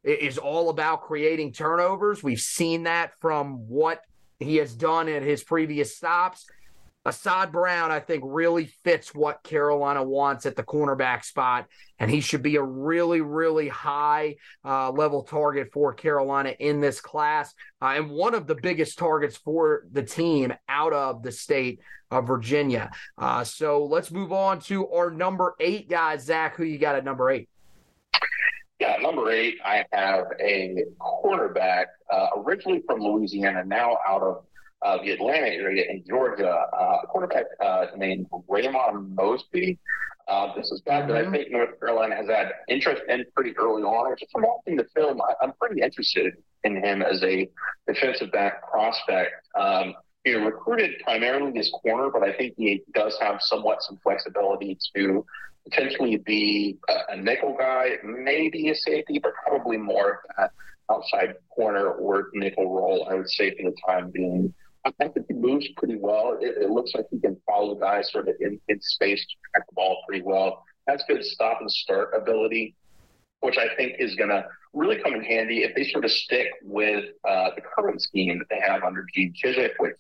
is 0.05 0.39
all 0.39 0.71
about 0.71 1.03
creating 1.03 1.53
turnovers. 1.53 2.23
We've 2.23 2.41
seen 2.41 2.85
that 2.85 3.13
from 3.21 3.69
what 3.69 4.03
he 4.39 4.57
has 4.57 4.75
done 4.75 5.09
at 5.09 5.23
his 5.23 5.43
previous 5.43 5.97
stops. 5.97 6.47
Ahsaad 7.09 7.53
Brown, 7.53 7.91
I 7.91 8.01
think, 8.01 8.23
really 8.27 8.67
fits 8.85 9.15
what 9.15 9.43
Carolina 9.43 10.03
wants 10.03 10.45
at 10.45 10.57
the 10.57 10.63
cornerback 10.63 11.25
spot, 11.25 11.67
and 11.99 12.11
he 12.11 12.21
should 12.21 12.43
be 12.43 12.57
a 12.57 12.63
really, 12.63 13.23
really 13.23 13.69
high 13.69 14.37
uh, 14.65 14.91
level 14.91 15.23
target 15.23 15.71
for 15.73 15.95
Carolina 15.95 16.55
in 16.59 16.81
this 16.81 17.01
class, 17.01 17.55
uh, 17.81 17.95
and 17.97 18.11
one 18.11 18.35
of 18.35 18.47
the 18.47 18.55
biggest 18.55 18.99
targets 18.99 19.37
for 19.37 19.87
the 19.91 20.03
team 20.03 20.53
out 20.69 20.93
of 20.93 21.23
the 21.23 21.33
state 21.33 21.81
of 22.11 22.27
Virginia. 22.27 22.91
Uh, 23.17 23.43
so 23.43 23.85
let's 23.85 24.11
move 24.11 24.33
on 24.33 24.61
to 24.61 24.89
our 24.91 25.11
number 25.11 25.55
eight 25.61 25.89
guy, 25.89 26.17
Zach, 26.19 26.57
who 26.57 26.65
you 26.65 26.79
got 26.79 26.95
at 26.95 27.05
number 27.05 27.31
eight? 27.31 27.49
Yeah, 28.81 28.97
number 29.01 29.31
eight, 29.31 29.57
I 29.65 29.85
have 29.93 30.27
a 30.41 30.85
cornerback 31.01 31.87
uh, 32.13 32.29
originally 32.37 32.83
from 32.87 33.01
Louisiana, 33.01 33.65
now 33.65 33.99
out 34.07 34.23
of 34.23 34.45
uh, 34.83 34.99
the 35.03 35.11
Atlanta 35.11 35.47
area 35.47 35.85
in 35.91 36.05
Georgia, 36.09 36.49
uh, 36.49 36.99
a 37.03 37.07
quarterback 37.07 37.45
uh, 37.65 37.87
named 37.97 38.27
Raymon 38.49 39.15
Mosby. 39.15 39.79
Uh, 40.29 40.55
this 40.55 40.71
is 40.71 40.83
guy 40.85 41.07
that 41.07 41.17
I 41.17 41.23
mm-hmm. 41.23 41.33
think 41.33 41.51
North 41.51 41.81
Carolina 41.81 42.15
has 42.15 42.29
had 42.29 42.53
interest 42.69 43.03
in 43.09 43.25
pretty 43.35 43.57
early 43.57 43.83
on. 43.83 44.15
Just 44.19 44.31
from 44.31 44.43
watching 44.43 44.77
the 44.77 44.85
film, 44.95 45.21
I, 45.23 45.45
am 45.45 45.53
pretty 45.59 45.81
interested 45.81 46.35
in 46.65 46.85
him 46.85 47.03
as 47.03 47.23
a 47.23 47.49
defensive 47.87 48.31
back 48.31 48.69
prospect. 48.71 49.33
Um, 49.59 49.95
you 50.25 50.39
know, 50.39 50.45
recruited 50.45 51.01
primarily 51.03 51.59
as 51.59 51.71
corner, 51.83 52.11
but 52.13 52.23
I 52.23 52.37
think 52.37 52.55
he 52.59 52.83
does 52.93 53.17
have 53.21 53.41
somewhat 53.41 53.83
some 53.83 53.99
flexibility 54.03 54.77
to 54.95 55.25
potentially 55.65 56.17
be 56.19 56.77
a, 56.89 57.15
a 57.15 57.17
nickel 57.17 57.57
guy, 57.59 57.93
maybe 58.05 58.69
a 58.69 58.75
safety, 58.75 59.19
but 59.23 59.33
probably 59.47 59.79
more 59.79 60.11
of 60.11 60.17
that 60.37 60.51
outside 60.91 61.35
corner 61.51 61.91
or 61.93 62.29
nickel 62.35 62.75
role, 62.75 63.09
I 63.11 63.15
would 63.15 63.29
say, 63.31 63.57
for 63.57 63.71
the 63.71 63.77
time 63.87 64.11
being. 64.11 64.53
I 64.85 65.09
think 65.09 65.27
he 65.29 65.35
moves 65.35 65.67
pretty 65.77 65.97
well. 65.97 66.39
It, 66.41 66.63
it, 66.63 66.71
looks 66.71 66.93
like 66.95 67.07
he 67.11 67.19
can 67.19 67.37
follow 67.47 67.75
the 67.75 67.81
guys 67.81 68.11
sort 68.11 68.29
of 68.29 68.37
in, 68.41 68.61
in 68.69 68.81
space 68.81 69.21
to 69.21 69.35
track 69.51 69.69
the 69.69 69.75
ball 69.75 69.99
pretty 70.07 70.23
well. 70.23 70.65
Has 70.89 71.03
good 71.09 71.23
stop 71.25 71.61
and 71.61 71.71
start 71.71 72.11
ability, 72.17 72.75
which 73.41 73.59
I 73.59 73.75
think 73.77 73.97
is 73.99 74.15
going 74.15 74.31
to 74.31 74.47
really 74.73 75.01
come 75.03 75.15
in 75.15 75.23
handy 75.23 75.65
if 75.65 75.75
they 75.75 75.85
sort 75.85 76.05
of 76.05 76.11
stick 76.11 76.49
with 76.63 77.05
uh, 77.29 77.51
the 77.55 77.63
current 77.63 78.01
scheme 78.01 78.39
that 78.39 78.49
they 78.49 78.61
have 78.61 78.85
under 78.85 79.05
Gene 79.15 79.35
Chizik, 79.35 79.73
which 79.79 79.97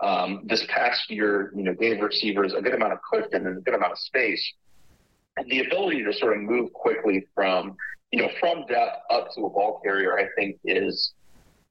um, 0.00 0.42
this 0.46 0.64
past 0.68 1.10
year, 1.10 1.52
you 1.54 1.62
know, 1.62 1.74
gave 1.74 2.00
receivers 2.00 2.54
a 2.54 2.62
good 2.62 2.74
amount 2.74 2.92
of 2.92 2.98
cushion 3.08 3.46
and 3.46 3.58
a 3.58 3.60
good 3.60 3.74
amount 3.74 3.92
of 3.92 3.98
space. 3.98 4.52
And 5.36 5.48
the 5.50 5.60
ability 5.60 6.04
to 6.04 6.12
sort 6.12 6.36
of 6.36 6.42
move 6.42 6.72
quickly 6.72 7.26
from 7.34 7.76
you 8.12 8.20
know, 8.20 8.28
from 8.38 8.66
depth 8.66 8.98
up 9.10 9.32
to 9.34 9.46
a 9.46 9.50
ball 9.50 9.80
carrier, 9.82 10.18
I 10.18 10.26
think 10.36 10.58
is 10.64 11.14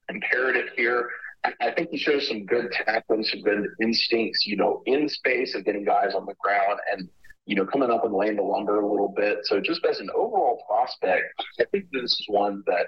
imperative 0.09 0.70
here. 0.76 1.07
I 1.43 1.71
think 1.75 1.89
he 1.89 1.97
shows 1.97 2.27
some 2.27 2.45
good 2.45 2.71
tackling, 2.71 3.23
some 3.23 3.41
good 3.41 3.65
instincts, 3.81 4.45
you 4.45 4.57
know, 4.57 4.83
in 4.85 5.09
space 5.09 5.55
of 5.55 5.65
getting 5.65 5.83
guys 5.83 6.13
on 6.15 6.25
the 6.25 6.35
ground 6.39 6.79
and, 6.91 7.09
you 7.45 7.55
know, 7.55 7.65
coming 7.65 7.89
up 7.89 8.05
and 8.05 8.13
laying 8.13 8.35
the 8.35 8.43
lumber 8.43 8.79
a 8.79 8.87
little 8.87 9.13
bit. 9.15 9.39
So 9.43 9.59
just 9.59 9.83
as 9.85 9.99
an 9.99 10.09
overall 10.15 10.63
prospect, 10.67 11.25
I 11.59 11.65
think 11.71 11.85
this 11.91 12.03
is 12.03 12.25
one 12.27 12.63
that, 12.67 12.85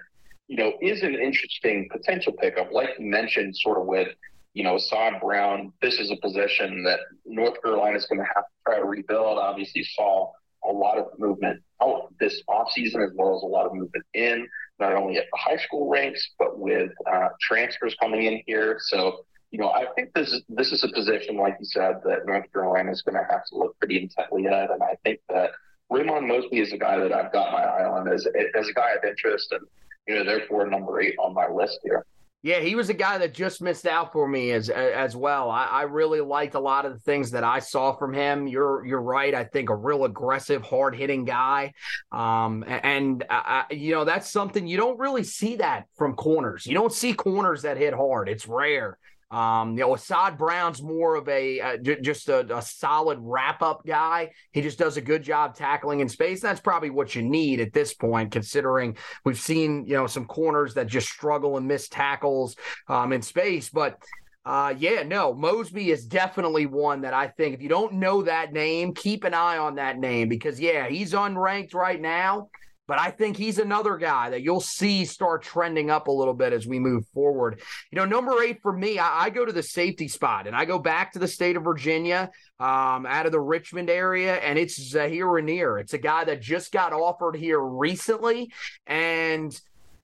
you 0.48 0.58
know, 0.58 0.74
is 0.82 1.02
an 1.02 1.16
interesting 1.16 1.90
potential 1.92 2.34
pickup. 2.34 2.72
Like 2.72 2.90
you 3.00 3.06
mentioned, 3.08 3.56
sort 3.58 3.80
of 3.80 3.88
with, 3.88 4.10
you 4.54 4.64
know, 4.64 4.78
Saad 4.78 5.20
Brown, 5.20 5.74
this 5.82 6.00
is 6.00 6.12
a 6.12 6.18
position 6.18 6.84
that 6.84 7.00
North 7.26 7.60
Carolina 7.64 7.98
is 7.98 8.06
going 8.06 8.20
to 8.20 8.28
have 8.36 8.44
to 8.44 8.52
try 8.68 8.78
to 8.78 8.86
rebuild. 8.86 9.40
Obviously, 9.40 9.84
saw 9.84 10.32
a 10.64 10.72
lot 10.72 11.00
of 11.00 11.08
movement 11.18 11.62
out 11.82 12.14
this 12.20 12.42
offseason 12.48 13.04
as 13.04 13.12
well 13.16 13.36
as 13.36 13.42
a 13.42 13.48
lot 13.48 13.66
of 13.66 13.74
movement 13.74 14.06
in, 14.14 14.48
not 14.80 14.94
only 14.96 15.18
at 15.18 15.26
the 15.32 15.38
high 15.38 15.58
school 15.58 15.90
ranks, 15.90 16.32
but 16.40 16.60
with 16.60 16.92
uh, 17.12 17.30
transfers 17.42 17.96
coming 18.00 18.24
in 18.24 18.42
here. 18.46 18.78
So, 18.80 19.26
you 19.52 19.60
know, 19.60 19.70
I 19.70 19.86
think 19.96 20.14
this 20.14 20.32
is, 20.32 20.42
this 20.50 20.72
is 20.72 20.84
a 20.84 20.90
position, 20.90 21.38
like 21.38 21.56
you 21.60 21.66
said, 21.66 22.02
that 22.06 22.26
North 22.26 22.52
Carolina 22.52 22.92
is 22.92 23.02
going 23.02 23.16
to 23.16 23.28
have 23.30 23.46
to 23.46 23.58
look 23.58 23.78
pretty 23.80 24.02
intently 24.02 24.48
at. 24.48 24.72
And 24.72 24.82
I 24.82 24.98
think 25.04 25.20
that 25.30 25.52
Raymon 25.90 26.28
Mosby 26.28 26.60
is 26.60 26.74
a 26.74 26.78
guy 26.78 26.98
that 26.98 27.14
I've 27.14 27.32
got 27.32 27.52
my 27.52 27.64
eye 27.64 27.86
on 27.86 28.12
as, 28.12 28.26
as 28.26 28.68
a 28.68 28.74
guy 28.74 28.92
of 28.94 29.04
interest 29.04 29.52
and, 29.52 29.62
you 30.08 30.16
know, 30.16 30.26
therefore 30.26 30.68
number 30.68 31.00
eight 31.00 31.16
on 31.20 31.34
my 31.34 31.48
list 31.48 31.80
here. 31.84 32.06
Yeah, 32.44 32.60
he 32.60 32.76
was 32.76 32.90
a 32.90 32.94
guy 32.94 33.18
that 33.20 33.34
just 33.34 33.62
missed 33.62 33.88
out 33.88 34.12
for 34.12 34.28
me 34.28 34.52
as 34.52 34.70
as 34.70 35.16
well. 35.16 35.50
I, 35.50 35.66
I, 35.66 35.82
really 35.84 36.20
liked 36.20 36.56
a 36.56 36.60
lot 36.60 36.86
of 36.86 36.92
the 36.92 37.00
things 37.00 37.32
that 37.32 37.46
I 37.46 37.60
saw 37.60 37.94
from 37.94 38.14
him. 38.14 38.48
You're 38.48 38.86
you're 38.86 39.02
right. 39.02 39.34
I 39.34 39.46
think 39.46 39.70
a 39.70 39.76
real 39.76 40.04
aggressive, 40.04 40.62
hard 40.62 40.94
hitting 40.94 41.24
guy, 41.24 41.74
um, 42.12 42.66
and 42.68 43.24
I, 43.30 43.64
you 43.72 43.94
know 43.94 44.04
that's 44.04 44.30
something 44.30 44.68
you 44.68 44.76
don't 44.76 45.00
really 45.00 45.24
see 45.24 45.56
that 45.56 45.86
from 45.96 46.16
corners. 46.16 46.66
You 46.66 46.74
don't 46.74 46.92
see 46.92 47.14
corners 47.14 47.62
that 47.62 47.78
hit 47.78 47.94
hard. 47.94 48.28
It's 48.28 48.46
rare. 48.46 48.98
Um, 49.34 49.72
you 49.72 49.80
know, 49.80 49.96
Assad 49.96 50.38
Brown's 50.38 50.84
more 50.84 51.16
of 51.16 51.28
a 51.28 51.60
uh, 51.60 51.78
j- 51.78 52.02
just 52.02 52.30
a, 52.30 52.56
a, 52.56 52.62
solid 52.62 53.18
wrap 53.20 53.64
up 53.64 53.84
guy. 53.84 54.30
He 54.52 54.62
just 54.62 54.78
does 54.78 54.96
a 54.96 55.02
good 55.02 55.24
job 55.24 55.56
tackling 55.56 56.02
in 56.02 56.08
space. 56.08 56.40
That's 56.40 56.60
probably 56.60 56.92
what 56.92 57.16
you 57.16 57.24
need 57.24 57.60
at 57.60 57.74
this 57.74 57.96
point, 57.96 58.32
considering 58.32 58.96
we've 59.26 59.40
seen 59.40 59.88
you 59.88 59.96
know 59.96 60.06
some 60.06 60.26
corners 60.26 60.76
that 60.76 60.86
just 60.86 61.10
struggle 61.10 61.58
and 61.58 61.68
miss 61.68 61.90
tackles 61.90 62.56
um, 62.88 63.12
in 63.12 63.24
space. 63.24 63.70
But 63.70 63.98
uh, 64.46 64.76
yeah, 64.78 65.02
no, 65.02 65.34
Mosby 65.34 65.90
is 65.90 66.06
definitely 66.06 66.68
one 66.68 67.02
that 67.02 67.16
I 67.16 67.28
think 67.28 67.56
if 67.56 67.62
you 67.64 67.70
don't 67.70 67.94
know 67.94 68.22
that 68.22 68.54
name, 68.54 68.94
keep 68.94 69.24
an 69.24 69.34
eye 69.34 69.58
on 69.58 69.76
that 69.76 69.98
name 69.98 70.30
because 70.30 70.60
yeah, 70.60 70.88
he's 70.88 71.14
unranked 71.14 71.74
right 71.74 72.00
now. 72.00 72.50
But 72.88 73.00
I 73.00 73.12
think 73.12 73.38
he's 73.38 73.60
another 73.60 73.98
guy 73.98 74.30
that 74.32 74.42
you'll 74.42 74.60
see 74.60 75.06
start 75.06 75.44
trending 75.44 75.90
up 75.90 76.08
a 76.08 76.12
little 76.12 76.34
bit 76.34 76.52
as 76.52 76.68
we 76.68 76.80
move 76.80 77.06
forward. 77.14 77.62
You 77.92 77.98
know, 77.98 78.06
number 78.06 78.42
eight 78.44 78.62
for 78.62 78.74
me, 78.74 79.00
I, 79.00 79.26
I 79.26 79.30
go 79.30 79.46
to 79.46 79.54
the 79.54 79.64
safety 79.64 80.08
spot 80.08 80.48
and 80.48 80.56
I 80.56 80.66
go 80.66 80.80
back 80.80 81.14
to 81.14 81.20
the 81.20 81.28
state 81.28 81.56
of 81.56 81.64
Virginia, 81.64 82.30
um, 82.60 83.06
out 83.06 83.26
of 83.26 83.32
the 83.32 83.40
Richmond 83.40 83.90
area, 83.90 84.36
and 84.36 84.60
it's 84.60 84.82
Zahir 84.82 85.28
Rainier. 85.28 85.80
It's 85.80 85.94
a 85.94 85.98
guy 85.98 86.26
that 86.26 86.42
just 86.42 86.72
got 86.72 86.94
offered 86.94 87.36
here 87.36 87.60
recently, 87.60 88.52
and 88.86 89.58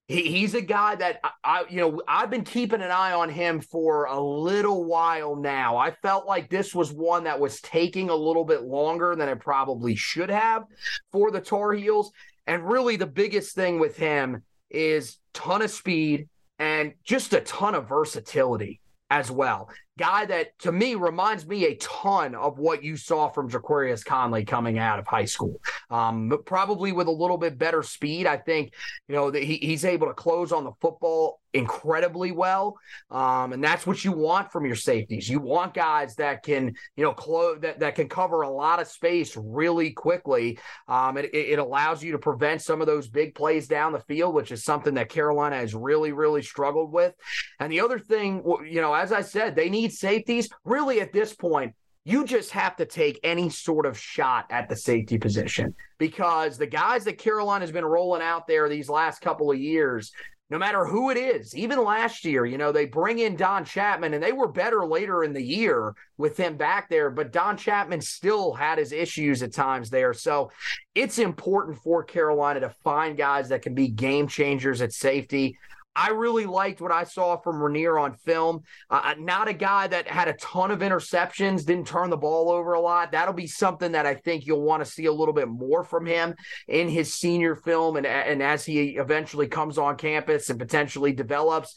he's 0.10 0.56
a 0.56 0.62
guy 0.62 0.96
that 0.96 1.20
I, 1.44 1.66
you 1.70 1.78
know, 1.78 2.02
I've 2.08 2.32
been 2.32 2.44
keeping 2.44 2.82
an 2.82 2.90
eye 2.90 3.14
on 3.14 3.30
him 3.30 3.62
for 3.62 4.06
a 4.06 4.20
little 4.20 4.86
while 4.86 5.36
now. 5.36 5.78
I 5.78 5.92
felt 5.92 6.26
like 6.26 6.50
this 6.50 6.74
was 6.74 6.92
one 6.92 7.26
that 7.26 7.40
was 7.40 7.62
taking 7.62 8.10
a 8.10 8.16
little 8.16 8.44
bit 8.44 8.64
longer 8.64 9.16
than 9.16 9.30
it 9.30 9.40
probably 9.40 9.96
should 9.96 10.32
have 10.32 10.64
for 11.12 11.30
the 11.30 11.40
Tar 11.40 11.74
Heels. 11.74 12.12
And 12.50 12.68
really, 12.68 12.96
the 12.96 13.06
biggest 13.06 13.54
thing 13.54 13.78
with 13.78 13.96
him 13.96 14.42
is 14.72 15.20
ton 15.34 15.62
of 15.62 15.70
speed 15.70 16.30
and 16.58 16.94
just 17.04 17.32
a 17.34 17.42
ton 17.42 17.76
of 17.76 17.88
versatility 17.88 18.82
as 19.12 19.30
well 19.30 19.70
guy 20.00 20.26
that 20.26 20.58
to 20.60 20.72
me 20.72 20.96
reminds 20.96 21.46
me 21.46 21.66
a 21.66 21.76
ton 21.76 22.34
of 22.34 22.58
what 22.58 22.82
you 22.84 22.96
saw 22.96 23.28
from 23.28 23.50
Ja'Qurious 23.50 24.04
Conley 24.04 24.46
coming 24.46 24.80
out 24.80 24.98
of 24.98 25.06
high 25.06 25.26
school. 25.26 25.60
Um, 25.90 26.30
but 26.30 26.46
probably 26.46 26.94
with 26.94 27.08
a 27.08 27.12
little 27.12 27.38
bit 27.38 27.58
better 27.58 27.84
speed. 27.84 28.26
I 28.26 28.38
think, 28.38 28.74
you 29.10 29.16
know, 29.16 29.30
that 29.30 29.44
he, 29.44 29.58
he's 29.58 29.84
able 29.84 30.08
to 30.08 30.14
close 30.14 30.54
on 30.54 30.64
the 30.64 30.72
football 30.80 31.42
incredibly 31.54 32.32
well. 32.32 32.78
Um, 33.10 33.54
and 33.54 33.64
that's 33.64 33.88
what 33.88 34.06
you 34.06 34.12
want 34.12 34.52
from 34.52 34.66
your 34.66 34.76
safeties. 34.76 35.28
You 35.28 35.40
want 35.40 35.74
guys 35.74 36.16
that 36.16 36.44
can, 36.44 36.76
you 36.96 37.04
know, 37.04 37.12
close 37.12 37.60
that, 37.62 37.80
that 37.80 37.96
can 37.96 38.08
cover 38.08 38.44
a 38.44 38.50
lot 38.50 38.80
of 38.80 38.88
space 38.88 39.36
really 39.36 39.92
quickly. 39.92 40.60
Um, 40.88 41.18
it, 41.18 41.34
it 41.34 41.60
allows 41.60 42.04
you 42.04 42.12
to 42.12 42.20
prevent 42.20 42.62
some 42.62 42.82
of 42.82 42.88
those 42.88 43.08
big 43.08 43.34
plays 43.34 43.68
down 43.68 43.94
the 43.94 44.00
field, 44.02 44.36
which 44.36 44.52
is 44.52 44.64
something 44.64 44.94
that 44.94 45.10
Carolina 45.10 45.56
has 45.56 45.74
really, 45.74 46.12
really 46.12 46.44
struggled 46.44 46.92
with. 46.92 47.16
And 47.60 47.72
the 47.72 47.82
other 47.82 47.98
thing, 47.98 48.44
you 48.68 48.82
know, 48.82 48.94
as 48.94 49.12
I 49.12 49.22
said, 49.22 49.56
they 49.56 49.70
need 49.70 49.89
need 49.90 49.98
safeties, 49.98 50.50
really 50.64 51.02
at 51.02 51.14
this 51.14 51.34
point, 51.34 51.74
you 52.06 52.26
just 52.26 52.52
have 52.52 52.76
to 52.78 52.86
take 52.86 53.20
any 53.24 53.50
sort 53.50 53.86
of 53.86 53.98
shot 53.98 54.46
at 54.50 54.70
the 54.70 54.76
safety 54.76 55.18
position 55.18 55.76
because 55.98 56.58
the 56.58 56.66
guys 56.66 57.04
that 57.06 57.18
Carolina 57.18 57.64
has 57.64 57.72
been 57.72 57.86
rolling 57.86 58.22
out 58.22 58.48
there 58.48 58.70
these 58.70 58.90
last 58.90 59.20
couple 59.20 59.52
of 59.52 59.60
years, 59.60 60.12
no 60.50 60.58
matter 60.58 60.86
who 60.86 61.12
it 61.12 61.18
is, 61.18 61.56
even 61.56 61.84
last 61.84 62.26
year, 62.26 62.46
you 62.46 62.58
know, 62.58 62.72
they 62.72 62.86
bring 62.86 63.20
in 63.20 63.36
Don 63.36 63.64
Chapman 63.64 64.16
and 64.16 64.24
they 64.24 64.32
were 64.32 64.48
better 64.48 64.86
later 64.86 65.24
in 65.24 65.34
the 65.34 65.44
year 65.44 65.94
with 66.18 66.38
him 66.38 66.58
back 66.58 66.90
there, 66.90 67.12
but 67.12 67.32
Don 67.32 67.58
Chapman 67.58 68.02
still 68.02 68.54
had 68.54 68.80
his 68.80 68.92
issues 68.92 69.44
at 69.44 69.54
times 69.54 69.92
there. 69.92 70.14
So 70.14 70.52
it's 70.96 71.20
important 71.20 71.78
for 71.78 72.04
Carolina 72.04 72.62
to 72.62 72.74
find 72.84 73.18
guys 73.18 73.50
that 73.50 73.62
can 73.62 73.76
be 73.76 73.90
game 73.90 74.28
changers 74.28 74.82
at 74.82 74.94
safety. 74.94 75.58
I 76.00 76.12
really 76.12 76.46
liked 76.46 76.80
what 76.80 76.94
I 76.94 77.04
saw 77.04 77.36
from 77.36 77.62
Rainier 77.62 78.00
on 78.00 78.14
film. 78.14 78.64
Uh, 78.90 79.02
uh, 79.04 79.16
not 79.20 79.50
a 79.50 79.54
guy 79.54 79.86
that 79.88 80.08
had 80.08 80.30
a 80.30 80.34
ton 80.34 80.72
of 80.72 80.80
interceptions, 80.80 81.66
didn't 81.66 81.88
turn 81.88 82.10
the 82.10 82.16
ball 82.16 82.50
over 82.50 82.72
a 82.72 82.80
lot. 82.80 83.12
That'll 83.12 83.34
be 83.34 83.48
something 83.48 83.92
that 83.92 84.06
I 84.06 84.16
think 84.16 84.46
you'll 84.46 84.62
want 84.62 84.82
to 84.82 84.90
see 84.90 85.08
a 85.08 85.12
little 85.12 85.34
bit 85.34 85.50
more 85.50 85.84
from 85.84 86.06
him 86.06 86.36
in 86.70 86.88
his 86.88 87.14
senior 87.14 87.54
film 87.54 87.98
and, 87.98 88.08
and 88.08 88.42
as 88.42 88.66
he 88.66 88.92
eventually 88.92 89.48
comes 89.48 89.78
on 89.78 89.98
campus 89.98 90.50
and 90.50 90.58
potentially 90.58 91.12
develops. 91.12 91.76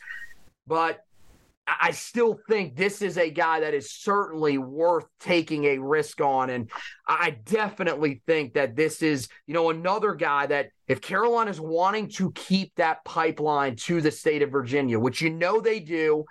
But 0.68 1.00
I 1.80 1.90
still 1.92 2.38
think 2.48 2.76
this 2.76 3.02
is 3.02 3.18
a 3.18 3.30
guy 3.30 3.60
that 3.60 3.74
is 3.74 3.92
certainly 3.92 4.58
worth 4.58 5.06
taking 5.20 5.64
a 5.64 5.78
risk 5.78 6.20
on. 6.20 6.50
And 6.50 6.70
I 7.06 7.38
definitely 7.44 8.22
think 8.26 8.54
that 8.54 8.76
this 8.76 9.02
is, 9.02 9.28
you 9.46 9.54
know, 9.54 9.70
another 9.70 10.14
guy 10.14 10.46
that 10.46 10.70
if 10.88 11.00
Carolina 11.00 11.50
is 11.50 11.60
wanting 11.60 12.08
to 12.10 12.32
keep 12.32 12.74
that 12.76 13.04
pipeline 13.04 13.76
to 13.76 14.00
the 14.00 14.10
state 14.10 14.42
of 14.42 14.50
Virginia, 14.50 14.98
which 14.98 15.22
you 15.22 15.30
know 15.30 15.60
they 15.60 15.80
do, 15.80 16.24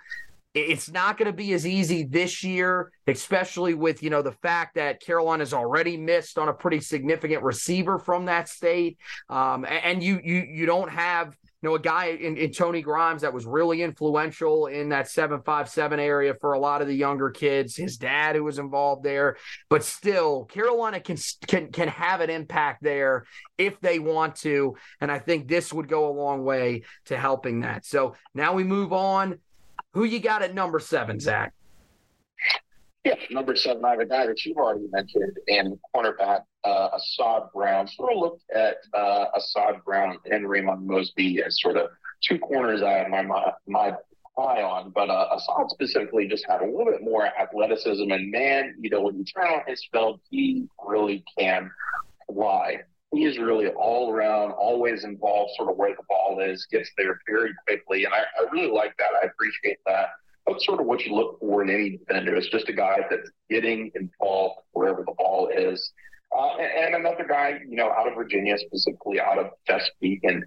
it's 0.54 0.90
not 0.90 1.16
going 1.16 1.26
to 1.26 1.32
be 1.32 1.52
as 1.54 1.66
easy 1.66 2.04
this 2.04 2.44
year, 2.44 2.90
especially 3.06 3.74
with 3.74 4.02
you 4.02 4.10
know 4.10 4.20
the 4.20 4.32
fact 4.32 4.74
that 4.74 5.00
Carolina's 5.00 5.54
already 5.54 5.96
missed 5.96 6.38
on 6.38 6.48
a 6.48 6.52
pretty 6.52 6.80
significant 6.80 7.42
receiver 7.42 7.98
from 7.98 8.26
that 8.26 8.48
state, 8.48 8.98
um, 9.30 9.64
and 9.64 10.02
you 10.02 10.20
you 10.22 10.46
you 10.50 10.66
don't 10.66 10.90
have 10.90 11.34
know, 11.68 11.74
a 11.74 11.80
guy 11.80 12.06
in, 12.06 12.36
in 12.36 12.52
Tony 12.52 12.82
Grimes 12.82 13.22
that 13.22 13.32
was 13.32 13.46
really 13.46 13.82
influential 13.82 14.66
in 14.66 14.88
that 14.90 15.08
757 15.08 16.00
area 16.00 16.34
for 16.40 16.54
a 16.54 16.58
lot 16.58 16.82
of 16.82 16.88
the 16.88 16.94
younger 16.94 17.30
kids, 17.30 17.76
his 17.76 17.96
dad 17.96 18.36
who 18.36 18.44
was 18.44 18.58
involved 18.58 19.04
there. 19.04 19.36
But 19.68 19.84
still, 19.84 20.44
Carolina 20.46 21.00
can 21.00 21.16
can 21.46 21.70
can 21.72 21.88
have 21.88 22.20
an 22.20 22.30
impact 22.30 22.82
there 22.82 23.26
if 23.58 23.80
they 23.80 23.98
want 23.98 24.36
to. 24.36 24.76
And 25.00 25.10
I 25.10 25.18
think 25.18 25.48
this 25.48 25.72
would 25.72 25.88
go 25.88 26.08
a 26.08 26.12
long 26.12 26.44
way 26.44 26.82
to 27.06 27.16
helping 27.16 27.60
that. 27.60 27.84
So 27.86 28.14
now 28.34 28.54
we 28.54 28.64
move 28.64 28.92
on 28.92 29.38
Who 29.94 30.04
you 30.04 30.20
got 30.20 30.42
at 30.42 30.54
number 30.54 30.80
seven, 30.80 31.20
Zach? 31.20 31.52
Yeah, 33.04 33.16
number 33.30 33.56
seven, 33.56 33.84
I 33.84 33.90
have 33.90 34.00
a 34.00 34.06
guy 34.06 34.26
that 34.26 34.44
you've 34.44 34.56
already 34.56 34.86
mentioned, 34.90 35.36
and 35.48 35.78
cornerback 35.94 36.42
uh, 36.64 36.88
Assad 36.94 37.44
Brown. 37.54 37.86
Sort 37.88 38.12
of 38.12 38.18
looked 38.18 38.44
at 38.54 38.76
uh, 38.94 39.26
Assad 39.36 39.84
Brown 39.84 40.18
and 40.30 40.48
Raymond 40.48 40.86
Mosby 40.86 41.42
as 41.42 41.60
sort 41.60 41.76
of 41.76 41.90
two 42.22 42.38
corners 42.38 42.82
I 42.82 42.92
have 42.92 43.08
my 43.08 43.52
my, 43.66 43.92
eye 44.38 44.62
on, 44.62 44.90
but 44.94 45.10
uh, 45.10 45.28
Assad 45.36 45.68
specifically 45.68 46.26
just 46.26 46.46
had 46.48 46.62
a 46.62 46.64
little 46.64 46.86
bit 46.86 47.02
more 47.02 47.26
athleticism. 47.26 48.10
And 48.10 48.30
man, 48.30 48.74
you 48.80 48.88
know, 48.88 49.02
when 49.02 49.18
you 49.18 49.24
turn 49.24 49.46
on 49.46 49.60
his 49.66 49.86
film, 49.92 50.20
he 50.30 50.66
really 50.86 51.22
can 51.38 51.70
fly. 52.32 52.78
He 53.12 53.26
is 53.26 53.38
really 53.38 53.68
all 53.68 54.10
around, 54.10 54.52
always 54.52 55.04
involved, 55.04 55.50
sort 55.56 55.70
of 55.70 55.76
where 55.76 55.94
the 55.94 56.02
ball 56.08 56.40
is, 56.40 56.66
gets 56.72 56.90
there 56.96 57.20
very 57.28 57.52
quickly, 57.66 58.06
and 58.06 58.14
I, 58.14 58.20
I 58.20 58.50
really 58.50 58.72
like 58.72 58.96
that. 58.96 59.10
I 59.22 59.26
appreciate 59.26 59.76
that 59.84 60.08
that's 60.46 60.66
sort 60.66 60.80
of 60.80 60.86
what 60.86 61.04
you 61.04 61.14
look 61.14 61.38
for 61.40 61.62
in 61.62 61.70
any 61.70 61.98
defender. 61.98 62.34
It's 62.34 62.48
just 62.48 62.68
a 62.68 62.72
guy 62.72 62.98
that's 63.08 63.30
getting 63.48 63.90
involved 63.94 64.60
wherever 64.72 65.04
the 65.04 65.12
ball 65.12 65.48
is. 65.48 65.92
Uh, 66.36 66.56
and, 66.56 66.94
and, 66.94 67.06
another 67.06 67.26
guy, 67.28 67.58
you 67.68 67.76
know, 67.76 67.90
out 67.90 68.08
of 68.08 68.14
Virginia, 68.14 68.56
specifically 68.58 69.20
out 69.20 69.38
of 69.38 69.50
Chesapeake. 69.66 70.24
And, 70.24 70.44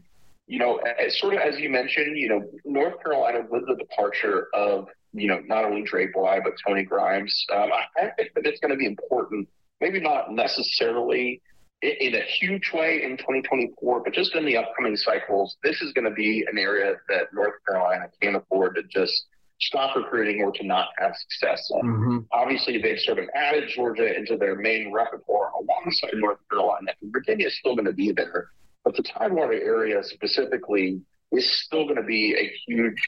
you 0.47 0.57
know, 0.57 0.77
as, 0.77 1.19
sort 1.19 1.35
of 1.35 1.39
as 1.39 1.59
you 1.59 1.69
mentioned, 1.69 2.17
you 2.17 2.29
know, 2.29 2.49
North 2.65 3.03
Carolina 3.03 3.45
with 3.49 3.67
the 3.67 3.75
departure 3.75 4.47
of, 4.53 4.87
you 5.13 5.27
know, 5.27 5.41
not 5.45 5.63
only 5.63 5.83
Dre 5.83 6.07
Bly, 6.11 6.39
but 6.43 6.53
Tony 6.65 6.83
Grimes, 6.83 7.45
um, 7.53 7.69
I, 7.97 8.09
think 8.17 8.33
that 8.35 8.45
it's 8.45 8.59
going 8.59 8.71
to 8.71 8.77
be 8.77 8.87
important, 8.87 9.47
maybe 9.79 9.99
not 9.99 10.31
necessarily 10.31 11.41
in 11.81 12.15
a 12.15 12.21
huge 12.39 12.71
way 12.73 13.03
in 13.03 13.17
2024, 13.17 14.01
but 14.03 14.13
just 14.13 14.33
in 14.35 14.45
the 14.45 14.57
upcoming 14.57 14.95
cycles, 14.95 15.55
this 15.63 15.81
is 15.81 15.93
going 15.93 16.05
to 16.05 16.15
be 16.15 16.45
an 16.51 16.57
area 16.57 16.95
that 17.09 17.33
North 17.33 17.53
Carolina 17.67 18.05
can't 18.21 18.35
afford 18.35 18.75
to 18.75 18.83
just 18.83 19.25
stop 19.59 19.95
recruiting 19.95 20.41
or 20.41 20.51
to 20.51 20.63
not 20.65 20.89
have 20.97 21.13
success. 21.15 21.69
Mm-hmm. 21.71 22.19
Obviously, 22.31 22.81
they've 22.81 22.99
sort 22.99 23.19
of 23.19 23.25
added 23.35 23.69
Georgia 23.73 24.15
into 24.15 24.37
their 24.37 24.55
main 24.55 24.91
repertoire 24.91 25.51
alongside 25.59 26.11
North 26.15 26.39
Carolina. 26.49 26.91
Virginia 27.03 27.47
is 27.47 27.57
still 27.57 27.75
going 27.75 27.85
to 27.85 27.93
be 27.93 28.11
there, 28.11 28.49
but 28.83 28.95
the 28.95 29.03
Tidewater 29.03 29.53
area 29.53 30.03
specifically 30.03 31.01
is 31.31 31.63
still 31.63 31.83
going 31.85 31.95
to 31.95 32.03
be 32.03 32.35
a 32.35 32.51
huge, 32.67 33.01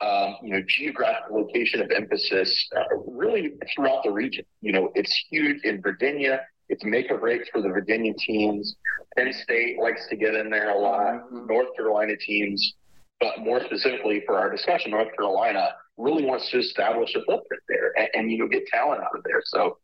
um, 0.00 0.36
you 0.42 0.52
know, 0.52 0.62
geographic 0.66 1.30
location 1.30 1.80
of 1.80 1.90
emphasis, 1.90 2.68
uh, 2.76 2.96
really 3.06 3.52
throughout 3.74 4.02
the 4.02 4.10
region. 4.10 4.44
You 4.60 4.72
know, 4.72 4.90
it's 4.94 5.14
huge 5.30 5.62
in 5.64 5.80
Virginia. 5.82 6.40
It's 6.68 6.84
make 6.84 7.10
or 7.10 7.18
break 7.18 7.42
for 7.52 7.60
the 7.60 7.68
Virginia 7.68 8.12
teams. 8.18 8.76
Penn 9.16 9.32
State 9.32 9.78
likes 9.80 10.06
to 10.08 10.16
get 10.16 10.34
in 10.34 10.50
there 10.50 10.70
a 10.70 10.78
lot. 10.78 11.14
Mm-hmm. 11.14 11.46
North 11.46 11.74
Carolina 11.76 12.14
teams 12.16 12.74
but 13.20 13.40
more 13.40 13.60
specifically 13.64 14.22
for 14.26 14.38
our 14.38 14.50
discussion, 14.50 14.90
North 14.90 15.14
Carolina 15.16 15.70
really 15.96 16.24
wants 16.24 16.50
to 16.50 16.58
establish 16.58 17.14
a 17.14 17.20
footprint 17.20 17.62
there 17.68 17.92
and, 17.98 18.08
and, 18.14 18.32
you 18.32 18.38
know 18.38 18.48
get 18.48 18.66
talent 18.66 19.02
out 19.02 19.14
of 19.14 19.22
there. 19.24 19.42
So 19.44 19.78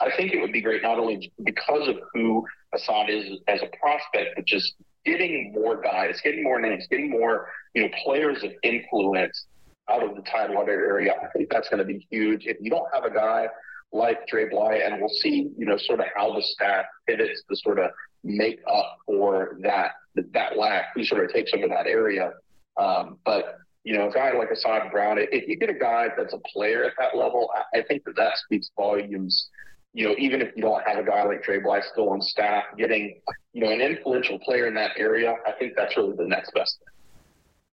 I 0.00 0.10
think 0.16 0.32
it 0.32 0.40
would 0.40 0.52
be 0.52 0.62
great 0.62 0.82
not 0.82 0.98
only 0.98 1.30
because 1.44 1.88
of 1.88 1.96
who 2.14 2.44
Assad 2.74 3.10
is 3.10 3.38
as 3.48 3.60
a 3.62 3.76
prospect, 3.78 4.36
but 4.36 4.46
just 4.46 4.74
getting 5.04 5.52
more 5.52 5.80
guys, 5.80 6.20
getting 6.22 6.42
more 6.42 6.60
names, 6.60 6.86
getting 6.90 7.10
more 7.10 7.48
you 7.74 7.82
know 7.82 7.88
players 8.04 8.42
of 8.42 8.50
influence 8.62 9.46
out 9.90 10.02
of 10.02 10.14
the 10.16 10.22
Tidewater 10.22 10.72
area. 10.72 11.12
I 11.22 11.26
think 11.36 11.50
that's 11.50 11.68
going 11.68 11.78
to 11.78 11.84
be 11.84 12.06
huge. 12.10 12.46
If 12.46 12.58
you 12.60 12.70
don't 12.70 12.86
have 12.94 13.04
a 13.04 13.10
guy 13.10 13.48
like 13.92 14.26
Dre 14.28 14.48
Bly, 14.48 14.76
and 14.84 15.00
we'll 15.00 15.08
see, 15.08 15.50
you 15.58 15.66
know, 15.66 15.76
sort 15.76 16.00
of 16.00 16.06
how 16.14 16.32
the 16.32 16.42
staff 16.42 16.84
pivots 17.08 17.42
to 17.50 17.56
sort 17.56 17.78
of 17.78 17.90
make 18.22 18.60
up 18.72 18.98
for 19.06 19.56
that 19.62 19.92
that 20.32 20.56
lack, 20.56 20.86
who 20.94 21.04
sort 21.04 21.24
of 21.24 21.32
takes 21.32 21.52
over 21.54 21.68
that 21.68 21.86
area. 21.86 22.32
Um, 22.76 23.18
but 23.24 23.58
you 23.84 23.96
know, 23.96 24.08
a 24.08 24.12
guy 24.12 24.32
like 24.32 24.50
Assad 24.50 24.90
Brown, 24.90 25.16
if 25.18 25.48
you 25.48 25.56
get 25.56 25.70
a 25.70 25.74
guy 25.74 26.08
that's 26.16 26.34
a 26.34 26.38
player 26.52 26.84
at 26.84 26.92
that 26.98 27.16
level, 27.16 27.50
I, 27.74 27.82
think 27.82 28.04
that 28.04 28.16
that 28.16 28.36
speaks 28.36 28.70
volumes. 28.76 29.48
You 29.94 30.08
know, 30.08 30.14
even 30.18 30.42
if 30.42 30.54
you 30.54 30.62
don't 30.62 30.86
have 30.86 30.98
a 30.98 31.02
guy 31.02 31.24
like 31.24 31.42
Dre 31.42 31.60
Bly 31.60 31.80
still 31.80 32.10
on 32.10 32.20
staff, 32.20 32.64
getting 32.76 33.20
you 33.52 33.64
know 33.64 33.70
an 33.70 33.80
influential 33.80 34.38
player 34.38 34.66
in 34.66 34.74
that 34.74 34.92
area, 34.96 35.34
I 35.46 35.52
think 35.52 35.74
that's 35.76 35.96
really 35.96 36.14
the 36.14 36.26
next 36.26 36.52
best 36.52 36.78
thing. 36.78 36.86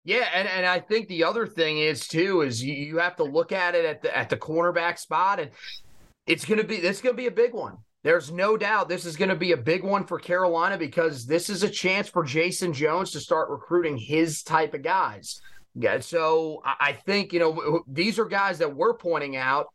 Yeah, 0.05 0.29
and, 0.35 0.47
and 0.47 0.67
I 0.67 0.79
think 0.79 1.07
the 1.07 1.23
other 1.23 1.47
thing 1.47 1.79
is 1.79 2.07
too 2.07 2.41
is 2.41 2.63
you, 2.63 2.73
you 2.73 2.97
have 2.99 3.15
to 3.15 3.23
look 3.23 3.51
at 3.51 3.73
it 3.73 3.85
at 3.85 4.03
the 4.03 4.15
at 4.15 4.29
the 4.29 4.37
cornerback 4.37 4.99
spot, 4.99 5.39
and 5.39 5.49
it's 6.27 6.45
gonna 6.45 6.63
be 6.63 6.75
it's 6.75 7.01
gonna 7.01 7.15
be 7.15 7.27
a 7.27 7.31
big 7.31 7.53
one. 7.53 7.79
There's 8.05 8.31
no 8.31 8.55
doubt 8.55 8.87
this 8.87 9.03
is 9.03 9.15
going 9.15 9.29
to 9.29 9.35
be 9.35 9.53
a 9.53 9.57
big 9.57 9.83
one 9.83 10.05
for 10.05 10.19
Carolina 10.19 10.77
because 10.77 11.25
this 11.25 11.49
is 11.49 11.63
a 11.63 11.69
chance 11.69 12.07
for 12.07 12.23
Jason 12.23 12.71
Jones 12.71 13.09
to 13.13 13.19
start 13.19 13.49
recruiting 13.49 13.97
his 13.97 14.43
type 14.43 14.75
of 14.75 14.83
guys. 14.83 15.41
Yeah, 15.73 15.99
so 16.01 16.61
I 16.63 16.99
think, 17.07 17.33
you 17.33 17.39
know, 17.39 17.81
these 17.87 18.19
are 18.19 18.25
guys 18.25 18.59
that 18.59 18.75
we're 18.75 18.93
pointing 18.93 19.37
out. 19.37 19.73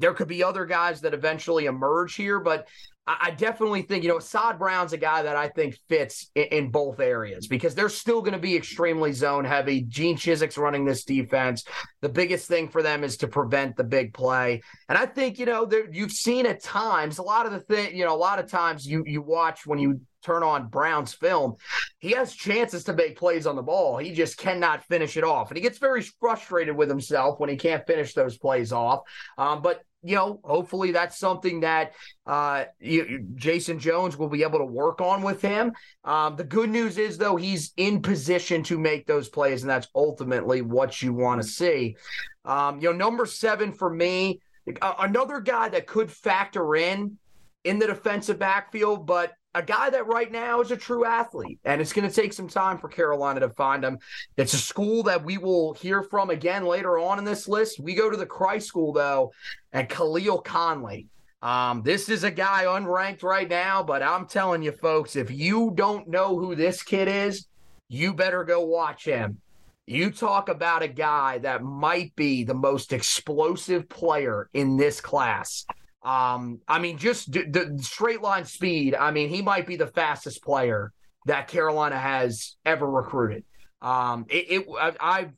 There 0.00 0.14
could 0.14 0.28
be 0.28 0.42
other 0.42 0.66
guys 0.66 1.00
that 1.02 1.14
eventually 1.14 1.66
emerge 1.66 2.14
here, 2.16 2.40
but 2.40 2.66
I 3.06 3.32
definitely 3.32 3.82
think, 3.82 4.04
you 4.04 4.08
know, 4.08 4.18
Assad 4.18 4.58
Brown's 4.58 4.92
a 4.92 4.98
guy 4.98 5.22
that 5.22 5.34
I 5.34 5.48
think 5.48 5.76
fits 5.88 6.30
in, 6.34 6.44
in 6.44 6.70
both 6.70 7.00
areas 7.00 7.48
because 7.48 7.74
they're 7.74 7.88
still 7.88 8.20
going 8.20 8.34
to 8.34 8.38
be 8.38 8.54
extremely 8.54 9.12
zone 9.12 9.44
heavy. 9.44 9.82
Gene 9.82 10.16
Chizik's 10.16 10.58
running 10.58 10.84
this 10.84 11.04
defense. 11.04 11.64
The 12.02 12.08
biggest 12.08 12.46
thing 12.46 12.68
for 12.68 12.82
them 12.82 13.02
is 13.02 13.16
to 13.18 13.28
prevent 13.28 13.76
the 13.76 13.84
big 13.84 14.14
play. 14.14 14.62
And 14.88 14.96
I 14.96 15.06
think, 15.06 15.38
you 15.38 15.46
know, 15.46 15.68
you've 15.90 16.12
seen 16.12 16.46
at 16.46 16.62
times 16.62 17.18
a 17.18 17.22
lot 17.22 17.46
of 17.46 17.52
the 17.52 17.60
thing, 17.60 17.96
you 17.96 18.04
know, 18.04 18.14
a 18.14 18.16
lot 18.16 18.38
of 18.38 18.48
times 18.48 18.86
you 18.86 19.02
you 19.06 19.22
watch 19.22 19.66
when 19.66 19.78
you 19.80 20.00
turn 20.22 20.42
on 20.42 20.68
Brown's 20.68 21.14
film, 21.14 21.56
he 21.98 22.12
has 22.12 22.34
chances 22.34 22.84
to 22.84 22.92
make 22.92 23.18
plays 23.18 23.46
on 23.46 23.56
the 23.56 23.62
ball. 23.62 23.96
He 23.96 24.12
just 24.12 24.36
cannot 24.36 24.84
finish 24.84 25.16
it 25.16 25.24
off. 25.24 25.50
And 25.50 25.56
he 25.56 25.62
gets 25.62 25.78
very 25.78 26.02
frustrated 26.20 26.76
with 26.76 26.88
himself 26.88 27.40
when 27.40 27.48
he 27.48 27.56
can't 27.56 27.86
finish 27.86 28.14
those 28.14 28.36
plays 28.36 28.70
off. 28.70 29.00
Um, 29.38 29.62
but 29.62 29.82
you 30.02 30.16
know, 30.16 30.40
hopefully 30.44 30.92
that's 30.92 31.18
something 31.18 31.60
that 31.60 31.92
uh, 32.26 32.64
you, 32.78 33.26
Jason 33.34 33.78
Jones 33.78 34.16
will 34.16 34.28
be 34.28 34.42
able 34.42 34.58
to 34.58 34.64
work 34.64 35.00
on 35.00 35.22
with 35.22 35.42
him. 35.42 35.72
Um, 36.04 36.36
the 36.36 36.44
good 36.44 36.70
news 36.70 36.96
is, 36.96 37.18
though, 37.18 37.36
he's 37.36 37.72
in 37.76 38.00
position 38.00 38.62
to 38.64 38.78
make 38.78 39.06
those 39.06 39.28
plays, 39.28 39.62
and 39.62 39.70
that's 39.70 39.88
ultimately 39.94 40.62
what 40.62 41.02
you 41.02 41.12
want 41.12 41.42
to 41.42 41.46
see. 41.46 41.96
Um, 42.44 42.80
you 42.80 42.90
know, 42.90 42.96
number 42.96 43.26
seven 43.26 43.72
for 43.72 43.90
me, 43.90 44.40
another 44.82 45.40
guy 45.40 45.68
that 45.68 45.86
could 45.86 46.10
factor 46.10 46.76
in 46.76 47.18
in 47.64 47.78
the 47.78 47.86
defensive 47.86 48.38
backfield, 48.38 49.06
but 49.06 49.32
a 49.54 49.62
guy 49.62 49.90
that 49.90 50.06
right 50.06 50.30
now 50.30 50.60
is 50.60 50.70
a 50.70 50.76
true 50.76 51.04
athlete, 51.04 51.58
and 51.64 51.80
it's 51.80 51.92
going 51.92 52.08
to 52.08 52.14
take 52.14 52.32
some 52.32 52.48
time 52.48 52.78
for 52.78 52.88
Carolina 52.88 53.40
to 53.40 53.50
find 53.50 53.84
him. 53.84 53.98
It's 54.36 54.54
a 54.54 54.58
school 54.58 55.02
that 55.04 55.24
we 55.24 55.38
will 55.38 55.74
hear 55.74 56.02
from 56.02 56.30
again 56.30 56.64
later 56.64 56.98
on 56.98 57.18
in 57.18 57.24
this 57.24 57.48
list. 57.48 57.80
We 57.80 57.94
go 57.94 58.10
to 58.10 58.16
the 58.16 58.26
Christ 58.26 58.68
School 58.68 58.92
though, 58.92 59.32
and 59.72 59.88
Khalil 59.88 60.38
Conley. 60.38 61.06
Um, 61.42 61.82
this 61.82 62.08
is 62.08 62.22
a 62.22 62.30
guy 62.30 62.64
unranked 62.64 63.22
right 63.22 63.48
now, 63.48 63.82
but 63.82 64.02
I'm 64.02 64.26
telling 64.26 64.62
you, 64.62 64.72
folks, 64.72 65.16
if 65.16 65.30
you 65.30 65.72
don't 65.74 66.06
know 66.06 66.38
who 66.38 66.54
this 66.54 66.82
kid 66.82 67.08
is, 67.08 67.46
you 67.88 68.12
better 68.14 68.44
go 68.44 68.60
watch 68.60 69.04
him. 69.04 69.40
You 69.86 70.12
talk 70.12 70.48
about 70.48 70.82
a 70.82 70.88
guy 70.88 71.38
that 71.38 71.64
might 71.64 72.14
be 72.14 72.44
the 72.44 72.54
most 72.54 72.92
explosive 72.92 73.88
player 73.88 74.48
in 74.52 74.76
this 74.76 75.00
class. 75.00 75.66
Um, 76.02 76.60
I 76.66 76.78
mean, 76.78 76.98
just 76.98 77.30
d- 77.30 77.44
the 77.44 77.78
straight 77.82 78.22
line 78.22 78.44
speed. 78.44 78.94
I 78.94 79.10
mean, 79.10 79.28
he 79.28 79.42
might 79.42 79.66
be 79.66 79.76
the 79.76 79.86
fastest 79.86 80.42
player 80.42 80.92
that 81.26 81.48
Carolina 81.48 81.98
has 81.98 82.56
ever 82.64 82.88
recruited. 82.88 83.44
Um, 83.82 84.26
it, 84.28 84.46
it 84.50 84.66
I, 84.80 84.92
I 85.00 85.28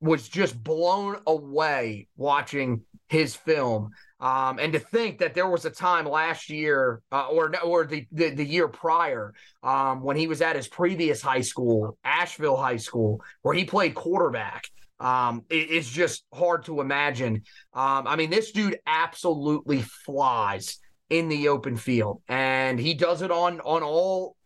was 0.00 0.28
just 0.28 0.62
blown 0.62 1.16
away 1.26 2.08
watching 2.16 2.82
his 3.08 3.34
film. 3.34 3.90
Um, 4.20 4.58
and 4.58 4.72
to 4.72 4.78
think 4.78 5.18
that 5.18 5.34
there 5.34 5.48
was 5.48 5.64
a 5.64 5.70
time 5.70 6.04
last 6.04 6.50
year 6.50 7.02
uh, 7.12 7.28
or 7.28 7.54
or 7.64 7.86
the, 7.86 8.06
the, 8.10 8.30
the 8.30 8.44
year 8.44 8.66
prior 8.66 9.32
um, 9.62 10.02
when 10.02 10.16
he 10.16 10.26
was 10.26 10.42
at 10.42 10.56
his 10.56 10.68
previous 10.68 11.22
high 11.22 11.40
school, 11.40 11.96
Asheville 12.04 12.56
High 12.56 12.78
School, 12.78 13.22
where 13.42 13.54
he 13.54 13.64
played 13.64 13.94
quarterback 13.94 14.64
um, 15.00 15.44
it, 15.48 15.70
it's 15.70 15.90
just 15.90 16.24
hard 16.32 16.64
to 16.64 16.80
imagine. 16.80 17.42
Um, 17.72 18.06
I 18.06 18.16
mean, 18.16 18.30
this 18.30 18.52
dude 18.52 18.78
absolutely 18.86 19.82
flies 19.82 20.78
in 21.10 21.28
the 21.28 21.48
open 21.48 21.76
field, 21.76 22.22
and 22.28 22.78
he 22.78 22.94
does 22.94 23.22
it 23.22 23.30
on 23.30 23.60
on 23.60 23.82
all 23.82 24.36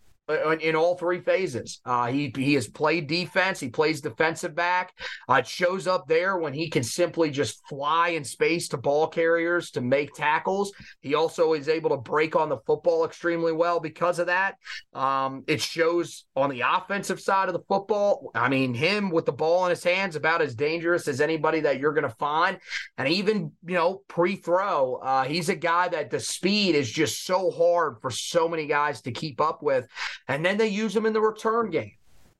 in 0.61 0.77
all 0.77 0.97
three 0.97 1.21
phases. 1.21 1.81
Uh, 1.85 2.07
he 2.07 2.33
he 2.37 2.55
has 2.55 2.69
played 2.69 3.07
defense. 3.07 3.61
He 3.61 3.69
plays 3.69 4.01
defensive 4.01 4.55
back. 4.55 4.93
Uh, 5.29 5.35
it 5.35 5.47
shows 5.47 5.87
up 5.87 6.07
there 6.09 6.39
when 6.39 6.53
he 6.53 6.69
can 6.69 6.83
simply 6.83 7.31
just 7.31 7.67
fly 7.69 8.09
in 8.09 8.25
space 8.25 8.69
to 8.69 8.77
ball 8.77 9.07
carriers 9.07 9.71
to 9.73 9.81
make 9.81 10.15
tackles. 10.15 10.73
He 11.01 11.15
also 11.15 11.53
is 11.53 11.69
able 11.69 11.91
to 11.91 11.97
break 11.97 12.37
on 12.37 12.49
the 12.49 12.59
football 12.67 13.05
extremely 13.05 13.53
well 13.53 13.81
because 13.81 14.19
of 14.19 14.27
that. 14.27 14.57
Um, 14.95 15.45
it 15.47 15.61
shows 15.61 16.25
on 16.37 16.51
the 16.51 16.63
offensive 16.63 17.21
side 17.21 17.49
of 17.49 17.55
the 17.55 17.65
football. 17.69 18.31
I 18.35 18.49
mean, 18.49 18.75
him 18.75 19.11
with 19.11 19.27
the 19.27 19.33
ball 19.33 19.67
in 19.67 19.71
his 19.71 19.85
hands 19.85 20.17
about 20.17 20.43
as 20.43 20.55
dangerous 20.55 21.09
as 21.09 21.21
anybody 21.21 21.61
that 21.61 21.79
you're 21.79 21.93
going 21.93 22.09
to 22.09 22.17
find. 22.17 22.59
And 22.99 23.09
even 23.09 23.53
you 23.67 23.75
know 23.75 24.03
pre-throw, 24.09 24.97
uh, 24.97 25.25
he's 25.25 25.49
a 25.49 25.55
guy 25.55 25.89
that 25.89 26.11
the 26.11 26.21
speed 26.21 26.75
is 26.75 26.91
just 26.91 27.25
so 27.25 27.51
hard 27.51 27.97
for 28.01 28.11
so 28.11 28.49
many 28.49 28.67
guys 28.67 29.03
to 29.03 29.13
keep 29.13 29.41
up 29.41 29.63
with. 29.63 29.87
And 30.29 30.45
then 30.45 30.57
they 30.57 30.69
use 30.69 30.95
him 30.95 31.07
in 31.07 31.13
the 31.13 31.21
return 31.21 31.71
game. 31.71 31.93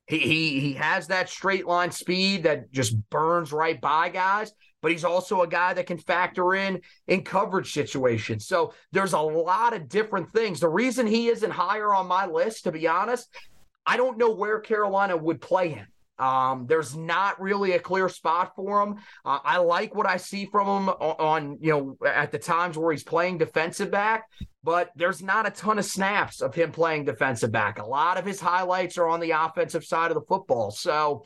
He, 0.07 0.19
he 0.19 0.59
he 0.59 0.73
has 0.73 1.07
that 1.07 1.29
straight 1.29 1.65
line 1.65 1.91
speed 1.91 2.43
that 2.43 2.71
just 2.71 3.09
burns 3.09 3.53
right 3.53 3.79
by 3.79 4.09
guys, 4.09 4.51
but 4.81 4.91
he's 4.91 5.05
also 5.05 5.41
a 5.43 5.47
guy 5.47 5.73
that 5.73 5.87
can 5.87 5.97
factor 5.97 6.55
in 6.55 6.81
in 7.07 7.23
coverage 7.23 7.71
situations. 7.71 8.45
So 8.45 8.73
there's 8.91 9.13
a 9.13 9.19
lot 9.19 9.73
of 9.73 9.87
different 9.87 10.29
things. 10.31 10.59
The 10.59 10.67
reason 10.67 11.07
he 11.07 11.27
isn't 11.27 11.51
higher 11.51 11.93
on 11.93 12.07
my 12.07 12.25
list, 12.25 12.65
to 12.65 12.71
be 12.73 12.85
honest, 12.85 13.29
I 13.85 13.95
don't 13.95 14.17
know 14.17 14.31
where 14.31 14.59
Carolina 14.59 15.15
would 15.15 15.39
play 15.39 15.69
him. 15.69 15.87
Um, 16.19 16.67
there's 16.67 16.95
not 16.95 17.41
really 17.41 17.73
a 17.73 17.79
clear 17.79 18.07
spot 18.07 18.53
for 18.55 18.81
him. 18.81 18.95
Uh, 19.25 19.39
I 19.43 19.57
like 19.57 19.95
what 19.95 20.07
I 20.07 20.17
see 20.17 20.45
from 20.45 20.67
him 20.67 20.89
on, 20.89 21.15
on, 21.19 21.57
you 21.59 21.71
know, 21.71 22.07
at 22.07 22.31
the 22.31 22.39
times 22.39 22.77
where 22.77 22.91
he's 22.91 23.03
playing 23.03 23.39
defensive 23.39 23.89
back, 23.89 24.25
but 24.63 24.91
there's 24.95 25.23
not 25.23 25.47
a 25.47 25.51
ton 25.51 25.79
of 25.79 25.85
snaps 25.85 26.41
of 26.41 26.53
him 26.53 26.71
playing 26.71 27.05
defensive 27.05 27.51
back. 27.51 27.79
A 27.79 27.85
lot 27.85 28.17
of 28.17 28.25
his 28.25 28.39
highlights 28.39 28.97
are 28.97 29.07
on 29.07 29.19
the 29.19 29.31
offensive 29.31 29.83
side 29.83 30.11
of 30.11 30.15
the 30.15 30.25
football. 30.27 30.71
So 30.71 31.25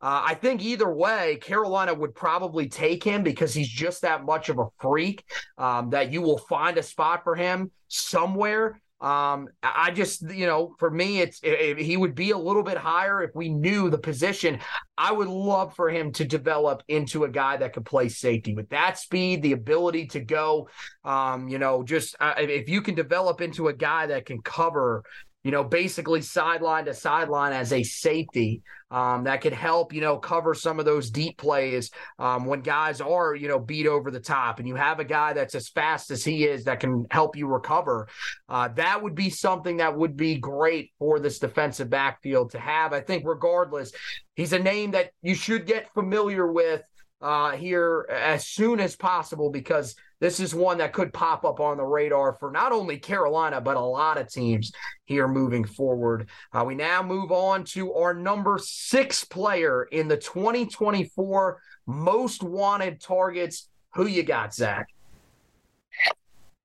uh, 0.00 0.22
I 0.26 0.34
think 0.34 0.62
either 0.62 0.92
way, 0.92 1.38
Carolina 1.42 1.92
would 1.92 2.14
probably 2.14 2.68
take 2.68 3.02
him 3.02 3.24
because 3.24 3.52
he's 3.52 3.68
just 3.68 4.02
that 4.02 4.24
much 4.24 4.48
of 4.48 4.58
a 4.60 4.68
freak 4.78 5.24
um, 5.58 5.90
that 5.90 6.12
you 6.12 6.22
will 6.22 6.38
find 6.38 6.78
a 6.78 6.82
spot 6.82 7.24
for 7.24 7.34
him 7.34 7.72
somewhere. 7.88 8.80
Um, 9.00 9.48
I 9.62 9.92
just, 9.92 10.28
you 10.28 10.46
know, 10.46 10.74
for 10.78 10.90
me, 10.90 11.20
it's 11.20 11.38
it, 11.42 11.78
he 11.78 11.96
would 11.96 12.16
be 12.16 12.32
a 12.32 12.38
little 12.38 12.64
bit 12.64 12.76
higher 12.76 13.22
if 13.22 13.30
we 13.34 13.48
knew 13.48 13.90
the 13.90 13.98
position. 13.98 14.58
I 14.96 15.12
would 15.12 15.28
love 15.28 15.76
for 15.76 15.88
him 15.88 16.10
to 16.14 16.24
develop 16.24 16.82
into 16.88 17.22
a 17.22 17.28
guy 17.28 17.56
that 17.58 17.72
could 17.74 17.86
play 17.86 18.08
safety 18.08 18.54
with 18.54 18.68
that 18.70 18.98
speed, 18.98 19.42
the 19.42 19.52
ability 19.52 20.06
to 20.08 20.20
go. 20.20 20.68
Um, 21.04 21.48
you 21.48 21.58
know, 21.58 21.84
just 21.84 22.16
uh, 22.18 22.34
if 22.38 22.68
you 22.68 22.82
can 22.82 22.96
develop 22.96 23.40
into 23.40 23.68
a 23.68 23.72
guy 23.72 24.06
that 24.06 24.26
can 24.26 24.42
cover 24.42 25.04
you 25.44 25.50
know, 25.50 25.62
basically 25.62 26.20
sideline 26.20 26.84
to 26.86 26.94
sideline 26.94 27.52
as 27.52 27.72
a 27.72 27.82
safety 27.82 28.62
um, 28.90 29.24
that 29.24 29.40
could 29.40 29.52
help, 29.52 29.92
you 29.92 30.00
know, 30.00 30.16
cover 30.16 30.54
some 30.54 30.78
of 30.78 30.84
those 30.84 31.10
deep 31.10 31.36
plays 31.38 31.90
um, 32.18 32.44
when 32.46 32.60
guys 32.60 33.00
are, 33.00 33.34
you 33.34 33.46
know, 33.46 33.58
beat 33.58 33.86
over 33.86 34.10
the 34.10 34.20
top. 34.20 34.58
And 34.58 34.66
you 34.66 34.74
have 34.74 34.98
a 34.98 35.04
guy 35.04 35.34
that's 35.34 35.54
as 35.54 35.68
fast 35.68 36.10
as 36.10 36.24
he 36.24 36.44
is 36.44 36.64
that 36.64 36.80
can 36.80 37.06
help 37.10 37.36
you 37.36 37.46
recover. 37.46 38.08
Uh, 38.48 38.68
that 38.68 39.02
would 39.02 39.14
be 39.14 39.30
something 39.30 39.76
that 39.76 39.96
would 39.96 40.16
be 40.16 40.38
great 40.38 40.90
for 40.98 41.20
this 41.20 41.38
defensive 41.38 41.90
backfield 41.90 42.50
to 42.52 42.58
have. 42.58 42.92
I 42.92 43.00
think, 43.00 43.24
regardless, 43.26 43.92
he's 44.34 44.52
a 44.52 44.58
name 44.58 44.92
that 44.92 45.10
you 45.22 45.34
should 45.34 45.66
get 45.66 45.92
familiar 45.94 46.50
with 46.50 46.82
uh, 47.20 47.52
here 47.52 48.06
as 48.10 48.46
soon 48.46 48.80
as 48.80 48.96
possible 48.96 49.50
because 49.50 49.94
this 50.20 50.40
is 50.40 50.54
one 50.54 50.78
that 50.78 50.92
could 50.92 51.12
pop 51.12 51.44
up 51.44 51.60
on 51.60 51.76
the 51.76 51.84
radar 51.84 52.34
for 52.34 52.50
not 52.50 52.72
only 52.72 52.98
Carolina, 52.98 53.60
but 53.60 53.76
a 53.76 53.80
lot 53.80 54.18
of 54.18 54.28
teams 54.28 54.72
here 55.04 55.28
moving 55.28 55.64
forward. 55.64 56.28
Uh, 56.52 56.64
we 56.66 56.74
now 56.74 57.02
move 57.02 57.30
on 57.30 57.64
to 57.64 57.92
our 57.94 58.14
number 58.14 58.58
six 58.60 59.24
player 59.24 59.84
in 59.84 60.08
the 60.08 60.16
2024 60.16 61.60
most 61.86 62.42
wanted 62.42 63.00
targets. 63.00 63.68
Who 63.94 64.06
you 64.06 64.22
got, 64.22 64.54
Zach? 64.54 64.88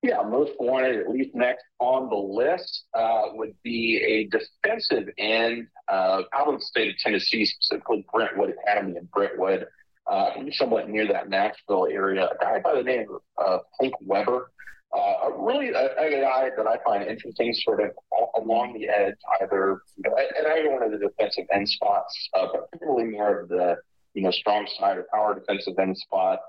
Yeah, 0.02 0.22
most 0.24 0.52
wanted, 0.60 0.98
at 1.00 1.10
least 1.10 1.34
next 1.34 1.64
on 1.80 2.10
the 2.10 2.16
list, 2.16 2.86
uh, 2.94 3.22
would 3.34 3.56
be 3.64 4.04
a 4.04 4.26
defensive 4.26 5.08
end 5.18 5.68
uh, 5.88 6.24
out 6.34 6.50
of 6.50 6.60
the 6.60 6.66
state 6.66 6.90
of 6.90 6.98
Tennessee, 6.98 7.46
specifically 7.46 8.06
Brentwood 8.12 8.50
Academy 8.50 8.98
in 8.98 9.06
Brentwood 9.14 9.66
uh, 10.08 10.32
somewhat 10.52 10.90
near 10.90 11.08
that 11.08 11.30
Nashville 11.30 11.88
area, 11.90 12.28
a 12.28 12.44
guy 12.44 12.60
by 12.60 12.76
the 12.76 12.84
name 12.84 13.08
of 13.38 13.62
Hank 13.80 13.94
Weber. 14.02 14.52
Uh, 14.96 15.32
really 15.40 15.70
a, 15.70 15.86
a, 15.98 16.22
guy 16.22 16.52
that 16.56 16.68
I 16.68 16.78
find 16.84 17.04
interesting, 17.04 17.52
sort 17.54 17.82
of 17.82 17.92
along 18.36 18.74
the 18.74 18.88
edge, 18.88 19.16
either 19.42 19.82
at, 20.06 20.46
either 20.52 20.72
one 20.72 20.84
of 20.84 20.92
the 20.92 21.00
defensive 21.00 21.46
end 21.52 21.68
spots, 21.68 22.30
uh, 22.36 22.46
but 22.54 22.70
really 22.80 23.06
more 23.06 23.40
of 23.40 23.50
the 23.50 23.78
you 24.14 24.22
know 24.22 24.30
strong 24.30 24.68
side 24.78 24.98
or 24.98 25.08
power 25.12 25.34
defensive 25.34 25.74
end 25.80 25.98
spot. 25.98 26.40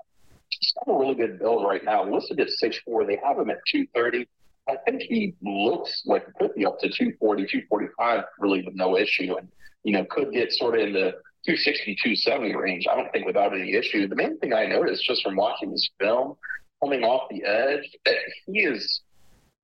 He's 0.49 0.73
got 0.73 0.93
a 0.93 0.99
really 0.99 1.15
good 1.15 1.39
build 1.39 1.65
right 1.65 1.83
now. 1.83 2.07
Listed 2.07 2.39
at 2.39 2.49
six 2.49 2.77
four, 2.85 3.03
they 3.03 3.19
have 3.23 3.39
him 3.39 3.49
at 3.49 3.57
two 3.67 3.87
thirty. 3.95 4.27
I 4.67 4.75
think 4.85 5.01
he 5.01 5.33
looks 5.41 6.03
like 6.05 6.31
could 6.39 6.53
be 6.55 6.65
up 6.65 6.79
to 6.79 6.87
240, 6.87 7.43
245, 7.43 8.23
really 8.39 8.63
with 8.63 8.75
no 8.75 8.97
issue, 8.97 9.35
and 9.37 9.47
you 9.83 9.93
know 9.93 10.05
could 10.05 10.31
get 10.31 10.51
sort 10.51 10.75
of 10.75 10.81
in 10.81 10.93
the 10.93 11.15
260, 11.45 11.95
270 12.03 12.55
range. 12.55 12.87
I 12.91 12.95
don't 12.95 13.11
think 13.11 13.25
without 13.25 13.53
any 13.53 13.73
issue. 13.73 14.07
The 14.07 14.15
main 14.15 14.37
thing 14.39 14.53
I 14.53 14.65
noticed 14.65 15.05
just 15.05 15.23
from 15.23 15.35
watching 15.35 15.71
this 15.71 15.87
film, 15.99 16.35
coming 16.83 17.03
off 17.03 17.29
the 17.29 17.43
edge, 17.43 17.89
that 18.05 18.15
he 18.45 18.61
is 18.61 19.01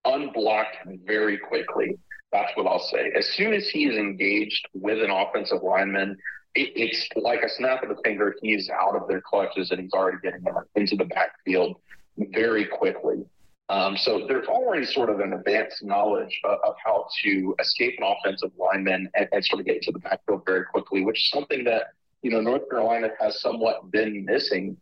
unblocked 0.05 0.77
very 1.05 1.37
quickly. 1.37 1.97
That's 2.31 2.51
what 2.55 2.67
I'll 2.67 2.79
say. 2.79 3.11
As 3.17 3.27
soon 3.35 3.53
as 3.53 3.67
he 3.69 3.85
is 3.85 3.97
engaged 3.97 4.67
with 4.73 5.03
an 5.03 5.09
offensive 5.09 5.63
lineman, 5.63 6.17
it, 6.55 6.71
it's 6.75 7.07
like 7.15 7.41
a 7.43 7.49
snap 7.49 7.83
of 7.83 7.89
the 7.89 8.01
finger. 8.03 8.35
He's 8.41 8.69
out 8.69 8.95
of 8.95 9.07
their 9.07 9.21
clutches 9.21 9.71
and 9.71 9.79
he's 9.81 9.93
already 9.93 10.17
getting 10.23 10.43
into 10.75 10.95
the 10.95 11.05
backfield 11.05 11.77
very 12.17 12.65
quickly. 12.65 13.25
Um, 13.71 13.95
so 13.95 14.25
there's 14.27 14.47
already 14.47 14.85
sort 14.85 15.09
of 15.09 15.21
an 15.21 15.31
advanced 15.31 15.81
knowledge 15.81 16.41
of, 16.43 16.57
of 16.65 16.75
how 16.83 17.07
to 17.23 17.55
escape 17.57 17.97
an 17.99 18.03
offensive 18.05 18.51
lineman 18.59 19.09
and, 19.15 19.29
and, 19.31 19.45
sort 19.45 19.61
of 19.61 19.65
get 19.65 19.81
to 19.83 19.93
the 19.93 19.99
backfield 19.99 20.41
very 20.45 20.65
quickly, 20.65 21.05
which 21.05 21.17
is 21.17 21.29
something 21.29 21.63
that 21.63 21.93
you 22.21 22.31
know 22.31 22.41
North 22.41 22.69
Carolina 22.69 23.07
has 23.21 23.39
somewhat 23.39 23.89
been 23.89 24.25
missing 24.25 24.75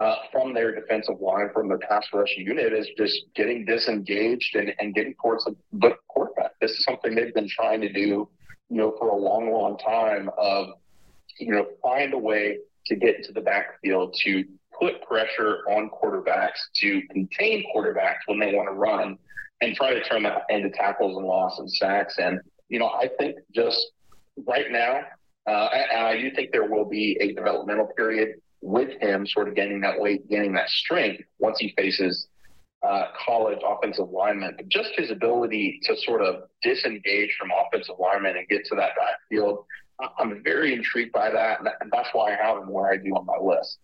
uh, 0.00 0.16
from 0.30 0.52
their 0.52 0.78
defensive 0.78 1.22
line, 1.22 1.48
from 1.54 1.68
their 1.68 1.78
pass 1.78 2.06
rush 2.12 2.34
unit, 2.36 2.74
is 2.74 2.86
just 2.98 3.18
getting 3.34 3.64
disengaged 3.64 4.56
and, 4.56 4.74
and 4.78 4.94
getting 4.94 5.14
towards 5.22 5.46
the, 5.46 5.56
the 5.72 5.96
quarterback. 6.08 6.50
This 6.60 6.72
is 6.72 6.84
something 6.84 7.14
they've 7.14 7.32
been 7.32 7.48
trying 7.48 7.80
to 7.80 7.90
do, 7.90 8.28
you 8.68 8.76
know, 8.76 8.94
for 8.98 9.08
a 9.08 9.16
long, 9.16 9.50
long 9.50 9.78
time. 9.78 10.28
Of 10.36 10.68
you 11.38 11.52
know, 11.52 11.66
find 11.82 12.12
a 12.12 12.18
way 12.18 12.58
to 12.86 12.94
get 12.94 13.16
into 13.16 13.32
the 13.32 13.40
backfield 13.40 14.14
to 14.24 14.44
put 14.78 15.02
pressure 15.02 15.58
on 15.68 15.90
quarterbacks 15.90 16.58
to 16.80 17.02
contain 17.10 17.64
quarterbacks 17.74 18.20
when 18.26 18.38
they 18.38 18.54
want 18.54 18.68
to 18.68 18.74
run 18.74 19.18
and 19.60 19.74
try 19.74 19.94
to 19.94 20.02
turn 20.04 20.22
that 20.24 20.42
into 20.48 20.70
tackles 20.70 21.16
and 21.16 21.26
loss 21.26 21.58
and 21.58 21.70
sacks. 21.70 22.16
And, 22.18 22.40
you 22.68 22.78
know, 22.78 22.88
I 22.88 23.08
think 23.18 23.36
just 23.54 23.92
right 24.46 24.70
now, 24.70 25.00
uh, 25.46 25.50
I, 25.50 26.10
I 26.10 26.20
do 26.20 26.30
think 26.34 26.52
there 26.52 26.68
will 26.68 26.84
be 26.84 27.16
a 27.20 27.32
developmental 27.32 27.88
period 27.96 28.40
with 28.62 29.00
him 29.00 29.26
sort 29.26 29.48
of 29.48 29.54
gaining 29.54 29.80
that 29.82 30.00
weight, 30.00 30.28
gaining 30.28 30.54
that 30.54 30.68
strength 30.68 31.22
once 31.38 31.58
he 31.58 31.74
faces 31.76 32.28
uh, 32.82 33.06
college 33.24 33.58
offensive 33.64 34.08
linemen. 34.10 34.54
But 34.56 34.68
just 34.68 34.90
his 34.96 35.10
ability 35.10 35.80
to 35.84 35.96
sort 35.98 36.22
of 36.22 36.44
disengage 36.62 37.36
from 37.38 37.50
offensive 37.50 37.96
linemen 37.98 38.36
and 38.36 38.48
get 38.48 38.64
to 38.66 38.74
that 38.76 38.90
backfield, 38.96 39.64
I'm 40.18 40.42
very 40.42 40.74
intrigued 40.74 41.12
by 41.12 41.30
that. 41.30 41.60
And 41.60 41.90
that's 41.92 42.08
why 42.12 42.32
I 42.32 42.36
have 42.42 42.62
him 42.62 42.68
where 42.68 42.90
I 42.90 42.96
do 42.96 43.10
on 43.10 43.26
my 43.26 43.38
list. 43.38 43.78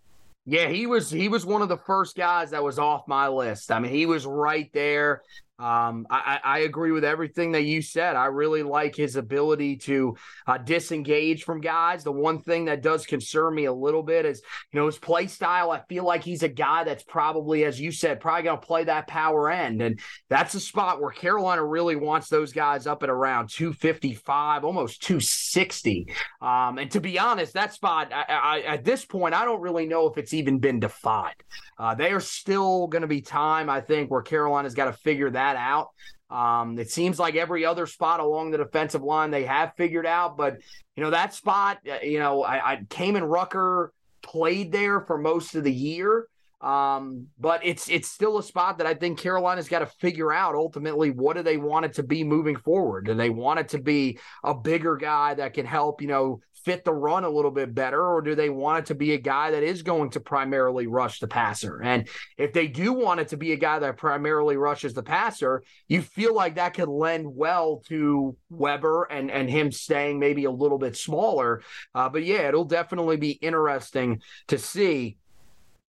Yeah, 0.46 0.68
he 0.68 0.86
was 0.86 1.10
he 1.10 1.28
was 1.28 1.44
one 1.44 1.62
of 1.62 1.68
the 1.68 1.76
first 1.76 2.16
guys 2.16 2.50
that 2.50 2.64
was 2.64 2.78
off 2.78 3.06
my 3.06 3.28
list. 3.28 3.70
I 3.70 3.78
mean, 3.78 3.92
he 3.92 4.06
was 4.06 4.26
right 4.26 4.70
there. 4.72 5.22
Um, 5.60 6.06
I, 6.08 6.40
I, 6.42 6.58
agree 6.60 6.90
with 6.90 7.04
everything 7.04 7.52
that 7.52 7.64
you 7.64 7.82
said. 7.82 8.16
I 8.16 8.26
really 8.26 8.62
like 8.62 8.96
his 8.96 9.16
ability 9.16 9.76
to 9.78 10.16
uh, 10.46 10.56
disengage 10.56 11.44
from 11.44 11.60
guys. 11.60 12.02
The 12.02 12.12
one 12.12 12.38
thing 12.38 12.64
that 12.64 12.82
does 12.82 13.04
concern 13.04 13.54
me 13.54 13.66
a 13.66 13.72
little 13.72 14.02
bit 14.02 14.24
is, 14.24 14.40
you 14.72 14.80
know, 14.80 14.86
his 14.86 14.98
play 14.98 15.26
style. 15.26 15.70
I 15.70 15.82
feel 15.86 16.04
like 16.04 16.24
he's 16.24 16.42
a 16.42 16.48
guy 16.48 16.84
that's 16.84 17.02
probably, 17.02 17.66
as 17.66 17.78
you 17.78 17.92
said, 17.92 18.20
probably 18.20 18.44
going 18.44 18.58
to 18.58 18.66
play 18.66 18.84
that 18.84 19.06
power 19.06 19.50
end. 19.50 19.82
And 19.82 20.00
that's 20.30 20.54
a 20.54 20.60
spot 20.60 20.98
where 20.98 21.10
Carolina 21.10 21.62
really 21.62 21.96
wants 21.96 22.30
those 22.30 22.54
guys 22.54 22.86
up 22.86 23.02
at 23.02 23.10
around 23.10 23.50
255, 23.50 24.64
almost 24.64 25.02
260. 25.02 26.06
Um, 26.40 26.78
and 26.78 26.90
to 26.92 27.02
be 27.02 27.18
honest, 27.18 27.52
that 27.52 27.74
spot, 27.74 28.14
I, 28.14 28.24
I, 28.28 28.60
at 28.62 28.84
this 28.84 29.04
point, 29.04 29.34
I 29.34 29.44
don't 29.44 29.60
really 29.60 29.84
know 29.84 30.06
if 30.06 30.16
it's 30.16 30.32
even 30.32 30.58
been 30.58 30.80
defined. 30.80 31.34
Uh, 31.78 31.94
they 31.94 32.12
are 32.12 32.20
still 32.20 32.86
going 32.86 33.02
to 33.02 33.08
be 33.08 33.20
time, 33.20 33.68
I 33.68 33.80
think, 33.80 34.10
where 34.10 34.22
Carolina's 34.22 34.74
got 34.74 34.86
to 34.86 34.92
figure 34.92 35.30
that 35.30 35.49
that 35.50 35.56
out. 35.56 35.88
Um, 36.30 36.78
it 36.78 36.90
seems 36.90 37.18
like 37.18 37.34
every 37.34 37.64
other 37.64 37.86
spot 37.86 38.20
along 38.20 38.52
the 38.52 38.58
defensive 38.58 39.02
line 39.02 39.30
they 39.30 39.44
have 39.44 39.72
figured 39.76 40.06
out, 40.06 40.36
but 40.36 40.58
you 40.96 41.02
know 41.02 41.10
that 41.10 41.34
spot, 41.34 41.78
uh, 41.90 41.98
you 42.02 42.20
know, 42.20 42.42
I, 42.44 42.72
I 42.72 42.76
Kaimon 42.84 43.28
Rucker 43.28 43.92
played 44.22 44.70
there 44.70 45.00
for 45.00 45.18
most 45.18 45.54
of 45.54 45.64
the 45.64 45.72
year. 45.72 46.26
Um, 46.60 47.28
but 47.38 47.64
it's 47.64 47.88
it's 47.88 48.08
still 48.08 48.36
a 48.36 48.42
spot 48.42 48.78
that 48.78 48.86
I 48.86 48.92
think 48.92 49.18
Carolina's 49.18 49.68
got 49.68 49.78
to 49.78 49.86
figure 49.86 50.30
out 50.30 50.54
ultimately 50.54 51.10
what 51.10 51.36
do 51.36 51.42
they 51.42 51.56
want 51.56 51.86
it 51.86 51.94
to 51.94 52.02
be 52.02 52.22
moving 52.22 52.56
forward? 52.56 53.06
Do 53.06 53.14
they 53.14 53.30
want 53.30 53.60
it 53.60 53.68
to 53.70 53.78
be 53.78 54.18
a 54.44 54.54
bigger 54.54 54.96
guy 54.96 55.32
that 55.34 55.54
can 55.54 55.64
help, 55.64 56.02
you 56.02 56.08
know, 56.08 56.42
fit 56.64 56.84
the 56.84 56.92
run 56.92 57.24
a 57.24 57.30
little 57.30 57.50
bit 57.50 57.74
better, 57.74 58.04
or 58.04 58.22
do 58.22 58.34
they 58.34 58.50
want 58.50 58.80
it 58.80 58.86
to 58.86 58.94
be 58.94 59.12
a 59.12 59.18
guy 59.18 59.50
that 59.50 59.62
is 59.62 59.82
going 59.82 60.10
to 60.10 60.20
primarily 60.20 60.86
rush 60.86 61.20
the 61.20 61.28
passer? 61.28 61.82
And 61.82 62.08
if 62.36 62.52
they 62.52 62.68
do 62.68 62.92
want 62.92 63.20
it 63.20 63.28
to 63.28 63.36
be 63.36 63.52
a 63.52 63.56
guy 63.56 63.78
that 63.78 63.96
primarily 63.96 64.56
rushes 64.56 64.94
the 64.94 65.02
passer, 65.02 65.62
you 65.88 66.02
feel 66.02 66.34
like 66.34 66.56
that 66.56 66.74
could 66.74 66.88
lend 66.88 67.26
well 67.34 67.82
to 67.88 68.36
Weber 68.50 69.04
and 69.04 69.30
and 69.30 69.48
him 69.48 69.72
staying 69.72 70.18
maybe 70.18 70.44
a 70.44 70.50
little 70.50 70.78
bit 70.78 70.96
smaller. 70.96 71.62
Uh, 71.94 72.08
but 72.08 72.24
yeah, 72.24 72.48
it'll 72.48 72.64
definitely 72.64 73.16
be 73.16 73.32
interesting 73.32 74.20
to 74.48 74.58
see 74.58 75.16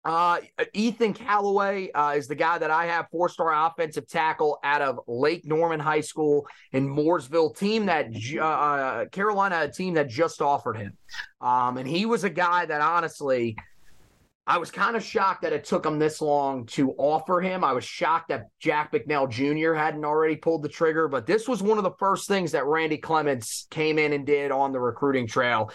Uh, 0.05 0.39
Ethan 0.73 1.13
Calloway 1.13 1.91
uh, 1.91 2.13
is 2.15 2.27
the 2.27 2.35
guy 2.35 2.57
that 2.57 2.71
I 2.71 2.85
have, 2.85 3.07
four-star 3.11 3.67
offensive 3.67 4.07
tackle 4.07 4.59
out 4.63 4.81
of 4.81 4.99
Lake 5.07 5.45
Norman 5.45 5.79
High 5.79 6.01
School 6.01 6.47
in 6.71 6.87
Mooresville. 6.87 7.55
Team 7.57 7.85
that 7.87 8.07
uh, 8.35 8.41
uh, 8.41 9.05
Carolina, 9.07 9.69
team 9.71 9.93
that 9.95 10.07
just 10.07 10.41
offered 10.41 10.77
him, 10.77 10.97
um, 11.41 11.77
and 11.77 11.87
he 11.87 12.05
was 12.05 12.23
a 12.23 12.29
guy 12.29 12.65
that 12.65 12.81
honestly 12.81 13.57
I 14.49 14.57
was 14.57 14.71
kind 14.71 14.95
of 14.95 15.03
shocked 15.03 15.43
that 15.43 15.53
it 15.53 15.63
took 15.63 15.85
him 15.85 15.99
this 15.99 16.21
long 16.21 16.65
to 16.67 16.93
offer 16.93 17.39
him. 17.39 17.63
I 17.63 17.71
was 17.71 17.83
shocked 17.83 18.29
that 18.29 18.47
Jack 18.59 18.91
Bicknell 18.91 19.27
Jr. 19.27 19.73
hadn't 19.73 20.03
already 20.03 20.35
pulled 20.35 20.63
the 20.63 20.69
trigger, 20.69 21.07
but 21.07 21.27
this 21.27 21.47
was 21.47 21.61
one 21.61 21.77
of 21.77 21.83
the 21.83 21.93
first 21.99 22.27
things 22.27 22.51
that 22.53 22.65
Randy 22.65 22.97
Clements 22.97 23.67
came 23.69 23.99
in 23.99 24.11
and 24.11 24.25
did 24.25 24.51
on 24.51 24.71
the 24.71 24.79
recruiting 24.79 25.27
trail. 25.27 25.71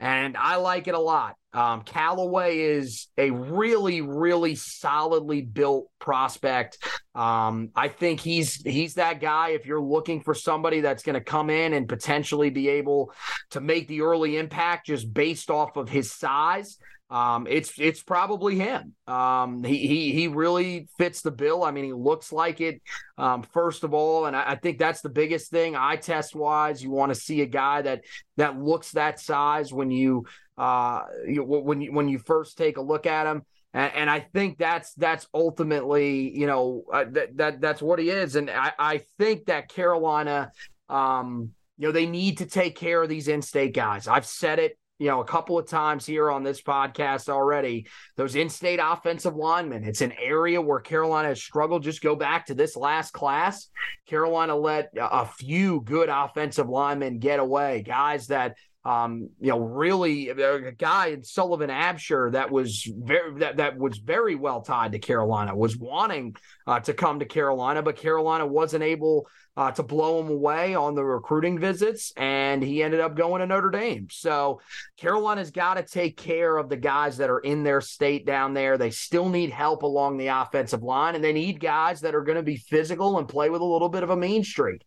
And 0.00 0.34
I 0.34 0.56
like 0.56 0.88
it 0.88 0.94
a 0.94 0.98
lot. 0.98 1.36
Um, 1.56 1.84
Callaway 1.84 2.58
is 2.58 3.08
a 3.16 3.30
really, 3.30 4.02
really 4.02 4.56
solidly 4.56 5.40
built 5.40 5.88
prospect. 5.98 6.76
Um, 7.14 7.70
I 7.74 7.88
think 7.88 8.20
he's 8.20 8.56
he's 8.56 8.94
that 8.94 9.22
guy. 9.22 9.50
If 9.50 9.64
you're 9.64 9.80
looking 9.80 10.20
for 10.20 10.34
somebody 10.34 10.82
that's 10.82 11.02
going 11.02 11.14
to 11.14 11.22
come 11.22 11.48
in 11.48 11.72
and 11.72 11.88
potentially 11.88 12.50
be 12.50 12.68
able 12.68 13.10
to 13.52 13.62
make 13.62 13.88
the 13.88 14.02
early 14.02 14.36
impact 14.36 14.88
just 14.88 15.14
based 15.14 15.50
off 15.50 15.78
of 15.78 15.88
his 15.88 16.12
size, 16.12 16.76
um, 17.08 17.46
it's 17.48 17.72
it's 17.78 18.02
probably 18.02 18.56
him. 18.56 18.94
Um, 19.06 19.62
he 19.62 19.86
he 19.86 20.12
he 20.12 20.28
really 20.28 20.88
fits 20.98 21.22
the 21.22 21.30
bill. 21.30 21.62
I 21.62 21.70
mean, 21.70 21.84
he 21.84 21.92
looks 21.92 22.32
like 22.32 22.60
it. 22.60 22.82
Um, 23.16 23.44
first 23.44 23.84
of 23.84 23.94
all, 23.94 24.26
and 24.26 24.34
I, 24.34 24.52
I, 24.52 24.56
think 24.56 24.78
that's 24.78 25.02
the 25.02 25.08
biggest 25.08 25.50
thing. 25.50 25.76
Eye 25.76 25.96
test 25.96 26.34
wise, 26.34 26.82
you 26.82 26.90
want 26.90 27.14
to 27.14 27.20
see 27.20 27.42
a 27.42 27.46
guy 27.46 27.82
that 27.82 28.02
that 28.38 28.58
looks 28.58 28.92
that 28.92 29.20
size 29.20 29.72
when 29.72 29.90
you 29.90 30.26
uh 30.58 31.02
you, 31.26 31.44
when 31.44 31.80
you 31.80 31.92
when 31.92 32.08
you 32.08 32.18
first 32.18 32.58
take 32.58 32.76
a 32.76 32.82
look 32.82 33.06
at 33.06 33.26
him. 33.26 33.42
And, 33.72 33.92
and 33.94 34.10
I 34.10 34.20
think 34.20 34.58
that's 34.58 34.92
that's 34.94 35.28
ultimately 35.32 36.36
you 36.36 36.48
know 36.48 36.82
uh, 36.92 37.04
that 37.12 37.36
that 37.36 37.60
that's 37.60 37.82
what 37.82 38.00
he 38.00 38.10
is. 38.10 38.34
And 38.34 38.50
I 38.50 38.72
I 38.78 39.02
think 39.18 39.46
that 39.46 39.68
Carolina. 39.68 40.50
Um, 40.88 41.52
you 41.78 41.88
know, 41.88 41.92
they 41.92 42.06
need 42.06 42.38
to 42.38 42.46
take 42.46 42.74
care 42.74 43.02
of 43.02 43.10
these 43.10 43.28
in-state 43.28 43.74
guys. 43.74 44.08
I've 44.08 44.24
said 44.24 44.58
it 44.58 44.78
you 44.98 45.08
know, 45.08 45.20
a 45.20 45.24
couple 45.24 45.58
of 45.58 45.66
times 45.66 46.06
here 46.06 46.30
on 46.30 46.42
this 46.42 46.62
podcast 46.62 47.28
already. 47.28 47.86
Those 48.16 48.34
in 48.34 48.48
state 48.48 48.80
offensive 48.82 49.36
linemen, 49.36 49.84
it's 49.84 50.00
an 50.00 50.12
area 50.12 50.60
where 50.60 50.80
Carolina 50.80 51.28
has 51.28 51.42
struggled. 51.42 51.82
Just 51.82 52.02
go 52.02 52.16
back 52.16 52.46
to 52.46 52.54
this 52.54 52.76
last 52.76 53.12
class. 53.12 53.68
Carolina 54.06 54.56
let 54.56 54.90
a 54.96 55.26
few 55.26 55.82
good 55.82 56.08
offensive 56.08 56.68
linemen 56.68 57.18
get 57.18 57.40
away, 57.40 57.82
guys 57.82 58.28
that 58.28 58.56
um, 58.86 59.30
you 59.40 59.48
know, 59.48 59.58
really 59.58 60.28
a 60.28 60.70
guy 60.70 61.08
in 61.08 61.24
Sullivan 61.24 61.70
Absher 61.70 62.30
that 62.32 62.52
was 62.52 62.88
very 62.96 63.40
that, 63.40 63.56
that 63.56 63.76
was 63.76 63.98
very 63.98 64.36
well 64.36 64.60
tied 64.60 64.92
to 64.92 65.00
Carolina 65.00 65.56
was 65.56 65.76
wanting 65.76 66.36
uh, 66.68 66.78
to 66.78 66.94
come 66.94 67.18
to 67.18 67.24
Carolina, 67.24 67.82
but 67.82 67.96
Carolina 67.96 68.46
wasn't 68.46 68.84
able 68.84 69.26
uh, 69.56 69.70
to 69.72 69.82
blow 69.82 70.20
him 70.20 70.28
away 70.28 70.74
on 70.74 70.94
the 70.94 71.04
recruiting 71.04 71.58
visits, 71.58 72.12
and 72.16 72.62
he 72.62 72.82
ended 72.82 73.00
up 73.00 73.16
going 73.16 73.40
to 73.40 73.46
Notre 73.46 73.70
Dame. 73.70 74.08
So 74.10 74.60
Carolina's 74.96 75.50
got 75.50 75.74
to 75.74 75.82
take 75.82 76.16
care 76.16 76.56
of 76.56 76.68
the 76.68 76.76
guys 76.76 77.16
that 77.18 77.30
are 77.30 77.38
in 77.38 77.62
their 77.62 77.80
state 77.80 78.26
down 78.26 78.52
there. 78.52 78.76
They 78.76 78.90
still 78.90 79.28
need 79.28 79.50
help 79.50 79.82
along 79.82 80.18
the 80.18 80.28
offensive 80.28 80.82
line, 80.82 81.14
and 81.14 81.24
they 81.24 81.32
need 81.32 81.60
guys 81.60 82.02
that 82.02 82.14
are 82.14 82.22
going 82.22 82.36
to 82.36 82.42
be 82.42 82.56
physical 82.56 83.18
and 83.18 83.28
play 83.28 83.48
with 83.48 83.60
a 83.62 83.64
little 83.64 83.88
bit 83.88 84.02
of 84.02 84.10
a 84.10 84.16
mean 84.16 84.44
streak. 84.44 84.82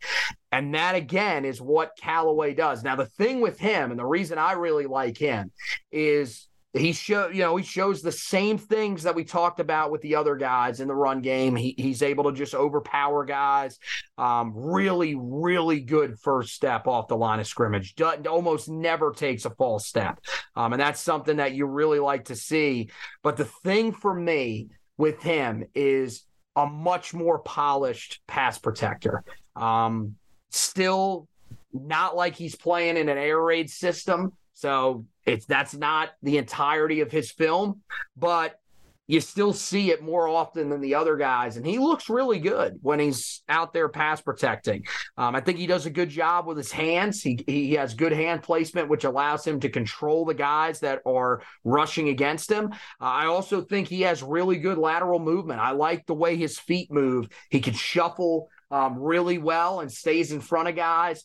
And 0.52 0.74
that 0.74 0.96
again 0.96 1.46
is 1.46 1.62
what 1.62 1.98
Callaway 2.00 2.54
does. 2.54 2.84
Now, 2.84 2.96
the 2.96 3.06
thing 3.06 3.40
with 3.40 3.60
him, 3.60 3.92
and 3.92 4.00
the 4.00 4.06
reason 4.06 4.38
I 4.38 4.54
really 4.54 4.88
like 4.88 5.18
him, 5.18 5.52
is 5.92 6.49
he 6.74 6.94
show 6.94 7.30
you 7.30 7.40
know 7.40 7.56
he 7.56 7.64
shows 7.64 8.02
the 8.02 8.12
same 8.12 8.58
things 8.58 9.04
that 9.04 9.16
we 9.16 9.24
talked 9.24 9.60
about 9.60 9.92
with 9.92 10.02
the 10.02 10.16
other 10.16 10.36
guys 10.36 10.80
in 10.80 10.88
the 10.88 10.96
run 10.96 11.22
game. 11.22 11.56
He, 11.56 11.74
he's 11.78 12.04
able 12.04 12.26
to 12.26 12.32
just 12.32 12.54
overpower 12.54 13.26
guys. 13.26 13.80
Um, 14.18 14.54
really 14.56 15.16
really 15.16 15.80
good 15.80 16.20
first 16.20 16.54
step 16.54 16.88
off 16.88 17.08
the 17.08 17.18
line 17.18 17.40
of 17.40 17.48
scrimmage. 17.48 17.96
Doesn't, 17.96 18.28
almost 18.28 18.70
never 18.70 19.12
takes 19.12 19.46
a 19.46 19.50
false 19.50 19.88
step. 19.88 20.20
Um, 20.56 20.74
and 20.74 20.82
that's 20.82 21.02
something 21.02 21.38
that 21.38 21.54
you 21.54 21.66
really 21.66 22.00
like 22.00 22.26
to 22.26 22.36
see. 22.36 22.92
But 23.24 23.38
the 23.38 23.46
thing 23.46 23.92
for 23.92 24.14
me 24.14 24.70
with 24.98 25.24
him 25.24 25.66
is 25.74 26.24
a 26.56 26.68
much 26.68 27.14
more 27.14 27.40
polished 27.40 28.22
pass 28.28 28.60
protector. 28.60 29.24
Um, 29.56 30.16
still 30.52 31.28
not 31.74 32.16
like 32.16 32.36
he's 32.36 32.56
playing 32.56 32.98
in 32.98 33.10
an 33.10 33.18
air 33.18 33.40
raid 33.40 33.70
system 33.70 34.34
so 34.60 35.06
it's 35.26 35.46
that's 35.46 35.74
not 35.74 36.10
the 36.22 36.38
entirety 36.38 37.00
of 37.00 37.10
his 37.10 37.32
film, 37.32 37.82
but 38.18 38.60
you 39.08 39.22
still 39.22 39.54
see 39.54 39.90
it 39.90 40.04
more 40.04 40.28
often 40.28 40.70
than 40.70 40.82
the 40.82 40.96
other 40.96 41.16
guys. 41.16 41.56
And 41.56 41.66
he 41.66 41.80
looks 41.80 42.10
really 42.10 42.40
good 42.40 42.78
when 42.82 43.00
he's 43.00 43.42
out 43.48 43.72
there 43.72 43.88
pass 43.88 44.20
protecting. 44.20 44.86
Um, 45.18 45.34
I 45.34 45.40
think 45.40 45.60
he 45.60 45.66
does 45.66 45.86
a 45.86 45.90
good 45.90 46.10
job 46.10 46.46
with 46.46 46.58
his 46.58 46.74
hands. 46.74 47.24
He, 47.24 47.40
he 47.48 47.74
has 47.74 47.94
good 47.94 48.12
hand 48.12 48.44
placement, 48.44 48.90
which 48.90 49.06
allows 49.06 49.48
him 49.48 49.62
to 49.62 49.70
control 49.70 50.26
the 50.26 50.34
guys 50.34 50.82
that 50.82 51.02
are 51.06 51.42
rushing 51.64 52.10
against 52.10 52.52
him. 52.52 52.72
Uh, 52.72 52.76
I 53.06 53.26
also 53.28 53.62
think 53.62 53.88
he 53.88 54.02
has 54.02 54.22
really 54.22 54.58
good 54.58 54.78
lateral 54.78 55.20
movement. 55.20 55.62
I 55.62 55.72
like 55.72 56.06
the 56.06 56.14
way 56.14 56.36
his 56.36 56.60
feet 56.60 56.92
move. 56.92 57.30
He 57.50 57.62
can 57.62 57.74
shuffle 57.74 58.50
um, 58.72 59.00
really 59.00 59.38
well 59.38 59.80
and 59.80 59.92
stays 59.92 60.34
in 60.34 60.42
front 60.42 60.68
of 60.68 60.76
guys. 60.76 61.24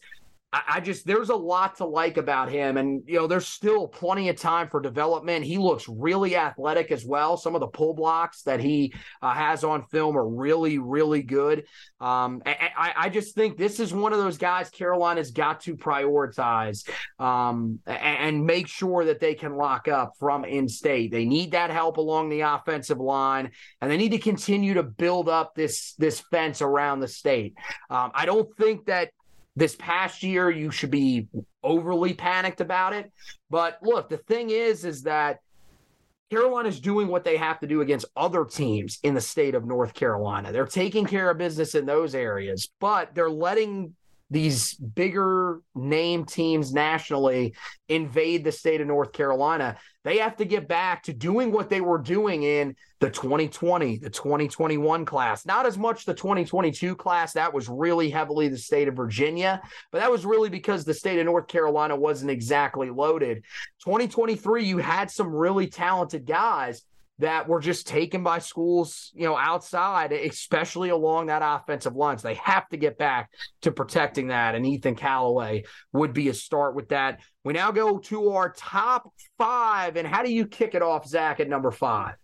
I, 0.68 0.80
just 0.80 1.06
there's 1.06 1.30
a 1.30 1.36
lot 1.36 1.76
to 1.76 1.84
like 1.84 2.16
about 2.16 2.48
him, 2.48 2.76
and 2.76 3.02
you 3.06 3.16
know 3.16 3.26
there's 3.26 3.46
still 3.46 3.88
plenty 3.88 4.28
of 4.28 4.36
time 4.36 4.68
for 4.68 4.80
development. 4.80 5.44
He 5.44 5.58
looks 5.58 5.88
really 5.88 6.36
athletic 6.36 6.92
as 6.92 7.04
well. 7.04 7.36
Some 7.36 7.54
of 7.54 7.60
the 7.60 7.66
pull 7.66 7.94
blocks 7.94 8.42
that 8.42 8.60
he 8.60 8.94
uh, 9.22 9.32
has 9.32 9.64
on 9.64 9.82
film 9.86 10.16
are 10.16 10.28
really 10.28 10.78
really 10.78 11.22
good. 11.22 11.64
Um, 12.00 12.42
I, 12.46 12.92
I, 12.96 13.08
just 13.08 13.34
think 13.34 13.56
this 13.56 13.80
is 13.80 13.94
one 13.94 14.12
of 14.12 14.18
those 14.18 14.36
guys 14.36 14.68
Carolina's 14.68 15.30
got 15.30 15.62
to 15.62 15.76
prioritize 15.76 16.86
um, 17.18 17.78
and, 17.86 18.36
and 18.36 18.46
make 18.46 18.68
sure 18.68 19.06
that 19.06 19.20
they 19.20 19.34
can 19.34 19.56
lock 19.56 19.88
up 19.88 20.12
from 20.18 20.44
in 20.44 20.68
state. 20.68 21.10
They 21.10 21.24
need 21.24 21.52
that 21.52 21.70
help 21.70 21.96
along 21.96 22.28
the 22.28 22.42
offensive 22.42 22.98
line, 22.98 23.50
and 23.80 23.90
they 23.90 23.96
need 23.96 24.10
to 24.10 24.18
continue 24.18 24.74
to 24.74 24.82
build 24.82 25.28
up 25.28 25.54
this 25.54 25.94
this 25.94 26.20
fence 26.30 26.62
around 26.62 27.00
the 27.00 27.08
state. 27.08 27.54
Um, 27.90 28.10
I 28.14 28.26
don't 28.26 28.54
think 28.56 28.86
that 28.86 29.10
this 29.56 29.76
past 29.76 30.22
year 30.22 30.50
you 30.50 30.70
should 30.70 30.90
be 30.90 31.28
overly 31.62 32.12
panicked 32.12 32.60
about 32.60 32.92
it. 32.92 33.12
But 33.50 33.78
look, 33.82 34.08
the 34.08 34.18
thing 34.18 34.50
is, 34.50 34.84
is 34.84 35.02
that 35.02 35.40
Carolina 36.30 36.68
is 36.68 36.80
doing 36.80 37.08
what 37.08 37.24
they 37.24 37.36
have 37.36 37.60
to 37.60 37.66
do 37.66 37.80
against 37.80 38.06
other 38.16 38.44
teams 38.44 38.98
in 39.02 39.14
the 39.14 39.20
state 39.20 39.54
of 39.54 39.64
North 39.64 39.94
Carolina. 39.94 40.50
They're 40.52 40.66
taking 40.66 41.04
care 41.04 41.30
of 41.30 41.38
business 41.38 41.74
in 41.74 41.86
those 41.86 42.14
areas, 42.14 42.68
but 42.80 43.14
they're 43.14 43.30
letting 43.30 43.94
these 44.34 44.74
bigger 44.74 45.60
name 45.76 46.24
teams 46.24 46.72
nationally 46.72 47.54
invade 47.88 48.42
the 48.42 48.50
state 48.50 48.80
of 48.80 48.88
North 48.88 49.12
Carolina. 49.12 49.76
They 50.02 50.18
have 50.18 50.36
to 50.38 50.44
get 50.44 50.66
back 50.66 51.04
to 51.04 51.12
doing 51.12 51.52
what 51.52 51.70
they 51.70 51.80
were 51.80 51.98
doing 51.98 52.42
in 52.42 52.74
the 52.98 53.10
2020, 53.10 53.98
the 53.98 54.10
2021 54.10 55.04
class. 55.04 55.46
Not 55.46 55.66
as 55.66 55.78
much 55.78 56.04
the 56.04 56.14
2022 56.14 56.96
class. 56.96 57.32
That 57.34 57.54
was 57.54 57.68
really 57.68 58.10
heavily 58.10 58.48
the 58.48 58.58
state 58.58 58.88
of 58.88 58.96
Virginia, 58.96 59.62
but 59.92 60.00
that 60.00 60.10
was 60.10 60.26
really 60.26 60.50
because 60.50 60.84
the 60.84 60.94
state 60.94 61.20
of 61.20 61.26
North 61.26 61.46
Carolina 61.46 61.94
wasn't 61.94 62.32
exactly 62.32 62.90
loaded. 62.90 63.44
2023, 63.84 64.64
you 64.64 64.78
had 64.78 65.12
some 65.12 65.32
really 65.32 65.68
talented 65.68 66.26
guys 66.26 66.82
that 67.18 67.48
were 67.48 67.60
just 67.60 67.86
taken 67.86 68.22
by 68.22 68.38
schools, 68.40 69.12
you 69.14 69.24
know, 69.24 69.36
outside, 69.36 70.12
especially 70.12 70.88
along 70.88 71.26
that 71.26 71.42
offensive 71.44 71.94
line. 71.94 72.18
So 72.18 72.28
they 72.28 72.34
have 72.34 72.68
to 72.70 72.76
get 72.76 72.98
back 72.98 73.30
to 73.62 73.70
protecting 73.70 74.28
that. 74.28 74.54
And 74.54 74.66
Ethan 74.66 74.96
Callaway 74.96 75.64
would 75.92 76.12
be 76.12 76.28
a 76.28 76.34
start 76.34 76.74
with 76.74 76.88
that. 76.88 77.20
We 77.44 77.52
now 77.52 77.70
go 77.70 77.98
to 77.98 78.30
our 78.30 78.50
top 78.50 79.12
five. 79.38 79.96
And 79.96 80.08
how 80.08 80.22
do 80.24 80.32
you 80.32 80.46
kick 80.46 80.74
it 80.74 80.82
off, 80.82 81.06
Zach, 81.06 81.38
at 81.38 81.48
number 81.48 81.70
five? 81.70 82.16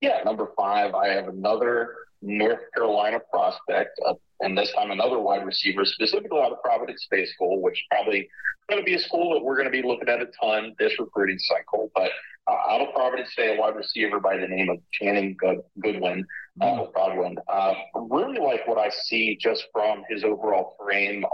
Yeah, 0.00 0.22
number 0.24 0.50
five, 0.56 0.94
I 0.94 1.08
have 1.08 1.28
another 1.28 1.94
North 2.22 2.60
Carolina 2.74 3.18
prospect, 3.30 3.98
uh, 4.06 4.14
and 4.40 4.56
this 4.56 4.72
time 4.72 4.90
another 4.90 5.18
wide 5.18 5.44
receiver, 5.44 5.84
specifically 5.84 6.40
out 6.40 6.52
of 6.52 6.62
Providence 6.62 7.02
State 7.04 7.28
School, 7.28 7.60
which 7.62 7.84
probably 7.90 8.28
going 8.68 8.80
to 8.80 8.84
be 8.84 8.94
a 8.94 8.98
school 8.98 9.34
that 9.34 9.42
we're 9.42 9.56
going 9.56 9.66
to 9.66 9.70
be 9.70 9.86
looking 9.86 10.08
at 10.08 10.20
a 10.20 10.26
ton 10.40 10.74
this 10.78 10.92
recruiting 10.98 11.38
cycle. 11.38 11.90
But 11.94 12.10
uh, 12.46 12.72
out 12.72 12.80
of 12.80 12.94
Providence 12.94 13.32
State, 13.32 13.56
a 13.56 13.60
wide 13.60 13.76
receiver 13.76 14.20
by 14.20 14.36
the 14.36 14.46
name 14.46 14.68
of 14.68 14.78
Channing 14.92 15.36
Good- 15.38 15.62
Goodwin, 15.80 16.24
uh, 16.60 16.64
mm. 16.64 16.94
Godwin. 16.94 17.36
Uh, 17.48 17.74
really 17.94 18.38
like 18.38 18.66
what 18.66 18.78
I 18.78 18.90
see 18.90 19.36
just 19.40 19.64
from 19.72 20.02
his 20.08 20.24
overall 20.24 20.76
frame 20.82 21.24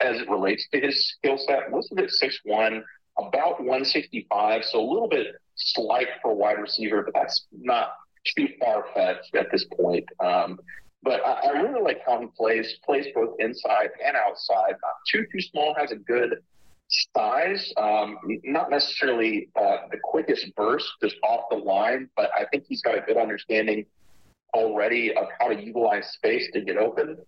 as 0.00 0.20
it 0.20 0.28
relates 0.28 0.66
to 0.72 0.80
his 0.80 1.08
skill 1.08 1.38
set. 1.38 1.72
Listed 1.72 2.00
at 2.00 2.10
six 2.10 2.38
one, 2.44 2.84
about 3.18 3.60
165, 3.60 4.64
so 4.64 4.80
a 4.80 4.86
little 4.88 5.08
bit 5.08 5.28
slight 5.56 6.08
for 6.20 6.32
a 6.32 6.34
wide 6.34 6.58
receiver, 6.60 7.02
but 7.02 7.14
that's 7.14 7.46
not 7.52 7.90
too 8.36 8.48
far 8.60 8.86
fetched 8.94 9.34
at 9.34 9.50
this 9.52 9.64
point. 9.76 10.04
Um, 10.20 10.58
but 11.02 11.24
I, 11.24 11.48
I, 11.48 11.50
really 11.62 11.82
like 11.82 12.00
how 12.04 12.20
he 12.20 12.26
plays, 12.36 12.78
plays 12.84 13.06
both 13.14 13.36
inside 13.38 13.90
and 14.04 14.16
outside. 14.16 14.70
Not 14.82 14.94
too 15.10 15.24
too 15.30 15.40
small, 15.40 15.74
has 15.78 15.92
a 15.92 15.96
good 15.96 16.38
size, 17.16 17.72
um, 17.76 18.18
not 18.44 18.70
necessarily 18.70 19.48
uh, 19.56 19.88
the 19.90 19.98
quickest 20.02 20.54
burst 20.56 20.88
just 21.02 21.16
off 21.22 21.44
the 21.50 21.56
line, 21.56 22.08
but 22.16 22.30
I 22.36 22.44
think 22.46 22.64
he's 22.68 22.82
got 22.82 22.96
a 22.96 23.00
good 23.00 23.16
understanding 23.16 23.86
already 24.54 25.14
of 25.14 25.26
how 25.38 25.48
to 25.48 25.62
utilize 25.62 26.08
space 26.12 26.48
to 26.52 26.60
get 26.60 26.76
open. 26.76 27.18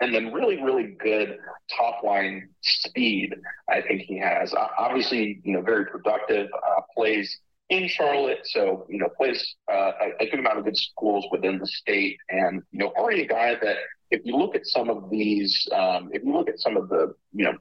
And 0.00 0.12
then 0.12 0.32
really, 0.32 0.60
really 0.60 0.96
good 0.98 1.38
top 1.76 2.02
line 2.02 2.48
speed. 2.62 3.34
I 3.68 3.80
think 3.80 4.02
he 4.02 4.18
has. 4.18 4.52
Uh, 4.52 4.66
obviously, 4.76 5.40
you 5.44 5.52
know, 5.52 5.62
very 5.62 5.86
productive. 5.86 6.48
Uh, 6.52 6.80
plays 6.96 7.38
in 7.70 7.86
Charlotte, 7.88 8.40
so 8.44 8.86
you 8.88 8.98
know, 8.98 9.08
plays 9.16 9.56
uh, 9.70 9.92
a, 10.20 10.26
good 10.30 10.40
amount 10.40 10.58
of 10.58 10.64
good 10.64 10.76
schools 10.76 11.26
within 11.30 11.58
the 11.58 11.66
state, 11.66 12.16
and 12.30 12.62
you 12.72 12.78
know, 12.78 12.88
already 12.96 13.22
a 13.22 13.26
guy 13.26 13.54
that 13.60 13.76
if 14.10 14.22
you 14.24 14.36
look 14.36 14.54
at 14.54 14.64
some 14.64 14.88
of 14.88 15.10
these, 15.10 15.68
um, 15.72 16.08
if 16.12 16.22
you 16.24 16.32
look 16.32 16.48
at 16.48 16.58
some 16.58 16.76
of 16.76 16.88
the, 16.88 17.14
you 17.34 17.44
know, 17.44 17.52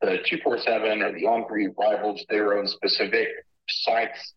the 0.00 0.18
247 0.24 1.02
or 1.02 1.12
the 1.12 1.24
On3 1.24 1.74
rivals, 1.78 2.24
their 2.30 2.58
own 2.58 2.66
specific 2.66 3.28
sites, 3.68 4.32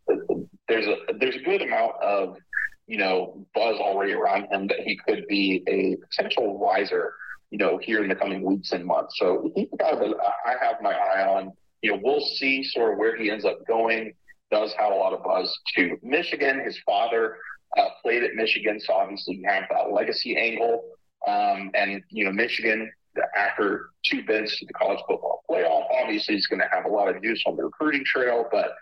there's 0.67 0.87
a 0.87 0.95
there's 1.19 1.35
a 1.35 1.39
good 1.39 1.61
amount 1.61 1.93
of 2.01 2.35
you 2.87 2.97
know 2.97 3.45
buzz 3.55 3.77
already 3.79 4.11
around 4.11 4.51
him 4.51 4.67
that 4.67 4.81
he 4.81 4.99
could 5.07 5.25
be 5.27 5.63
a 5.67 5.95
potential 6.07 6.59
riser, 6.59 7.13
you 7.49 7.57
know, 7.57 7.79
here 7.81 8.03
in 8.03 8.09
the 8.09 8.15
coming 8.15 8.43
weeks 8.43 8.73
and 8.73 8.85
months. 8.85 9.15
So 9.17 9.51
he's 9.55 9.69
a 9.71 9.77
guy 9.77 9.95
that 9.95 10.15
I 10.45 10.65
have 10.65 10.81
my 10.81 10.93
eye 10.93 11.25
on. 11.25 11.53
You 11.81 11.91
know, 11.91 11.99
we'll 12.03 12.25
see 12.35 12.63
sort 12.63 12.93
of 12.93 12.97
where 12.97 13.15
he 13.15 13.31
ends 13.31 13.45
up 13.45 13.65
going. 13.65 14.13
Does 14.53 14.73
have 14.77 14.91
a 14.91 14.95
lot 14.95 15.13
of 15.13 15.23
buzz 15.23 15.57
to 15.75 15.97
Michigan. 16.03 16.63
His 16.63 16.77
father 16.85 17.37
uh, 17.75 17.89
played 18.03 18.23
at 18.23 18.35
Michigan, 18.35 18.79
so 18.79 18.93
obviously 18.93 19.37
you 19.37 19.45
have 19.47 19.63
that 19.71 19.91
legacy 19.91 20.37
angle. 20.37 20.83
Um, 21.27 21.71
and 21.73 22.03
you 22.09 22.25
know, 22.25 22.31
Michigan 22.31 22.91
after 23.35 23.89
two 24.05 24.23
bids 24.25 24.55
to 24.57 24.65
the 24.65 24.73
college 24.73 24.99
football 25.07 25.43
playoff, 25.49 25.85
obviously 26.01 26.35
is 26.35 26.47
going 26.47 26.61
to 26.61 26.67
have 26.71 26.85
a 26.85 26.87
lot 26.87 27.07
of 27.07 27.21
juice 27.23 27.41
on 27.47 27.55
the 27.55 27.63
recruiting 27.63 28.03
trail. 28.05 28.45
But 28.51 28.75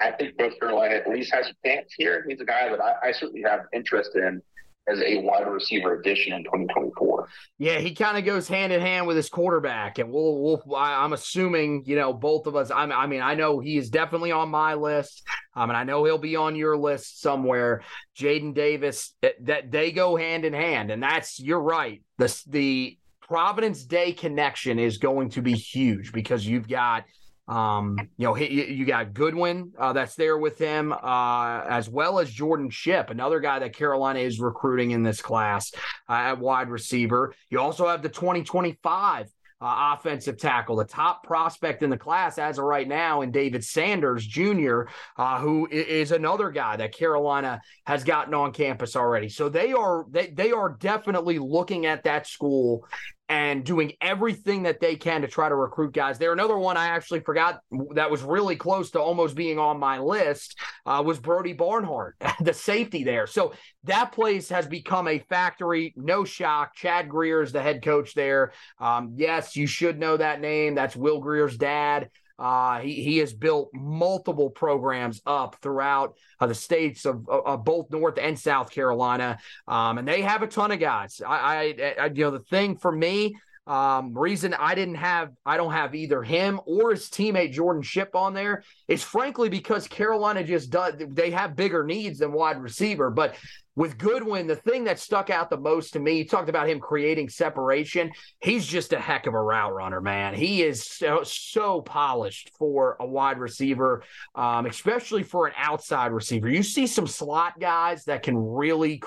I 0.00 0.12
think 0.12 0.38
North 0.38 0.58
Carolina 0.60 0.96
at 0.96 1.08
least 1.08 1.32
has 1.34 1.46
a 1.48 1.68
chance 1.68 1.92
here. 1.96 2.24
He's 2.28 2.40
a 2.40 2.44
guy 2.44 2.68
that 2.68 2.80
I, 2.80 3.08
I 3.08 3.12
certainly 3.12 3.42
have 3.42 3.60
interest 3.72 4.10
in 4.14 4.42
as 4.86 5.00
a 5.00 5.16
wide 5.18 5.46
receiver 5.46 5.98
addition 5.98 6.32
in 6.34 6.44
2024. 6.44 7.28
Yeah, 7.58 7.78
he 7.78 7.94
kind 7.94 8.18
of 8.18 8.24
goes 8.24 8.48
hand 8.48 8.72
in 8.72 8.80
hand 8.80 9.06
with 9.06 9.16
his 9.16 9.28
quarterback, 9.28 9.98
and 9.98 10.10
we'll, 10.10 10.40
we'll 10.40 10.76
I'm 10.76 11.12
assuming 11.12 11.84
you 11.86 11.96
know 11.96 12.12
both 12.12 12.46
of 12.46 12.56
us. 12.56 12.70
I'm, 12.70 12.92
I 12.92 13.06
mean, 13.06 13.22
I 13.22 13.34
know 13.34 13.60
he 13.60 13.76
is 13.76 13.90
definitely 13.90 14.32
on 14.32 14.50
my 14.50 14.74
list, 14.74 15.22
um, 15.54 15.70
and 15.70 15.76
I 15.76 15.84
know 15.84 16.04
he'll 16.04 16.18
be 16.18 16.36
on 16.36 16.56
your 16.56 16.76
list 16.76 17.20
somewhere. 17.20 17.82
Jadyn 18.18 18.54
Davis, 18.54 19.14
that, 19.22 19.34
that 19.46 19.70
they 19.70 19.90
go 19.90 20.16
hand 20.16 20.44
in 20.44 20.52
hand, 20.52 20.90
and 20.90 21.02
that's 21.02 21.40
you're 21.40 21.60
right. 21.60 22.02
The 22.18 22.42
the 22.48 22.98
Providence 23.22 23.84
Day 23.84 24.12
connection 24.12 24.78
is 24.78 24.98
going 24.98 25.30
to 25.30 25.40
be 25.40 25.54
huge 25.54 26.12
because 26.12 26.46
you've 26.46 26.68
got 26.68 27.04
um, 27.46 27.98
you 28.16 28.26
know, 28.26 28.34
he, 28.34 28.72
you 28.72 28.86
got 28.86 29.12
Goodwin 29.12 29.72
uh, 29.78 29.92
that's 29.92 30.14
there 30.14 30.38
with 30.38 30.58
him, 30.58 30.92
uh, 30.92 31.60
as 31.68 31.88
well 31.88 32.18
as 32.18 32.30
Jordan 32.30 32.70
Shipp, 32.70 33.10
another 33.10 33.40
guy 33.40 33.58
that 33.58 33.74
Carolina 33.74 34.20
is 34.20 34.40
recruiting 34.40 34.92
in 34.92 35.02
this 35.02 35.20
class 35.20 35.72
uh, 36.08 36.12
at 36.12 36.38
wide 36.38 36.70
receiver. 36.70 37.34
You 37.50 37.60
also 37.60 37.86
have 37.86 38.02
the 38.02 38.08
2025 38.08 39.28
uh, 39.60 39.94
offensive 39.96 40.36
tackle, 40.36 40.76
the 40.76 40.84
top 40.84 41.22
prospect 41.22 41.82
in 41.82 41.90
the 41.90 41.96
class 41.96 42.38
as 42.38 42.58
of 42.58 42.64
right 42.64 42.88
now, 42.88 43.22
in 43.22 43.30
David 43.30 43.64
Sanders 43.64 44.26
Jr., 44.26 44.82
uh, 45.16 45.38
who 45.38 45.68
is 45.70 46.12
another 46.12 46.50
guy 46.50 46.76
that 46.76 46.92
Carolina 46.92 47.60
has 47.86 48.04
gotten 48.04 48.34
on 48.34 48.52
campus 48.52 48.96
already. 48.96 49.28
So 49.28 49.48
they 49.48 49.72
are 49.72 50.06
they 50.10 50.28
they 50.28 50.52
are 50.52 50.76
definitely 50.78 51.38
looking 51.38 51.86
at 51.86 52.04
that 52.04 52.26
school 52.26 52.86
and 53.28 53.64
doing 53.64 53.92
everything 54.00 54.64
that 54.64 54.80
they 54.80 54.96
can 54.96 55.22
to 55.22 55.28
try 55.28 55.48
to 55.48 55.54
recruit 55.54 55.92
guys. 55.92 56.18
There, 56.18 56.32
another 56.32 56.58
one 56.58 56.76
I 56.76 56.88
actually 56.88 57.20
forgot 57.20 57.60
that 57.94 58.10
was 58.10 58.22
really 58.22 58.56
close 58.56 58.90
to 58.90 59.00
almost 59.00 59.34
being 59.34 59.58
on 59.58 59.78
my 59.78 59.98
list 59.98 60.58
uh, 60.84 61.02
was 61.04 61.18
Brody 61.18 61.54
Barnhart, 61.54 62.16
the 62.40 62.52
safety 62.52 63.02
there. 63.02 63.26
So 63.26 63.54
that 63.84 64.12
place 64.12 64.48
has 64.50 64.66
become 64.66 65.08
a 65.08 65.20
factory. 65.20 65.94
No 65.96 66.24
shock. 66.24 66.74
Chad 66.74 67.08
Grier 67.08 67.42
is 67.42 67.52
the 67.52 67.62
head 67.62 67.82
coach 67.82 68.14
there. 68.14 68.52
Um, 68.78 69.14
yes, 69.16 69.56
you 69.56 69.66
should 69.66 69.98
know 69.98 70.16
that 70.16 70.40
name. 70.40 70.74
That's 70.74 70.96
Will 70.96 71.20
Grier's 71.20 71.56
dad. 71.56 72.10
Uh, 72.38 72.80
he, 72.80 72.94
he 73.02 73.18
has 73.18 73.32
built 73.32 73.70
multiple 73.72 74.50
programs 74.50 75.22
up 75.24 75.56
throughout 75.62 76.14
uh, 76.40 76.46
the 76.46 76.54
states 76.54 77.04
of, 77.04 77.28
of, 77.28 77.64
both 77.64 77.90
North 77.90 78.18
and 78.20 78.38
South 78.38 78.70
Carolina, 78.70 79.38
um, 79.68 79.98
and 79.98 80.08
they 80.08 80.22
have 80.22 80.42
a 80.42 80.46
ton 80.46 80.72
of 80.72 80.80
guys. 80.80 81.20
I, 81.24 81.74
I, 81.78 81.94
I, 82.00 82.06
you 82.06 82.24
know, 82.24 82.30
the 82.32 82.40
thing 82.40 82.76
for 82.76 82.90
me, 82.90 83.36
um, 83.66 84.16
reason 84.16 84.52
I 84.52 84.74
didn't 84.74 84.96
have, 84.96 85.30
I 85.46 85.56
don't 85.56 85.72
have 85.72 85.94
either 85.94 86.22
him 86.22 86.60
or 86.66 86.90
his 86.90 87.08
teammate 87.08 87.52
Jordan 87.52 87.82
Shipp 87.82 88.14
on 88.14 88.34
there 88.34 88.62
is 88.88 89.02
frankly 89.02 89.48
because 89.48 89.88
Carolina 89.88 90.44
just 90.44 90.70
does. 90.70 90.94
They 90.98 91.30
have 91.30 91.56
bigger 91.56 91.84
needs 91.84 92.18
than 92.18 92.32
wide 92.32 92.60
receiver, 92.60 93.10
but 93.10 93.36
with 93.76 93.98
Goodwin, 93.98 94.46
the 94.46 94.56
thing 94.56 94.84
that 94.84 95.00
stuck 95.00 95.30
out 95.30 95.50
the 95.50 95.56
most 95.56 95.94
to 95.94 96.00
me, 96.00 96.18
you 96.18 96.28
talked 96.28 96.48
about 96.48 96.68
him 96.68 96.78
creating 96.78 97.28
separation. 97.28 98.12
He's 98.40 98.66
just 98.66 98.92
a 98.92 99.00
heck 99.00 99.26
of 99.26 99.34
a 99.34 99.40
route 99.40 99.74
runner, 99.74 100.00
man. 100.00 100.34
He 100.34 100.62
is 100.62 100.84
so, 100.86 101.22
so 101.24 101.80
polished 101.80 102.52
for 102.56 102.96
a 103.00 103.06
wide 103.06 103.38
receiver, 103.38 104.04
um, 104.34 104.66
especially 104.66 105.24
for 105.24 105.46
an 105.46 105.54
outside 105.56 106.12
receiver. 106.12 106.48
You 106.48 106.62
see 106.62 106.86
some 106.86 107.06
slot 107.06 107.58
guys 107.58 108.04
that 108.04 108.22
can 108.22 108.36
really 108.36 109.02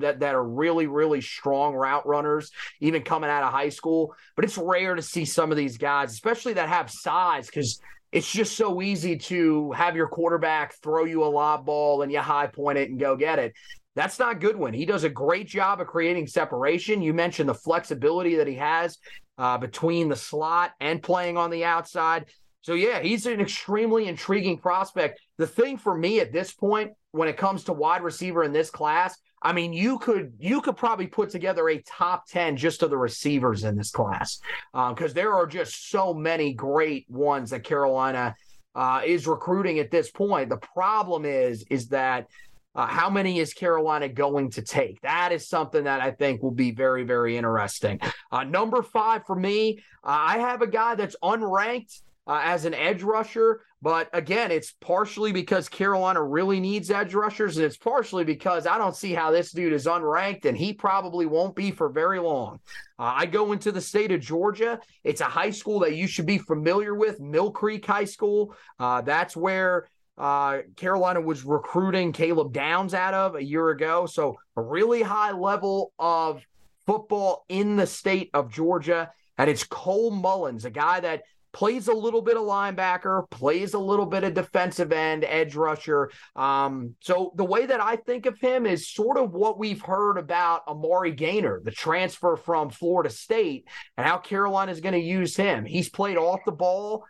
that, 0.00 0.18
that 0.20 0.34
are 0.34 0.44
really 0.44 0.86
really 0.86 1.20
strong 1.20 1.74
route 1.74 2.06
runners, 2.06 2.50
even 2.80 3.02
coming 3.02 3.30
out 3.30 3.42
of 3.42 3.52
high 3.52 3.70
school. 3.70 4.14
But 4.36 4.44
it's 4.44 4.58
rare 4.58 4.94
to 4.94 5.02
see 5.02 5.24
some 5.24 5.50
of 5.50 5.56
these 5.56 5.78
guys, 5.78 6.12
especially 6.12 6.52
that 6.54 6.68
have 6.68 6.90
size, 6.90 7.46
because 7.46 7.80
it's 8.12 8.30
just 8.30 8.56
so 8.56 8.82
easy 8.82 9.16
to 9.16 9.72
have 9.72 9.96
your 9.96 10.06
quarterback 10.06 10.74
throw 10.82 11.04
you 11.04 11.24
a 11.24 11.26
lob 11.26 11.64
ball 11.64 12.02
and 12.02 12.12
you 12.12 12.20
high 12.20 12.46
point 12.46 12.78
it 12.78 12.90
and 12.90 13.00
go 13.00 13.16
get 13.16 13.38
it. 13.38 13.54
That's 13.94 14.18
not 14.18 14.40
Goodwin. 14.40 14.74
He 14.74 14.86
does 14.86 15.04
a 15.04 15.10
great 15.10 15.46
job 15.46 15.80
of 15.80 15.86
creating 15.86 16.26
separation. 16.26 17.02
You 17.02 17.12
mentioned 17.12 17.48
the 17.48 17.54
flexibility 17.54 18.36
that 18.36 18.46
he 18.46 18.54
has 18.54 18.98
uh, 19.38 19.58
between 19.58 20.08
the 20.08 20.16
slot 20.16 20.72
and 20.80 21.02
playing 21.02 21.36
on 21.36 21.50
the 21.50 21.64
outside. 21.64 22.26
So, 22.62 22.74
yeah, 22.74 23.00
he's 23.00 23.26
an 23.26 23.40
extremely 23.40 24.06
intriguing 24.06 24.56
prospect. 24.58 25.20
The 25.36 25.46
thing 25.46 25.76
for 25.76 25.96
me 25.96 26.20
at 26.20 26.32
this 26.32 26.52
point, 26.52 26.92
when 27.10 27.28
it 27.28 27.36
comes 27.36 27.64
to 27.64 27.72
wide 27.72 28.02
receiver 28.02 28.44
in 28.44 28.52
this 28.52 28.70
class, 28.70 29.18
I 29.42 29.52
mean, 29.52 29.72
you 29.72 29.98
could 29.98 30.34
you 30.38 30.60
could 30.60 30.76
probably 30.76 31.08
put 31.08 31.30
together 31.30 31.68
a 31.68 31.82
top 31.82 32.26
ten 32.28 32.56
just 32.56 32.82
of 32.82 32.90
the 32.90 32.96
receivers 32.96 33.64
in 33.64 33.76
this 33.76 33.90
class 33.90 34.40
because 34.72 35.10
um, 35.10 35.14
there 35.14 35.34
are 35.34 35.46
just 35.46 35.90
so 35.90 36.14
many 36.14 36.54
great 36.54 37.06
ones 37.10 37.50
that 37.50 37.64
Carolina 37.64 38.36
uh, 38.74 39.02
is 39.04 39.26
recruiting 39.26 39.80
at 39.80 39.90
this 39.90 40.10
point. 40.10 40.48
The 40.48 40.58
problem 40.58 41.24
is 41.24 41.64
is 41.68 41.88
that 41.88 42.28
uh, 42.74 42.86
how 42.86 43.10
many 43.10 43.38
is 43.38 43.52
Carolina 43.52 44.08
going 44.08 44.50
to 44.50 44.62
take? 44.62 45.00
That 45.02 45.32
is 45.32 45.48
something 45.48 45.84
that 45.84 46.00
I 46.00 46.10
think 46.10 46.42
will 46.42 46.50
be 46.50 46.70
very, 46.70 47.04
very 47.04 47.36
interesting. 47.36 48.00
Uh, 48.30 48.44
number 48.44 48.82
five 48.82 49.26
for 49.26 49.36
me, 49.36 49.78
uh, 50.04 50.08
I 50.08 50.38
have 50.38 50.62
a 50.62 50.66
guy 50.66 50.94
that's 50.94 51.16
unranked 51.22 52.00
uh, 52.26 52.40
as 52.44 52.64
an 52.64 52.74
edge 52.74 53.02
rusher, 53.02 53.62
but 53.82 54.08
again, 54.12 54.52
it's 54.52 54.72
partially 54.80 55.32
because 55.32 55.68
Carolina 55.68 56.22
really 56.22 56.60
needs 56.60 56.88
edge 56.88 57.14
rushers, 57.14 57.56
and 57.56 57.66
it's 57.66 57.76
partially 57.76 58.22
because 58.22 58.64
I 58.64 58.78
don't 58.78 58.94
see 58.94 59.12
how 59.12 59.32
this 59.32 59.50
dude 59.50 59.72
is 59.72 59.86
unranked, 59.86 60.44
and 60.44 60.56
he 60.56 60.72
probably 60.72 61.26
won't 61.26 61.56
be 61.56 61.72
for 61.72 61.88
very 61.88 62.20
long. 62.20 62.60
Uh, 62.96 63.12
I 63.16 63.26
go 63.26 63.50
into 63.50 63.72
the 63.72 63.80
state 63.80 64.12
of 64.12 64.20
Georgia. 64.20 64.78
It's 65.02 65.20
a 65.20 65.24
high 65.24 65.50
school 65.50 65.80
that 65.80 65.96
you 65.96 66.06
should 66.06 66.26
be 66.26 66.38
familiar 66.38 66.94
with, 66.94 67.18
Mill 67.18 67.50
Creek 67.50 67.84
High 67.84 68.04
School. 68.04 68.54
Uh, 68.78 69.00
that's 69.00 69.36
where 69.36 69.88
uh, 70.18 70.58
Carolina 70.76 71.20
was 71.20 71.44
recruiting 71.44 72.12
Caleb 72.12 72.52
Downs 72.52 72.94
out 72.94 73.14
of 73.14 73.34
a 73.34 73.42
year 73.42 73.70
ago. 73.70 74.06
So 74.06 74.36
a 74.56 74.62
really 74.62 75.02
high 75.02 75.32
level 75.32 75.92
of 75.98 76.42
football 76.86 77.44
in 77.48 77.76
the 77.76 77.86
state 77.86 78.30
of 78.34 78.52
Georgia. 78.52 79.10
And 79.38 79.48
it's 79.48 79.64
Cole 79.64 80.10
Mullins, 80.10 80.64
a 80.64 80.70
guy 80.70 81.00
that 81.00 81.22
plays 81.52 81.88
a 81.88 81.92
little 81.92 82.22
bit 82.22 82.36
of 82.36 82.44
linebacker, 82.44 83.28
plays 83.30 83.74
a 83.74 83.78
little 83.78 84.06
bit 84.06 84.24
of 84.24 84.34
defensive 84.34 84.90
end, 84.90 85.24
edge 85.24 85.54
rusher. 85.54 86.10
Um, 86.34 86.94
so 87.00 87.32
the 87.36 87.44
way 87.44 87.66
that 87.66 87.80
I 87.80 87.96
think 87.96 88.26
of 88.26 88.38
him 88.38 88.66
is 88.66 88.88
sort 88.88 89.18
of 89.18 89.32
what 89.32 89.58
we've 89.58 89.82
heard 89.82 90.16
about 90.16 90.66
Amari 90.66 91.12
Gainer, 91.12 91.60
the 91.62 91.70
transfer 91.70 92.36
from 92.36 92.70
Florida 92.70 93.10
State, 93.10 93.68
and 93.96 94.06
how 94.06 94.18
Carolina 94.18 94.72
is 94.72 94.80
going 94.80 94.94
to 94.94 94.98
use 94.98 95.36
him. 95.36 95.64
He's 95.64 95.90
played 95.90 96.16
off 96.16 96.40
the 96.46 96.52
ball 96.52 97.04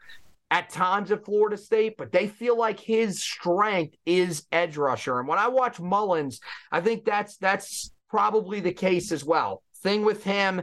at 0.53 0.69
times 0.69 1.11
at 1.11 1.25
Florida 1.25 1.57
State, 1.57 1.97
but 1.97 2.13
they 2.13 2.29
feel 2.29 2.59
like 2.59 2.79
his 2.79 3.23
strength 3.23 3.97
is 4.05 4.47
edge 4.53 4.77
rusher. 4.77 5.19
And 5.19 5.27
when 5.27 5.39
I 5.39 5.49
watch 5.49 5.81
Mullins, 5.81 6.41
I 6.71 6.83
think 6.83 7.07
that's 7.07 7.39
that's 7.39 7.91
probably 8.11 8.61
the 8.61 8.75
case 8.75 9.13
as 9.13 9.25
well. 9.25 9.63
Thing 9.83 10.05
with 10.05 10.23
him, 10.23 10.61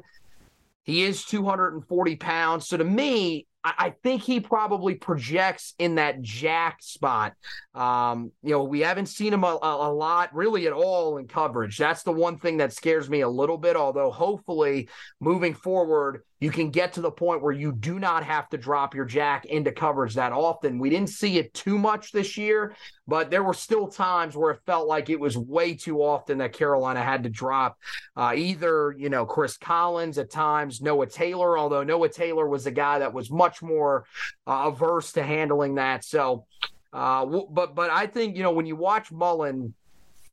he 0.83 1.01
is 1.01 1.25
240 1.25 2.15
pounds. 2.17 2.67
So 2.67 2.77
to 2.77 2.83
me, 2.83 3.47
I 3.63 3.93
think 4.03 4.21
he 4.21 4.39
probably 4.39 4.95
projects 4.95 5.73
in 5.79 5.95
that 5.95 6.21
jack 6.21 6.81
spot. 6.81 7.33
Um, 7.73 8.31
you 8.41 8.51
know, 8.51 8.63
we 8.63 8.79
haven't 8.81 9.07
seen 9.07 9.33
him 9.33 9.43
a, 9.43 9.59
a, 9.61 9.91
lot, 9.91 10.33
really 10.33 10.65
at 10.65 10.71
all 10.71 11.17
in 11.17 11.27
coverage. 11.27 11.77
That's 11.77 12.03
the 12.03 12.13
one 12.13 12.37
thing 12.37 12.57
that 12.57 12.71
scares 12.71 13.09
me 13.09 13.19
a 13.19 13.27
little 13.27 13.57
bit. 13.57 13.75
Although, 13.75 14.11
hopefully, 14.11 14.87
moving 15.19 15.53
forward, 15.53 16.21
you 16.39 16.51
can 16.51 16.69
get 16.69 16.93
to 16.93 17.01
the 17.01 17.11
point 17.11 17.41
where 17.41 17.51
you 17.51 17.71
do 17.73 17.99
not 17.99 18.23
have 18.23 18.47
to 18.49 18.57
drop 18.57 18.95
your 18.95 19.05
jack 19.05 19.45
into 19.45 19.71
coverage 19.71 20.15
that 20.15 20.31
often. 20.31 20.79
We 20.79 20.89
didn't 20.89 21.09
see 21.09 21.37
it 21.37 21.53
too 21.53 21.77
much 21.77 22.11
this 22.11 22.37
year, 22.37 22.75
but 23.07 23.29
there 23.29 23.43
were 23.43 23.53
still 23.53 23.87
times 23.87 24.37
where 24.37 24.51
it 24.51 24.61
felt 24.65 24.87
like 24.87 25.09
it 25.09 25.19
was 25.19 25.37
way 25.37 25.73
too 25.73 26.01
often 26.01 26.37
that 26.37 26.53
Carolina 26.53 27.03
had 27.03 27.23
to 27.23 27.29
drop 27.29 27.77
uh, 28.15 28.33
either, 28.35 28.95
you 28.97 29.09
know, 29.09 29.25
Chris 29.25 29.57
Collins 29.57 30.17
at 30.17 30.29
times, 30.29 30.81
Noah 30.81 31.07
Taylor, 31.07 31.57
although 31.57 31.83
Noah 31.83 32.09
Taylor 32.09 32.47
was 32.47 32.65
a 32.65 32.71
guy 32.71 32.99
that 32.99 33.13
was 33.13 33.29
much 33.29 33.61
more 33.61 34.05
uh, 34.47 34.71
averse 34.71 35.11
to 35.13 35.23
handling 35.23 35.75
that. 35.75 36.05
So, 36.05 36.45
uh, 36.93 37.25
but 37.25 37.75
but 37.75 37.91
I 37.91 38.07
think 38.07 38.35
you 38.35 38.43
know 38.43 38.51
when 38.51 38.65
you 38.65 38.75
watch 38.75 39.11
Mullen, 39.11 39.73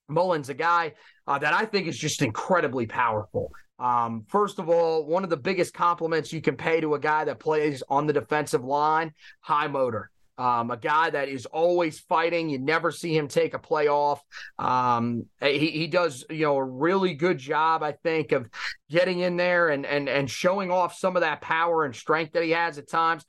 Mullen's 0.09 0.49
a 0.49 0.55
guy 0.55 0.95
uh, 1.27 1.39
that 1.39 1.53
I 1.53 1.67
think 1.67 1.87
is 1.87 1.99
just 1.99 2.23
incredibly 2.23 2.87
powerful. 2.87 3.53
Um, 3.79 4.25
first 4.29 4.59
of 4.59 4.69
all, 4.69 5.05
one 5.05 5.25
of 5.25 5.31
the 5.31 5.37
biggest 5.37 5.75
compliments 5.75 6.33
you 6.33 6.41
can 6.41 6.57
pay 6.57 6.81
to 6.81 6.95
a 6.95 6.99
guy 6.99 7.25
that 7.25 7.39
plays 7.39 7.83
on 7.89 8.07
the 8.07 8.13
defensive 8.13 8.65
line, 8.65 9.13
high 9.41 9.69
motor. 9.69 10.11
Um, 10.39 10.71
a 10.71 10.77
guy 10.77 11.09
that 11.09 11.31
is 11.31 11.47
always 11.47 11.99
fighting. 11.99 12.51
You 12.51 12.59
never 12.59 12.91
see 12.91 13.17
him 13.17 13.27
take 13.27 13.55
a 13.55 13.59
play 13.59 13.89
off. 13.89 14.23
Um, 14.59 15.25
he, 15.41 15.71
he 15.71 15.87
does, 15.87 16.27
you 16.29 16.45
know, 16.45 16.57
a 16.57 16.65
really 16.65 17.15
good 17.15 17.39
job, 17.39 17.83
I 17.83 17.93
think, 17.93 18.33
of 18.33 18.51
getting 18.91 19.21
in 19.21 19.39
there 19.39 19.71
and 19.71 19.87
and 19.87 20.11
and 20.11 20.31
showing 20.31 20.71
off 20.71 20.95
some 20.95 21.17
of 21.17 21.23
that 21.23 21.41
power 21.41 21.87
and 21.87 21.97
strength 21.97 22.35
that 22.35 22.43
he 22.43 22.51
has 22.51 22.77
at 22.77 22.87
times 22.87 23.25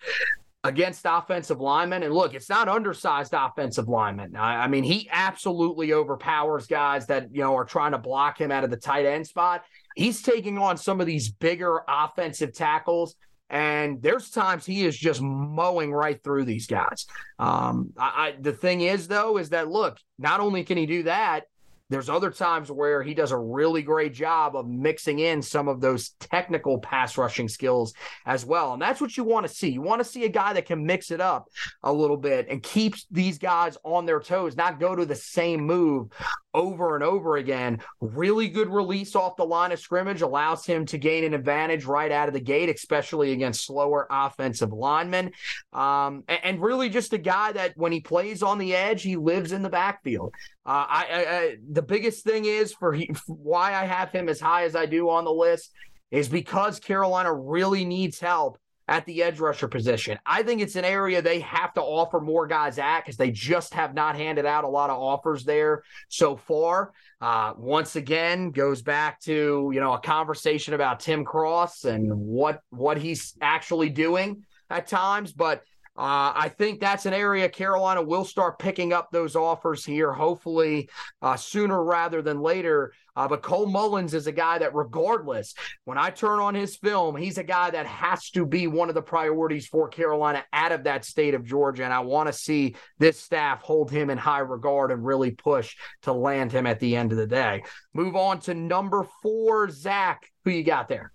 against 0.68 1.06
offensive 1.06 1.62
linemen. 1.62 2.04
And 2.04 2.14
look, 2.14 2.34
it's 2.34 2.50
not 2.50 2.68
undersized 2.68 3.34
offensive 3.34 3.88
linemen. 3.88 4.36
I, 4.36 4.64
I, 4.64 4.68
mean, 4.68 4.84
he 4.84 5.08
absolutely 5.12 5.94
overpowers 5.94 6.68
guys 6.68 7.08
that, 7.08 7.34
you 7.34 7.42
know, 7.42 7.56
are 7.56 7.64
trying 7.64 7.94
to 7.94 7.98
block 7.98 8.42
him 8.42 8.52
out 8.52 8.66
of 8.66 8.70
the 8.70 8.78
tight 8.78 9.06
end 9.06 9.26
spot. 9.26 9.64
He's 9.98 10.22
taking 10.22 10.58
on 10.60 10.78
some 10.78 11.02
of 11.02 11.08
these 11.08 11.30
bigger 11.30 11.82
offensive 11.88 12.54
tackles. 12.54 13.16
And 13.50 14.02
there's 14.02 14.30
times 14.30 14.66
he 14.66 14.86
is 14.86 14.98
just 14.98 15.22
mowing 15.22 15.92
right 15.94 16.22
through 16.24 16.46
these 16.46 16.68
guys. 16.68 17.08
Um, 17.40 17.94
I, 17.98 18.28
I, 18.28 18.36
the 18.40 18.52
thing 18.52 18.82
is, 18.82 19.08
though, 19.08 19.38
is 19.38 19.50
that 19.50 19.70
look, 19.70 19.98
not 20.20 20.40
only 20.40 20.64
can 20.64 20.78
he 20.78 20.86
do 20.86 21.04
that, 21.04 21.46
there's 21.90 22.10
other 22.10 22.32
times 22.32 22.70
where 22.70 23.02
he 23.02 23.14
does 23.14 23.32
a 23.32 23.38
really 23.38 23.82
great 23.82 24.14
job 24.14 24.56
of 24.56 24.68
mixing 24.68 25.20
in 25.20 25.42
some 25.42 25.70
of 25.70 25.80
those 25.80 26.10
technical 26.20 26.80
pass 26.80 27.18
rushing 27.18 27.48
skills 27.48 27.94
as 28.26 28.46
well. 28.46 28.74
And 28.74 28.82
that's 28.82 29.00
what 29.00 29.16
you 29.16 29.24
want 29.24 29.48
to 29.48 29.54
see. 29.54 29.70
You 29.70 29.82
want 29.82 30.02
to 30.02 30.10
see 30.10 30.26
a 30.26 30.30
guy 30.30 30.54
that 30.54 30.66
can 30.66 30.86
mix 30.86 31.12
it 31.12 31.22
up 31.22 31.48
a 31.84 31.94
little 31.94 32.18
bit 32.18 32.48
and 32.50 32.62
keeps 32.62 33.06
these 33.10 33.38
guys 33.38 33.78
on 33.86 34.06
their 34.06 34.20
toes, 34.20 34.58
not 34.58 34.80
go 34.80 34.96
to 34.96 35.06
the 35.06 35.16
same 35.16 35.62
move 35.62 36.10
over 36.58 36.96
and 36.96 37.04
over 37.04 37.38
again. 37.38 37.80
Really 38.02 38.48
good 38.48 38.70
release 38.70 39.16
off 39.16 39.38
the 39.38 39.46
line 39.46 39.72
of 39.72 39.80
scrimmage 39.80 40.22
allows 40.22 40.66
him 40.66 40.86
to 40.88 40.98
gain 40.98 41.24
an 41.24 41.36
advantage 41.36 41.86
right 41.86 42.12
out 42.12 42.28
of 42.28 42.34
the 42.34 42.40
gate, 42.40 42.68
especially 42.68 43.32
against 43.32 43.66
slower 43.66 44.08
offensive 44.10 44.74
linemen. 44.74 45.32
Um, 45.72 46.24
and, 46.28 46.40
and, 46.44 46.62
really 46.62 46.90
just 46.90 47.14
a 47.14 47.20
guy 47.20 47.52
that 47.52 47.74
when 47.78 47.92
he 47.92 48.00
plays 48.00 48.42
on 48.42 48.58
the 48.58 48.76
edge, 48.76 49.04
he 49.04 49.16
lives 49.16 49.52
in 49.52 49.62
the 49.62 49.70
backfield. 49.70 50.34
Uh, 50.66 50.86
I, 50.90 51.06
I, 51.12 51.38
I, 51.38 51.56
the 51.72 51.84
biggest 51.84 52.24
thing 52.24 52.46
is 52.46 52.74
for, 52.74 52.92
he, 52.92 53.12
for 53.14 53.36
why 53.36 53.76
I 53.76 53.86
have 53.86 54.12
him 54.12 54.28
as 54.28 54.40
high 54.40 54.64
as 54.64 54.76
I 54.76 54.88
do 54.88 55.10
on 55.10 55.24
the 55.24 55.32
list 55.32 55.72
is 56.10 56.28
because 56.28 56.80
Carolina 56.80 57.32
really 57.32 57.86
needs 57.86 58.20
help 58.20 58.58
at 58.88 59.06
the 59.06 59.24
edge 59.24 59.40
rusher 59.40 59.68
position. 59.68 60.18
I 60.26 60.44
think 60.44 60.62
it's 60.62 60.76
an 60.76 60.86
area 60.86 61.22
they 61.22 61.42
have 61.42 61.74
to 61.74 61.82
offer 61.82 62.20
more 62.20 62.48
guys 62.48 62.78
at 62.78 63.02
because 63.02 63.18
they 63.18 63.32
just 63.32 63.74
have 63.74 63.94
not 63.94 64.16
handed 64.16 64.46
out 64.46 64.64
a 64.64 64.70
lot 64.70 64.90
of 64.90 64.98
offers 64.98 65.44
there 65.44 65.84
so 66.08 66.38
far. 66.38 66.94
Uh, 67.20 67.54
once 67.58 67.96
again, 67.96 68.52
goes 68.52 68.82
back 68.82 69.20
to 69.22 69.72
you 69.74 69.80
know 69.80 69.94
a 69.94 70.00
conversation 70.00 70.74
about 70.74 71.00
Tim 71.00 71.26
Cross 71.26 71.86
and 71.86 72.14
what 72.14 72.62
what 72.70 72.98
he's 72.98 73.36
actually 73.42 73.90
doing 73.90 74.44
at 74.70 74.88
times, 74.88 75.34
but 75.34 75.64
uh, 75.98 76.32
I 76.36 76.50
think 76.50 76.80
that's 76.80 77.08
an 77.08 77.14
area 77.14 77.50
Carolina 77.50 78.04
will 78.04 78.24
start 78.24 78.60
picking 78.60 78.94
up 78.94 79.10
those 79.12 79.36
offers 79.36 79.84
here, 79.84 80.14
hopefully 80.14 80.90
uh, 81.24 81.36
sooner 81.36 81.84
rather 81.84 82.22
than 82.22 82.40
later. 82.40 82.94
Uh, 83.16 83.28
but 83.28 83.42
Cole 83.42 83.66
Mullins 83.66 84.14
is 84.14 84.28
a 84.28 84.32
guy 84.32 84.60
that, 84.60 84.76
regardless, 84.76 85.56
when 85.86 85.98
I 85.98 86.12
turn 86.12 86.40
on 86.40 86.54
his 86.54 86.76
film, 86.76 87.16
he's 87.16 87.40
a 87.40 87.44
guy 87.44 87.72
that 87.72 87.88
has 87.88 88.30
to 88.32 88.46
be 88.46 88.68
one 88.68 88.90
of 88.90 88.96
the 88.96 89.02
priorities 89.02 89.66
for 89.66 89.88
Carolina 89.88 90.46
out 90.54 90.72
of 90.72 90.84
that 90.84 91.04
state 91.04 91.34
of 91.34 91.44
Georgia. 91.44 91.84
And 91.84 91.94
I 91.94 92.02
want 92.02 92.28
to 92.28 92.34
see 92.34 92.76
this 93.00 93.20
staff 93.20 93.64
hold 93.64 93.90
him 93.90 94.12
in 94.12 94.20
high 94.20 94.40
regard 94.40 94.92
and 94.92 95.04
really 95.04 95.32
push 95.32 95.76
to 96.04 96.14
land 96.14 96.52
him 96.52 96.68
at 96.68 96.80
the 96.80 96.96
end 96.96 97.12
of 97.12 97.18
the 97.18 97.26
day. 97.26 97.64
Move 97.96 98.16
on 98.16 98.40
to 98.42 98.54
number 98.54 99.08
four, 99.24 99.72
Zach. 99.72 100.32
Who 100.44 100.52
you 100.52 100.64
got 100.64 100.88
there? 100.88 101.12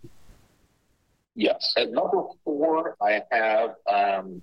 Yes. 1.37 1.72
At 1.76 1.93
number 1.93 2.24
four, 2.45 2.97
I 3.01 3.22
have 3.30 3.74
um, 3.87 4.43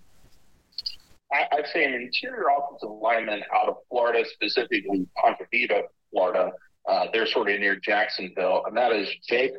I, 1.31 1.55
would 1.55 1.67
say 1.67 1.83
an 1.83 1.93
interior 1.93 2.45
offensive 2.57 2.89
lineman 2.89 3.41
out 3.55 3.69
of 3.69 3.77
Florida, 3.89 4.23
specifically 4.33 5.07
Ponte 5.17 5.37
Vedra, 5.53 5.83
Florida. 6.11 6.51
Uh, 6.87 7.05
they're 7.13 7.27
sort 7.27 7.49
of 7.49 7.59
near 7.59 7.75
Jacksonville, 7.75 8.63
and 8.65 8.75
that 8.75 8.91
is 8.91 9.07
Jake 9.27 9.53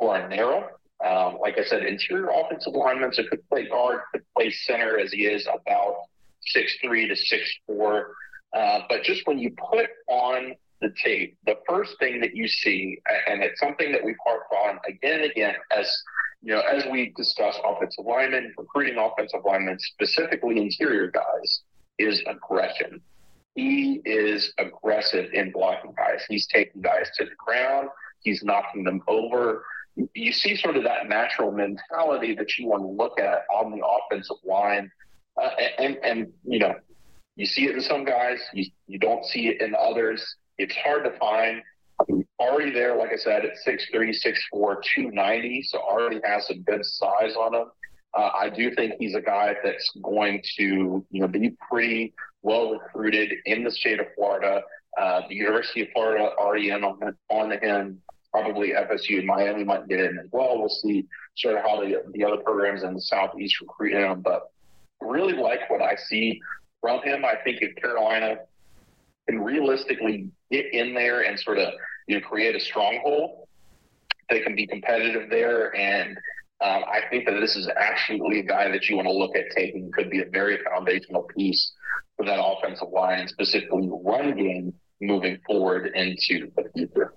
Guarnera. 0.00 0.68
Um, 1.04 1.38
like 1.40 1.58
I 1.58 1.64
said, 1.64 1.84
interior 1.84 2.30
offensive 2.34 2.72
lineman, 2.72 3.12
so 3.12 3.22
could 3.28 3.46
play 3.48 3.68
guard, 3.68 4.00
could 4.12 4.22
play 4.36 4.50
center 4.50 4.98
as 4.98 5.12
he 5.12 5.26
is 5.26 5.46
about 5.46 5.96
six 6.40 6.74
three 6.82 7.06
to 7.06 7.16
six 7.16 7.52
four. 7.66 8.14
Uh, 8.54 8.80
but 8.88 9.02
just 9.02 9.26
when 9.26 9.38
you 9.38 9.54
put 9.70 9.90
on 10.08 10.54
the 10.80 10.94
tape, 11.02 11.36
the 11.44 11.56
first 11.68 11.98
thing 11.98 12.20
that 12.20 12.34
you 12.34 12.48
see, 12.48 12.98
and 13.26 13.42
it's 13.42 13.60
something 13.60 13.92
that 13.92 14.02
we've 14.02 14.16
harped 14.24 14.52
on 14.52 14.78
again 14.88 15.20
and 15.20 15.30
again 15.30 15.54
as 15.76 15.90
you 16.44 16.54
know, 16.54 16.60
as 16.60 16.84
we 16.92 17.12
discuss 17.16 17.58
offensive 17.64 18.04
linemen, 18.04 18.52
recruiting 18.58 18.98
offensive 18.98 19.40
linemen, 19.46 19.78
specifically 19.78 20.58
interior 20.58 21.10
guys, 21.10 21.62
is 21.98 22.22
aggression. 22.26 23.00
He 23.54 24.02
is 24.04 24.52
aggressive 24.58 25.32
in 25.32 25.52
blocking 25.52 25.94
guys. 25.96 26.22
He's 26.28 26.46
taking 26.46 26.82
guys 26.82 27.08
to 27.16 27.24
the 27.24 27.30
ground. 27.38 27.88
He's 28.20 28.42
knocking 28.44 28.84
them 28.84 29.00
over. 29.08 29.64
You 30.14 30.32
see 30.32 30.54
sort 30.54 30.76
of 30.76 30.84
that 30.84 31.08
natural 31.08 31.50
mentality 31.50 32.34
that 32.34 32.58
you 32.58 32.66
want 32.66 32.82
to 32.82 32.88
look 32.88 33.18
at 33.18 33.44
on 33.54 33.70
the 33.70 33.82
offensive 33.82 34.36
line. 34.44 34.90
Uh, 35.40 35.48
and, 35.78 35.96
and, 36.04 36.32
you 36.44 36.58
know, 36.58 36.74
you 37.36 37.46
see 37.46 37.64
it 37.64 37.74
in 37.74 37.80
some 37.80 38.04
guys, 38.04 38.38
you, 38.52 38.66
you 38.86 38.98
don't 38.98 39.24
see 39.24 39.48
it 39.48 39.62
in 39.62 39.74
others. 39.74 40.36
It's 40.58 40.76
hard 40.76 41.04
to 41.04 41.18
find 41.18 41.62
already 42.44 42.70
there, 42.72 42.96
like 42.96 43.10
I 43.12 43.16
said, 43.16 43.44
at 43.44 43.52
6'3, 43.66 43.80
6'4, 43.92 44.12
290, 44.52 45.62
so 45.62 45.78
already 45.78 46.20
has 46.24 46.46
some 46.46 46.62
good 46.62 46.84
size 46.84 47.34
on 47.36 47.54
him. 47.54 47.66
Uh, 48.16 48.30
I 48.38 48.48
do 48.48 48.74
think 48.74 48.94
he's 48.98 49.14
a 49.14 49.20
guy 49.20 49.56
that's 49.64 49.90
going 50.02 50.42
to, 50.56 51.04
you 51.10 51.20
know, 51.20 51.26
be 51.26 51.56
pretty 51.68 52.14
well 52.42 52.72
recruited 52.72 53.32
in 53.46 53.64
the 53.64 53.70
state 53.70 53.98
of 53.98 54.06
Florida. 54.14 54.62
Uh, 55.00 55.22
the 55.28 55.34
University 55.34 55.82
of 55.82 55.88
Florida 55.92 56.30
already 56.38 56.70
in 56.70 56.84
on, 56.84 57.16
on 57.30 57.50
him. 57.50 58.00
Probably 58.30 58.72
FSU 58.72 59.18
and 59.18 59.26
Miami 59.26 59.64
might 59.64 59.88
get 59.88 60.00
in 60.00 60.18
as 60.18 60.26
well. 60.32 60.58
We'll 60.58 60.68
see 60.68 61.06
sort 61.36 61.56
of 61.56 61.62
how 61.62 61.80
the, 61.80 62.02
the 62.12 62.24
other 62.24 62.38
programs 62.38 62.82
in 62.82 62.94
the 62.94 63.00
Southeast 63.00 63.60
recruit 63.60 63.94
him, 63.94 64.22
but 64.22 64.50
really 65.00 65.34
like 65.34 65.68
what 65.70 65.82
I 65.82 65.96
see 65.96 66.40
from 66.80 67.00
him. 67.02 67.24
I 67.24 67.36
think 67.44 67.62
if 67.62 67.74
Carolina 67.76 68.38
can 69.28 69.40
realistically 69.40 70.28
get 70.50 70.72
in 70.72 70.94
there 70.94 71.22
and 71.22 71.38
sort 71.38 71.58
of 71.58 71.72
you 72.06 72.20
know 72.20 72.26
create 72.26 72.54
a 72.54 72.60
stronghold, 72.60 73.46
they 74.30 74.40
can 74.40 74.54
be 74.54 74.66
competitive 74.66 75.30
there. 75.30 75.74
And 75.76 76.16
um, 76.60 76.84
I 76.86 77.02
think 77.10 77.26
that 77.26 77.40
this 77.40 77.56
is 77.56 77.68
absolutely 77.68 78.40
a 78.40 78.44
guy 78.44 78.70
that 78.70 78.88
you 78.88 78.96
want 78.96 79.08
to 79.08 79.12
look 79.12 79.36
at 79.36 79.44
taking. 79.54 79.90
Could 79.92 80.10
be 80.10 80.20
a 80.20 80.28
very 80.30 80.58
foundational 80.64 81.22
piece 81.36 81.72
for 82.16 82.24
that 82.26 82.42
offensive 82.42 82.88
line, 82.92 83.28
specifically 83.28 83.88
run 84.04 84.36
game 84.36 84.72
moving 85.00 85.38
forward 85.46 85.90
into 85.94 86.50
the 86.56 86.64
future. 86.74 87.14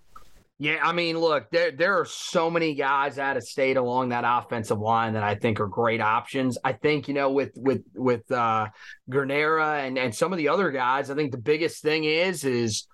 Yeah, 0.59 0.79
I 0.81 0.91
mean, 0.91 1.19
look, 1.19 1.51
there 1.51 1.69
there 1.69 1.99
are 1.99 2.05
so 2.05 2.49
many 2.49 2.73
guys 2.73 3.19
out 3.19 3.37
of 3.37 3.43
state 3.43 3.77
along 3.77 4.09
that 4.09 4.23
offensive 4.25 4.79
line 4.79 5.13
that 5.13 5.21
I 5.21 5.35
think 5.35 5.59
are 5.59 5.67
great 5.67 6.01
options. 6.01 6.57
I 6.63 6.73
think 6.73 7.07
you 7.07 7.13
know 7.13 7.31
with 7.31 7.51
with 7.55 7.83
with 7.93 8.29
uh, 8.31 8.69
Guarnera 9.09 9.85
and 9.85 9.99
and 9.99 10.15
some 10.15 10.33
of 10.33 10.39
the 10.39 10.49
other 10.49 10.71
guys, 10.71 11.11
I 11.11 11.15
think 11.15 11.31
the 11.31 11.37
biggest 11.37 11.83
thing 11.83 12.05
is 12.05 12.43
is 12.43 12.87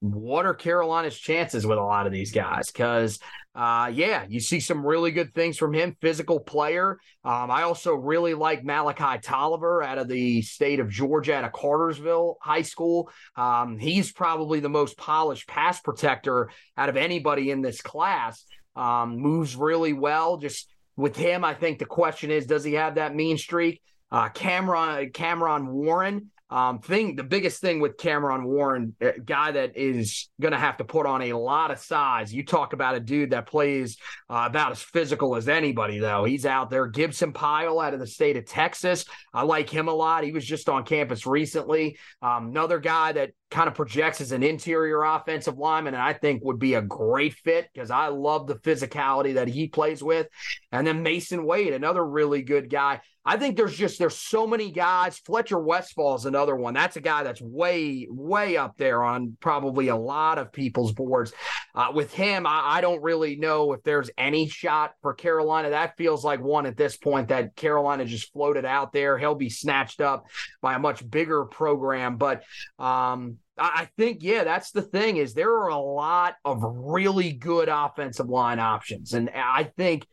what 0.00 0.46
are 0.46 0.54
Carolina's 0.54 1.16
chances 1.18 1.66
with 1.66 1.78
a 1.78 1.82
lot 1.82 2.06
of 2.06 2.12
these 2.12 2.32
guys? 2.32 2.70
Because, 2.70 3.18
uh, 3.54 3.90
yeah, 3.92 4.24
you 4.28 4.40
see 4.40 4.58
some 4.58 4.84
really 4.84 5.10
good 5.10 5.34
things 5.34 5.58
from 5.58 5.74
him, 5.74 5.96
physical 6.00 6.40
player. 6.40 6.98
Um, 7.22 7.50
I 7.50 7.62
also 7.62 7.94
really 7.94 8.32
like 8.32 8.64
Malachi 8.64 9.20
Tolliver 9.20 9.82
out 9.82 9.98
of 9.98 10.08
the 10.08 10.40
state 10.40 10.80
of 10.80 10.88
Georgia 10.88 11.34
at 11.34 11.44
a 11.44 11.50
Cartersville 11.50 12.38
High 12.40 12.62
School. 12.62 13.10
Um, 13.36 13.78
he's 13.78 14.10
probably 14.10 14.60
the 14.60 14.70
most 14.70 14.96
polished 14.96 15.46
pass 15.46 15.80
protector 15.80 16.50
out 16.78 16.88
of 16.88 16.96
anybody 16.96 17.50
in 17.50 17.60
this 17.60 17.82
class. 17.82 18.44
Um, 18.74 19.18
moves 19.18 19.54
really 19.54 19.92
well. 19.92 20.38
Just 20.38 20.70
with 20.96 21.16
him, 21.16 21.44
I 21.44 21.52
think 21.52 21.78
the 21.78 21.84
question 21.84 22.30
is, 22.30 22.46
does 22.46 22.64
he 22.64 22.74
have 22.74 22.94
that 22.94 23.14
mean 23.14 23.36
streak? 23.36 23.82
Uh, 24.10 24.28
Cameron 24.30 25.10
Cameron 25.10 25.68
Warren 25.68 26.30
Um, 26.50 26.80
thing 26.80 27.16
the 27.16 27.22
biggest 27.22 27.60
thing 27.60 27.80
with 27.80 27.96
Cameron 27.96 28.44
Warren, 28.44 28.94
guy 29.24 29.52
that 29.52 29.76
is 29.76 30.28
going 30.40 30.52
to 30.52 30.58
have 30.58 30.76
to 30.78 30.84
put 30.84 31.06
on 31.06 31.22
a 31.22 31.32
lot 31.32 31.70
of 31.70 31.78
size. 31.78 32.34
You 32.34 32.44
talk 32.44 32.72
about 32.72 32.96
a 32.96 33.00
dude 33.00 33.30
that 33.30 33.46
plays 33.46 33.96
uh, 34.28 34.44
about 34.46 34.72
as 34.72 34.82
physical 34.82 35.36
as 35.36 35.48
anybody, 35.48 35.98
though. 35.98 36.24
He's 36.24 36.46
out 36.46 36.70
there. 36.70 36.86
Gibson 36.86 37.32
Pyle 37.32 37.78
out 37.78 37.94
of 37.94 38.00
the 38.00 38.06
state 38.06 38.36
of 38.36 38.46
Texas. 38.46 39.04
I 39.32 39.42
like 39.42 39.70
him 39.70 39.88
a 39.88 39.94
lot. 39.94 40.24
He 40.24 40.32
was 40.32 40.44
just 40.44 40.68
on 40.68 40.84
campus 40.84 41.26
recently. 41.26 41.98
Um, 42.20 42.48
another 42.48 42.80
guy 42.80 43.12
that 43.12 43.30
kind 43.50 43.68
of 43.68 43.74
projects 43.74 44.20
as 44.20 44.32
an 44.32 44.42
interior 44.42 45.02
offensive 45.02 45.58
lineman, 45.58 45.94
and 45.94 46.02
I 46.02 46.12
think 46.12 46.44
would 46.44 46.58
be 46.58 46.74
a 46.74 46.82
great 46.82 47.34
fit 47.34 47.68
because 47.72 47.90
I 47.90 48.08
love 48.08 48.46
the 48.46 48.56
physicality 48.56 49.34
that 49.34 49.48
he 49.48 49.68
plays 49.68 50.02
with. 50.02 50.28
And 50.72 50.86
then 50.86 51.02
Mason 51.02 51.44
Wade, 51.44 51.72
another 51.72 52.04
really 52.04 52.42
good 52.42 52.70
guy. 52.70 53.00
I 53.24 53.36
think 53.36 53.56
there's 53.56 53.76
just 53.76 53.98
there's 53.98 54.16
so 54.16 54.46
many 54.46 54.70
guys. 54.70 55.18
Fletcher 55.18 55.58
Westfall 55.58 56.14
is 56.14 56.24
another 56.24 56.56
one. 56.56 56.72
That's 56.72 56.96
a 56.96 57.02
guy 57.02 57.22
that's 57.22 57.40
way 57.40 58.06
way 58.10 58.56
up 58.56 58.78
there 58.78 59.02
on 59.02 59.36
probably 59.40 59.88
a 59.88 59.96
lot 59.96 60.38
of 60.38 60.52
people's 60.52 60.92
boards. 60.92 61.32
Uh, 61.74 61.92
with 61.94 62.14
him, 62.14 62.46
I, 62.46 62.78
I, 62.78 62.80
don't 62.80 63.02
really 63.02 63.36
know 63.36 63.72
if 63.74 63.82
there's 63.82 64.10
any 64.16 64.48
shot 64.48 64.94
for 65.02 65.14
Carolina. 65.14 65.70
That 65.70 65.96
feels 65.96 66.24
like 66.24 66.40
one 66.40 66.66
at 66.66 66.76
this 66.76 66.96
point 66.96 67.28
that 67.28 67.54
Carolina 67.54 68.06
just 68.06 68.32
floated 68.32 68.64
out 68.64 68.92
there. 68.92 69.18
He'll 69.18 69.36
be 69.36 69.50
snatched 69.50 70.00
up 70.00 70.26
by 70.62 70.74
a 70.74 70.80
much 70.80 71.08
bigger 71.08 71.44
program, 71.44 72.16
but 72.16 72.42
um, 72.78 73.36
I 73.60 73.88
think, 73.98 74.22
yeah, 74.22 74.42
that's 74.42 74.70
the 74.70 74.80
thing 74.80 75.18
is 75.18 75.34
there 75.34 75.52
are 75.52 75.68
a 75.68 75.78
lot 75.78 76.36
of 76.46 76.62
really 76.62 77.32
good 77.32 77.68
offensive 77.68 78.28
line 78.28 78.58
options. 78.58 79.12
And 79.12 79.28
I 79.30 79.64
think 79.64 80.06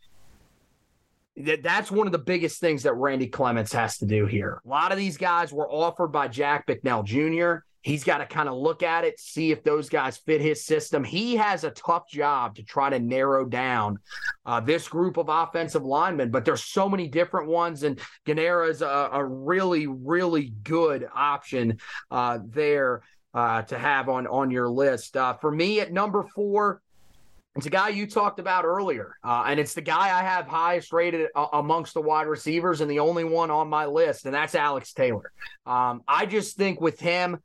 that 1.38 1.64
that's 1.64 1.90
one 1.90 2.08
of 2.08 2.12
the 2.12 2.20
biggest 2.20 2.60
things 2.60 2.84
that 2.84 2.94
Randy 2.96 3.28
Clements 3.28 3.72
has 3.72 4.00
to 4.00 4.06
do 4.06 4.26
here. 4.26 4.62
A 4.66 4.68
lot 4.68 4.92
of 4.92 4.98
these 4.98 5.18
guys 5.18 5.54
were 5.54 5.70
offered 5.72 6.10
by 6.10 6.28
Jack 6.28 6.66
Bicknell 6.66 7.04
Jr. 7.04 7.60
He's 7.84 8.04
got 8.04 8.18
to 8.18 8.26
kind 8.26 8.50
of 8.50 8.56
look 8.56 8.84
at 8.84 9.06
it, 9.06 9.18
see 9.18 9.52
if 9.52 9.64
those 9.64 9.88
guys 9.88 10.18
fit 10.18 10.42
his 10.42 10.66
system. 10.66 11.06
He 11.06 11.38
has 11.38 11.64
a 11.64 11.72
tough 11.72 12.10
job 12.10 12.56
to 12.56 12.64
try 12.64 12.90
to 12.90 13.00
narrow 13.00 13.46
down 13.46 14.00
uh, 14.46 14.60
this 14.60 14.90
group 14.90 15.16
of 15.16 15.30
offensive 15.30 15.86
linemen, 15.86 16.30
but 16.30 16.44
there's 16.44 16.66
so 16.66 16.90
many 16.90 17.08
different 17.08 17.48
ones, 17.48 17.84
and 17.84 17.98
Guarnera 18.26 18.70
is 18.70 18.82
a, 18.82 19.10
a, 19.14 19.24
really, 19.24 19.88
really 19.88 20.54
good 20.64 21.08
option 21.16 21.78
uh, 22.12 22.40
there 22.46 23.04
uh, 23.34 23.62
to 23.64 23.78
have 23.78 24.10
on 24.10 24.28
on 24.28 24.52
your 24.52 24.70
list. 24.70 25.16
Uh, 25.18 25.34
for 25.34 25.52
me, 25.52 25.80
at 25.80 25.92
number 25.92 26.24
four, 26.24 26.82
it's 27.56 27.66
a 27.66 27.72
guy 27.72 27.90
you 27.90 28.06
talked 28.08 28.40
about 28.40 28.66
earlier, 28.66 29.16
uh, 29.24 29.46
and 29.48 29.60
it's 29.60 29.74
the 29.74 29.82
guy 29.82 30.18
I 30.18 30.24
have 30.24 30.48
highest 30.48 30.94
rated 30.94 31.30
uh, 31.36 31.48
amongst 31.54 31.94
the 31.94 32.02
wide 32.02 32.28
receivers, 32.28 32.82
and 32.82 32.90
the 32.90 33.00
only 33.00 33.24
one 33.24 33.50
on 33.50 33.68
my 33.68 33.86
list, 33.86 34.26
and 34.26 34.34
that's 34.34 34.56
Alex 34.56 34.94
Taylor. 34.94 35.32
Um, 35.66 36.04
I 36.08 36.26
just 36.26 36.56
think 36.56 36.80
with 36.80 37.00
him, 37.00 37.38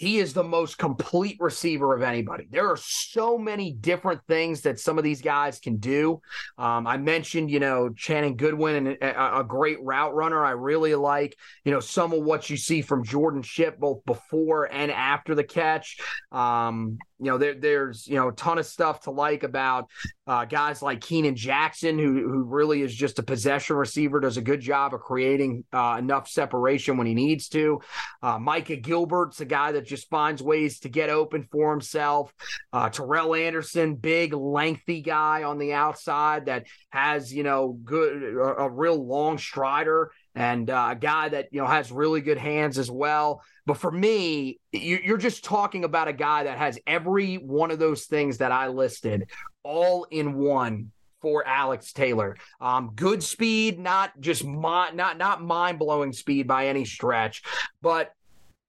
he 0.00 0.18
is 0.18 0.32
the 0.32 0.42
most 0.42 0.78
complete 0.78 1.36
receiver 1.40 1.94
of 1.94 2.00
anybody. 2.00 2.48
There 2.50 2.66
are 2.70 2.78
so 2.78 3.36
many 3.36 3.70
different 3.70 4.22
things 4.26 4.62
that 4.62 4.80
some 4.80 4.96
of 4.96 5.04
these 5.04 5.20
guys 5.20 5.60
can 5.60 5.76
do. 5.76 6.22
Um, 6.56 6.86
I 6.86 6.96
mentioned, 6.96 7.50
you 7.50 7.60
know, 7.60 7.90
Channing 7.90 8.38
Goodwin 8.38 8.86
and 8.86 8.96
a, 9.02 9.40
a, 9.40 9.44
great 9.44 9.76
route 9.82 10.14
runner. 10.14 10.42
I 10.42 10.52
really 10.52 10.94
like, 10.94 11.36
you 11.66 11.72
know, 11.72 11.80
some 11.80 12.14
of 12.14 12.22
what 12.22 12.48
you 12.48 12.56
see 12.56 12.80
from 12.80 13.04
Jordan 13.04 13.42
Shipp 13.42 13.78
both 13.78 14.02
before 14.06 14.72
and 14.72 14.90
after 14.90 15.34
the 15.34 15.44
catch. 15.44 15.98
Um, 16.32 16.96
you 17.20 17.26
know, 17.26 17.36
there, 17.36 17.54
there's 17.54 18.06
you 18.06 18.16
know 18.16 18.28
a 18.28 18.32
ton 18.32 18.58
of 18.58 18.64
stuff 18.64 19.02
to 19.02 19.10
like 19.10 19.42
about 19.42 19.90
uh, 20.26 20.46
guys 20.46 20.80
like 20.80 21.02
Keenan 21.02 21.36
Jackson, 21.36 21.98
who 21.98 22.28
who 22.28 22.44
really 22.44 22.80
is 22.80 22.94
just 22.94 23.18
a 23.18 23.22
possession 23.22 23.76
receiver, 23.76 24.20
does 24.20 24.38
a 24.38 24.42
good 24.42 24.60
job 24.60 24.94
of 24.94 25.00
creating 25.00 25.64
uh, 25.72 25.96
enough 25.98 26.28
separation 26.28 26.96
when 26.96 27.06
he 27.06 27.14
needs 27.14 27.48
to. 27.50 27.80
Uh, 28.22 28.38
Micah 28.38 28.76
Gilbert's 28.76 29.40
a 29.40 29.44
guy 29.44 29.72
that 29.72 29.86
just 29.86 30.08
finds 30.08 30.42
ways 30.42 30.80
to 30.80 30.88
get 30.88 31.10
open 31.10 31.46
for 31.52 31.70
himself. 31.70 32.32
Uh, 32.72 32.88
Terrell 32.88 33.34
Anderson, 33.34 33.96
big, 33.96 34.32
lengthy 34.32 35.02
guy 35.02 35.42
on 35.42 35.58
the 35.58 35.74
outside 35.74 36.46
that 36.46 36.66
has 36.88 37.32
you 37.32 37.42
know 37.42 37.78
good 37.84 38.22
a, 38.22 38.62
a 38.62 38.70
real 38.70 39.06
long 39.06 39.36
strider 39.36 40.10
and 40.40 40.70
uh, 40.70 40.88
a 40.92 40.96
guy 40.96 41.28
that 41.28 41.48
you 41.50 41.60
know 41.60 41.66
has 41.66 41.92
really 41.92 42.22
good 42.22 42.38
hands 42.38 42.78
as 42.78 42.90
well. 42.90 43.42
But 43.66 43.76
for 43.76 43.90
me, 43.90 44.58
you're 44.72 45.18
just 45.18 45.44
talking 45.44 45.84
about 45.84 46.08
a 46.08 46.14
guy 46.14 46.44
that 46.44 46.56
has 46.56 46.78
every 46.86 47.34
one 47.36 47.70
of 47.70 47.78
those 47.78 48.06
things 48.06 48.38
that 48.38 48.50
I 48.50 48.68
listed 48.68 49.28
all 49.62 50.04
in 50.10 50.34
one 50.34 50.92
for 51.20 51.46
Alex 51.46 51.92
Taylor. 51.92 52.38
Um, 52.58 52.92
good 52.96 53.22
speed, 53.22 53.78
not 53.78 54.18
just 54.18 54.42
my, 54.42 54.90
not 54.92 55.18
not 55.18 55.42
mind 55.42 55.78
blowing 55.78 56.14
speed 56.14 56.48
by 56.48 56.68
any 56.68 56.86
stretch, 56.86 57.42
but 57.82 58.14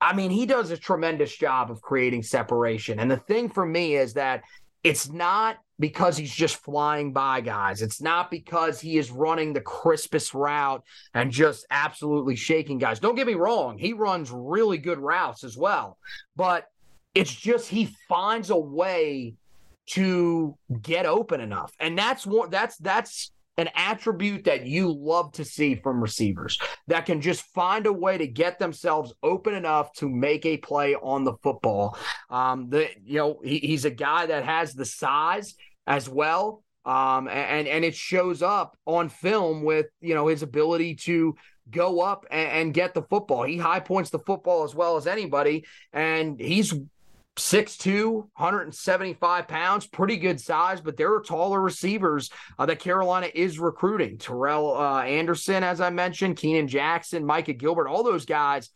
I 0.01 0.13
mean 0.13 0.29
he 0.29 0.45
does 0.45 0.71
a 0.71 0.77
tremendous 0.77 1.33
job 1.33 1.71
of 1.71 1.81
creating 1.81 2.23
separation. 2.23 2.99
And 2.99 3.09
the 3.09 3.15
thing 3.15 3.47
for 3.47 3.65
me 3.65 3.95
is 3.95 4.15
that 4.15 4.41
it's 4.83 5.09
not 5.09 5.57
because 5.79 6.15
he's 6.15 6.33
just 6.33 6.57
flying 6.57 7.11
by 7.11 7.41
guys. 7.41 7.81
It's 7.81 8.01
not 8.01 8.29
because 8.29 8.79
he 8.79 8.97
is 8.97 9.11
running 9.11 9.51
the 9.51 9.61
crispest 9.61 10.33
route 10.33 10.83
and 11.13 11.31
just 11.31 11.65
absolutely 11.71 12.35
shaking 12.35 12.77
guys. 12.77 12.99
Don't 12.99 13.15
get 13.15 13.27
me 13.27 13.33
wrong, 13.33 13.77
he 13.77 13.93
runs 13.93 14.31
really 14.31 14.77
good 14.77 14.99
routes 14.99 15.43
as 15.43 15.57
well. 15.57 15.97
But 16.35 16.67
it's 17.15 17.33
just 17.33 17.67
he 17.67 17.95
finds 18.07 18.49
a 18.49 18.57
way 18.57 19.35
to 19.87 20.57
get 20.81 21.05
open 21.05 21.41
enough. 21.41 21.73
And 21.79 21.97
that's 21.97 22.25
what 22.25 22.51
that's 22.51 22.77
that's 22.77 23.31
an 23.57 23.69
attribute 23.75 24.45
that 24.45 24.65
you 24.65 24.91
love 24.91 25.31
to 25.33 25.45
see 25.45 25.75
from 25.75 26.01
receivers 26.01 26.57
that 26.87 27.05
can 27.05 27.21
just 27.21 27.41
find 27.53 27.85
a 27.85 27.93
way 27.93 28.17
to 28.17 28.27
get 28.27 28.59
themselves 28.59 29.13
open 29.21 29.53
enough 29.53 29.91
to 29.93 30.09
make 30.09 30.45
a 30.45 30.57
play 30.57 30.95
on 30.95 31.23
the 31.23 31.33
football. 31.43 31.97
Um, 32.29 32.69
the 32.69 32.89
you 33.03 33.17
know 33.17 33.39
he, 33.43 33.59
he's 33.59 33.85
a 33.85 33.91
guy 33.91 34.25
that 34.25 34.45
has 34.45 34.73
the 34.73 34.85
size 34.85 35.55
as 35.85 36.07
well, 36.07 36.63
um, 36.85 37.27
and 37.27 37.67
and 37.67 37.83
it 37.83 37.95
shows 37.95 38.41
up 38.41 38.77
on 38.85 39.09
film 39.09 39.63
with 39.63 39.87
you 39.99 40.15
know 40.15 40.27
his 40.27 40.43
ability 40.43 40.95
to 40.95 41.35
go 41.69 42.01
up 42.01 42.25
and, 42.31 42.49
and 42.51 42.73
get 42.73 42.93
the 42.93 43.03
football. 43.03 43.43
He 43.43 43.57
high 43.57 43.79
points 43.79 44.09
the 44.09 44.19
football 44.19 44.63
as 44.63 44.73
well 44.73 44.97
as 44.97 45.07
anybody, 45.07 45.65
and 45.93 46.39
he's 46.39 46.73
6'2, 47.37 48.13
175 48.35 49.47
pounds, 49.47 49.87
pretty 49.87 50.17
good 50.17 50.39
size, 50.39 50.81
but 50.81 50.97
there 50.97 51.13
are 51.13 51.21
taller 51.21 51.61
receivers 51.61 52.29
uh, 52.59 52.65
that 52.65 52.79
Carolina 52.79 53.29
is 53.33 53.59
recruiting. 53.59 54.17
Terrell 54.17 54.77
uh, 54.77 55.03
Anderson, 55.03 55.63
as 55.63 55.79
I 55.79 55.89
mentioned, 55.89 56.37
Keenan 56.37 56.67
Jackson, 56.67 57.25
Micah 57.25 57.53
Gilbert, 57.53 57.87
all 57.87 58.03
those 58.03 58.25
guys 58.25 58.69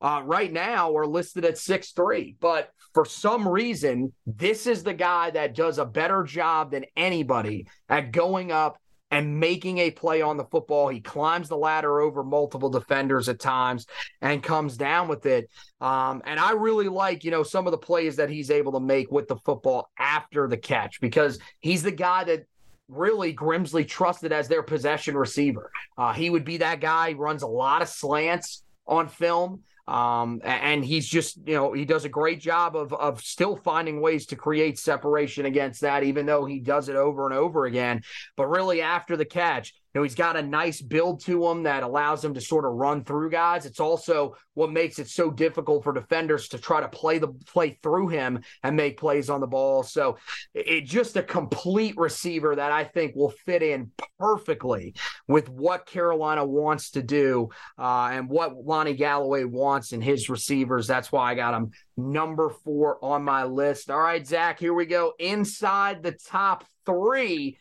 uh, 0.00 0.22
right 0.24 0.52
now 0.52 0.96
are 0.96 1.06
listed 1.06 1.44
at 1.44 1.58
six 1.58 1.92
three. 1.92 2.36
But 2.40 2.70
for 2.92 3.04
some 3.04 3.46
reason, 3.46 4.12
this 4.26 4.66
is 4.66 4.82
the 4.82 4.94
guy 4.94 5.30
that 5.30 5.54
does 5.54 5.78
a 5.78 5.84
better 5.84 6.24
job 6.24 6.72
than 6.72 6.84
anybody 6.96 7.68
at 7.88 8.10
going 8.10 8.52
up 8.52 8.78
and 9.12 9.38
making 9.38 9.76
a 9.76 9.90
play 9.90 10.22
on 10.22 10.38
the 10.38 10.44
football. 10.46 10.88
He 10.88 11.00
climbs 11.00 11.48
the 11.50 11.56
ladder 11.56 12.00
over 12.00 12.24
multiple 12.24 12.70
defenders 12.70 13.28
at 13.28 13.38
times 13.38 13.86
and 14.22 14.42
comes 14.42 14.78
down 14.78 15.06
with 15.06 15.26
it. 15.26 15.50
Um, 15.82 16.22
and 16.24 16.40
I 16.40 16.52
really 16.52 16.88
like, 16.88 17.22
you 17.22 17.30
know, 17.30 17.42
some 17.42 17.66
of 17.66 17.72
the 17.72 17.78
plays 17.78 18.16
that 18.16 18.30
he's 18.30 18.50
able 18.50 18.72
to 18.72 18.80
make 18.80 19.12
with 19.12 19.28
the 19.28 19.36
football 19.36 19.90
after 19.98 20.48
the 20.48 20.56
catch 20.56 20.98
because 21.00 21.38
he's 21.60 21.82
the 21.82 21.92
guy 21.92 22.24
that 22.24 22.46
really 22.88 23.34
Grimsley 23.34 23.86
trusted 23.86 24.32
as 24.32 24.48
their 24.48 24.62
possession 24.62 25.14
receiver. 25.14 25.70
Uh, 25.98 26.14
he 26.14 26.30
would 26.30 26.44
be 26.44 26.56
that 26.56 26.80
guy, 26.80 27.12
runs 27.12 27.42
a 27.42 27.46
lot 27.46 27.82
of 27.82 27.88
slants 27.88 28.64
on 28.86 29.08
film. 29.08 29.60
Um, 29.88 30.40
and 30.44 30.84
he's 30.84 31.08
just, 31.08 31.38
you 31.46 31.54
know, 31.54 31.72
he 31.72 31.84
does 31.84 32.04
a 32.04 32.08
great 32.08 32.40
job 32.40 32.76
of 32.76 32.92
of 32.92 33.20
still 33.20 33.56
finding 33.56 34.00
ways 34.00 34.26
to 34.26 34.36
create 34.36 34.78
separation 34.78 35.44
against 35.44 35.80
that, 35.80 36.04
even 36.04 36.24
though 36.24 36.44
he 36.44 36.60
does 36.60 36.88
it 36.88 36.96
over 36.96 37.26
and 37.26 37.34
over 37.34 37.66
again. 37.66 38.02
But 38.36 38.46
really, 38.46 38.80
after 38.80 39.16
the 39.16 39.24
catch, 39.24 39.74
you 39.92 40.00
know, 40.00 40.04
he's 40.04 40.14
got 40.14 40.36
a 40.36 40.42
nice 40.42 40.80
build 40.80 41.22
to 41.24 41.46
him 41.46 41.64
that 41.64 41.82
allows 41.82 42.24
him 42.24 42.32
to 42.34 42.40
sort 42.40 42.64
of 42.64 42.72
run 42.72 43.04
through 43.04 43.30
guys. 43.30 43.66
It's 43.66 43.80
also 43.80 44.34
what 44.54 44.72
makes 44.72 44.98
it 44.98 45.08
so 45.08 45.30
difficult 45.30 45.84
for 45.84 45.92
defenders 45.92 46.48
to 46.48 46.58
try 46.58 46.80
to 46.80 46.88
play 46.88 47.18
the 47.18 47.28
play 47.28 47.78
through 47.82 48.08
him 48.08 48.40
and 48.62 48.74
make 48.74 48.98
plays 48.98 49.28
on 49.28 49.40
the 49.40 49.46
ball. 49.46 49.82
So 49.82 50.16
it 50.54 50.86
just 50.86 51.16
a 51.16 51.22
complete 51.22 51.96
receiver 51.98 52.56
that 52.56 52.72
I 52.72 52.84
think 52.84 53.14
will 53.14 53.34
fit 53.44 53.62
in 53.62 53.90
perfectly 54.18 54.94
with 55.28 55.48
what 55.50 55.86
Carolina 55.86 56.44
wants 56.44 56.92
to 56.92 57.02
do 57.02 57.50
uh, 57.78 58.10
and 58.12 58.28
what 58.28 58.56
Lonnie 58.56 58.94
Galloway 58.94 59.44
wants 59.44 59.92
in 59.92 60.00
his 60.00 60.30
receivers. 60.30 60.86
That's 60.86 61.12
why 61.12 61.30
I 61.30 61.34
got 61.34 61.54
him 61.54 61.72
number 61.98 62.50
four 62.64 63.02
on 63.04 63.22
my 63.24 63.44
list. 63.44 63.90
All 63.90 64.00
right, 64.00 64.26
Zach, 64.26 64.58
here 64.58 64.74
we 64.74 64.86
go. 64.86 65.12
Inside 65.18 66.02
the 66.02 66.12
top 66.12 66.64
three 66.86 67.58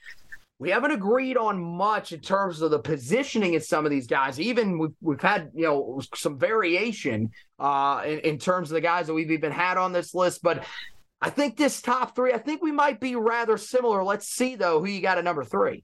we 0.62 0.70
haven't 0.70 0.92
agreed 0.92 1.38
on 1.38 1.60
much 1.60 2.14
in 2.14 2.20
terms 2.20 2.62
of 2.62 2.70
the 2.70 2.78
positioning 2.78 3.56
of 3.56 3.64
some 3.64 3.84
of 3.84 3.90
these 3.90 4.06
guys. 4.06 4.40
Even 4.40 4.78
we've, 4.78 4.94
we've 5.02 5.22
had 5.22 5.50
you 5.56 5.64
know 5.64 6.00
some 6.14 6.38
variation 6.38 7.32
uh, 7.58 8.04
in, 8.06 8.20
in 8.20 8.38
terms 8.38 8.70
of 8.70 8.76
the 8.76 8.82
guys 8.82 9.08
that 9.08 9.14
we've 9.16 9.32
even 9.32 9.52
had 9.52 9.78
on 9.78 9.92
this 9.92 10.14
list, 10.16 10.42
but. 10.42 10.64
I 11.24 11.30
think 11.30 11.56
this 11.56 11.84
top 11.84 12.16
three, 12.16 12.34
I 12.34 12.40
think 12.40 12.64
we 12.64 12.72
might 12.72 13.00
be 13.00 13.16
rather 13.16 13.56
similar. 13.56 14.04
Let's 14.04 14.28
see, 14.28 14.56
though, 14.56 14.80
who 14.80 14.88
you 14.88 15.02
got 15.02 15.20
at 15.20 15.24
number 15.24 15.44
three. 15.44 15.84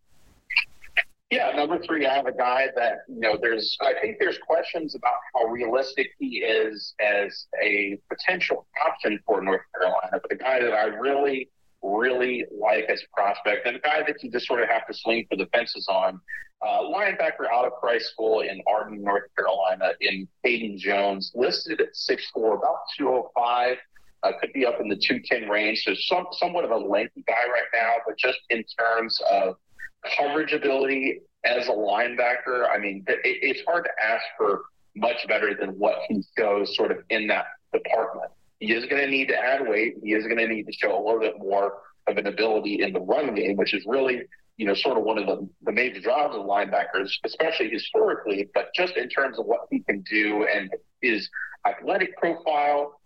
Yeah, 1.30 1.52
number 1.56 1.78
three, 1.78 2.08
I 2.08 2.14
have 2.16 2.26
a 2.26 2.32
guy 2.32 2.70
that 2.76 3.02
you 3.08 3.20
know. 3.20 3.38
There's, 3.40 3.78
I 3.82 3.94
think 4.02 4.18
there's 4.20 4.40
questions 4.40 4.96
about 4.96 5.14
how 5.36 5.46
realistic 5.46 6.08
he 6.18 6.38
is 6.38 6.96
as 7.00 7.46
a 7.62 8.00
potential 8.10 8.66
option 8.84 9.20
for 9.28 9.40
North 9.42 9.62
Carolina. 9.76 10.14
But 10.14 10.30
the 10.30 10.38
guy 10.38 10.60
that 10.60 10.74
I 10.74 10.86
really, 10.86 11.52
really 11.84 12.46
like 12.52 12.86
as 12.86 13.02
a 13.02 13.16
prospect, 13.16 13.68
and 13.68 13.78
a 13.78 13.80
guy 13.80 14.02
that 14.06 14.24
you 14.24 14.32
just 14.32 14.48
sort 14.48 14.62
of 14.62 14.70
have 14.70 14.88
to 14.88 14.94
swing 14.94 15.26
for 15.30 15.36
the 15.36 15.46
fences 15.48 15.88
on, 15.90 16.20
uh, 16.62 16.82
linebacker 16.82 17.48
out 17.52 17.66
of 17.66 17.74
Christ 17.74 18.12
School 18.12 18.42
in 18.42 18.62
Arden, 18.68 19.04
North 19.04 19.24
Carolina, 19.38 19.92
in 20.02 20.28
Caden 20.46 20.78
Jones, 20.78 21.32
listed 21.36 21.82
at 21.82 21.94
6'4", 21.94 22.58
about 22.58 22.80
205. 22.98 23.78
Uh, 24.24 24.32
could 24.42 24.52
be 24.52 24.66
up 24.66 24.82
in 24.82 24.90
the 24.90 24.96
210 24.96 25.48
range. 25.48 25.84
So 25.84 25.94
some, 25.94 26.26
somewhat 26.32 26.66
of 26.66 26.72
a 26.72 26.78
lengthy 26.78 27.24
guy 27.28 27.34
right 27.34 27.68
now, 27.72 27.98
but 28.06 28.18
just 28.18 28.40
in 28.50 28.64
terms 28.80 29.22
of 29.32 29.58
coverage 30.18 30.54
ability 30.54 31.22
as 31.46 31.68
a 31.68 31.72
linebacker, 31.72 32.68
I 32.68 32.80
mean, 32.80 33.06
it, 33.08 33.20
it's 33.24 33.62
hard 33.68 33.86
to 33.86 33.92
ask 34.04 34.24
for 34.36 34.64
much 34.96 35.18
better 35.28 35.54
than 35.54 35.70
what 35.78 36.00
he 36.10 36.24
shows 36.38 36.76
sort 36.76 36.92
of 36.92 37.04
in 37.12 37.28
that 37.28 37.46
department. 37.72 38.32
He 38.60 38.74
is 38.74 38.86
going 38.86 39.02
to 39.02 39.10
need 39.10 39.28
to 39.28 39.38
add 39.38 39.68
weight. 39.68 39.96
He 40.04 40.14
is 40.14 40.26
going 40.26 40.38
to 40.38 40.48
need 40.48 40.66
to 40.68 40.74
show 40.74 40.98
a 40.98 41.02
little 41.04 41.20
bit 41.20 41.38
more 41.38 41.80
of 42.08 42.18
an 42.18 42.28
ability 42.28 42.82
in 42.82 42.94
the 42.94 43.02
run 43.02 43.36
game, 43.36 43.56
which 43.58 43.74
is 43.74 43.86
really, 43.86 44.22
you 44.58 44.66
know, 44.66 44.74
sort 44.74 44.98
of 44.98 45.04
one 45.04 45.18
of 45.18 45.28
the, 45.28 45.48
the 45.64 45.72
major 45.72 46.00
jobs 46.00 46.36
of 46.36 46.46
linebackers, 46.46 47.12
especially 47.26 47.70
historically, 47.70 48.50
but 48.54 48.74
just 48.74 48.96
in 48.98 49.10
terms 49.10 49.38
of 49.38 49.46
what 49.46 49.68
he 49.70 49.80
can 49.82 50.02
do 50.10 50.48
and 50.52 50.72
his 51.02 51.30
athletic 51.68 52.18
profile, 52.18 53.00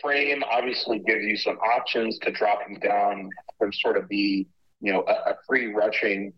frame 0.00 0.42
obviously 0.50 1.00
gives 1.00 1.24
you 1.24 1.36
some 1.36 1.58
options 1.58 2.18
to 2.20 2.30
drop 2.30 2.60
him 2.62 2.78
down 2.78 3.28
and 3.60 3.74
sort 3.74 3.96
of 3.96 4.08
be 4.08 4.46
you 4.80 4.92
know, 4.92 5.04
a, 5.06 5.30
a 5.30 5.34
free 5.46 5.72
rushing 5.72 6.32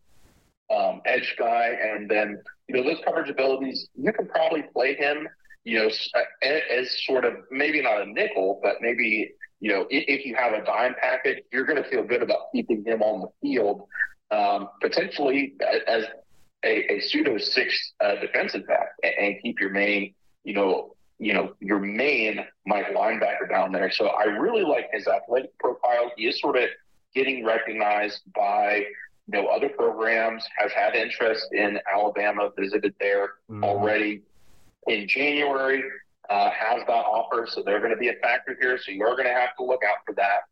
um, 0.74 1.00
edge 1.06 1.34
guy, 1.38 1.76
and 1.80 2.10
then 2.10 2.40
you 2.68 2.76
know 2.76 2.82
those 2.82 3.02
coverage 3.04 3.30
abilities. 3.30 3.88
You 3.94 4.12
can 4.12 4.26
probably 4.26 4.62
play 4.74 4.94
him, 4.94 5.28
you 5.64 5.78
know, 5.78 5.86
as, 5.86 6.62
as 6.70 7.04
sort 7.04 7.24
of 7.24 7.34
maybe 7.50 7.80
not 7.80 8.02
a 8.02 8.06
nickel, 8.06 8.60
but 8.62 8.76
maybe 8.80 9.32
you 9.60 9.70
know 9.70 9.82
if, 9.90 10.20
if 10.20 10.26
you 10.26 10.34
have 10.34 10.52
a 10.52 10.64
dime 10.64 10.94
package, 11.00 11.42
you're 11.52 11.64
going 11.64 11.82
to 11.82 11.88
feel 11.88 12.02
good 12.04 12.22
about 12.22 12.52
keeping 12.52 12.84
him 12.84 13.02
on 13.02 13.20
the 13.20 13.28
field, 13.40 13.86
um, 14.30 14.68
potentially 14.80 15.54
as 15.86 16.04
a, 16.64 16.92
a 16.92 17.00
pseudo 17.00 17.38
six 17.38 17.92
uh, 18.00 18.16
defensive 18.16 18.66
back, 18.66 18.88
and, 19.02 19.14
and 19.18 19.36
keep 19.42 19.60
your 19.60 19.70
main, 19.70 20.14
you 20.44 20.54
know, 20.54 20.94
you 21.18 21.32
know, 21.32 21.54
your 21.60 21.78
main 21.78 22.44
Mike 22.66 22.92
linebacker 22.94 23.48
down 23.48 23.72
there. 23.72 23.90
So 23.92 24.08
I 24.08 24.24
really 24.24 24.64
like 24.64 24.88
his 24.92 25.06
athletic 25.06 25.56
profile. 25.58 26.10
He 26.16 26.26
is 26.26 26.40
sort 26.40 26.56
of 26.56 26.64
getting 27.14 27.44
recognized 27.44 28.22
by 28.34 28.84
you 29.28 29.40
know 29.40 29.46
other 29.46 29.68
programs. 29.68 30.44
Has 30.58 30.72
had 30.72 30.96
interest 30.96 31.46
in 31.52 31.78
Alabama. 31.92 32.50
Visited 32.58 32.94
there 32.98 33.34
mm-hmm. 33.48 33.62
already 33.62 34.22
in 34.88 35.08
January. 35.08 35.82
Uh, 36.30 36.50
has 36.50 36.80
that 36.86 36.92
offer, 36.92 37.46
so 37.50 37.62
they're 37.62 37.80
going 37.80 37.90
to 37.90 37.98
be 37.98 38.08
a 38.08 38.14
factor 38.22 38.56
here. 38.58 38.78
So 38.78 38.92
you're 38.92 39.16
going 39.16 39.26
to 39.26 39.34
have 39.34 39.54
to 39.58 39.64
look 39.64 39.82
out 39.84 39.96
for 40.06 40.14
that. 40.14 40.42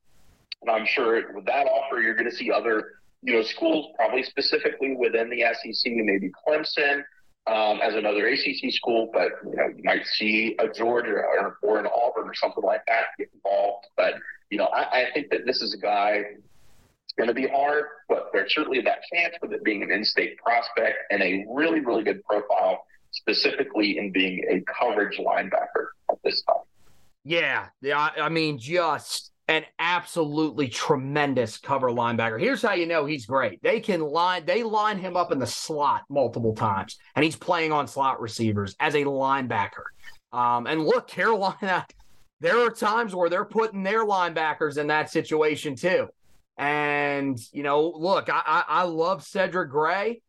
And 0.61 0.70
I'm 0.70 0.85
sure 0.85 1.32
with 1.32 1.47
that 1.47 1.66
offer, 1.66 2.02
you're 2.02 2.16
going 2.16 2.28
to 2.28 2.36
see 2.36 2.51
other 2.51 2.97
you 3.23 3.35
know 3.35 3.43
schools, 3.43 3.86
probably 3.97 4.23
specifically 4.24 4.97
within 4.97 5.31
the 5.31 5.44
SEC, 5.55 5.93
maybe 5.93 6.31
Clemson. 6.47 7.02
Um, 7.47 7.81
as 7.82 7.94
another 7.94 8.27
ACC 8.28 8.70
school, 8.70 9.09
but 9.12 9.31
you 9.44 9.57
know 9.57 9.69
you 9.74 9.82
might 9.82 10.07
see 10.07 10.55
a 10.59 10.69
Georgia 10.69 11.15
or, 11.15 11.57
or 11.62 11.78
an 11.78 11.86
Auburn 11.86 12.28
or 12.28 12.35
something 12.35 12.62
like 12.62 12.82
that 12.86 13.05
get 13.19 13.31
involved. 13.32 13.86
But 13.97 14.15
you 14.51 14.59
know 14.59 14.66
I, 14.66 15.01
I 15.01 15.07
think 15.15 15.31
that 15.31 15.47
this 15.47 15.62
is 15.62 15.74
a 15.74 15.78
guy 15.78 16.23
it's 17.11 17.16
going 17.16 17.28
to 17.28 17.35
be 17.35 17.48
hard, 17.48 17.85
but 18.09 18.31
there's 18.32 18.55
certainly 18.55 18.81
that 18.82 18.98
chance 19.12 19.35
with 19.43 19.52
it 19.52 19.65
being 19.65 19.82
an 19.82 19.90
in-state 19.90 20.36
prospect 20.39 20.97
and 21.11 21.20
a 21.23 21.44
really, 21.48 21.81
really 21.81 22.05
good 22.05 22.23
profile, 22.24 22.86
specifically 23.12 23.99
in 23.99 24.12
being 24.12 24.45
a 24.51 24.62
coverage 24.73 25.19
linebacker 25.19 25.89
at 26.11 26.19
this 26.24 26.43
time. 26.43 26.57
Yeah, 27.24 27.66
yeah. 27.82 28.11
I 28.20 28.28
mean, 28.28 28.59
just 28.59 29.31
an 29.49 29.65
absolutely 29.78 30.69
tremendous 30.69 31.59
cover 31.59 31.89
linebacker. 31.91 32.41
Here's 32.41 32.62
how 32.62 32.74
you 32.74 32.87
know 32.87 33.05
he's 33.05 33.27
great. 33.27 33.62
They 33.62 33.81
can 33.81 34.01
line 34.01 34.47
they 34.47 34.62
line 34.62 34.99
him 34.99 35.16
up 35.16 35.32
in 35.32 35.39
the 35.39 35.47
slot 35.47 36.03
multiple 36.09 36.55
times, 36.55 36.99
and 37.16 37.24
he's 37.24 37.37
playing 37.37 37.73
on 37.73 37.89
slot 37.89 38.20
receivers 38.20 38.77
as 38.81 38.95
a 38.95 39.05
linebacker. 39.05 39.85
Um, 40.32 40.66
and 40.66 40.85
look, 40.85 41.09
Carolina, 41.09 41.87
there 42.41 42.59
are 42.59 42.70
times 42.70 43.15
where 43.15 43.28
they're 43.28 43.45
putting 43.45 43.82
their 43.82 44.07
linebackers 44.07 44.78
in 44.78 44.87
that 44.87 45.11
situation 45.11 45.74
too. 45.74 46.09
And, 46.57 47.39
you 47.53 47.62
know, 47.62 47.89
look, 47.89 48.28
I, 48.28 48.43
I, 48.45 48.65
I 48.69 48.82
love 48.82 49.24
Cedric 49.24 49.70
Gray. 49.70 50.20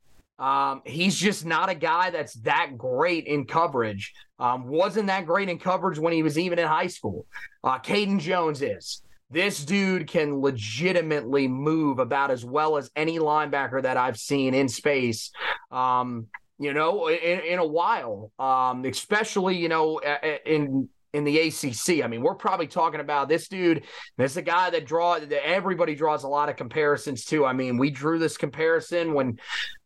Um, 0.42 0.82
he's 0.86 1.16
just 1.16 1.46
not 1.46 1.70
a 1.70 1.76
guy 1.76 2.10
that's 2.10 2.34
that 2.42 2.76
great 2.76 3.28
in 3.28 3.46
coverage. 3.46 4.12
Um, 4.40 4.68
wasn't 4.68 5.08
that 5.08 5.28
great 5.28 5.50
in 5.50 5.60
coverage 5.60 6.00
when 6.00 6.14
he 6.14 6.24
was 6.24 6.40
even 6.40 6.58
in 6.58 6.68
high 6.68 6.88
school. 6.88 7.28
Uh, 7.64 7.78
Caden 7.78 8.20
Jones 8.20 8.64
is. 8.64 9.04
This 9.30 9.64
dude 9.64 10.08
can 10.08 10.42
legitimately 10.42 11.48
move 11.48 12.00
about 12.00 12.32
as 12.32 12.44
well 12.44 12.76
as 12.76 12.90
any 12.96 13.20
linebacker 13.20 13.84
that 13.84 13.98
I've 13.98 14.18
seen 14.18 14.56
in 14.56 14.68
space. 14.68 15.32
Um, 15.70 16.26
you 16.58 16.74
know, 16.74 17.08
in, 17.08 17.40
in 17.42 17.60
a 17.60 17.66
while, 17.66 18.32
um, 18.40 18.84
especially 18.86 19.58
you 19.58 19.70
know 19.70 20.00
in 20.46 20.90
in 21.14 21.24
the 21.24 21.40
ACC. 21.40 22.04
I 22.04 22.08
mean, 22.08 22.22
we're 22.22 22.36
probably 22.36 22.68
talking 22.68 23.00
about 23.00 23.30
this 23.30 23.48
dude. 23.48 23.84
This 24.18 24.32
is 24.32 24.38
a 24.38 24.42
guy 24.42 24.70
that 24.70 24.86
draw 24.86 25.20
that 25.20 25.48
everybody 25.48 25.96
draws 25.96 26.24
a 26.24 26.28
lot 26.28 26.50
of 26.50 26.56
comparisons 26.56 27.26
to. 27.26 27.46
I 27.46 27.54
mean, 27.54 27.78
we 27.78 27.90
drew 27.90 28.18
this 28.18 28.38
comparison 28.38 29.14
when 29.14 29.40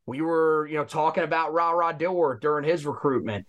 we 0.05 0.21
were, 0.21 0.67
you 0.67 0.77
know, 0.77 0.85
talking 0.85 1.23
about 1.23 1.53
Ra 1.53 1.71
Ra 1.71 1.93
Dilworth 1.93 2.41
during 2.41 2.63
his 2.63 2.85
recruitment. 2.85 3.45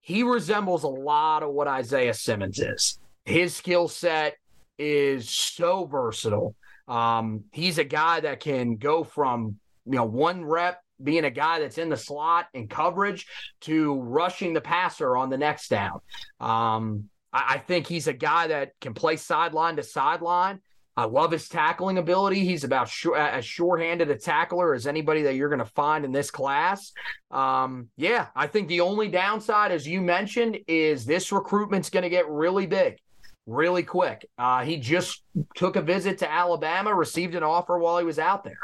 He 0.00 0.22
resembles 0.22 0.84
a 0.84 0.88
lot 0.88 1.42
of 1.42 1.52
what 1.52 1.68
Isaiah 1.68 2.14
Simmons 2.14 2.58
is. 2.58 2.98
His 3.24 3.54
skill 3.54 3.88
set 3.88 4.36
is 4.78 5.28
so 5.28 5.84
versatile. 5.84 6.54
Um, 6.88 7.44
he's 7.52 7.78
a 7.78 7.84
guy 7.84 8.20
that 8.20 8.40
can 8.40 8.76
go 8.76 9.04
from 9.04 9.58
you 9.84 9.96
know 9.96 10.04
one 10.04 10.44
rep 10.44 10.80
being 11.02 11.24
a 11.24 11.30
guy 11.30 11.58
that's 11.58 11.78
in 11.78 11.88
the 11.88 11.96
slot 11.96 12.46
and 12.54 12.70
coverage 12.70 13.26
to 13.62 14.00
rushing 14.00 14.52
the 14.54 14.60
passer 14.60 15.16
on 15.16 15.28
the 15.28 15.36
next 15.36 15.68
down. 15.68 16.00
Um, 16.40 17.10
I, 17.32 17.54
I 17.54 17.58
think 17.58 17.86
he's 17.86 18.06
a 18.06 18.12
guy 18.12 18.46
that 18.46 18.72
can 18.80 18.94
play 18.94 19.16
sideline 19.16 19.76
to 19.76 19.82
sideline. 19.82 20.60
I 20.96 21.04
love 21.04 21.30
his 21.30 21.48
tackling 21.48 21.98
ability. 21.98 22.44
He's 22.44 22.64
about 22.64 22.90
as 23.16 23.44
short-handed 23.44 24.10
a 24.10 24.16
tackler 24.16 24.74
as 24.74 24.86
anybody 24.86 25.22
that 25.22 25.34
you're 25.34 25.50
going 25.50 25.58
to 25.58 25.64
find 25.64 26.04
in 26.04 26.12
this 26.12 26.30
class. 26.30 26.92
Um, 27.30 27.88
yeah, 27.96 28.28
I 28.34 28.46
think 28.46 28.68
the 28.68 28.80
only 28.80 29.08
downside, 29.08 29.72
as 29.72 29.86
you 29.86 30.00
mentioned, 30.00 30.58
is 30.66 31.04
this 31.04 31.32
recruitment's 31.32 31.90
going 31.90 32.04
to 32.04 32.10
get 32.10 32.28
really 32.28 32.66
big 32.66 32.98
really 33.46 33.82
quick. 33.82 34.28
Uh, 34.36 34.64
he 34.64 34.76
just 34.76 35.22
took 35.54 35.76
a 35.76 35.82
visit 35.82 36.18
to 36.18 36.30
Alabama, 36.30 36.92
received 36.92 37.34
an 37.34 37.42
offer 37.42 37.78
while 37.78 37.98
he 37.98 38.04
was 38.04 38.18
out 38.18 38.44
there. 38.44 38.58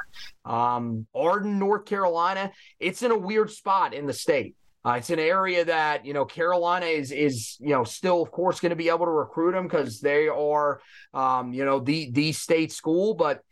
Um, 0.44 1.06
Arden, 1.14 1.58
North 1.58 1.84
Carolina, 1.84 2.50
it's 2.80 3.02
in 3.02 3.10
a 3.10 3.16
weird 3.16 3.50
spot 3.50 3.94
in 3.94 4.06
the 4.06 4.12
state. 4.12 4.56
Uh, 4.84 4.92
it's 4.92 5.10
an 5.10 5.18
area 5.18 5.64
that 5.64 6.04
you 6.04 6.12
know 6.12 6.24
Carolina 6.24 6.86
is 6.86 7.12
is 7.12 7.56
you 7.60 7.70
know 7.70 7.84
still 7.84 8.22
of 8.22 8.30
course 8.30 8.60
going 8.60 8.70
to 8.70 8.76
be 8.76 8.88
able 8.88 9.06
to 9.06 9.12
recruit 9.12 9.52
them 9.52 9.64
because 9.64 10.00
they 10.00 10.28
are 10.28 10.80
um, 11.14 11.52
you 11.52 11.64
know 11.64 11.78
the 11.78 12.10
the 12.10 12.32
state 12.32 12.72
school, 12.72 13.14
but 13.14 13.42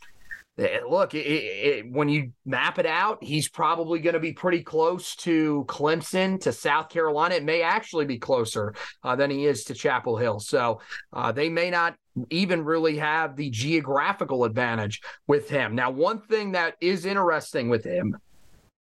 Eh, 0.60 0.80
look, 0.88 1.14
it, 1.14 1.26
it, 1.26 1.90
when 1.90 2.08
you 2.08 2.32
map 2.44 2.78
it 2.78 2.84
out, 2.84 3.22
he's 3.22 3.48
probably 3.48 3.98
going 3.98 4.14
to 4.14 4.20
be 4.20 4.32
pretty 4.32 4.62
close 4.62 5.16
to 5.16 5.64
Clemson, 5.68 6.38
to 6.40 6.52
South 6.52 6.90
Carolina. 6.90 7.36
It 7.36 7.44
may 7.44 7.62
actually 7.62 8.04
be 8.04 8.18
closer 8.18 8.74
uh, 9.02 9.16
than 9.16 9.30
he 9.30 9.46
is 9.46 9.64
to 9.64 9.74
Chapel 9.74 10.18
Hill. 10.18 10.38
So 10.38 10.80
uh, 11.14 11.32
they 11.32 11.48
may 11.48 11.70
not 11.70 11.94
even 12.28 12.62
really 12.62 12.98
have 12.98 13.36
the 13.36 13.48
geographical 13.48 14.44
advantage 14.44 15.00
with 15.26 15.48
him. 15.48 15.74
Now, 15.74 15.90
one 15.90 16.20
thing 16.20 16.52
that 16.52 16.74
is 16.80 17.06
interesting 17.06 17.70
with 17.70 17.84
him. 17.84 18.16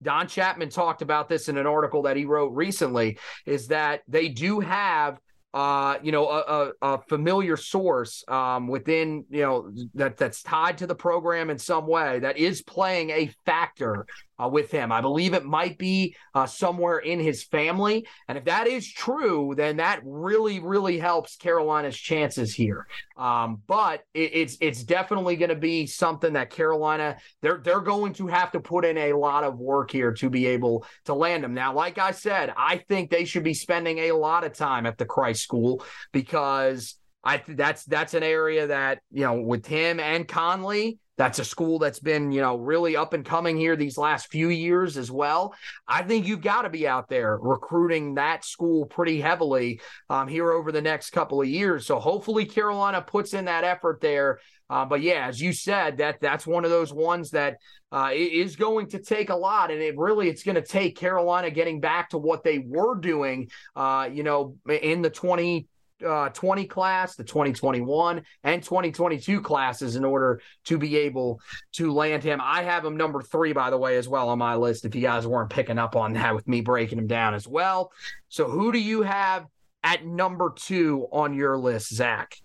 Don 0.02 0.28
Chapman 0.28 0.70
talked 0.70 1.02
about 1.02 1.28
this 1.28 1.50
in 1.50 1.58
an 1.58 1.68
article 1.68 2.04
that 2.04 2.16
he 2.16 2.26
wrote 2.26 2.54
recently 2.54 3.18
is 3.46 3.68
that 3.68 4.02
they 4.08 4.30
do 4.30 4.60
have 4.60 5.20
uh, 5.54 5.98
you 6.04 6.12
know, 6.12 6.30
a, 6.30 6.40
a, 6.40 6.72
a 6.94 7.02
familiar 7.08 7.58
source 7.58 8.24
um, 8.28 8.68
within, 8.68 9.26
you 9.32 9.42
know, 9.42 9.72
that 9.96 10.16
that's 10.16 10.44
tied 10.44 10.78
to 10.78 10.86
the 10.86 10.94
program 10.94 11.50
in 11.50 11.58
some 11.58 11.88
way 11.88 12.20
that 12.20 12.38
is 12.38 12.62
playing 12.62 13.10
a 13.10 13.32
factor 13.46 14.06
uh, 14.42 14.48
with 14.48 14.72
him. 14.72 14.92
I 14.92 15.02
believe 15.02 15.34
it 15.34 15.46
might 15.46 15.78
be 15.78 16.16
uh, 16.34 16.46
somewhere 16.46 17.00
in 17.00 17.20
his 17.20 17.44
family. 17.44 18.08
And 18.28 18.38
if 18.38 18.46
that 18.46 18.68
is 18.68 18.92
true, 18.92 19.54
then 19.56 19.78
that 19.78 20.02
really, 20.04 20.60
really 20.60 20.98
helps 20.98 21.36
Carolina's 21.36 21.98
chances 21.98 22.54
here. 22.54 22.88
Um, 23.18 23.62
but 23.68 24.04
it, 24.14 24.32
it's 24.34 24.58
it's 24.62 24.84
definitely 24.84 25.36
going 25.36 25.50
to 25.50 25.56
be 25.56 25.86
something 25.86 26.34
that 26.34 26.50
Carolina 26.50 27.18
they're 27.42 27.62
they're 27.64 27.82
going 27.82 28.14
to 28.14 28.28
have 28.28 28.52
to 28.54 28.60
put 28.60 28.86
in 28.86 28.98
a 28.98 29.14
lot 29.14 29.44
of 29.44 29.60
work 29.60 29.92
here 29.92 30.14
to 30.14 30.30
be 30.30 30.46
able 30.48 30.86
to 31.06 31.14
land 31.14 31.44
him. 31.44 31.54
Now, 31.54 31.74
like 31.74 31.98
I 31.98 32.12
said, 32.12 32.54
I 32.56 32.78
think 32.88 33.10
they 33.10 33.26
should 33.26 33.44
be 33.44 33.54
spending 33.54 34.00
a 34.00 34.12
lot 34.14 34.44
of 34.44 34.54
time 34.54 34.86
at 34.86 34.98
the 34.98 35.06
Christ 35.06 35.44
School 35.44 35.84
because 36.12 36.96
I 37.24 37.38
th- 37.38 37.58
that's 37.58 37.84
that's 37.86 38.14
an 38.14 38.24
area 38.24 38.68
that 38.68 39.00
you 39.12 39.24
know 39.24 39.42
with 39.42 39.66
him 39.66 40.00
and 40.00 40.28
Conley 40.28 41.00
that's 41.20 41.38
a 41.38 41.44
school 41.44 41.80
that's 41.80 42.00
been, 42.00 42.32
you 42.32 42.40
know, 42.40 42.56
really 42.56 42.96
up 42.96 43.12
and 43.12 43.26
coming 43.26 43.58
here 43.58 43.76
these 43.76 43.98
last 43.98 44.32
few 44.32 44.48
years 44.48 44.96
as 44.96 45.12
well. 45.12 45.54
I 45.86 46.02
think 46.02 46.26
you've 46.26 46.40
got 46.40 46.62
to 46.62 46.70
be 46.70 46.88
out 46.88 47.10
there 47.10 47.38
recruiting 47.42 48.16
that 48.16 48.46
school 48.46 48.86
pretty 48.86 49.20
heavily 49.20 49.82
um, 50.10 50.30
here 50.30 50.50
over 50.50 50.72
the 50.72 50.82
next 50.82 51.10
couple 51.10 51.42
of 51.42 51.48
years. 51.50 51.86
So 51.86 52.00
hopefully 52.00 52.46
Carolina 52.46 53.02
puts 53.02 53.34
in 53.34 53.46
that 53.46 53.66
effort 53.66 54.00
there. 54.00 54.40
Uh, 54.70 54.86
but 54.86 55.02
yeah, 55.02 55.28
as 55.28 55.42
you 55.42 55.52
said, 55.52 55.98
that 55.98 56.22
that's 56.22 56.48
one 56.48 56.64
of 56.64 56.72
those 56.72 56.94
ones 56.94 57.32
that 57.32 57.58
uh, 57.92 58.12
is 58.14 58.56
going 58.56 58.88
to 58.88 59.00
take 59.00 59.30
a 59.30 59.36
lot, 59.36 59.72
and 59.72 59.82
it 59.82 59.98
really 59.98 60.30
it's 60.30 60.44
going 60.44 60.56
to 60.56 60.62
take 60.62 60.96
Carolina 60.96 61.50
getting 61.50 61.82
back 61.82 62.12
to 62.12 62.18
what 62.18 62.44
they 62.44 62.60
were 62.60 62.96
doing, 62.96 63.50
uh, 63.76 64.08
you 64.10 64.24
know, 64.24 64.56
in 64.70 65.02
the 65.02 65.10
twenty 65.10 65.68
uh, 66.06 66.30
20 66.30 66.66
class, 66.66 67.16
the 67.16 67.24
2021 67.24 68.24
and 68.44 68.64
2022 68.64 69.42
classes 69.42 69.96
in 69.96 70.06
order 70.06 70.42
to 70.66 70.78
be 70.78 70.98
able 70.98 71.42
to 71.74 71.92
land 71.92 72.24
him. 72.24 72.40
I 72.42 72.64
have 72.64 72.86
him 72.86 72.98
number 72.98 73.22
three, 73.22 73.54
by 73.54 73.70
the 73.70 73.78
way, 73.78 73.98
as 73.98 74.08
well 74.08 74.30
on 74.30 74.38
my 74.38 74.56
list. 74.56 74.86
If 74.86 74.96
you 74.96 75.02
guys 75.02 75.28
weren't 75.28 75.50
picking 75.50 75.78
up 75.78 75.96
on 75.96 76.14
that 76.14 76.36
with 76.36 76.48
me 76.48 76.62
breaking 76.62 76.98
him 76.98 77.08
down 77.08 77.34
as 77.34 77.48
well. 77.48 77.92
So, 78.30 78.50
who 78.50 78.72
do 78.72 78.80
you 78.80 79.02
have 79.02 79.46
at 79.84 80.06
number 80.06 80.54
two 80.56 81.08
on 81.12 81.34
your 81.34 81.58
list, 81.58 81.94
Zach? 81.94 82.36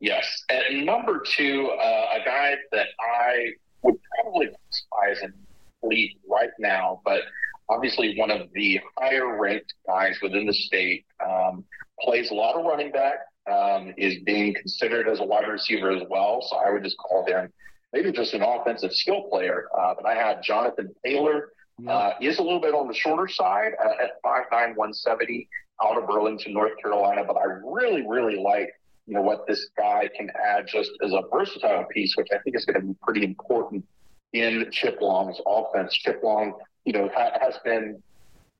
Yes. 0.00 0.44
At 0.48 0.72
number 0.72 1.22
two, 1.26 1.70
uh, 1.70 2.06
a 2.20 2.24
guy 2.24 2.56
that 2.72 2.86
I 3.00 3.52
would 3.82 3.96
probably 4.22 4.46
despise 4.46 5.22
and 5.22 5.34
lead 5.82 6.16
right 6.28 6.50
now, 6.58 7.00
but 7.04 7.22
obviously 7.70 8.18
one 8.18 8.30
of 8.30 8.48
the 8.52 8.80
higher 8.98 9.40
ranked 9.40 9.72
guys 9.86 10.18
within 10.20 10.46
the 10.46 10.52
state, 10.52 11.06
um, 11.24 11.64
plays 12.00 12.30
a 12.30 12.34
lot 12.34 12.56
of 12.56 12.64
running 12.64 12.90
back, 12.90 13.18
um, 13.50 13.94
is 13.96 14.16
being 14.24 14.54
considered 14.54 15.08
as 15.08 15.20
a 15.20 15.24
wide 15.24 15.48
receiver 15.48 15.90
as 15.90 16.02
well. 16.10 16.42
So 16.42 16.56
I 16.56 16.70
would 16.70 16.82
just 16.82 16.98
call 16.98 17.24
him 17.26 17.52
maybe 17.92 18.12
just 18.12 18.34
an 18.34 18.42
offensive 18.42 18.92
skill 18.92 19.28
player. 19.30 19.68
Uh, 19.78 19.94
but 19.94 20.06
I 20.06 20.14
had 20.14 20.42
Jonathan 20.42 20.94
Paylor. 21.06 21.42
Uh, 21.88 22.12
is 22.20 22.38
a 22.38 22.42
little 22.42 22.60
bit 22.60 22.74
on 22.74 22.86
the 22.86 22.92
shorter 22.92 23.26
side 23.26 23.72
uh, 23.82 24.04
at 24.04 24.22
5'9", 24.22 24.76
170 24.76 25.48
out 25.82 25.96
of 25.96 26.06
Burlington, 26.06 26.52
North 26.52 26.72
Carolina. 26.82 27.24
But 27.26 27.38
I 27.38 27.44
really, 27.44 28.06
really 28.06 28.36
like 28.36 28.68
you 29.06 29.14
know 29.14 29.22
what 29.22 29.46
this 29.48 29.70
guy 29.78 30.10
can 30.14 30.30
add 30.44 30.66
just 30.68 30.90
as 31.02 31.12
a 31.12 31.22
versatile 31.32 31.86
piece, 31.90 32.14
which 32.16 32.28
I 32.34 32.38
think 32.44 32.54
is 32.54 32.66
going 32.66 32.82
to 32.82 32.86
be 32.86 32.94
pretty 33.02 33.24
important 33.24 33.82
in 34.32 34.68
Chip 34.70 34.98
Long's 35.00 35.40
offense. 35.46 35.94
Chip 35.94 36.20
Long 36.22 36.54
you 36.84 36.92
know, 36.92 37.10
ha- 37.14 37.38
has 37.40 37.54
been, 37.64 38.02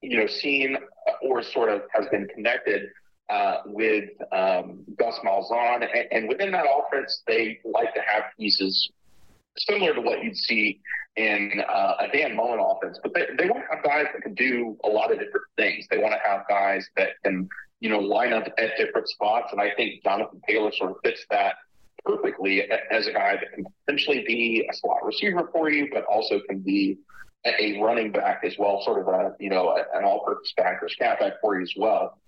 you 0.02 0.18
know, 0.18 0.26
seen 0.26 0.76
or 1.22 1.42
sort 1.42 1.68
of 1.68 1.82
has 1.94 2.06
been 2.10 2.28
connected 2.28 2.90
uh, 3.28 3.58
with 3.66 4.10
um, 4.32 4.84
Gus 4.98 5.18
Malzahn. 5.24 5.82
And, 5.82 6.06
and, 6.10 6.28
within 6.28 6.50
that 6.52 6.66
offense, 6.66 7.22
they 7.26 7.60
like 7.64 7.94
to 7.94 8.00
have 8.00 8.24
pieces 8.38 8.90
similar 9.56 9.94
to 9.94 10.00
what 10.00 10.22
you'd 10.22 10.36
see 10.36 10.80
in 11.16 11.62
uh, 11.68 11.94
a 12.00 12.08
Dan 12.12 12.34
Mullen 12.34 12.60
offense. 12.60 12.98
But 13.02 13.14
they, 13.14 13.26
they 13.38 13.48
want 13.48 13.64
to 13.68 13.76
have 13.76 13.84
guys 13.84 14.06
that 14.12 14.22
can 14.22 14.34
do 14.34 14.76
a 14.84 14.88
lot 14.88 15.12
of 15.12 15.18
different 15.18 15.46
things. 15.56 15.86
They 15.90 15.98
want 15.98 16.12
to 16.12 16.28
have 16.28 16.46
guys 16.48 16.88
that 16.96 17.10
can, 17.24 17.48
you 17.80 17.88
know, 17.88 17.98
line 17.98 18.32
up 18.32 18.46
at 18.58 18.76
different 18.76 19.08
spots. 19.08 19.52
And 19.52 19.60
I 19.60 19.72
think 19.74 20.02
Jonathan 20.02 20.40
Paylor 20.48 20.74
sort 20.74 20.90
of 20.90 20.96
fits 21.04 21.24
that 21.30 21.54
perfectly 22.04 22.62
as 22.90 23.06
a 23.06 23.12
guy 23.12 23.36
that 23.36 23.52
can 23.54 23.64
potentially 23.86 24.24
be 24.26 24.66
a 24.70 24.76
slot 24.76 25.04
receiver 25.04 25.48
for 25.52 25.70
you, 25.70 25.88
but 25.92 26.04
also 26.04 26.40
can 26.48 26.60
be 26.60 26.98
a 27.44 27.80
running 27.80 28.12
back 28.12 28.42
as 28.44 28.54
well, 28.58 28.82
sort 28.84 29.00
of 29.00 29.08
a 29.08 29.34
you 29.40 29.48
know 29.48 29.74
an 29.94 30.04
all-purpose 30.04 30.52
back 30.56 30.82
or 30.82 30.88
scat 30.88 31.20
back 31.20 31.34
for 31.40 31.56
you 31.56 31.62
as 31.62 31.72
well. 31.76 32.18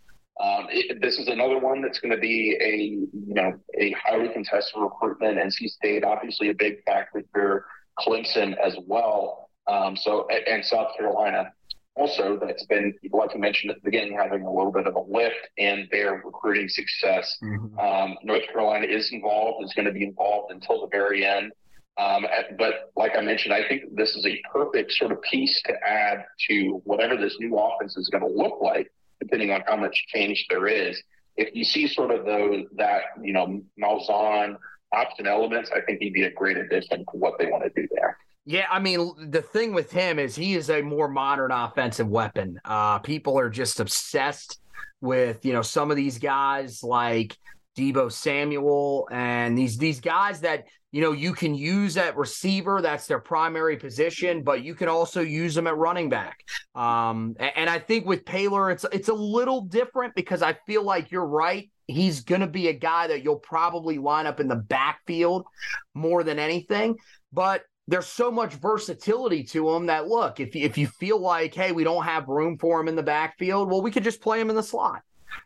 Um, 0.40 0.66
it, 0.70 1.00
this 1.02 1.18
is 1.18 1.28
another 1.28 1.58
one 1.58 1.82
that's 1.82 2.00
going 2.00 2.14
to 2.14 2.20
be 2.20 2.56
a 2.60 2.76
you 3.16 3.34
know 3.34 3.52
a 3.78 3.92
highly 3.92 4.28
contested 4.30 4.80
recruitment. 4.80 5.38
NC 5.38 5.68
State, 5.68 6.04
obviously, 6.04 6.48
a 6.48 6.54
big 6.54 6.82
factor 6.84 7.22
for 7.32 7.66
Clemson 7.98 8.56
as 8.56 8.76
well. 8.86 9.50
Um, 9.66 9.96
so 9.96 10.26
and 10.28 10.64
South 10.64 10.96
Carolina 10.96 11.52
also 11.94 12.38
that's 12.40 12.64
been 12.66 12.94
like 13.12 13.34
you 13.34 13.40
mentioned 13.40 13.70
at 13.70 13.76
the 13.76 13.84
beginning 13.84 14.16
having 14.16 14.42
a 14.42 14.50
little 14.52 14.72
bit 14.72 14.86
of 14.86 14.94
a 14.94 15.00
lift 15.00 15.48
in 15.56 15.88
their 15.90 16.22
recruiting 16.24 16.68
success. 16.68 17.36
Mm-hmm. 17.42 17.78
Um, 17.78 18.16
North 18.22 18.42
Carolina 18.50 18.86
is 18.86 19.10
involved, 19.12 19.64
is 19.64 19.74
going 19.74 19.86
to 19.86 19.92
be 19.92 20.04
involved 20.04 20.52
until 20.52 20.80
the 20.80 20.88
very 20.88 21.24
end. 21.24 21.52
Um, 21.98 22.26
but 22.56 22.90
like 22.96 23.12
I 23.16 23.20
mentioned, 23.20 23.52
I 23.52 23.68
think 23.68 23.94
this 23.94 24.16
is 24.16 24.24
a 24.24 24.40
perfect 24.50 24.92
sort 24.92 25.12
of 25.12 25.20
piece 25.22 25.60
to 25.66 25.74
add 25.86 26.24
to 26.48 26.80
whatever 26.84 27.16
this 27.16 27.36
new 27.38 27.58
offense 27.58 27.96
is 27.96 28.08
going 28.08 28.24
to 28.24 28.30
look 28.30 28.60
like, 28.62 28.90
depending 29.20 29.50
on 29.50 29.62
how 29.66 29.76
much 29.76 30.06
change 30.08 30.46
there 30.48 30.66
is. 30.66 31.00
If 31.36 31.54
you 31.54 31.64
see 31.64 31.86
sort 31.86 32.10
of 32.10 32.24
those 32.24 32.64
that 32.76 33.02
you 33.20 33.34
know 33.34 33.62
Malzahn 33.78 34.56
option 34.92 35.26
elements, 35.26 35.70
I 35.74 35.80
think 35.82 36.00
he'd 36.00 36.14
be 36.14 36.24
a 36.24 36.30
great 36.30 36.56
addition 36.56 37.00
to 37.00 37.16
what 37.16 37.38
they 37.38 37.46
want 37.46 37.64
to 37.64 37.70
do 37.70 37.86
there. 37.94 38.16
Yeah, 38.44 38.66
I 38.70 38.80
mean, 38.80 39.30
the 39.30 39.42
thing 39.42 39.72
with 39.72 39.92
him 39.92 40.18
is 40.18 40.34
he 40.34 40.54
is 40.54 40.68
a 40.68 40.82
more 40.82 41.08
modern 41.08 41.52
offensive 41.52 42.08
weapon. 42.08 42.58
Uh, 42.64 42.98
people 42.98 43.38
are 43.38 43.50
just 43.50 43.78
obsessed 43.78 44.60
with 45.00 45.44
you 45.44 45.52
know 45.52 45.62
some 45.62 45.90
of 45.90 45.96
these 45.96 46.18
guys 46.18 46.82
like 46.82 47.36
Deebo 47.76 48.10
Samuel 48.10 49.08
and 49.12 49.56
these 49.56 49.78
these 49.78 50.00
guys 50.00 50.40
that 50.40 50.64
you 50.92 51.00
know, 51.00 51.12
you 51.12 51.32
can 51.32 51.54
use 51.54 51.96
at 51.96 52.18
receiver. 52.18 52.82
That's 52.82 53.06
their 53.06 53.18
primary 53.18 53.78
position, 53.78 54.42
but 54.42 54.62
you 54.62 54.74
can 54.74 54.88
also 54.88 55.22
use 55.22 55.54
them 55.54 55.66
at 55.66 55.76
running 55.76 56.10
back. 56.10 56.44
Um, 56.74 57.34
and 57.38 57.68
I 57.68 57.78
think 57.78 58.06
with 58.06 58.26
Paylor, 58.26 58.70
it's 58.70 58.84
it's 58.92 59.08
a 59.08 59.14
little 59.14 59.62
different 59.62 60.14
because 60.14 60.42
I 60.42 60.52
feel 60.66 60.84
like 60.84 61.10
you're 61.10 61.26
right. 61.26 61.70
He's 61.86 62.20
going 62.20 62.42
to 62.42 62.46
be 62.46 62.68
a 62.68 62.74
guy 62.74 63.06
that 63.06 63.24
you'll 63.24 63.38
probably 63.38 63.98
line 63.98 64.26
up 64.26 64.38
in 64.38 64.48
the 64.48 64.56
backfield 64.56 65.46
more 65.94 66.22
than 66.22 66.38
anything. 66.38 66.96
But 67.32 67.62
there's 67.88 68.06
so 68.06 68.30
much 68.30 68.54
versatility 68.54 69.42
to 69.44 69.70
him 69.70 69.86
that 69.86 70.08
look, 70.08 70.40
if 70.40 70.54
if 70.54 70.78
you 70.78 70.86
feel 70.86 71.20
like, 71.20 71.54
hey, 71.54 71.72
we 71.72 71.84
don't 71.84 72.04
have 72.04 72.28
room 72.28 72.58
for 72.58 72.80
him 72.80 72.88
in 72.88 72.96
the 72.96 73.02
backfield, 73.02 73.70
well, 73.70 73.82
we 73.82 73.90
could 73.90 74.04
just 74.04 74.20
play 74.20 74.40
him 74.40 74.50
in 74.50 74.56
the 74.56 74.62
slot 74.62 75.02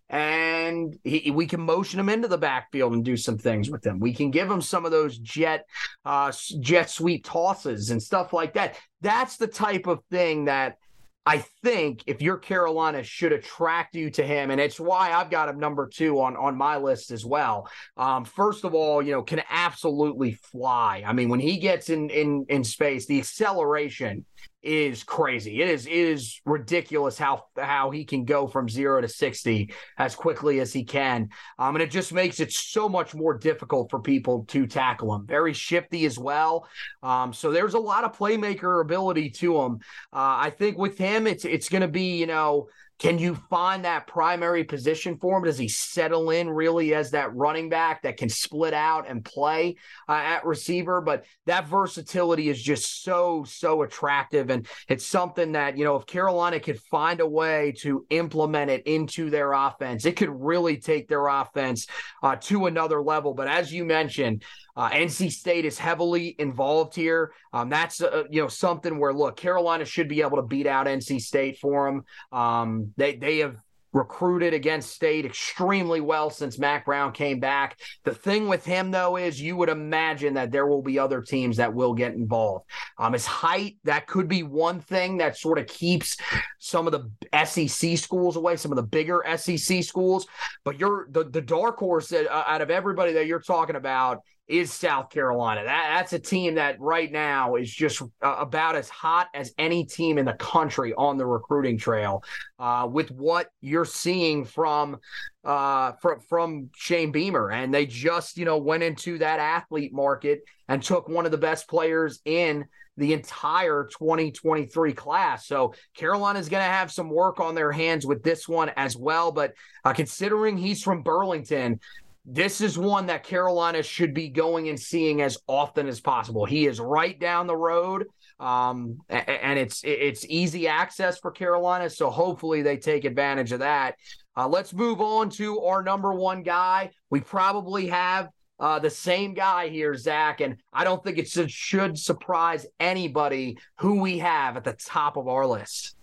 and 0.09 0.99
he, 1.03 1.31
we 1.31 1.47
can 1.47 1.61
motion 1.61 1.99
him 1.99 2.09
into 2.09 2.29
the 2.29 2.39
backfield 2.39 2.93
and 2.93 3.05
do 3.05 3.17
some 3.17 3.39
things 3.39 3.71
with 3.71 3.85
him. 3.85 3.99
We 3.99 4.15
can 4.15 4.31
give 4.31 4.51
him 4.51 4.61
some 4.61 4.85
of 4.85 4.93
those 4.93 5.19
jet 5.19 5.67
uh, 6.05 6.33
jet 6.61 6.91
sweep 6.91 7.25
tosses 7.25 7.91
and 7.91 8.03
stuff 8.03 8.33
like 8.33 8.55
that. 8.55 8.77
That's 9.01 9.37
the 9.37 9.49
type 9.49 9.87
of 9.87 10.01
thing 10.11 10.45
that 10.45 10.79
I 11.27 11.39
think 11.65 12.05
if 12.07 12.23
you're 12.23 12.39
Carolina 12.39 13.03
should 13.03 13.33
attract 13.33 13.97
you 13.97 14.11
to 14.11 14.23
him, 14.25 14.53
and 14.53 14.61
it's 14.61 14.79
why 14.79 15.13
I've 15.13 15.29
got 15.29 15.49
him 15.49 15.59
number 15.59 15.89
two 15.89 16.21
on 16.21 16.37
on 16.37 16.57
my 16.57 16.77
list 16.77 17.11
as 17.11 17.27
well. 17.27 17.69
Um, 17.97 18.25
first 18.25 18.65
of 18.65 18.75
all, 18.75 19.03
you 19.03 19.11
know, 19.11 19.23
can 19.23 19.43
absolutely 19.51 20.33
fly. 20.33 21.03
I 21.05 21.13
mean, 21.13 21.29
when 21.29 21.41
he 21.41 21.59
gets 21.59 21.91
in 21.91 22.11
in 22.11 22.47
in 22.49 22.63
space, 22.63 23.07
the 23.07 23.19
acceleration 23.19 24.25
is 24.67 25.05
crazy. 25.05 25.63
It 25.63 25.69
is 25.69 25.87
it 25.87 25.93
is 25.93 26.41
ridiculous 26.45 27.17
how 27.17 27.45
how 27.57 27.91
he 27.91 28.05
can 28.05 28.25
go 28.25 28.47
from 28.47 28.69
zero 28.69 29.01
to 29.01 29.09
sixty 29.09 29.73
as 29.99 30.15
quickly 30.15 30.61
as 30.61 30.73
he 30.73 30.85
can, 30.85 31.29
um, 31.59 31.77
and 31.77 31.83
it 31.83 31.91
just 31.91 32.13
makes 32.13 32.41
it 32.41 32.53
so 32.53 32.89
much 32.89 33.15
more 33.15 33.37
difficult 33.39 33.91
for 33.91 34.01
people 34.01 34.45
to 34.49 34.67
tackle 34.67 35.15
him. 35.15 35.27
Very 35.27 35.53
shifty 35.53 36.05
as 36.05 36.19
well, 36.19 36.69
um, 37.03 37.33
so 37.33 37.53
there's 37.53 37.75
a 37.75 37.79
lot 37.79 38.05
of 38.05 38.17
playmaker 38.17 38.81
ability 38.83 39.31
to 39.31 39.61
him. 39.61 39.79
Uh, 40.13 40.37
I 40.47 40.51
think 40.51 40.77
with 40.77 40.99
him, 40.99 41.27
it's 41.27 41.45
it's 41.45 41.69
going 41.69 41.83
to 41.83 41.89
be 41.89 42.19
you 42.19 42.27
know 42.27 42.69
can 42.99 43.19
you 43.19 43.35
find 43.51 43.85
that 43.85 44.07
primary 44.07 44.65
position 44.65 45.19
for 45.19 45.37
him? 45.37 45.45
Does 45.45 45.59
he 45.59 45.69
settle 45.69 46.31
in 46.31 46.49
really 46.49 46.95
as 46.95 47.11
that 47.11 47.35
running 47.35 47.69
back 47.69 48.03
that 48.03 48.17
can 48.17 48.31
split 48.31 48.73
out 48.73 49.07
and 49.09 49.23
play 49.23 49.77
uh, 50.09 50.13
at 50.13 50.47
receiver? 50.47 51.03
But 51.03 51.25
that 51.45 51.67
versatility 51.67 52.49
is 52.49 52.63
just 52.63 53.03
so, 53.03 53.45
so 53.47 53.83
attractive. 53.83 54.49
And 54.49 54.67
it's 54.89 55.05
something 55.05 55.53
that, 55.53 55.77
you 55.77 55.85
know, 55.85 55.97
if 55.97 56.07
Carolina 56.07 56.59
could 56.59 56.81
find 56.91 57.21
a 57.21 57.29
way 57.29 57.75
to 57.81 58.07
implement 58.09 58.71
it 58.71 58.87
into 58.87 59.29
their 59.29 59.53
offense, 59.53 60.07
it 60.07 60.17
could 60.17 60.31
really 60.31 60.79
take 60.79 61.07
their 61.07 61.27
offense 61.27 61.87
uh, 62.23 62.37
to 62.37 62.65
another 62.65 63.03
level. 63.03 63.35
But 63.35 63.49
as 63.49 63.71
you 63.73 63.85
mentioned, 63.85 64.43
uh, 64.77 64.91
NC 64.91 65.33
State 65.33 65.65
is 65.65 65.79
heavily 65.79 66.37
involved 66.39 66.95
here. 66.95 67.33
Um, 67.53 67.69
that's 67.69 68.03
uh, 68.03 68.25
you 68.31 68.43
know 68.43 68.49
something 68.49 68.99
where 68.99 69.13
look, 69.13 69.37
Carolina 69.37 69.85
should 69.85 70.09
be 70.09 70.23
able 70.23 70.37
to 70.37 70.43
beat 70.43 70.67
out 70.67 70.87
NC 70.87 71.21
State 71.21 71.59
for 71.59 71.87
them. 71.87 72.05
Um, 72.39 72.93
they 72.97 73.17
they 73.17 73.39
have 73.39 73.57
recruited 73.97 74.53
against 74.53 74.91
state 74.91 75.25
extremely 75.25 76.03
well 76.03 76.29
since 76.29 76.59
Mack 76.59 76.85
Brown 76.85 77.13
came 77.13 77.41
back. 77.41 77.81
The 78.05 78.15
thing 78.15 78.47
with 78.47 78.65
him, 78.65 78.91
though, 78.91 79.17
is 79.17 79.41
you 79.41 79.57
would 79.57 79.71
imagine 79.71 80.35
that 80.35 80.53
there 80.53 80.67
will 80.67 80.83
be 80.83 80.99
other 80.99 81.23
teams 81.23 81.57
that 81.57 81.73
will 81.73 81.95
get 81.95 82.13
involved. 82.13 82.67
Um, 82.99 83.15
his 83.15 83.25
height, 83.25 83.77
that 83.85 84.07
could 84.07 84.29
be 84.29 84.43
one 84.43 84.81
thing 84.81 85.17
that 85.19 85.39
sort 85.39 85.59
of 85.59 85.67
keeps 85.67 86.19
some 86.59 86.87
of 86.87 86.93
the 86.93 87.47
SEC 87.47 87.97
schools 87.97 88.37
away, 88.37 88.57
some 88.57 88.71
of 88.71 88.77
the 88.77 88.83
bigger 88.83 89.25
SEC 89.37 89.83
schools. 89.83 90.27
But 90.63 90.79
you're 90.79 91.09
the, 91.11 91.25
the 91.25 91.41
dark 91.41 91.79
horse 91.79 92.13
uh, 92.13 92.27
out 92.31 92.61
of 92.61 92.71
everybody 92.71 93.15
that 93.15 93.27
you're 93.27 93.41
talking 93.41 93.77
about 93.77 94.21
is 94.49 94.73
South 94.73 95.11
Carolina. 95.11 95.65
That, 95.65 95.95
that's 95.97 96.13
a 96.13 96.19
team 96.19 96.55
that 96.55 96.81
right 96.81 97.11
now 97.11 97.57
is 97.57 97.73
just 97.73 98.03
uh, 98.03 98.37
about 98.39 98.77
as 98.77 98.89
hot 98.89 99.29
as 99.35 99.53
any 99.59 99.85
team 99.85 100.19
in 100.19 100.25
the 100.25 100.35
country 100.35 100.95
on 100.95 101.19
the 101.19 101.27
recruiting 101.27 101.79
trail. 101.79 102.23
Uh, 102.59 102.89
with 102.91 103.11
what 103.11 103.49
you're 103.61 103.85
seeing 103.85 104.45
from 104.45 104.99
uh, 105.45 105.93
from 106.01 106.21
from 106.21 106.71
Shane 106.77 107.13
Beamer, 107.13 107.51
and 107.51 107.73
they 107.73 107.87
just 107.87 108.39
you 108.39 108.45
know 108.45 108.59
went 108.59 108.83
into 108.83 109.19
that 109.19 109.41
athlete 109.41 109.93
market 109.93 110.43
and 110.69 110.83
took 110.83 111.09
one 111.09 111.27
of 111.27 111.33
the 111.33 111.39
best 111.39 111.69
players 111.69 112.21
in 112.25 112.67
the 112.97 113.13
entire 113.13 113.89
2023 113.93 114.93
class. 114.95 115.47
So 115.47 115.75
Carolina 115.95 116.39
is 116.39 116.49
going 116.49 116.63
to 116.63 116.71
have 116.71 116.91
some 116.91 117.11
work 117.11 117.41
on 117.41 117.55
their 117.55 117.71
hands 117.71 118.07
with 118.07 118.23
this 118.23 118.49
one 118.49 118.71
as 118.77 118.97
well. 118.97 119.33
But 119.33 119.53
uh, 119.85 119.93
considering 119.93 120.57
he's 120.57 120.83
from 120.83 121.03
Burlington, 121.03 121.81
this 122.27 122.61
is 122.61 122.77
one 122.77 123.07
that 123.07 123.23
Carolina 123.23 123.83
should 123.85 124.13
be 124.13 124.29
going 124.29 124.69
and 124.69 124.79
seeing 124.79 125.23
as 125.23 125.39
often 125.47 125.87
as 125.87 126.01
possible. 126.01 126.45
He 126.45 126.67
is 126.67 126.81
right 126.81 127.19
down 127.19 127.47
the 127.47 127.57
road, 127.57 128.07
um, 128.41 128.99
and 129.09 129.59
it's 129.59 129.83
it's 129.85 130.27
easy 130.29 130.67
access 130.67 131.19
for 131.19 131.31
Carolina. 131.31 131.89
So 131.89 132.11
hopefully 132.11 132.63
they 132.63 132.77
take 132.77 133.05
advantage 133.05 133.53
of 133.53 133.61
that. 133.61 133.95
Uh, 134.37 134.49
let's 134.49 134.75
move 134.75 135.01
on 135.01 135.31
to 135.31 135.61
our 135.61 135.83
number 135.83 136.13
one 136.13 136.43
guy. 136.43 136.91
We 137.11 137.21
probably 137.21 137.87
have 137.87 138.29
uh, 138.59 138.79
the 138.79 138.91
same 138.91 139.35
guy 139.35 139.69
here, 139.69 139.95
Zach, 139.95 140.41
and 140.41 140.57
I 140.73 140.85
don't 140.85 141.03
think 141.05 141.19
it 141.19 141.29
should, 141.29 141.51
should 141.51 141.99
surprise 141.99 142.67
anybody 142.81 143.59
who 143.79 144.01
we 144.01 144.19
have 144.19 144.57
at 144.57 144.65
the 144.65 144.73
top 144.73 145.17
of 145.17 145.29
our 145.29 145.47
list. 145.47 145.96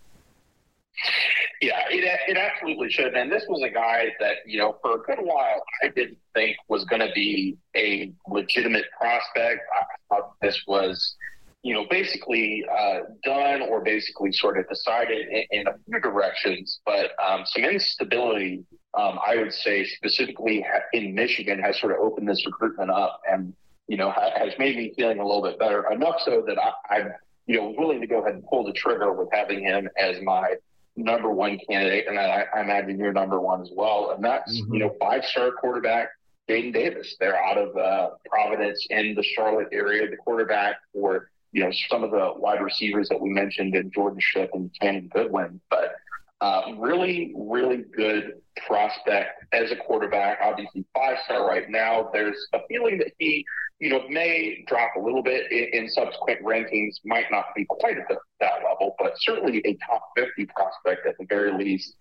Yeah, 1.60 1.80
it, 1.90 2.20
it 2.28 2.36
absolutely 2.36 2.90
should. 2.90 3.14
And 3.14 3.30
this 3.30 3.44
was 3.48 3.62
a 3.62 3.70
guy 3.70 4.08
that, 4.20 4.36
you 4.46 4.58
know, 4.58 4.76
for 4.82 4.96
a 4.96 4.98
good 4.98 5.18
while, 5.20 5.62
I 5.82 5.88
didn't 5.88 6.18
think 6.34 6.56
was 6.68 6.84
going 6.84 7.00
to 7.00 7.10
be 7.14 7.56
a 7.76 8.12
legitimate 8.28 8.84
prospect. 8.98 9.60
I 9.80 9.84
thought 10.08 10.32
this 10.40 10.62
was, 10.66 11.16
you 11.62 11.74
know, 11.74 11.86
basically 11.88 12.64
uh, 12.70 13.00
done 13.24 13.62
or 13.62 13.82
basically 13.82 14.32
sort 14.32 14.58
of 14.58 14.68
decided 14.68 15.26
in, 15.28 15.44
in 15.50 15.68
a 15.68 15.74
few 15.86 16.00
directions. 16.00 16.80
But 16.84 17.10
um, 17.24 17.44
some 17.46 17.64
instability, 17.64 18.64
um, 18.98 19.18
I 19.26 19.36
would 19.36 19.52
say, 19.52 19.84
specifically 19.84 20.64
in 20.92 21.14
Michigan, 21.14 21.60
has 21.60 21.80
sort 21.80 21.92
of 21.92 21.98
opened 21.98 22.28
this 22.28 22.44
recruitment 22.46 22.90
up 22.90 23.20
and, 23.30 23.54
you 23.88 23.96
know, 23.96 24.10
has 24.10 24.52
made 24.58 24.76
me 24.76 24.92
feeling 24.96 25.18
a 25.18 25.26
little 25.26 25.42
bit 25.42 25.58
better. 25.58 25.90
Enough 25.90 26.16
so 26.24 26.42
that 26.46 26.58
I, 26.58 26.72
I'm, 26.94 27.12
you 27.46 27.56
know, 27.56 27.74
willing 27.76 28.00
to 28.00 28.06
go 28.06 28.20
ahead 28.20 28.34
and 28.34 28.44
pull 28.46 28.64
the 28.64 28.72
trigger 28.72 29.12
with 29.12 29.28
having 29.32 29.64
him 29.64 29.88
as 29.98 30.16
my 30.22 30.54
number 30.96 31.30
one 31.30 31.58
candidate, 31.68 32.06
and 32.08 32.18
I, 32.18 32.44
I 32.54 32.60
imagine 32.60 32.98
you're 32.98 33.12
number 33.12 33.40
one 33.40 33.62
as 33.62 33.70
well. 33.74 34.12
And 34.14 34.24
that's 34.24 34.60
mm-hmm. 34.60 34.74
you 34.74 34.80
know 34.80 34.94
five 35.00 35.24
star 35.24 35.52
quarterback 35.52 36.08
Jadyn 36.48 36.72
Davis. 36.72 37.16
They're 37.18 37.42
out 37.42 37.58
of 37.58 37.76
uh, 37.76 38.10
Providence 38.28 38.86
in 38.90 39.14
the 39.14 39.22
Charlotte 39.22 39.68
area. 39.72 40.08
The 40.08 40.16
quarterback 40.16 40.76
for 40.92 41.30
you 41.52 41.64
know 41.64 41.70
some 41.88 42.04
of 42.04 42.10
the 42.10 42.32
wide 42.36 42.62
receivers 42.62 43.08
that 43.08 43.20
we 43.20 43.30
mentioned 43.30 43.74
in 43.74 43.90
Jordan 43.90 44.20
Shipp 44.20 44.50
and 44.54 44.72
Channing 44.74 45.10
Goodwin, 45.12 45.60
but 45.70 45.94
uh, 46.40 46.74
really, 46.78 47.32
really 47.36 47.84
good 47.96 48.34
prospect 48.66 49.44
as 49.52 49.70
a 49.72 49.76
quarterback. 49.76 50.38
Obviously, 50.42 50.84
five 50.94 51.16
star 51.24 51.46
right 51.46 51.70
now. 51.70 52.10
There's 52.12 52.36
a 52.52 52.58
feeling 52.68 52.98
that 52.98 53.12
he 53.18 53.46
you 53.84 53.90
know, 53.90 53.98
it 53.98 54.08
may 54.08 54.64
drop 54.66 54.96
a 54.96 54.98
little 54.98 55.22
bit 55.22 55.52
in, 55.52 55.82
in 55.82 55.88
subsequent 55.90 56.42
rankings, 56.42 56.94
might 57.04 57.30
not 57.30 57.44
be 57.54 57.66
quite 57.66 57.98
at 57.98 58.08
the, 58.08 58.16
that 58.40 58.62
level, 58.66 58.96
but 58.98 59.12
certainly 59.18 59.60
a 59.66 59.76
top 59.86 60.08
50 60.16 60.46
prospect 60.46 61.06
at 61.06 61.18
the 61.18 61.26
very 61.28 61.52
least. 61.52 61.94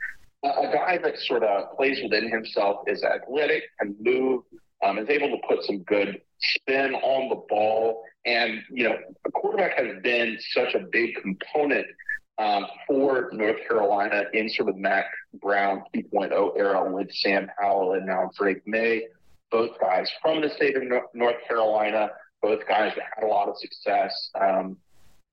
Uh, 0.46 0.62
a 0.62 0.74
guy 0.74 0.98
that 0.98 1.18
sort 1.18 1.44
of 1.44 1.76
plays 1.76 2.00
within 2.02 2.32
himself, 2.32 2.86
is 2.88 3.04
athletic, 3.04 3.64
can 3.82 3.94
move, 4.00 4.44
um, 4.82 4.98
is 4.98 5.10
able 5.10 5.28
to 5.28 5.46
put 5.46 5.62
some 5.66 5.80
good 5.80 6.22
spin 6.40 6.96
on 6.96 7.28
the 7.28 7.44
ball. 7.50 8.02
And, 8.26 8.62
you 8.72 8.86
know, 8.86 8.96
a 9.28 9.32
quarterback 9.32 9.78
has 9.78 10.02
been 10.02 10.38
such 10.54 10.76
a 10.76 10.86
big 10.90 11.16
component 11.22 11.86
um, 12.38 12.66
for 12.88 13.30
North 13.34 13.58
Carolina 13.68 14.24
in 14.32 14.50
sort 14.50 14.70
of 14.70 14.78
Mack 14.78 15.08
Brown 15.34 15.84
2.0 15.94 16.58
era 16.58 16.90
with 16.90 17.12
Sam 17.12 17.52
Howell 17.60 17.96
and 17.96 18.06
now 18.06 18.32
Drake 18.38 18.66
Maye 18.66 19.08
both 19.54 19.80
guys 19.80 20.12
from 20.22 20.42
the 20.42 20.50
state 20.50 20.76
of 20.76 20.84
North 21.14 21.36
Carolina, 21.48 22.10
both 22.42 22.68
guys 22.68 22.92
that 22.96 23.06
had 23.16 23.24
a 23.24 23.28
lot 23.28 23.48
of 23.48 23.56
success, 23.58 24.12
um, 24.42 24.76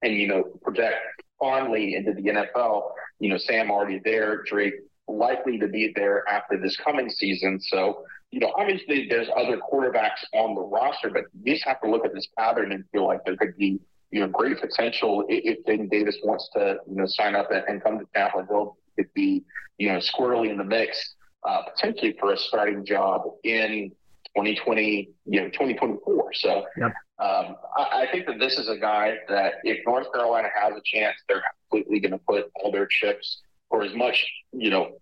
and 0.02 0.14
you 0.14 0.28
know 0.28 0.44
project 0.62 0.94
fondly 1.40 1.96
into 1.96 2.12
the 2.12 2.22
NFL. 2.22 2.90
You 3.18 3.30
know, 3.30 3.38
Sam 3.38 3.70
already 3.70 4.00
there, 4.04 4.42
Drake 4.44 4.74
likely 5.08 5.58
to 5.58 5.66
be 5.66 5.92
there 5.96 6.22
after 6.28 6.60
this 6.60 6.76
coming 6.76 7.08
season. 7.10 7.58
So, 7.60 8.04
you 8.30 8.40
know, 8.40 8.52
obviously 8.56 9.08
there's 9.08 9.28
other 9.36 9.58
quarterbacks 9.58 10.22
on 10.34 10.54
the 10.54 10.60
roster, 10.60 11.10
but 11.10 11.24
you 11.42 11.54
just 11.54 11.66
have 11.66 11.80
to 11.80 11.90
look 11.90 12.04
at 12.04 12.14
this 12.14 12.28
pattern 12.38 12.72
and 12.72 12.84
feel 12.92 13.06
like 13.06 13.24
there 13.24 13.36
could 13.36 13.56
be, 13.56 13.80
you 14.10 14.20
know, 14.20 14.28
great 14.28 14.60
potential 14.60 15.24
if 15.28 15.64
Jadyn 15.64 15.90
Davis 15.90 16.16
wants 16.22 16.48
to, 16.54 16.76
you 16.88 16.96
know, 16.96 17.06
sign 17.06 17.34
up 17.34 17.48
and, 17.50 17.82
come 17.82 17.98
to 17.98 18.06
Chapel 18.14 18.46
Hill. 18.48 18.76
Could 18.96 19.12
be, 19.14 19.44
you 19.78 19.88
know, 19.88 19.98
squarely 19.98 20.50
in 20.50 20.58
the 20.58 20.64
mix, 20.64 21.14
uh, 21.42 21.62
potentially 21.62 22.14
for 22.20 22.32
a 22.32 22.36
starting 22.36 22.84
job 22.84 23.22
in 23.44 23.90
2020, 24.36 25.10
you 25.26 25.40
know, 25.40 25.48
2024. 25.48 26.32
So 26.34 26.64
yep. 26.76 26.92
um, 27.18 27.56
I, 27.76 28.02
I, 28.02 28.08
think 28.12 28.26
that 28.26 28.38
this 28.38 28.58
is 28.58 28.68
a 28.68 28.76
guy 28.76 29.14
that 29.28 29.54
if 29.64 29.78
North 29.86 30.12
Carolina 30.12 30.48
has 30.54 30.72
a 30.74 30.80
chance, 30.84 31.16
they're 31.28 31.42
completely 31.68 32.00
going 32.00 32.12
to 32.12 32.18
put 32.18 32.50
all 32.56 32.70
their 32.70 32.86
chips 32.86 33.42
or 33.70 33.82
as 33.82 33.94
much, 33.94 34.24
you 34.52 34.70
know, 34.70 34.92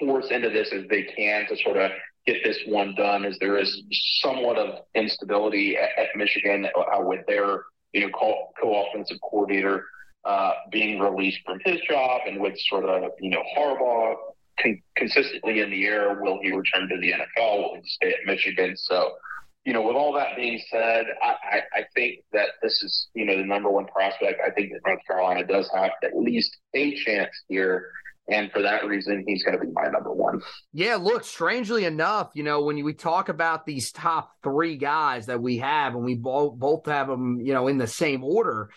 force 0.00 0.30
into 0.30 0.50
this 0.50 0.72
as 0.72 0.84
they 0.88 1.02
can 1.02 1.46
to 1.48 1.56
sort 1.62 1.76
of 1.76 1.90
get 2.26 2.42
this 2.44 2.58
one 2.66 2.94
done. 2.96 3.24
As 3.24 3.38
there 3.40 3.58
is 3.58 3.82
somewhat 4.20 4.58
of 4.58 4.84
instability 4.94 5.76
at, 5.76 5.90
at 5.98 6.08
Michigan 6.16 6.66
uh, 6.66 7.00
with 7.00 7.24
their, 7.26 7.64
you 7.92 8.02
know, 8.02 8.10
co- 8.10 8.50
co-offensive 8.60 9.18
coordinator 9.22 9.86
uh, 10.24 10.52
being 10.70 10.98
released 10.98 11.40
from 11.44 11.60
his 11.64 11.80
job, 11.88 12.22
and 12.26 12.40
with 12.40 12.58
sort 12.68 12.84
of, 12.84 13.10
you 13.20 13.30
know, 13.30 13.42
Harbaugh 13.56 14.14
con- 14.60 14.82
consistently 14.96 15.60
in 15.60 15.70
the 15.70 15.86
air. 15.86 16.20
Will 16.20 16.38
he 16.42 16.52
return 16.52 16.88
to 16.88 16.98
the 16.98 17.12
NFL? 17.12 17.58
Will 17.58 17.76
he 17.82 17.88
stay 17.88 18.10
at 18.10 18.26
Michigan? 18.26 18.76
So, 18.76 19.12
you 19.64 19.72
know, 19.72 19.82
with 19.82 19.96
all 19.96 20.12
that 20.14 20.36
being 20.36 20.60
said, 20.70 21.06
I, 21.22 21.34
I, 21.50 21.62
I 21.74 21.84
think 21.94 22.20
that 22.32 22.48
this 22.62 22.82
is, 22.82 23.08
you 23.14 23.24
know, 23.24 23.36
the 23.36 23.44
number 23.44 23.70
one 23.70 23.86
prospect. 23.86 24.40
I 24.44 24.50
think 24.50 24.72
that 24.72 24.80
North 24.86 25.00
Carolina 25.06 25.46
does 25.46 25.70
have 25.74 25.92
at 26.02 26.16
least 26.16 26.56
a 26.74 26.94
chance 27.04 27.30
here. 27.48 27.90
And 28.28 28.50
for 28.52 28.62
that 28.62 28.86
reason, 28.86 29.22
he's 29.26 29.44
going 29.44 29.58
to 29.58 29.62
be 29.62 29.70
my 29.72 29.86
number 29.88 30.10
one. 30.10 30.40
Yeah, 30.72 30.96
look, 30.96 31.24
strangely 31.24 31.84
enough, 31.84 32.30
you 32.34 32.42
know, 32.42 32.62
when 32.62 32.82
we 32.82 32.94
talk 32.94 33.28
about 33.28 33.66
these 33.66 33.92
top 33.92 34.32
three 34.42 34.76
guys 34.76 35.26
that 35.26 35.42
we 35.42 35.58
have, 35.58 35.94
and 35.94 36.04
we 36.04 36.14
both 36.14 36.54
both 36.54 36.86
have 36.86 37.08
them, 37.08 37.38
you 37.42 37.52
know, 37.52 37.68
in 37.68 37.76
the 37.76 37.86
same 37.86 38.24
order, 38.24 38.70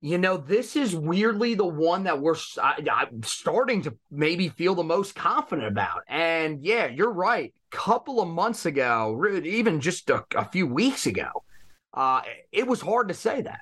you 0.00 0.16
know, 0.16 0.38
this 0.38 0.76
is 0.76 0.96
weirdly 0.96 1.54
the 1.54 1.66
one 1.66 2.04
that 2.04 2.20
we're 2.20 2.36
I, 2.60 3.06
am 3.10 3.22
starting 3.22 3.82
to 3.82 3.94
maybe 4.10 4.48
feel 4.48 4.74
the 4.74 4.82
most 4.82 5.14
confident 5.14 5.68
about. 5.68 6.02
And 6.08 6.64
yeah, 6.64 6.86
you're 6.86 7.12
right. 7.12 7.52
Couple 7.70 8.20
of 8.20 8.28
months 8.28 8.66
ago, 8.66 9.22
even 9.44 9.80
just 9.80 10.08
a, 10.10 10.24
a 10.34 10.46
few 10.46 10.66
weeks 10.66 11.06
ago, 11.06 11.28
uh, 11.92 12.22
it 12.50 12.66
was 12.66 12.80
hard 12.80 13.08
to 13.08 13.14
say 13.14 13.42
that. 13.42 13.60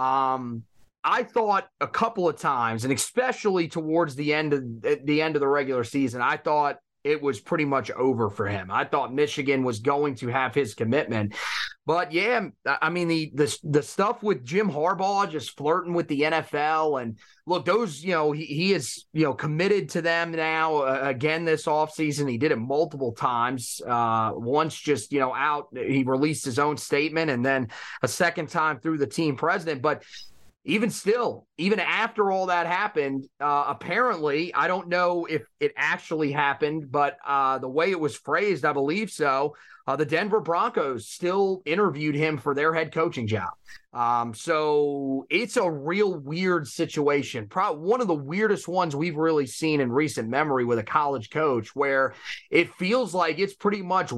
Um, 0.00 0.64
I 1.04 1.22
thought 1.22 1.68
a 1.80 1.86
couple 1.86 2.28
of 2.28 2.36
times, 2.36 2.82
and 2.82 2.92
especially 2.92 3.68
towards 3.68 4.16
the 4.16 4.34
end 4.34 4.52
of 4.52 4.82
the 5.04 5.22
end 5.22 5.36
of 5.36 5.40
the 5.40 5.48
regular 5.48 5.84
season, 5.84 6.20
I 6.20 6.36
thought 6.36 6.78
it 7.06 7.22
was 7.22 7.40
pretty 7.40 7.64
much 7.64 7.90
over 7.92 8.28
for 8.28 8.46
him. 8.46 8.70
I 8.70 8.84
thought 8.84 9.14
Michigan 9.14 9.62
was 9.62 9.78
going 9.78 10.16
to 10.16 10.28
have 10.28 10.54
his 10.54 10.74
commitment. 10.74 11.34
But 11.86 12.10
yeah, 12.10 12.48
I 12.64 12.90
mean 12.90 13.06
the 13.06 13.30
the 13.32 13.58
the 13.62 13.82
stuff 13.82 14.20
with 14.22 14.44
Jim 14.44 14.68
Harbaugh 14.68 15.30
just 15.30 15.56
flirting 15.56 15.94
with 15.94 16.08
the 16.08 16.22
NFL 16.22 17.00
and 17.00 17.16
look, 17.46 17.64
those 17.64 18.02
you 18.02 18.10
know 18.10 18.32
he, 18.32 18.44
he 18.44 18.72
is 18.72 19.06
you 19.12 19.22
know 19.22 19.34
committed 19.34 19.90
to 19.90 20.02
them 20.02 20.32
now 20.32 20.78
uh, 20.78 21.00
again 21.04 21.44
this 21.44 21.66
offseason. 21.66 22.28
He 22.28 22.38
did 22.38 22.50
it 22.50 22.56
multiple 22.56 23.12
times. 23.12 23.80
Uh, 23.86 24.32
once 24.34 24.76
just 24.76 25.12
you 25.12 25.20
know 25.20 25.32
out, 25.32 25.68
he 25.72 26.02
released 26.02 26.44
his 26.44 26.58
own 26.58 26.76
statement, 26.76 27.30
and 27.30 27.46
then 27.46 27.68
a 28.02 28.08
second 28.08 28.48
time 28.48 28.80
through 28.80 28.98
the 28.98 29.06
team 29.06 29.36
president. 29.36 29.80
But 29.80 30.02
even 30.66 30.90
still, 30.90 31.46
even 31.58 31.78
after 31.78 32.32
all 32.32 32.46
that 32.46 32.66
happened, 32.66 33.24
uh, 33.40 33.64
apparently, 33.68 34.52
I 34.52 34.66
don't 34.66 34.88
know 34.88 35.24
if 35.24 35.42
it 35.60 35.72
actually 35.76 36.32
happened, 36.32 36.90
but 36.90 37.18
uh, 37.24 37.58
the 37.58 37.68
way 37.68 37.92
it 37.92 38.00
was 38.00 38.16
phrased, 38.16 38.64
I 38.64 38.72
believe 38.72 39.10
so. 39.10 39.54
Uh, 39.86 39.94
the 39.94 40.04
Denver 40.04 40.40
Broncos 40.40 41.08
still 41.08 41.62
interviewed 41.64 42.16
him 42.16 42.36
for 42.36 42.52
their 42.52 42.74
head 42.74 42.92
coaching 42.92 43.28
job. 43.28 43.50
Um, 43.92 44.34
so 44.34 45.24
it's 45.30 45.56
a 45.56 45.70
real 45.70 46.18
weird 46.18 46.66
situation. 46.66 47.46
Probably 47.46 47.88
one 47.88 48.00
of 48.00 48.08
the 48.08 48.14
weirdest 48.14 48.66
ones 48.66 48.96
we've 48.96 49.16
really 49.16 49.46
seen 49.46 49.80
in 49.80 49.92
recent 49.92 50.28
memory 50.28 50.64
with 50.64 50.80
a 50.80 50.84
college 50.84 51.30
coach, 51.30 51.76
where 51.76 52.14
it 52.50 52.74
feels 52.74 53.14
like 53.14 53.38
it's 53.38 53.54
pretty 53.54 53.82
much 53.82 54.12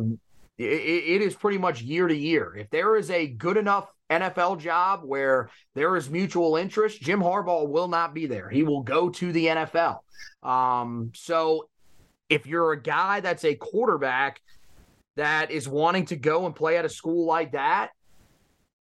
it 0.58 1.22
is 1.22 1.34
pretty 1.34 1.58
much 1.58 1.82
year 1.82 2.08
to 2.08 2.16
year. 2.16 2.56
If 2.56 2.70
there 2.70 2.96
is 2.96 3.10
a 3.10 3.26
good 3.28 3.56
enough 3.56 3.92
NFL 4.10 4.58
job 4.58 5.02
where 5.04 5.50
there 5.74 5.96
is 5.96 6.10
mutual 6.10 6.56
interest, 6.56 7.00
Jim 7.00 7.20
Harbaugh 7.20 7.68
will 7.68 7.88
not 7.88 8.14
be 8.14 8.26
there. 8.26 8.48
He 8.48 8.62
will 8.62 8.82
go 8.82 9.08
to 9.08 9.32
the 9.32 9.46
NFL. 9.46 10.00
Um, 10.42 11.12
so 11.14 11.68
if 12.28 12.46
you're 12.46 12.72
a 12.72 12.82
guy 12.82 13.20
that's 13.20 13.44
a 13.44 13.54
quarterback, 13.54 14.40
that 15.16 15.50
is 15.50 15.68
wanting 15.68 16.06
to 16.06 16.16
go 16.16 16.46
and 16.46 16.54
play 16.54 16.76
at 16.76 16.84
a 16.84 16.88
school 16.88 17.26
like 17.26 17.52
that, 17.52 17.90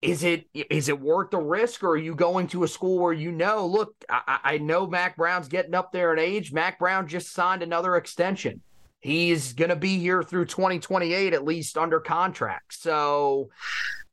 is 0.02 0.22
it 0.22 0.46
is 0.52 0.88
it 0.88 1.00
worth 1.00 1.30
the 1.30 1.38
risk 1.38 1.82
or 1.82 1.90
are 1.90 1.96
you 1.96 2.14
going 2.14 2.46
to 2.46 2.64
a 2.64 2.68
school 2.68 2.98
where 2.98 3.12
you 3.12 3.32
know 3.32 3.66
look 3.66 3.94
I, 4.08 4.38
I, 4.44 4.58
know 4.58 4.86
Mack 4.86 5.16
Brown's 5.16 5.48
getting 5.48 5.74
up 5.74 5.90
there 5.90 6.12
in 6.12 6.18
age 6.18 6.52
mac 6.52 6.78
brown 6.78 7.08
just 7.08 7.32
signed 7.32 7.62
another 7.62 7.96
extension 7.96 8.60
he's 9.06 9.52
going 9.52 9.68
to 9.68 9.76
be 9.76 9.98
here 9.98 10.22
through 10.22 10.46
2028 10.46 11.32
at 11.32 11.44
least 11.44 11.78
under 11.78 12.00
contract. 12.00 12.74
So 12.74 13.50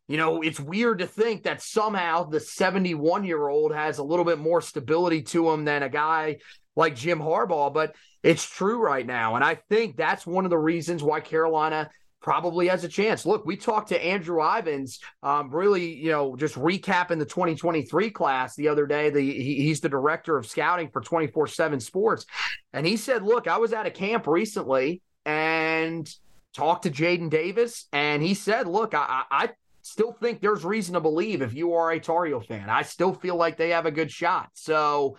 you 0.07 0.17
know 0.17 0.41
it's 0.41 0.59
weird 0.59 0.99
to 0.99 1.07
think 1.07 1.43
that 1.43 1.61
somehow 1.61 2.25
the 2.25 2.39
71 2.39 3.23
year 3.23 3.47
old 3.47 3.73
has 3.73 3.97
a 3.97 4.03
little 4.03 4.25
bit 4.25 4.37
more 4.37 4.61
stability 4.61 5.21
to 5.21 5.49
him 5.49 5.63
than 5.65 5.81
a 5.81 5.89
guy 5.89 6.37
like 6.75 6.95
jim 6.95 7.19
harbaugh 7.19 7.73
but 7.73 7.95
it's 8.21 8.43
true 8.45 8.81
right 8.81 9.05
now. 9.05 9.35
And 9.35 9.43
i 9.43 9.55
think 9.55 9.95
that's 9.95 10.27
one 10.27 10.43
of 10.45 10.49
the 10.49 10.57
reasons 10.57 11.01
why 11.01 11.21
carolina 11.21 11.89
probably 12.23 12.69
has 12.69 12.83
a 12.83 12.87
chance. 12.87 13.25
Look, 13.25 13.45
we 13.45 13.55
talked 13.55 13.89
to 13.89 14.03
Andrew 14.03 14.41
Ivins, 14.41 14.99
um, 15.21 15.53
really, 15.53 15.93
you 15.93 16.09
know, 16.09 16.35
just 16.35 16.55
recapping 16.55 17.19
the 17.19 17.25
2023 17.25 18.09
class 18.09 18.55
the 18.55 18.69
other 18.69 18.87
day. 18.87 19.11
The 19.11 19.21
he, 19.21 19.55
he's 19.61 19.81
the 19.81 19.89
director 19.89 20.37
of 20.37 20.47
scouting 20.47 20.89
for 20.89 21.01
24 21.01 21.47
7 21.47 21.79
Sports. 21.79 22.25
And 22.71 22.87
he 22.87 22.97
said, 22.97 23.21
Look, 23.21 23.47
I 23.47 23.57
was 23.57 23.73
at 23.73 23.85
a 23.85 23.91
camp 23.91 24.25
recently 24.25 25.01
and 25.25 26.09
talked 26.53 26.83
to 26.83 26.91
Jadyn 26.91 27.29
Davis, 27.29 27.87
and 27.91 28.23
he 28.23 28.33
said, 28.33 28.67
Look, 28.67 28.95
I, 28.95 29.23
I 29.29 29.49
still 29.83 30.13
think 30.13 30.41
there's 30.41 30.63
reason 30.63 30.93
to 30.95 30.99
believe 30.99 31.41
if 31.41 31.53
you 31.53 31.73
are 31.73 31.91
a 31.91 31.99
Tar 31.99 32.25
Heel 32.25 32.39
fan. 32.39 32.69
I 32.69 32.81
still 32.81 33.13
feel 33.13 33.35
like 33.35 33.57
they 33.57 33.69
have 33.69 33.85
a 33.85 33.91
good 33.91 34.09
shot. 34.09 34.49
So 34.53 35.17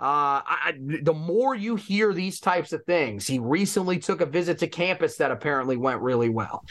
uh, 0.00 0.42
I, 0.44 0.74
the 1.02 1.14
more 1.14 1.54
you 1.54 1.76
hear 1.76 2.12
these 2.12 2.40
types 2.40 2.72
of 2.72 2.82
things, 2.84 3.26
he 3.26 3.38
recently 3.38 3.98
took 3.98 4.20
a 4.20 4.26
visit 4.26 4.58
to 4.58 4.66
campus 4.66 5.16
that 5.18 5.30
apparently 5.30 5.76
went 5.76 6.00
really 6.00 6.30
well. 6.30 6.64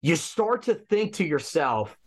You 0.00 0.14
start 0.14 0.62
to 0.62 0.74
think 0.74 1.14
to 1.14 1.24
yourself, 1.24 1.98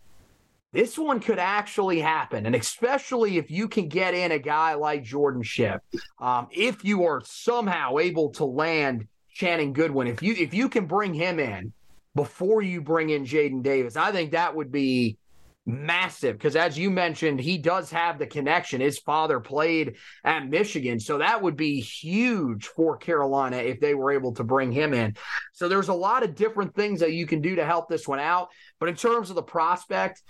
this 0.72 0.98
one 0.98 1.20
could 1.20 1.38
actually 1.38 2.00
happen. 2.00 2.46
And 2.46 2.54
especially 2.54 3.36
if 3.36 3.50
you 3.50 3.68
can 3.68 3.88
get 3.88 4.14
in 4.14 4.32
a 4.32 4.38
guy 4.38 4.72
like 4.74 5.04
Jordan 5.04 5.42
Shipp, 5.42 5.82
um, 6.18 6.48
if 6.50 6.82
you 6.82 7.04
are 7.04 7.20
somehow 7.24 7.98
able 7.98 8.30
to 8.30 8.46
land 8.46 9.06
Channing 9.34 9.74
Goodwin, 9.74 10.06
if 10.06 10.22
you 10.22 10.34
if 10.34 10.54
you 10.54 10.70
can 10.70 10.86
bring 10.86 11.12
him 11.12 11.38
in 11.38 11.72
before 12.14 12.62
you 12.62 12.80
bring 12.80 13.10
in 13.10 13.24
Jadyn 13.24 13.62
Davis. 13.62 13.96
I 13.96 14.12
think 14.12 14.32
that 14.32 14.54
would 14.54 14.70
be 14.70 15.18
massive 15.64 16.36
because 16.36 16.56
as 16.56 16.76
you 16.76 16.90
mentioned 16.90 17.38
he 17.38 17.56
does 17.56 17.90
have 17.90 18.18
the 18.18 18.26
connection. 18.26 18.80
His 18.80 18.98
father 18.98 19.38
played 19.38 19.94
at 20.24 20.48
michigan 20.48 20.98
so 20.98 21.18
that 21.18 21.40
would 21.40 21.56
be 21.56 21.80
huge 21.80 22.66
for 22.66 22.96
carolina 22.96 23.58
if 23.58 23.78
they 23.78 23.94
were 23.94 24.10
able 24.10 24.34
to 24.34 24.44
bring 24.44 24.72
him 24.72 24.92
in. 24.92 25.14
So 25.52 25.68
there's 25.68 25.88
a 25.88 25.94
lot 25.94 26.24
of 26.24 26.34
different 26.34 26.74
things 26.74 26.98
that 27.00 27.12
you 27.12 27.26
can 27.26 27.40
do 27.40 27.54
to 27.54 27.64
help 27.64 27.88
this 27.88 28.08
one 28.08 28.18
out. 28.18 28.48
But 28.80 28.88
in 28.88 28.96
terms 28.96 29.30
of 29.30 29.36
the 29.36 29.42
prospect 29.42 30.22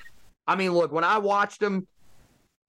i 0.47 0.55
mean 0.55 0.73
look 0.73 0.93
when 0.93 1.05
i 1.05 1.17
watched 1.19 1.63
him 1.63 1.87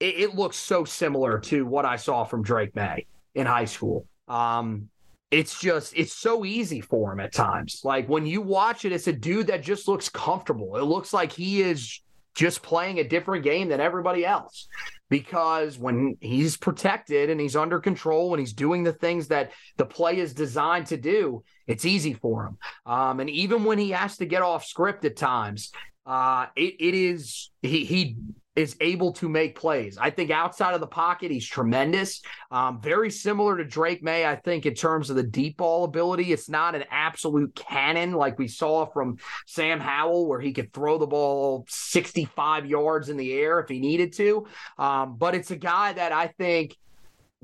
it, 0.00 0.14
it 0.18 0.34
looks 0.34 0.56
so 0.56 0.84
similar 0.84 1.38
to 1.40 1.66
what 1.66 1.84
i 1.84 1.96
saw 1.96 2.24
from 2.24 2.42
Drake 2.42 2.74
Maye 2.74 3.06
in 3.34 3.46
high 3.46 3.64
school. 3.66 4.06
Um, 4.28 4.88
it's 5.34 5.58
just 5.58 5.92
it's 5.96 6.12
so 6.12 6.44
easy 6.44 6.80
for 6.80 7.12
him 7.12 7.18
at 7.18 7.32
times. 7.32 7.80
Like 7.82 8.08
when 8.08 8.24
you 8.24 8.40
watch 8.40 8.84
it, 8.84 8.92
it's 8.92 9.08
a 9.08 9.12
dude 9.12 9.48
that 9.48 9.64
just 9.64 9.88
looks 9.88 10.08
comfortable. 10.08 10.76
It 10.76 10.84
looks 10.84 11.12
like 11.12 11.32
he 11.32 11.60
is 11.60 12.00
just 12.36 12.62
playing 12.62 13.00
a 13.00 13.08
different 13.08 13.42
game 13.42 13.68
than 13.68 13.80
everybody 13.80 14.24
else 14.24 14.68
because 15.08 15.76
when 15.76 16.16
he's 16.20 16.56
protected 16.56 17.30
and 17.30 17.40
he's 17.40 17.56
under 17.56 17.80
control 17.80 18.32
and 18.32 18.38
he's 18.38 18.52
doing 18.52 18.84
the 18.84 18.92
things 18.92 19.26
that 19.28 19.50
the 19.76 19.84
play 19.84 20.18
is 20.18 20.34
designed 20.34 20.86
to 20.86 20.96
do, 20.96 21.42
it's 21.66 21.84
easy 21.84 22.14
for 22.14 22.46
him. 22.46 22.58
Um, 22.86 23.18
and 23.18 23.28
even 23.28 23.64
when 23.64 23.78
he 23.78 23.90
has 23.90 24.16
to 24.18 24.26
get 24.26 24.42
off 24.42 24.64
script 24.64 25.04
at 25.04 25.16
times, 25.16 25.72
uh, 26.06 26.46
it, 26.54 26.76
it 26.78 26.94
is 26.94 27.50
he 27.60 27.84
he 27.84 28.16
is 28.56 28.76
able 28.80 29.12
to 29.12 29.28
make 29.28 29.58
plays. 29.58 29.98
I 29.98 30.10
think 30.10 30.30
outside 30.30 30.74
of 30.74 30.80
the 30.80 30.86
pocket, 30.86 31.30
he's 31.30 31.46
tremendous. 31.46 32.22
Um, 32.50 32.80
very 32.80 33.10
similar 33.10 33.56
to 33.56 33.64
Drake 33.64 34.02
Maye, 34.02 34.26
I 34.26 34.36
think, 34.36 34.64
in 34.64 34.74
terms 34.74 35.10
of 35.10 35.16
the 35.16 35.24
deep 35.24 35.56
ball 35.56 35.84
ability. 35.84 36.32
It's 36.32 36.48
not 36.48 36.74
an 36.74 36.84
absolute 36.90 37.54
cannon 37.54 38.12
like 38.12 38.38
we 38.38 38.46
saw 38.46 38.86
from 38.86 39.16
Sam 39.46 39.80
Howell, 39.80 40.28
where 40.28 40.40
he 40.40 40.52
could 40.52 40.72
throw 40.72 40.98
the 40.98 41.06
ball 41.06 41.66
65 41.68 42.66
yards 42.66 43.08
in 43.08 43.16
the 43.16 43.32
air 43.32 43.58
if 43.58 43.68
he 43.68 43.80
needed 43.80 44.12
to. 44.14 44.46
Um, 44.78 45.16
but 45.16 45.34
it's 45.34 45.50
a 45.50 45.56
guy 45.56 45.92
that 45.92 46.12
I 46.12 46.28
think 46.28 46.76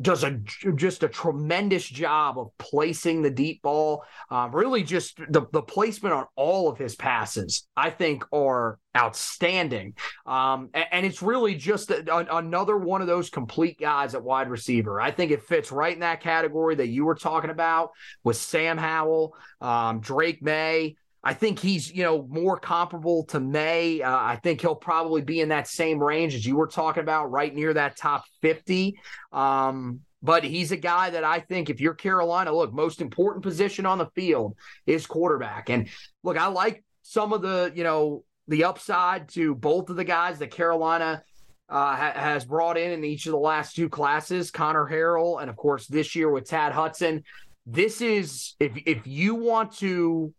does 0.01 0.25
a 0.25 0.41
just 0.75 1.03
a 1.03 1.09
tremendous 1.09 1.85
job 1.85 2.39
of 2.39 2.49
placing 2.59 3.23
the 3.23 3.31
deep 3.31 3.63
ball. 3.63 4.05
Um, 4.31 4.55
really, 4.55 4.83
just 4.83 5.19
the 5.29 5.47
the 5.53 5.63
placement 5.63 6.15
on 6.15 6.27
all 6.37 6.69
of 6.69 6.79
his 6.79 6.97
passes, 6.97 7.67
I 7.77 7.91
think, 7.91 8.25
are 8.33 8.79
outstanding. 8.97 9.95
Um, 10.27 10.71
and, 10.75 10.87
and, 10.91 11.07
it's 11.07 11.23
really 11.23 11.55
just 11.55 11.91
a, 11.91 12.13
a, 12.13 12.39
another 12.39 12.77
one 12.77 13.01
of 13.01 13.07
those 13.07 13.31
complete 13.31 13.79
guys 13.79 14.17
at 14.17 14.23
wide 14.25 14.51
receiver. 14.51 15.01
I 15.01 15.13
think 15.13 15.31
it 15.31 15.43
fits 15.43 15.71
right 15.71 15.95
in 15.95 16.01
that 16.01 16.21
category 16.21 16.75
that 16.75 16.89
you 16.89 17.05
were 17.05 17.15
talking 17.15 17.51
about 17.51 17.91
with 18.25 18.37
Sam 18.37 18.79
Howell, 18.79 19.37
um, 19.61 20.01
Drake 20.01 20.43
Maye. 20.43 20.97
I 21.23 21.35
think 21.35 21.59
he's, 21.59 21.93
you 21.93 22.03
know, 22.03 22.27
more 22.29 22.59
comparable 22.59 23.25
to 23.27 23.41
Maye. 23.41 24.01
Uh, 24.03 24.11
I 24.11 24.37
think 24.37 24.61
he'll 24.61 24.75
probably 24.75 25.21
be 25.21 25.41
in 25.41 25.51
that 25.51 25.69
same 25.69 26.03
range 26.03 26.35
as 26.35 26.47
you 26.47 26.57
were 26.57 26.67
talking 26.67 27.03
about, 27.03 27.31
right 27.31 27.55
near 27.55 27.75
that 27.75 27.97
top 27.97 28.25
50. 28.41 28.99
Um, 29.33 30.01
but 30.23 30.45
he's 30.45 30.73
a 30.73 30.77
guy 30.77 31.11
that 31.11 31.25
I 31.25 31.41
think 31.41 31.69
if 31.71 31.81
you're 31.81 31.95
Carolina, 31.95 32.53
look, 32.53 32.73
most 32.73 33.01
important 33.01 33.43
position 33.43 33.87
on 33.87 33.99
the 33.99 34.09
field 34.15 34.57
is 34.87 35.07
quarterback. 35.07 35.71
And 35.71 35.89
look, 36.23 36.39
I 36.39 36.47
like 36.47 36.85
some 37.03 37.33
of 37.33 37.43
the, 37.43 37.73
you 37.75 37.85
know, 37.85 38.25
the 38.49 38.65
upside 38.65 39.29
to 39.31 39.55
both 39.55 39.91
of 39.91 39.97
the 39.97 40.05
guys 40.05 40.39
that 40.39 40.51
Carolina 40.51 41.23
uh, 41.69 41.97
ha- 41.97 42.13
has 42.15 42.45
brought 42.45 42.77
in 42.77 42.91
in 42.93 43.05
each 43.05 43.27
of 43.27 43.33
the 43.33 43.39
last 43.39 43.77
two 43.77 43.89
classes, 43.89 44.51
Conner 44.51 44.89
Harrell, 44.91 45.41
and 45.41 45.49
of 45.49 45.57
course 45.57 45.87
this 45.87 46.17
year 46.17 46.31
with 46.31 46.49
Tad 46.49 46.73
Hudson. 46.73 47.23
This 47.65 48.01
is 48.01 48.55
if 48.59 48.73
if 48.87 49.07
you 49.07 49.37
want 49.37 49.77
to 49.77 50.35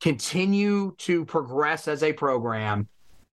continue 0.00 0.94
to 0.98 1.24
progress 1.24 1.88
as 1.88 2.02
a 2.02 2.12
program. 2.12 2.88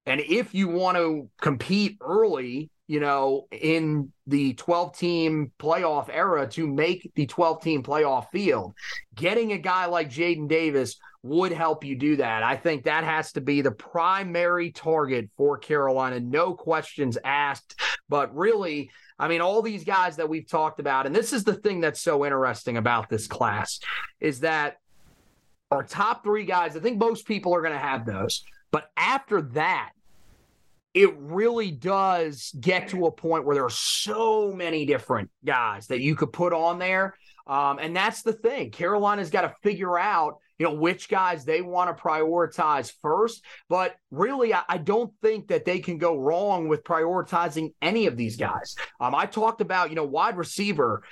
And 0.06 0.22
if 0.22 0.54
you 0.54 0.70
want 0.70 0.98
to 0.98 1.30
compete 1.42 1.98
early, 2.02 2.70
you 2.88 3.02
know, 3.02 3.48
in 3.52 4.12
the 4.26 4.54
12 4.54 4.98
team 4.98 5.52
playoff 5.60 6.08
era 6.10 6.48
to 6.52 6.66
make 6.66 7.12
the 7.16 7.26
12 7.26 7.62
team 7.62 7.84
playoff 7.84 8.30
field, 8.32 8.74
getting 9.14 9.52
a 9.52 9.58
guy 9.58 9.86
like 9.86 10.10
Jadyn 10.10 10.48
Davis 10.48 10.98
would 11.24 11.52
help 11.52 11.84
you 11.84 11.98
do 11.98 12.16
that. 12.18 12.44
I 12.44 12.56
think 12.56 12.86
that 12.86 13.04
has 13.04 13.34
to 13.34 13.42
be 13.42 13.62
the 13.62 13.72
primary 13.72 14.72
target 14.72 15.30
for 15.36 15.58
Carolina. 15.58 16.22
No 16.22 16.54
questions 16.54 17.18
asked. 17.26 17.80
But 18.08 18.34
really, 18.34 18.90
I 19.20 19.28
mean, 19.28 19.42
all 19.42 19.62
these 19.62 19.84
guys 19.84 20.16
that 20.18 20.30
we've 20.30 20.48
talked 20.48 20.80
about, 20.80 21.06
and 21.06 21.16
this 21.16 21.34
is 21.34 21.44
the 21.44 21.56
thing 21.56 21.82
that's 21.82 22.00
so 22.00 22.24
interesting 22.24 22.78
about 22.78 23.10
this 23.10 23.28
class, 23.28 23.80
is 24.22 24.42
that 24.42 24.78
our 25.72 25.84
top 25.84 26.24
three 26.24 26.46
guys, 26.46 26.76
I 26.76 26.80
think 26.80 26.98
most 26.98 27.28
people 27.28 27.54
are 27.54 27.62
going 27.62 27.74
to 27.74 27.80
have 27.80 28.06
those. 28.06 28.44
But 28.72 28.90
after 28.96 29.42
that, 29.42 29.92
it 30.94 31.16
really 31.18 31.72
does 31.72 32.52
get 32.60 32.90
to 32.90 33.06
a 33.06 33.12
point 33.12 33.46
where 33.46 33.56
there 33.56 33.66
are 33.66 33.70
so 33.70 34.52
many 34.52 34.86
different 34.86 35.30
guys 35.46 35.88
that 35.88 36.02
you 36.02 36.16
could 36.16 36.34
put 36.34 36.54
on 36.54 36.80
there. 36.80 37.16
Um, 37.46 37.80
and 37.80 37.96
that's 37.96 38.24
the 38.24 38.34
thing. 38.34 38.72
Carolina's 38.72 39.30
got 39.30 39.42
to 39.42 39.54
figure 39.62 39.98
out, 39.98 40.40
you 40.58 40.66
know, 40.66 40.74
which 40.74 41.08
guys 41.08 41.46
they 41.46 41.62
want 41.62 41.96
to 41.96 42.04
prioritize 42.04 42.92
first. 43.02 43.44
But 43.70 43.96
really, 44.12 44.54
I, 44.54 44.64
I, 44.68 44.78
don't 44.80 45.14
think 45.22 45.48
that 45.48 45.64
they 45.64 45.80
can 45.80 45.98
go 45.98 46.18
wrong 46.18 46.68
with 46.68 46.84
prioritizing 46.84 47.74
any 47.82 48.08
of 48.08 48.18
these 48.18 48.36
guys. 48.36 48.76
Um, 49.00 49.16
I 49.16 49.28
talked 49.28 49.62
about, 49.62 49.92
you 49.92 49.96
know, 49.96 50.04
wide 50.04 50.36
receiver 50.36 51.04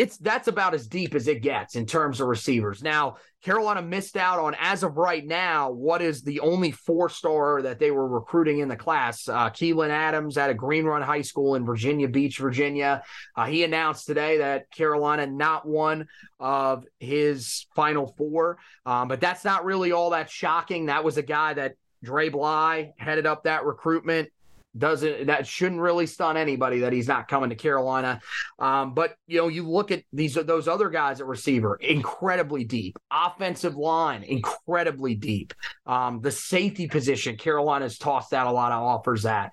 it's 0.00 0.16
that's 0.16 0.48
about 0.48 0.72
as 0.72 0.86
deep 0.86 1.14
as 1.14 1.28
it 1.28 1.42
gets 1.42 1.76
in 1.76 1.84
terms 1.84 2.22
of 2.22 2.28
receivers. 2.28 2.82
Now, 2.82 3.16
Carolina 3.42 3.82
missed 3.82 4.16
out 4.16 4.38
on, 4.38 4.56
as 4.58 4.82
of 4.82 4.96
right 4.96 5.26
now, 5.26 5.70
what 5.70 6.00
is 6.00 6.22
the 6.22 6.40
only 6.40 6.70
four 6.70 7.10
star 7.10 7.60
that 7.60 7.78
they 7.78 7.90
were 7.90 8.08
recruiting 8.08 8.60
in 8.60 8.68
the 8.68 8.76
class. 8.76 9.28
Uh, 9.28 9.50
Keelan 9.50 9.90
Adams 9.90 10.38
at 10.38 10.48
a 10.48 10.54
Green 10.54 10.86
Run 10.86 11.02
High 11.02 11.20
School 11.20 11.54
in 11.54 11.66
Virginia 11.66 12.08
Beach, 12.08 12.38
Virginia. 12.38 13.02
Uh, 13.36 13.44
he 13.44 13.62
announced 13.62 14.06
today 14.06 14.38
that 14.38 14.70
Carolina 14.70 15.26
not 15.26 15.68
one 15.68 16.08
of 16.38 16.86
his 16.98 17.66
final 17.76 18.14
four, 18.16 18.56
um, 18.86 19.06
but 19.06 19.20
that's 19.20 19.44
not 19.44 19.66
really 19.66 19.92
all 19.92 20.10
that 20.10 20.30
shocking. 20.30 20.86
That 20.86 21.04
was 21.04 21.18
a 21.18 21.22
guy 21.22 21.52
that 21.52 21.74
Dre 22.02 22.30
Bly 22.30 22.94
headed 22.96 23.26
up 23.26 23.44
that 23.44 23.66
recruitment 23.66 24.30
doesn't 24.76 25.26
that 25.26 25.46
shouldn't 25.46 25.80
really 25.80 26.06
stun 26.06 26.36
anybody 26.36 26.80
that 26.80 26.92
he's 26.92 27.08
not 27.08 27.28
coming 27.28 27.50
to 27.50 27.56
Carolina. 27.56 28.20
Um, 28.58 28.94
but 28.94 29.16
you 29.26 29.38
know, 29.38 29.48
you 29.48 29.68
look 29.68 29.90
at 29.90 30.04
these 30.12 30.34
those 30.34 30.68
other 30.68 30.88
guys 30.88 31.20
at 31.20 31.26
receiver, 31.26 31.76
incredibly 31.76 32.64
deep. 32.64 32.98
Offensive 33.10 33.76
line, 33.76 34.22
incredibly 34.22 35.14
deep. 35.14 35.54
Um, 35.86 36.20
the 36.20 36.30
safety 36.30 36.86
position, 36.86 37.36
Carolina's 37.36 37.98
tossed 37.98 38.32
out 38.32 38.46
a 38.46 38.52
lot 38.52 38.72
of 38.72 38.82
offers 38.82 39.26
at, 39.26 39.52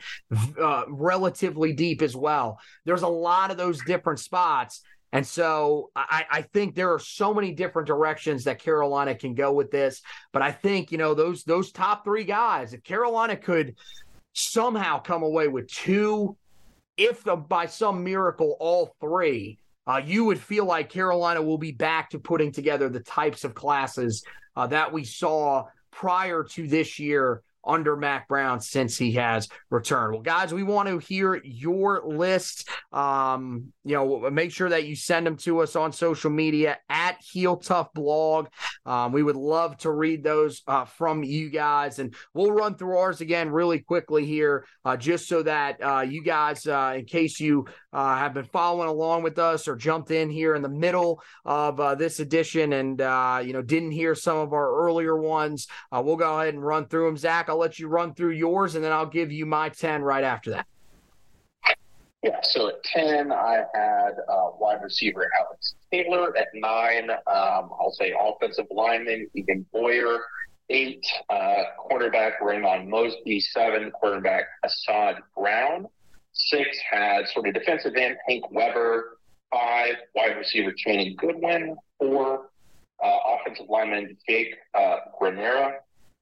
uh, 0.61 0.83
relatively 0.87 1.73
deep 1.73 2.01
as 2.01 2.15
well. 2.15 2.59
There's 2.85 3.01
a 3.01 3.07
lot 3.07 3.51
of 3.51 3.57
those 3.57 3.83
different 3.85 4.19
spots 4.19 4.81
And 5.13 5.25
so 5.25 5.89
I, 5.95 6.25
I, 6.29 6.41
think 6.41 6.75
there 6.75 6.93
are 6.93 6.99
so 6.99 7.33
many 7.33 7.53
different 7.53 7.87
directions 7.87 8.43
that 8.43 8.59
Carolina 8.59 9.15
can 9.15 9.35
go 9.35 9.53
with 9.53 9.71
this. 9.71 10.01
But 10.33 10.41
I 10.41 10.51
think, 10.51 10.91
you 10.91 10.97
know, 10.97 11.13
those 11.13 11.43
those 11.43 11.71
top 11.71 12.03
three 12.03 12.25
guys, 12.25 12.73
if 12.73 12.83
Carolina 12.83 13.37
could 13.37 13.75
somehow 14.37 14.99
come 14.99 15.23
away 15.23 15.47
with 15.47 15.67
two, 15.67 16.37
if 16.95 17.23
the, 17.23 17.35
by 17.35 17.65
some 17.65 18.03
miracle 18.03 18.55
all 18.59 18.95
three, 18.99 19.57
uh, 19.87 20.01
you 20.03 20.25
would 20.25 20.39
feel 20.39 20.65
like 20.65 20.89
Carolina 20.89 21.41
will 21.41 21.57
be 21.57 21.71
back 21.71 22.09
to 22.11 22.19
putting 22.19 22.51
together 22.51 22.89
the 22.89 22.99
types 22.99 23.43
of 23.43 23.55
classes 23.55 24.23
uh, 24.55 24.67
that 24.67 24.91
we 24.91 25.03
saw 25.03 25.65
prior 25.91 26.43
to 26.43 26.67
this 26.67 26.99
year 26.99 27.41
under 27.67 27.95
Mack 27.95 28.27
Brown 28.27 28.59
since 28.61 28.97
he 28.97 29.13
has 29.13 29.49
returned. 29.69 30.13
Well, 30.13 30.21
guys, 30.21 30.53
we 30.53 30.63
want 30.63 30.89
to 30.89 30.97
hear 30.97 31.41
your 31.43 32.01
list. 32.05 32.69
Um, 32.91 33.73
you 33.83 33.93
know, 33.95 34.29
make 34.29 34.51
sure 34.51 34.69
that 34.69 34.85
you 34.85 34.95
send 34.95 35.27
them 35.27 35.37
to 35.37 35.59
us 35.59 35.75
on 35.75 35.91
social 35.91 36.31
media 36.31 36.77
at 36.89 37.17
Heel 37.21 37.57
Tough 37.57 37.93
Blog. 37.93 38.47
Um, 38.85 39.11
we 39.11 39.23
would 39.23 39.35
love 39.35 39.77
to 39.79 39.91
read 39.91 40.23
those 40.23 40.61
uh, 40.67 40.85
from 40.85 41.23
you 41.23 41.49
guys, 41.49 41.99
and 41.99 42.15
we'll 42.33 42.51
run 42.51 42.75
through 42.75 42.97
ours 42.97 43.21
again 43.21 43.49
really 43.49 43.79
quickly 43.79 44.25
here, 44.25 44.65
uh, 44.85 44.97
just 44.97 45.27
so 45.27 45.43
that 45.43 45.83
uh, 45.83 46.01
you 46.01 46.23
guys, 46.23 46.65
uh, 46.65 46.95
in 46.97 47.05
case 47.05 47.39
you 47.39 47.65
uh, 47.93 48.17
have 48.17 48.33
been 48.33 48.45
following 48.45 48.89
along 48.89 49.23
with 49.23 49.39
us 49.39 49.67
or 49.67 49.75
jumped 49.75 50.11
in 50.11 50.29
here 50.29 50.55
in 50.55 50.61
the 50.61 50.69
middle 50.69 51.21
of 51.45 51.79
uh, 51.79 51.95
this 51.95 52.19
edition 52.19 52.73
and 52.73 52.99
you 53.45 53.53
know 53.53 53.61
didn't 53.61 53.91
hear 53.91 54.15
some 54.15 54.37
of 54.37 54.53
our 54.53 54.75
earlier 54.85 55.17
ones, 55.17 55.67
we'll 55.91 56.15
go 56.15 56.39
ahead 56.39 56.53
and 56.53 56.65
run 56.65 56.87
through 56.87 57.05
them. 57.05 57.17
Zach, 57.17 57.49
I'll 57.49 57.57
let 57.57 57.79
you 57.79 57.87
run 57.87 58.13
through 58.13 58.31
yours, 58.31 58.75
and 58.75 58.83
then 58.83 58.91
I'll 58.91 59.05
give 59.05 59.31
you 59.31 59.45
my 59.45 59.69
ten 59.69 60.01
right 60.01 60.23
after 60.23 60.51
that. 60.51 60.67
Yeah, 62.23 62.39
so 62.41 62.67
at 62.67 62.83
10, 62.83 63.31
I 63.31 63.63
had 63.75 64.13
uh, 64.27 64.49
wide 64.59 64.81
receiver 64.83 65.29
Alex 65.39 65.75
Taylor. 65.91 66.35
At 66.35 66.47
9, 66.53 67.09
um, 67.11 67.17
I'll 67.27 67.93
say 67.93 68.13
offensive 68.19 68.65
lineman 68.71 69.27
Egan 69.35 69.65
Boyer. 69.71 70.19
8, 70.69 71.05
uh, 71.29 71.55
cornerback 71.89 72.41
Raymond 72.41 72.89
Mosby. 72.89 73.39
7, 73.39 73.91
quarterback 73.91 74.45
Assad 74.63 75.17
Brown. 75.37 75.87
6 76.37 76.77
had 76.91 77.27
sort 77.29 77.47
of 77.47 77.53
defensive 77.53 77.95
end 77.95 78.17
Hank 78.27 78.49
Weber. 78.51 79.17
5, 79.51 79.95
wide 80.15 80.37
receiver 80.37 80.73
Channing 80.77 81.15
Goodwin. 81.17 81.75
4, 81.99 82.49
uh, 83.03 83.17
offensive 83.25 83.67
lineman 83.69 84.17
Jake 84.27 84.55
uh, 84.77 84.97
Guarnera. 85.19 85.75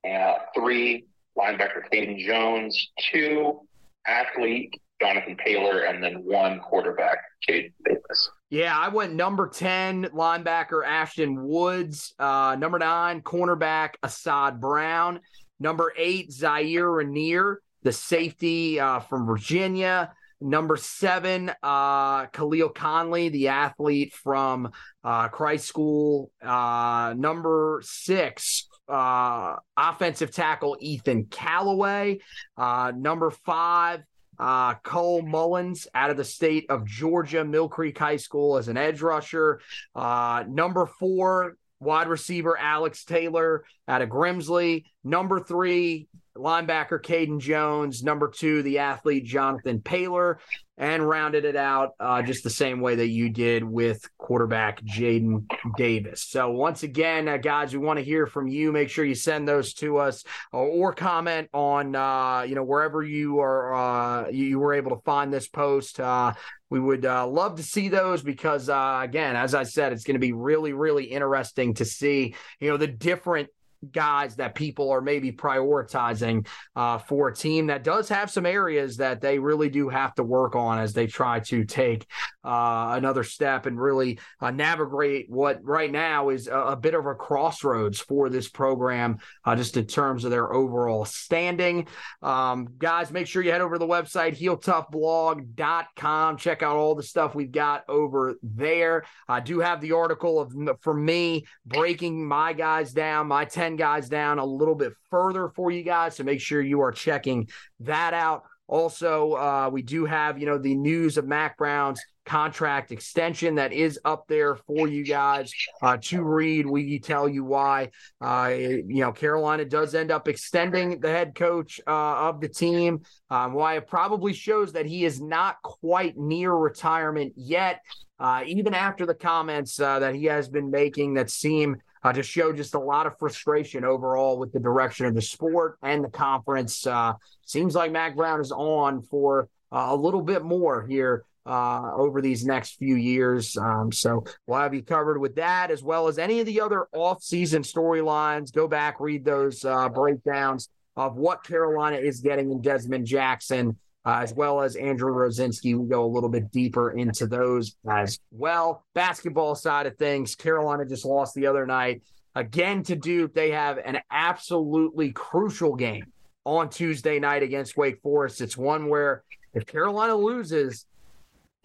Uh, 0.07 0.33
3, 0.53 1.05
linebacker 1.37 1.81
Caden 1.91 2.19
Jones. 2.25 2.91
2, 3.11 3.59
athlete 4.07 4.79
Jonathan 5.01 5.35
Paylor, 5.35 5.89
and 5.89 6.03
then 6.03 6.23
one 6.23 6.59
quarterback, 6.59 7.17
Jadyn 7.47 7.73
Davis. 7.85 8.29
Yeah, 8.49 8.77
I 8.77 8.89
went 8.89 9.13
number 9.13 9.47
10, 9.49 10.05
linebacker 10.13 10.85
Ashton 10.85 11.45
Woods. 11.45 12.13
Uh, 12.17 12.55
number 12.57 12.79
nine, 12.79 13.21
cornerback 13.21 13.95
Assad 14.03 14.61
Brown. 14.61 15.19
Number 15.59 15.93
eight, 15.97 16.31
Zaire 16.31 16.89
Rainier, 16.89 17.61
the 17.85 17.93
safety 17.93 18.79
uh, 18.79 18.99
from 18.99 19.27
Virginia. 19.27 20.11
Number 20.41 20.75
seven, 20.75 21.51
uh, 21.63 22.25
Khalil 22.25 22.69
Conley, 22.69 23.29
the 23.29 23.47
athlete 23.49 24.13
from 24.13 24.71
uh, 25.03 25.29
Christ 25.29 25.67
School. 25.67 26.31
Uh, 26.43 27.13
number 27.15 27.81
six, 27.85 28.67
uh, 28.89 29.55
offensive 29.77 30.31
tackle 30.31 30.75
Ethan 30.81 31.25
Callaway. 31.25 32.19
Uh, 32.57 32.91
number 32.95 33.29
five, 33.29 34.01
uh, 34.39 34.73
Cole 34.83 35.21
Mullins 35.21 35.87
out 35.93 36.09
of 36.09 36.17
the 36.17 36.25
state 36.25 36.65
of 36.69 36.85
Georgia, 36.85 37.45
Mill 37.45 37.69
Creek 37.69 37.97
High 37.97 38.17
School 38.17 38.57
as 38.57 38.67
an 38.67 38.77
edge 38.77 39.01
rusher. 39.01 39.61
Uh, 39.93 40.43
number 40.49 40.87
four, 40.87 41.55
wide 41.79 42.07
receiver 42.07 42.57
Alex 42.57 43.05
Taylor 43.05 43.63
out 43.87 44.01
of 44.01 44.09
Grimsley. 44.09 44.85
Number 45.03 45.39
three, 45.39 46.07
linebacker 46.37 47.01
Caden 47.01 47.39
Jones. 47.39 48.03
Number 48.03 48.29
two, 48.29 48.61
the 48.63 48.79
athlete 48.79 49.25
Jonathan 49.25 49.79
Paylor 49.79 50.37
and 50.77 51.07
rounded 51.07 51.45
it 51.45 51.55
out 51.55 51.91
uh, 51.99 52.21
just 52.21 52.43
the 52.43 52.49
same 52.49 52.81
way 52.81 52.95
that 52.95 53.07
you 53.07 53.29
did 53.29 53.63
with 53.63 54.05
quarterback 54.17 54.81
Jadyn 54.83 55.45
Davis. 55.77 56.21
So 56.21 56.51
once 56.51 56.83
again, 56.83 57.29
uh, 57.29 57.37
guys, 57.37 57.71
we 57.71 57.79
want 57.79 57.99
to 57.99 58.03
hear 58.03 58.27
from 58.27 58.47
you. 58.47 58.73
Make 58.73 58.89
sure 58.89 59.05
you 59.05 59.15
send 59.15 59.47
those 59.47 59.73
to 59.75 59.97
us 59.97 60.23
or, 60.51 60.67
or 60.67 60.93
comment 60.93 61.49
on 61.53 61.95
uh, 61.95 62.41
you 62.41 62.55
know 62.55 62.63
wherever 62.63 63.01
you 63.01 63.39
are 63.39 63.73
uh, 63.73 64.29
you, 64.29 64.45
you, 64.45 64.59
were 64.59 64.73
able 64.73 64.91
to 64.91 65.01
find 65.03 65.31
this 65.31 65.47
post. 65.47 65.99
Uh, 65.99 66.33
we 66.69 66.79
would 66.79 67.05
uh, 67.05 67.25
love 67.25 67.55
to 67.55 67.63
see 67.63 67.87
those 67.87 68.21
because 68.21 68.67
again, 68.67 69.35
as 69.37 69.55
I 69.55 69.63
said, 69.63 69.93
it's 69.93 70.03
going 70.03 70.15
to 70.15 70.19
be 70.19 70.33
really 70.33 70.73
really 70.73 71.05
interesting 71.05 71.75
to 71.75 71.85
see 71.85 72.35
you 72.59 72.69
know 72.69 72.77
the 72.77 72.87
different 72.87 73.47
guys 73.91 74.35
that 74.35 74.55
people 74.55 74.91
are 74.91 75.01
maybe 75.01 75.31
prioritizing 75.31 76.47
uh, 76.75 76.97
for 76.97 77.29
a 77.29 77.35
team 77.35 77.67
that 77.67 77.83
does 77.83 78.09
have 78.09 78.29
some 78.29 78.45
areas 78.45 78.97
that 78.97 79.21
they 79.21 79.39
really 79.39 79.69
do 79.69 79.89
have 79.89 80.13
to 80.15 80.23
work 80.23 80.55
on 80.55 80.79
as 80.79 80.93
they 80.93 81.07
try 81.07 81.39
to 81.39 81.63
take 81.63 82.07
uh, 82.43 82.93
another 82.95 83.23
step 83.23 83.65
and 83.65 83.81
really 83.81 84.19
uh, 84.39 84.51
navigate 84.51 85.29
what 85.29 85.63
right 85.63 85.91
now 85.91 86.29
is 86.29 86.47
a, 86.47 86.57
a, 86.57 86.75
bit 86.75 86.93
of 86.93 87.05
a 87.05 87.15
crossroads 87.15 87.99
for 87.99 88.29
this 88.29 88.47
program, 88.47 89.17
uh, 89.45 89.55
just 89.55 89.77
in 89.77 89.85
terms 89.85 90.25
of 90.25 90.31
their 90.31 90.53
overall 90.53 91.05
standing. 91.05 91.87
Um, 92.21 92.67
guys, 92.77 93.11
make 93.11 93.25
sure 93.27 93.41
you 93.41 93.51
head 93.51 93.61
over 93.61 93.75
to 93.75 93.79
the 93.79 93.87
website, 93.87 94.37
heeltoughblog.com. 94.39 96.37
Check 96.37 96.61
out 96.61 96.75
all 96.75 96.93
the 96.93 97.03
stuff 97.03 97.33
we've 97.33 97.51
got 97.51 97.83
over 97.89 98.35
there. 98.43 99.05
I 99.27 99.39
do 99.39 99.59
have 99.59 99.81
the 99.81 99.93
article 99.93 100.39
of 100.39 100.53
for 100.81 100.93
me 100.93 101.45
breaking 101.65 102.25
my 102.27 102.53
guys 102.53 102.93
down, 102.93 103.27
my 103.27 103.45
10 103.45 103.74
guys 103.75 104.09
down 104.09 104.39
a 104.39 104.45
little 104.45 104.75
bit 104.75 104.93
further 105.09 105.49
for 105.49 105.71
you 105.71 105.83
guys. 105.83 106.15
So 106.15 106.23
make 106.23 106.41
sure 106.41 106.61
you 106.61 106.81
are 106.81 106.91
checking 106.91 107.49
that 107.81 108.13
out. 108.13 108.43
Also, 108.67 109.33
uh, 109.33 109.69
we 109.71 109.83
do 109.83 110.05
have, 110.05 110.39
you 110.39 110.47
know, 110.47 110.57
the 110.57 110.75
news 110.75 111.17
of 111.17 111.27
Mack 111.27 111.57
Brown's 111.57 112.01
contract 112.25 112.91
extension 112.91 113.53
that 113.55 113.71
is 113.71 113.99
up 114.03 114.25
there 114.27 114.55
for 114.55 114.87
you 114.87 115.05
guys 115.05 115.53
uh, 115.83 115.97
to 116.01 116.23
read. 116.23 116.65
We 116.65 116.97
tell 116.97 117.29
you 117.29 117.43
why, 117.43 117.91
uh, 118.19 118.51
you 118.55 119.01
know, 119.01 119.11
Carolina 119.11 119.65
does 119.65 119.93
end 119.93 120.09
up 120.09 120.27
extending 120.27 120.99
the 120.99 121.09
head 121.09 121.35
coach 121.35 121.79
uh, 121.85 121.91
of 122.29 122.41
the 122.41 122.49
team. 122.49 123.01
Um, 123.29 123.53
why 123.53 123.75
it 123.75 123.85
probably 123.85 124.33
shows 124.33 124.73
that 124.73 124.87
he 124.87 125.05
is 125.05 125.21
not 125.21 125.61
quite 125.61 126.17
near 126.17 126.51
retirement 126.51 127.33
yet, 127.35 127.81
uh, 128.19 128.43
even 128.47 128.73
after 128.73 129.05
the 129.05 129.13
comments 129.13 129.79
uh, 129.79 129.99
that 129.99 130.15
he 130.15 130.25
has 130.25 130.49
been 130.49 130.71
making 130.71 131.13
that 131.15 131.29
seem 131.29 131.77
uh, 132.05 132.13
to 132.13 132.21
show 132.21 132.53
just 132.53 132.75
a 132.75 132.79
lot 132.79 133.07
of 133.07 133.17
frustration 133.17 133.83
overall 133.83 134.37
with 134.37 134.53
the 134.53 134.59
direction 134.59 135.07
of 135.07 135.15
the 135.15 135.21
sport 135.21 135.75
and 135.81 136.03
the 136.03 136.09
conference. 136.09 136.85
Uh, 136.85 137.13
seems 137.45 137.73
like 137.73 137.91
Mack 137.91 138.15
Brown 138.15 138.39
is 138.39 138.51
on 138.51 139.01
for 139.01 139.49
uh, 139.71 139.87
a 139.89 139.95
little 139.95 140.21
bit 140.21 140.43
more 140.43 140.85
here 140.85 141.25
uh, 141.47 141.91
over 141.95 142.21
these 142.21 142.45
next 142.45 142.77
few 142.77 142.95
years. 142.95 143.57
Um, 143.57 143.91
so 143.91 144.23
we'll 144.45 144.59
have 144.59 144.75
you 144.75 144.83
covered 144.83 145.17
with 145.19 145.33
that 145.37 145.71
as 145.71 145.81
well 145.81 146.07
as 146.07 146.19
any 146.19 146.39
of 146.39 146.45
the 146.45 146.61
other 146.61 146.85
off-season 146.93 147.63
storylines. 147.63 148.53
Go 148.53 148.67
back, 148.67 148.99
read 148.99 149.25
those 149.25 149.65
uh, 149.65 149.89
breakdowns 149.89 150.69
of 150.95 151.15
what 151.15 151.43
Carolina 151.43 151.97
is 151.97 152.19
getting 152.19 152.51
in 152.51 152.61
Desmond 152.61 153.07
Jackson 153.07 153.79
uh, 154.05 154.19
as 154.21 154.33
well 154.33 154.61
as 154.61 154.75
Andrew 154.75 155.11
Rosinski. 155.11 155.77
We 155.77 155.87
go 155.87 156.05
a 156.05 156.07
little 156.07 156.29
bit 156.29 156.51
deeper 156.51 156.91
into 156.91 157.27
those 157.27 157.75
as 157.89 158.19
well. 158.31 158.85
Basketball 158.93 159.55
side 159.55 159.87
of 159.87 159.97
things, 159.97 160.35
Carolina 160.35 160.85
just 160.85 161.05
lost 161.05 161.33
the 161.33 161.47
other 161.47 161.65
night 161.65 162.03
again 162.35 162.83
to 162.83 162.95
Duke. 162.95 163.33
They 163.33 163.51
have 163.51 163.79
an 163.79 163.99
absolutely 164.11 165.11
crucial 165.11 165.75
game 165.75 166.11
on 166.43 166.69
Tuesday 166.69 167.19
night 167.19 167.41
against 167.41 167.77
Wake 167.77 168.01
Forest. 168.01 168.41
It's 168.41 168.57
one 168.57 168.87
where 168.87 169.23
if 169.53 169.65
Carolina 169.65 170.15
loses, 170.15 170.85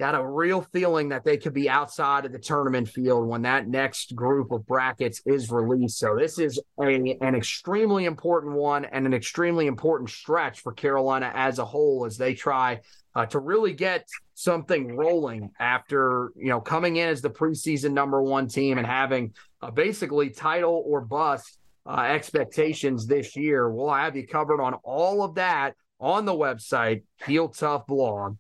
got 0.01 0.15
a 0.15 0.27
real 0.27 0.63
feeling 0.73 1.11
that 1.11 1.25
they 1.25 1.37
could 1.37 1.53
be 1.53 1.69
outside 1.69 2.25
of 2.25 2.33
the 2.33 2.39
tournament 2.39 2.89
field 2.89 3.29
when 3.29 3.43
that 3.43 3.69
next 3.69 4.17
group 4.17 4.51
of 4.51 4.67
brackets 4.67 5.21
is 5.27 5.51
released. 5.51 5.99
So 5.99 6.17
this 6.17 6.39
is 6.39 6.59
a, 6.81 7.19
an 7.21 7.35
extremely 7.35 8.07
important 8.07 8.55
one 8.55 8.87
and 8.87 9.05
an 9.05 9.13
extremely 9.13 9.67
important 9.67 10.09
stretch 10.09 10.61
for 10.61 10.73
Carolina 10.73 11.31
as 11.35 11.59
a 11.59 11.67
whole 11.67 12.07
as 12.07 12.17
they 12.17 12.33
try 12.33 12.81
uh, 13.15 13.27
to 13.27 13.39
really 13.41 13.75
get 13.75 14.09
something 14.33 14.97
rolling 14.97 15.51
after 15.61 16.33
you 16.35 16.49
know 16.49 16.63
coming 16.63 16.97
in 16.97 17.11
as 17.11 17.21
the 17.21 17.29
preseason 17.29 17.93
number 17.93 18.23
one 18.23 18.49
team 18.49 18.79
and 18.79 18.87
having 18.87 19.35
uh, 19.61 19.71
basically 19.71 20.31
title 20.31 20.83
or 20.87 21.03
bust 21.03 21.59
uh, 21.85 22.07
expectations 22.09 23.07
this 23.07 23.37
year. 23.37 23.69
We'll 23.69 23.93
have 23.93 24.17
you 24.17 24.27
covered 24.27 24.63
on 24.63 24.75
all 24.83 25.23
of 25.23 25.35
that 25.35 25.75
on 26.01 26.25
the 26.25 26.33
website, 26.33 27.03
heeltoughblog.com 27.23 28.39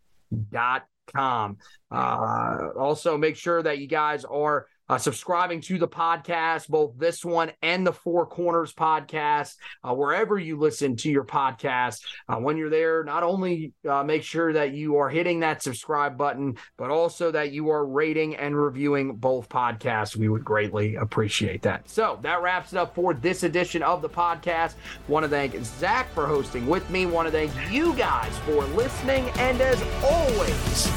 Uh, 1.14 2.68
also, 2.78 3.16
make 3.16 3.36
sure 3.36 3.62
that 3.62 3.78
you 3.78 3.86
guys 3.86 4.24
are 4.24 4.66
uh, 4.90 4.98
subscribing 4.98 5.60
to 5.60 5.78
the 5.78 5.86
podcast, 5.86 6.66
both 6.66 6.98
this 6.98 7.24
one 7.24 7.52
and 7.62 7.86
the 7.86 7.92
Four 7.92 8.26
Corners 8.26 8.72
podcast, 8.72 9.54
uh, 9.84 9.94
wherever 9.94 10.36
you 10.36 10.58
listen 10.58 10.96
to 10.96 11.08
your 11.08 11.22
podcast. 11.22 12.02
Uh, 12.28 12.38
when 12.38 12.56
you're 12.56 12.70
there, 12.70 13.04
not 13.04 13.22
only 13.22 13.72
uh, 13.88 14.02
make 14.02 14.24
sure 14.24 14.52
that 14.52 14.72
you 14.72 14.96
are 14.96 15.08
hitting 15.08 15.40
that 15.40 15.62
subscribe 15.62 16.18
button, 16.18 16.56
but 16.76 16.90
also 16.90 17.30
that 17.30 17.52
you 17.52 17.70
are 17.70 17.86
rating 17.86 18.34
and 18.34 18.60
reviewing 18.60 19.14
both 19.14 19.48
podcasts. 19.48 20.16
We 20.16 20.28
would 20.28 20.44
greatly 20.44 20.96
appreciate 20.96 21.62
that. 21.62 21.88
So 21.88 22.18
that 22.22 22.42
wraps 22.42 22.72
it 22.72 22.76
up 22.76 22.96
for 22.96 23.14
this 23.14 23.44
edition 23.44 23.84
of 23.84 24.02
the 24.02 24.08
podcast. 24.08 24.74
Want 25.06 25.22
to 25.22 25.28
thank 25.28 25.54
Zach 25.64 26.12
for 26.14 26.26
hosting 26.26 26.66
with 26.66 26.90
me. 26.90 27.06
Want 27.06 27.28
to 27.28 27.32
thank 27.32 27.52
you 27.70 27.94
guys 27.94 28.36
for 28.38 28.64
listening. 28.74 29.28
And 29.38 29.60
as 29.60 29.80
always, 30.02 30.90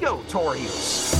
go 0.00 0.20
Tar 0.28 0.54
Heels. 0.54 1.19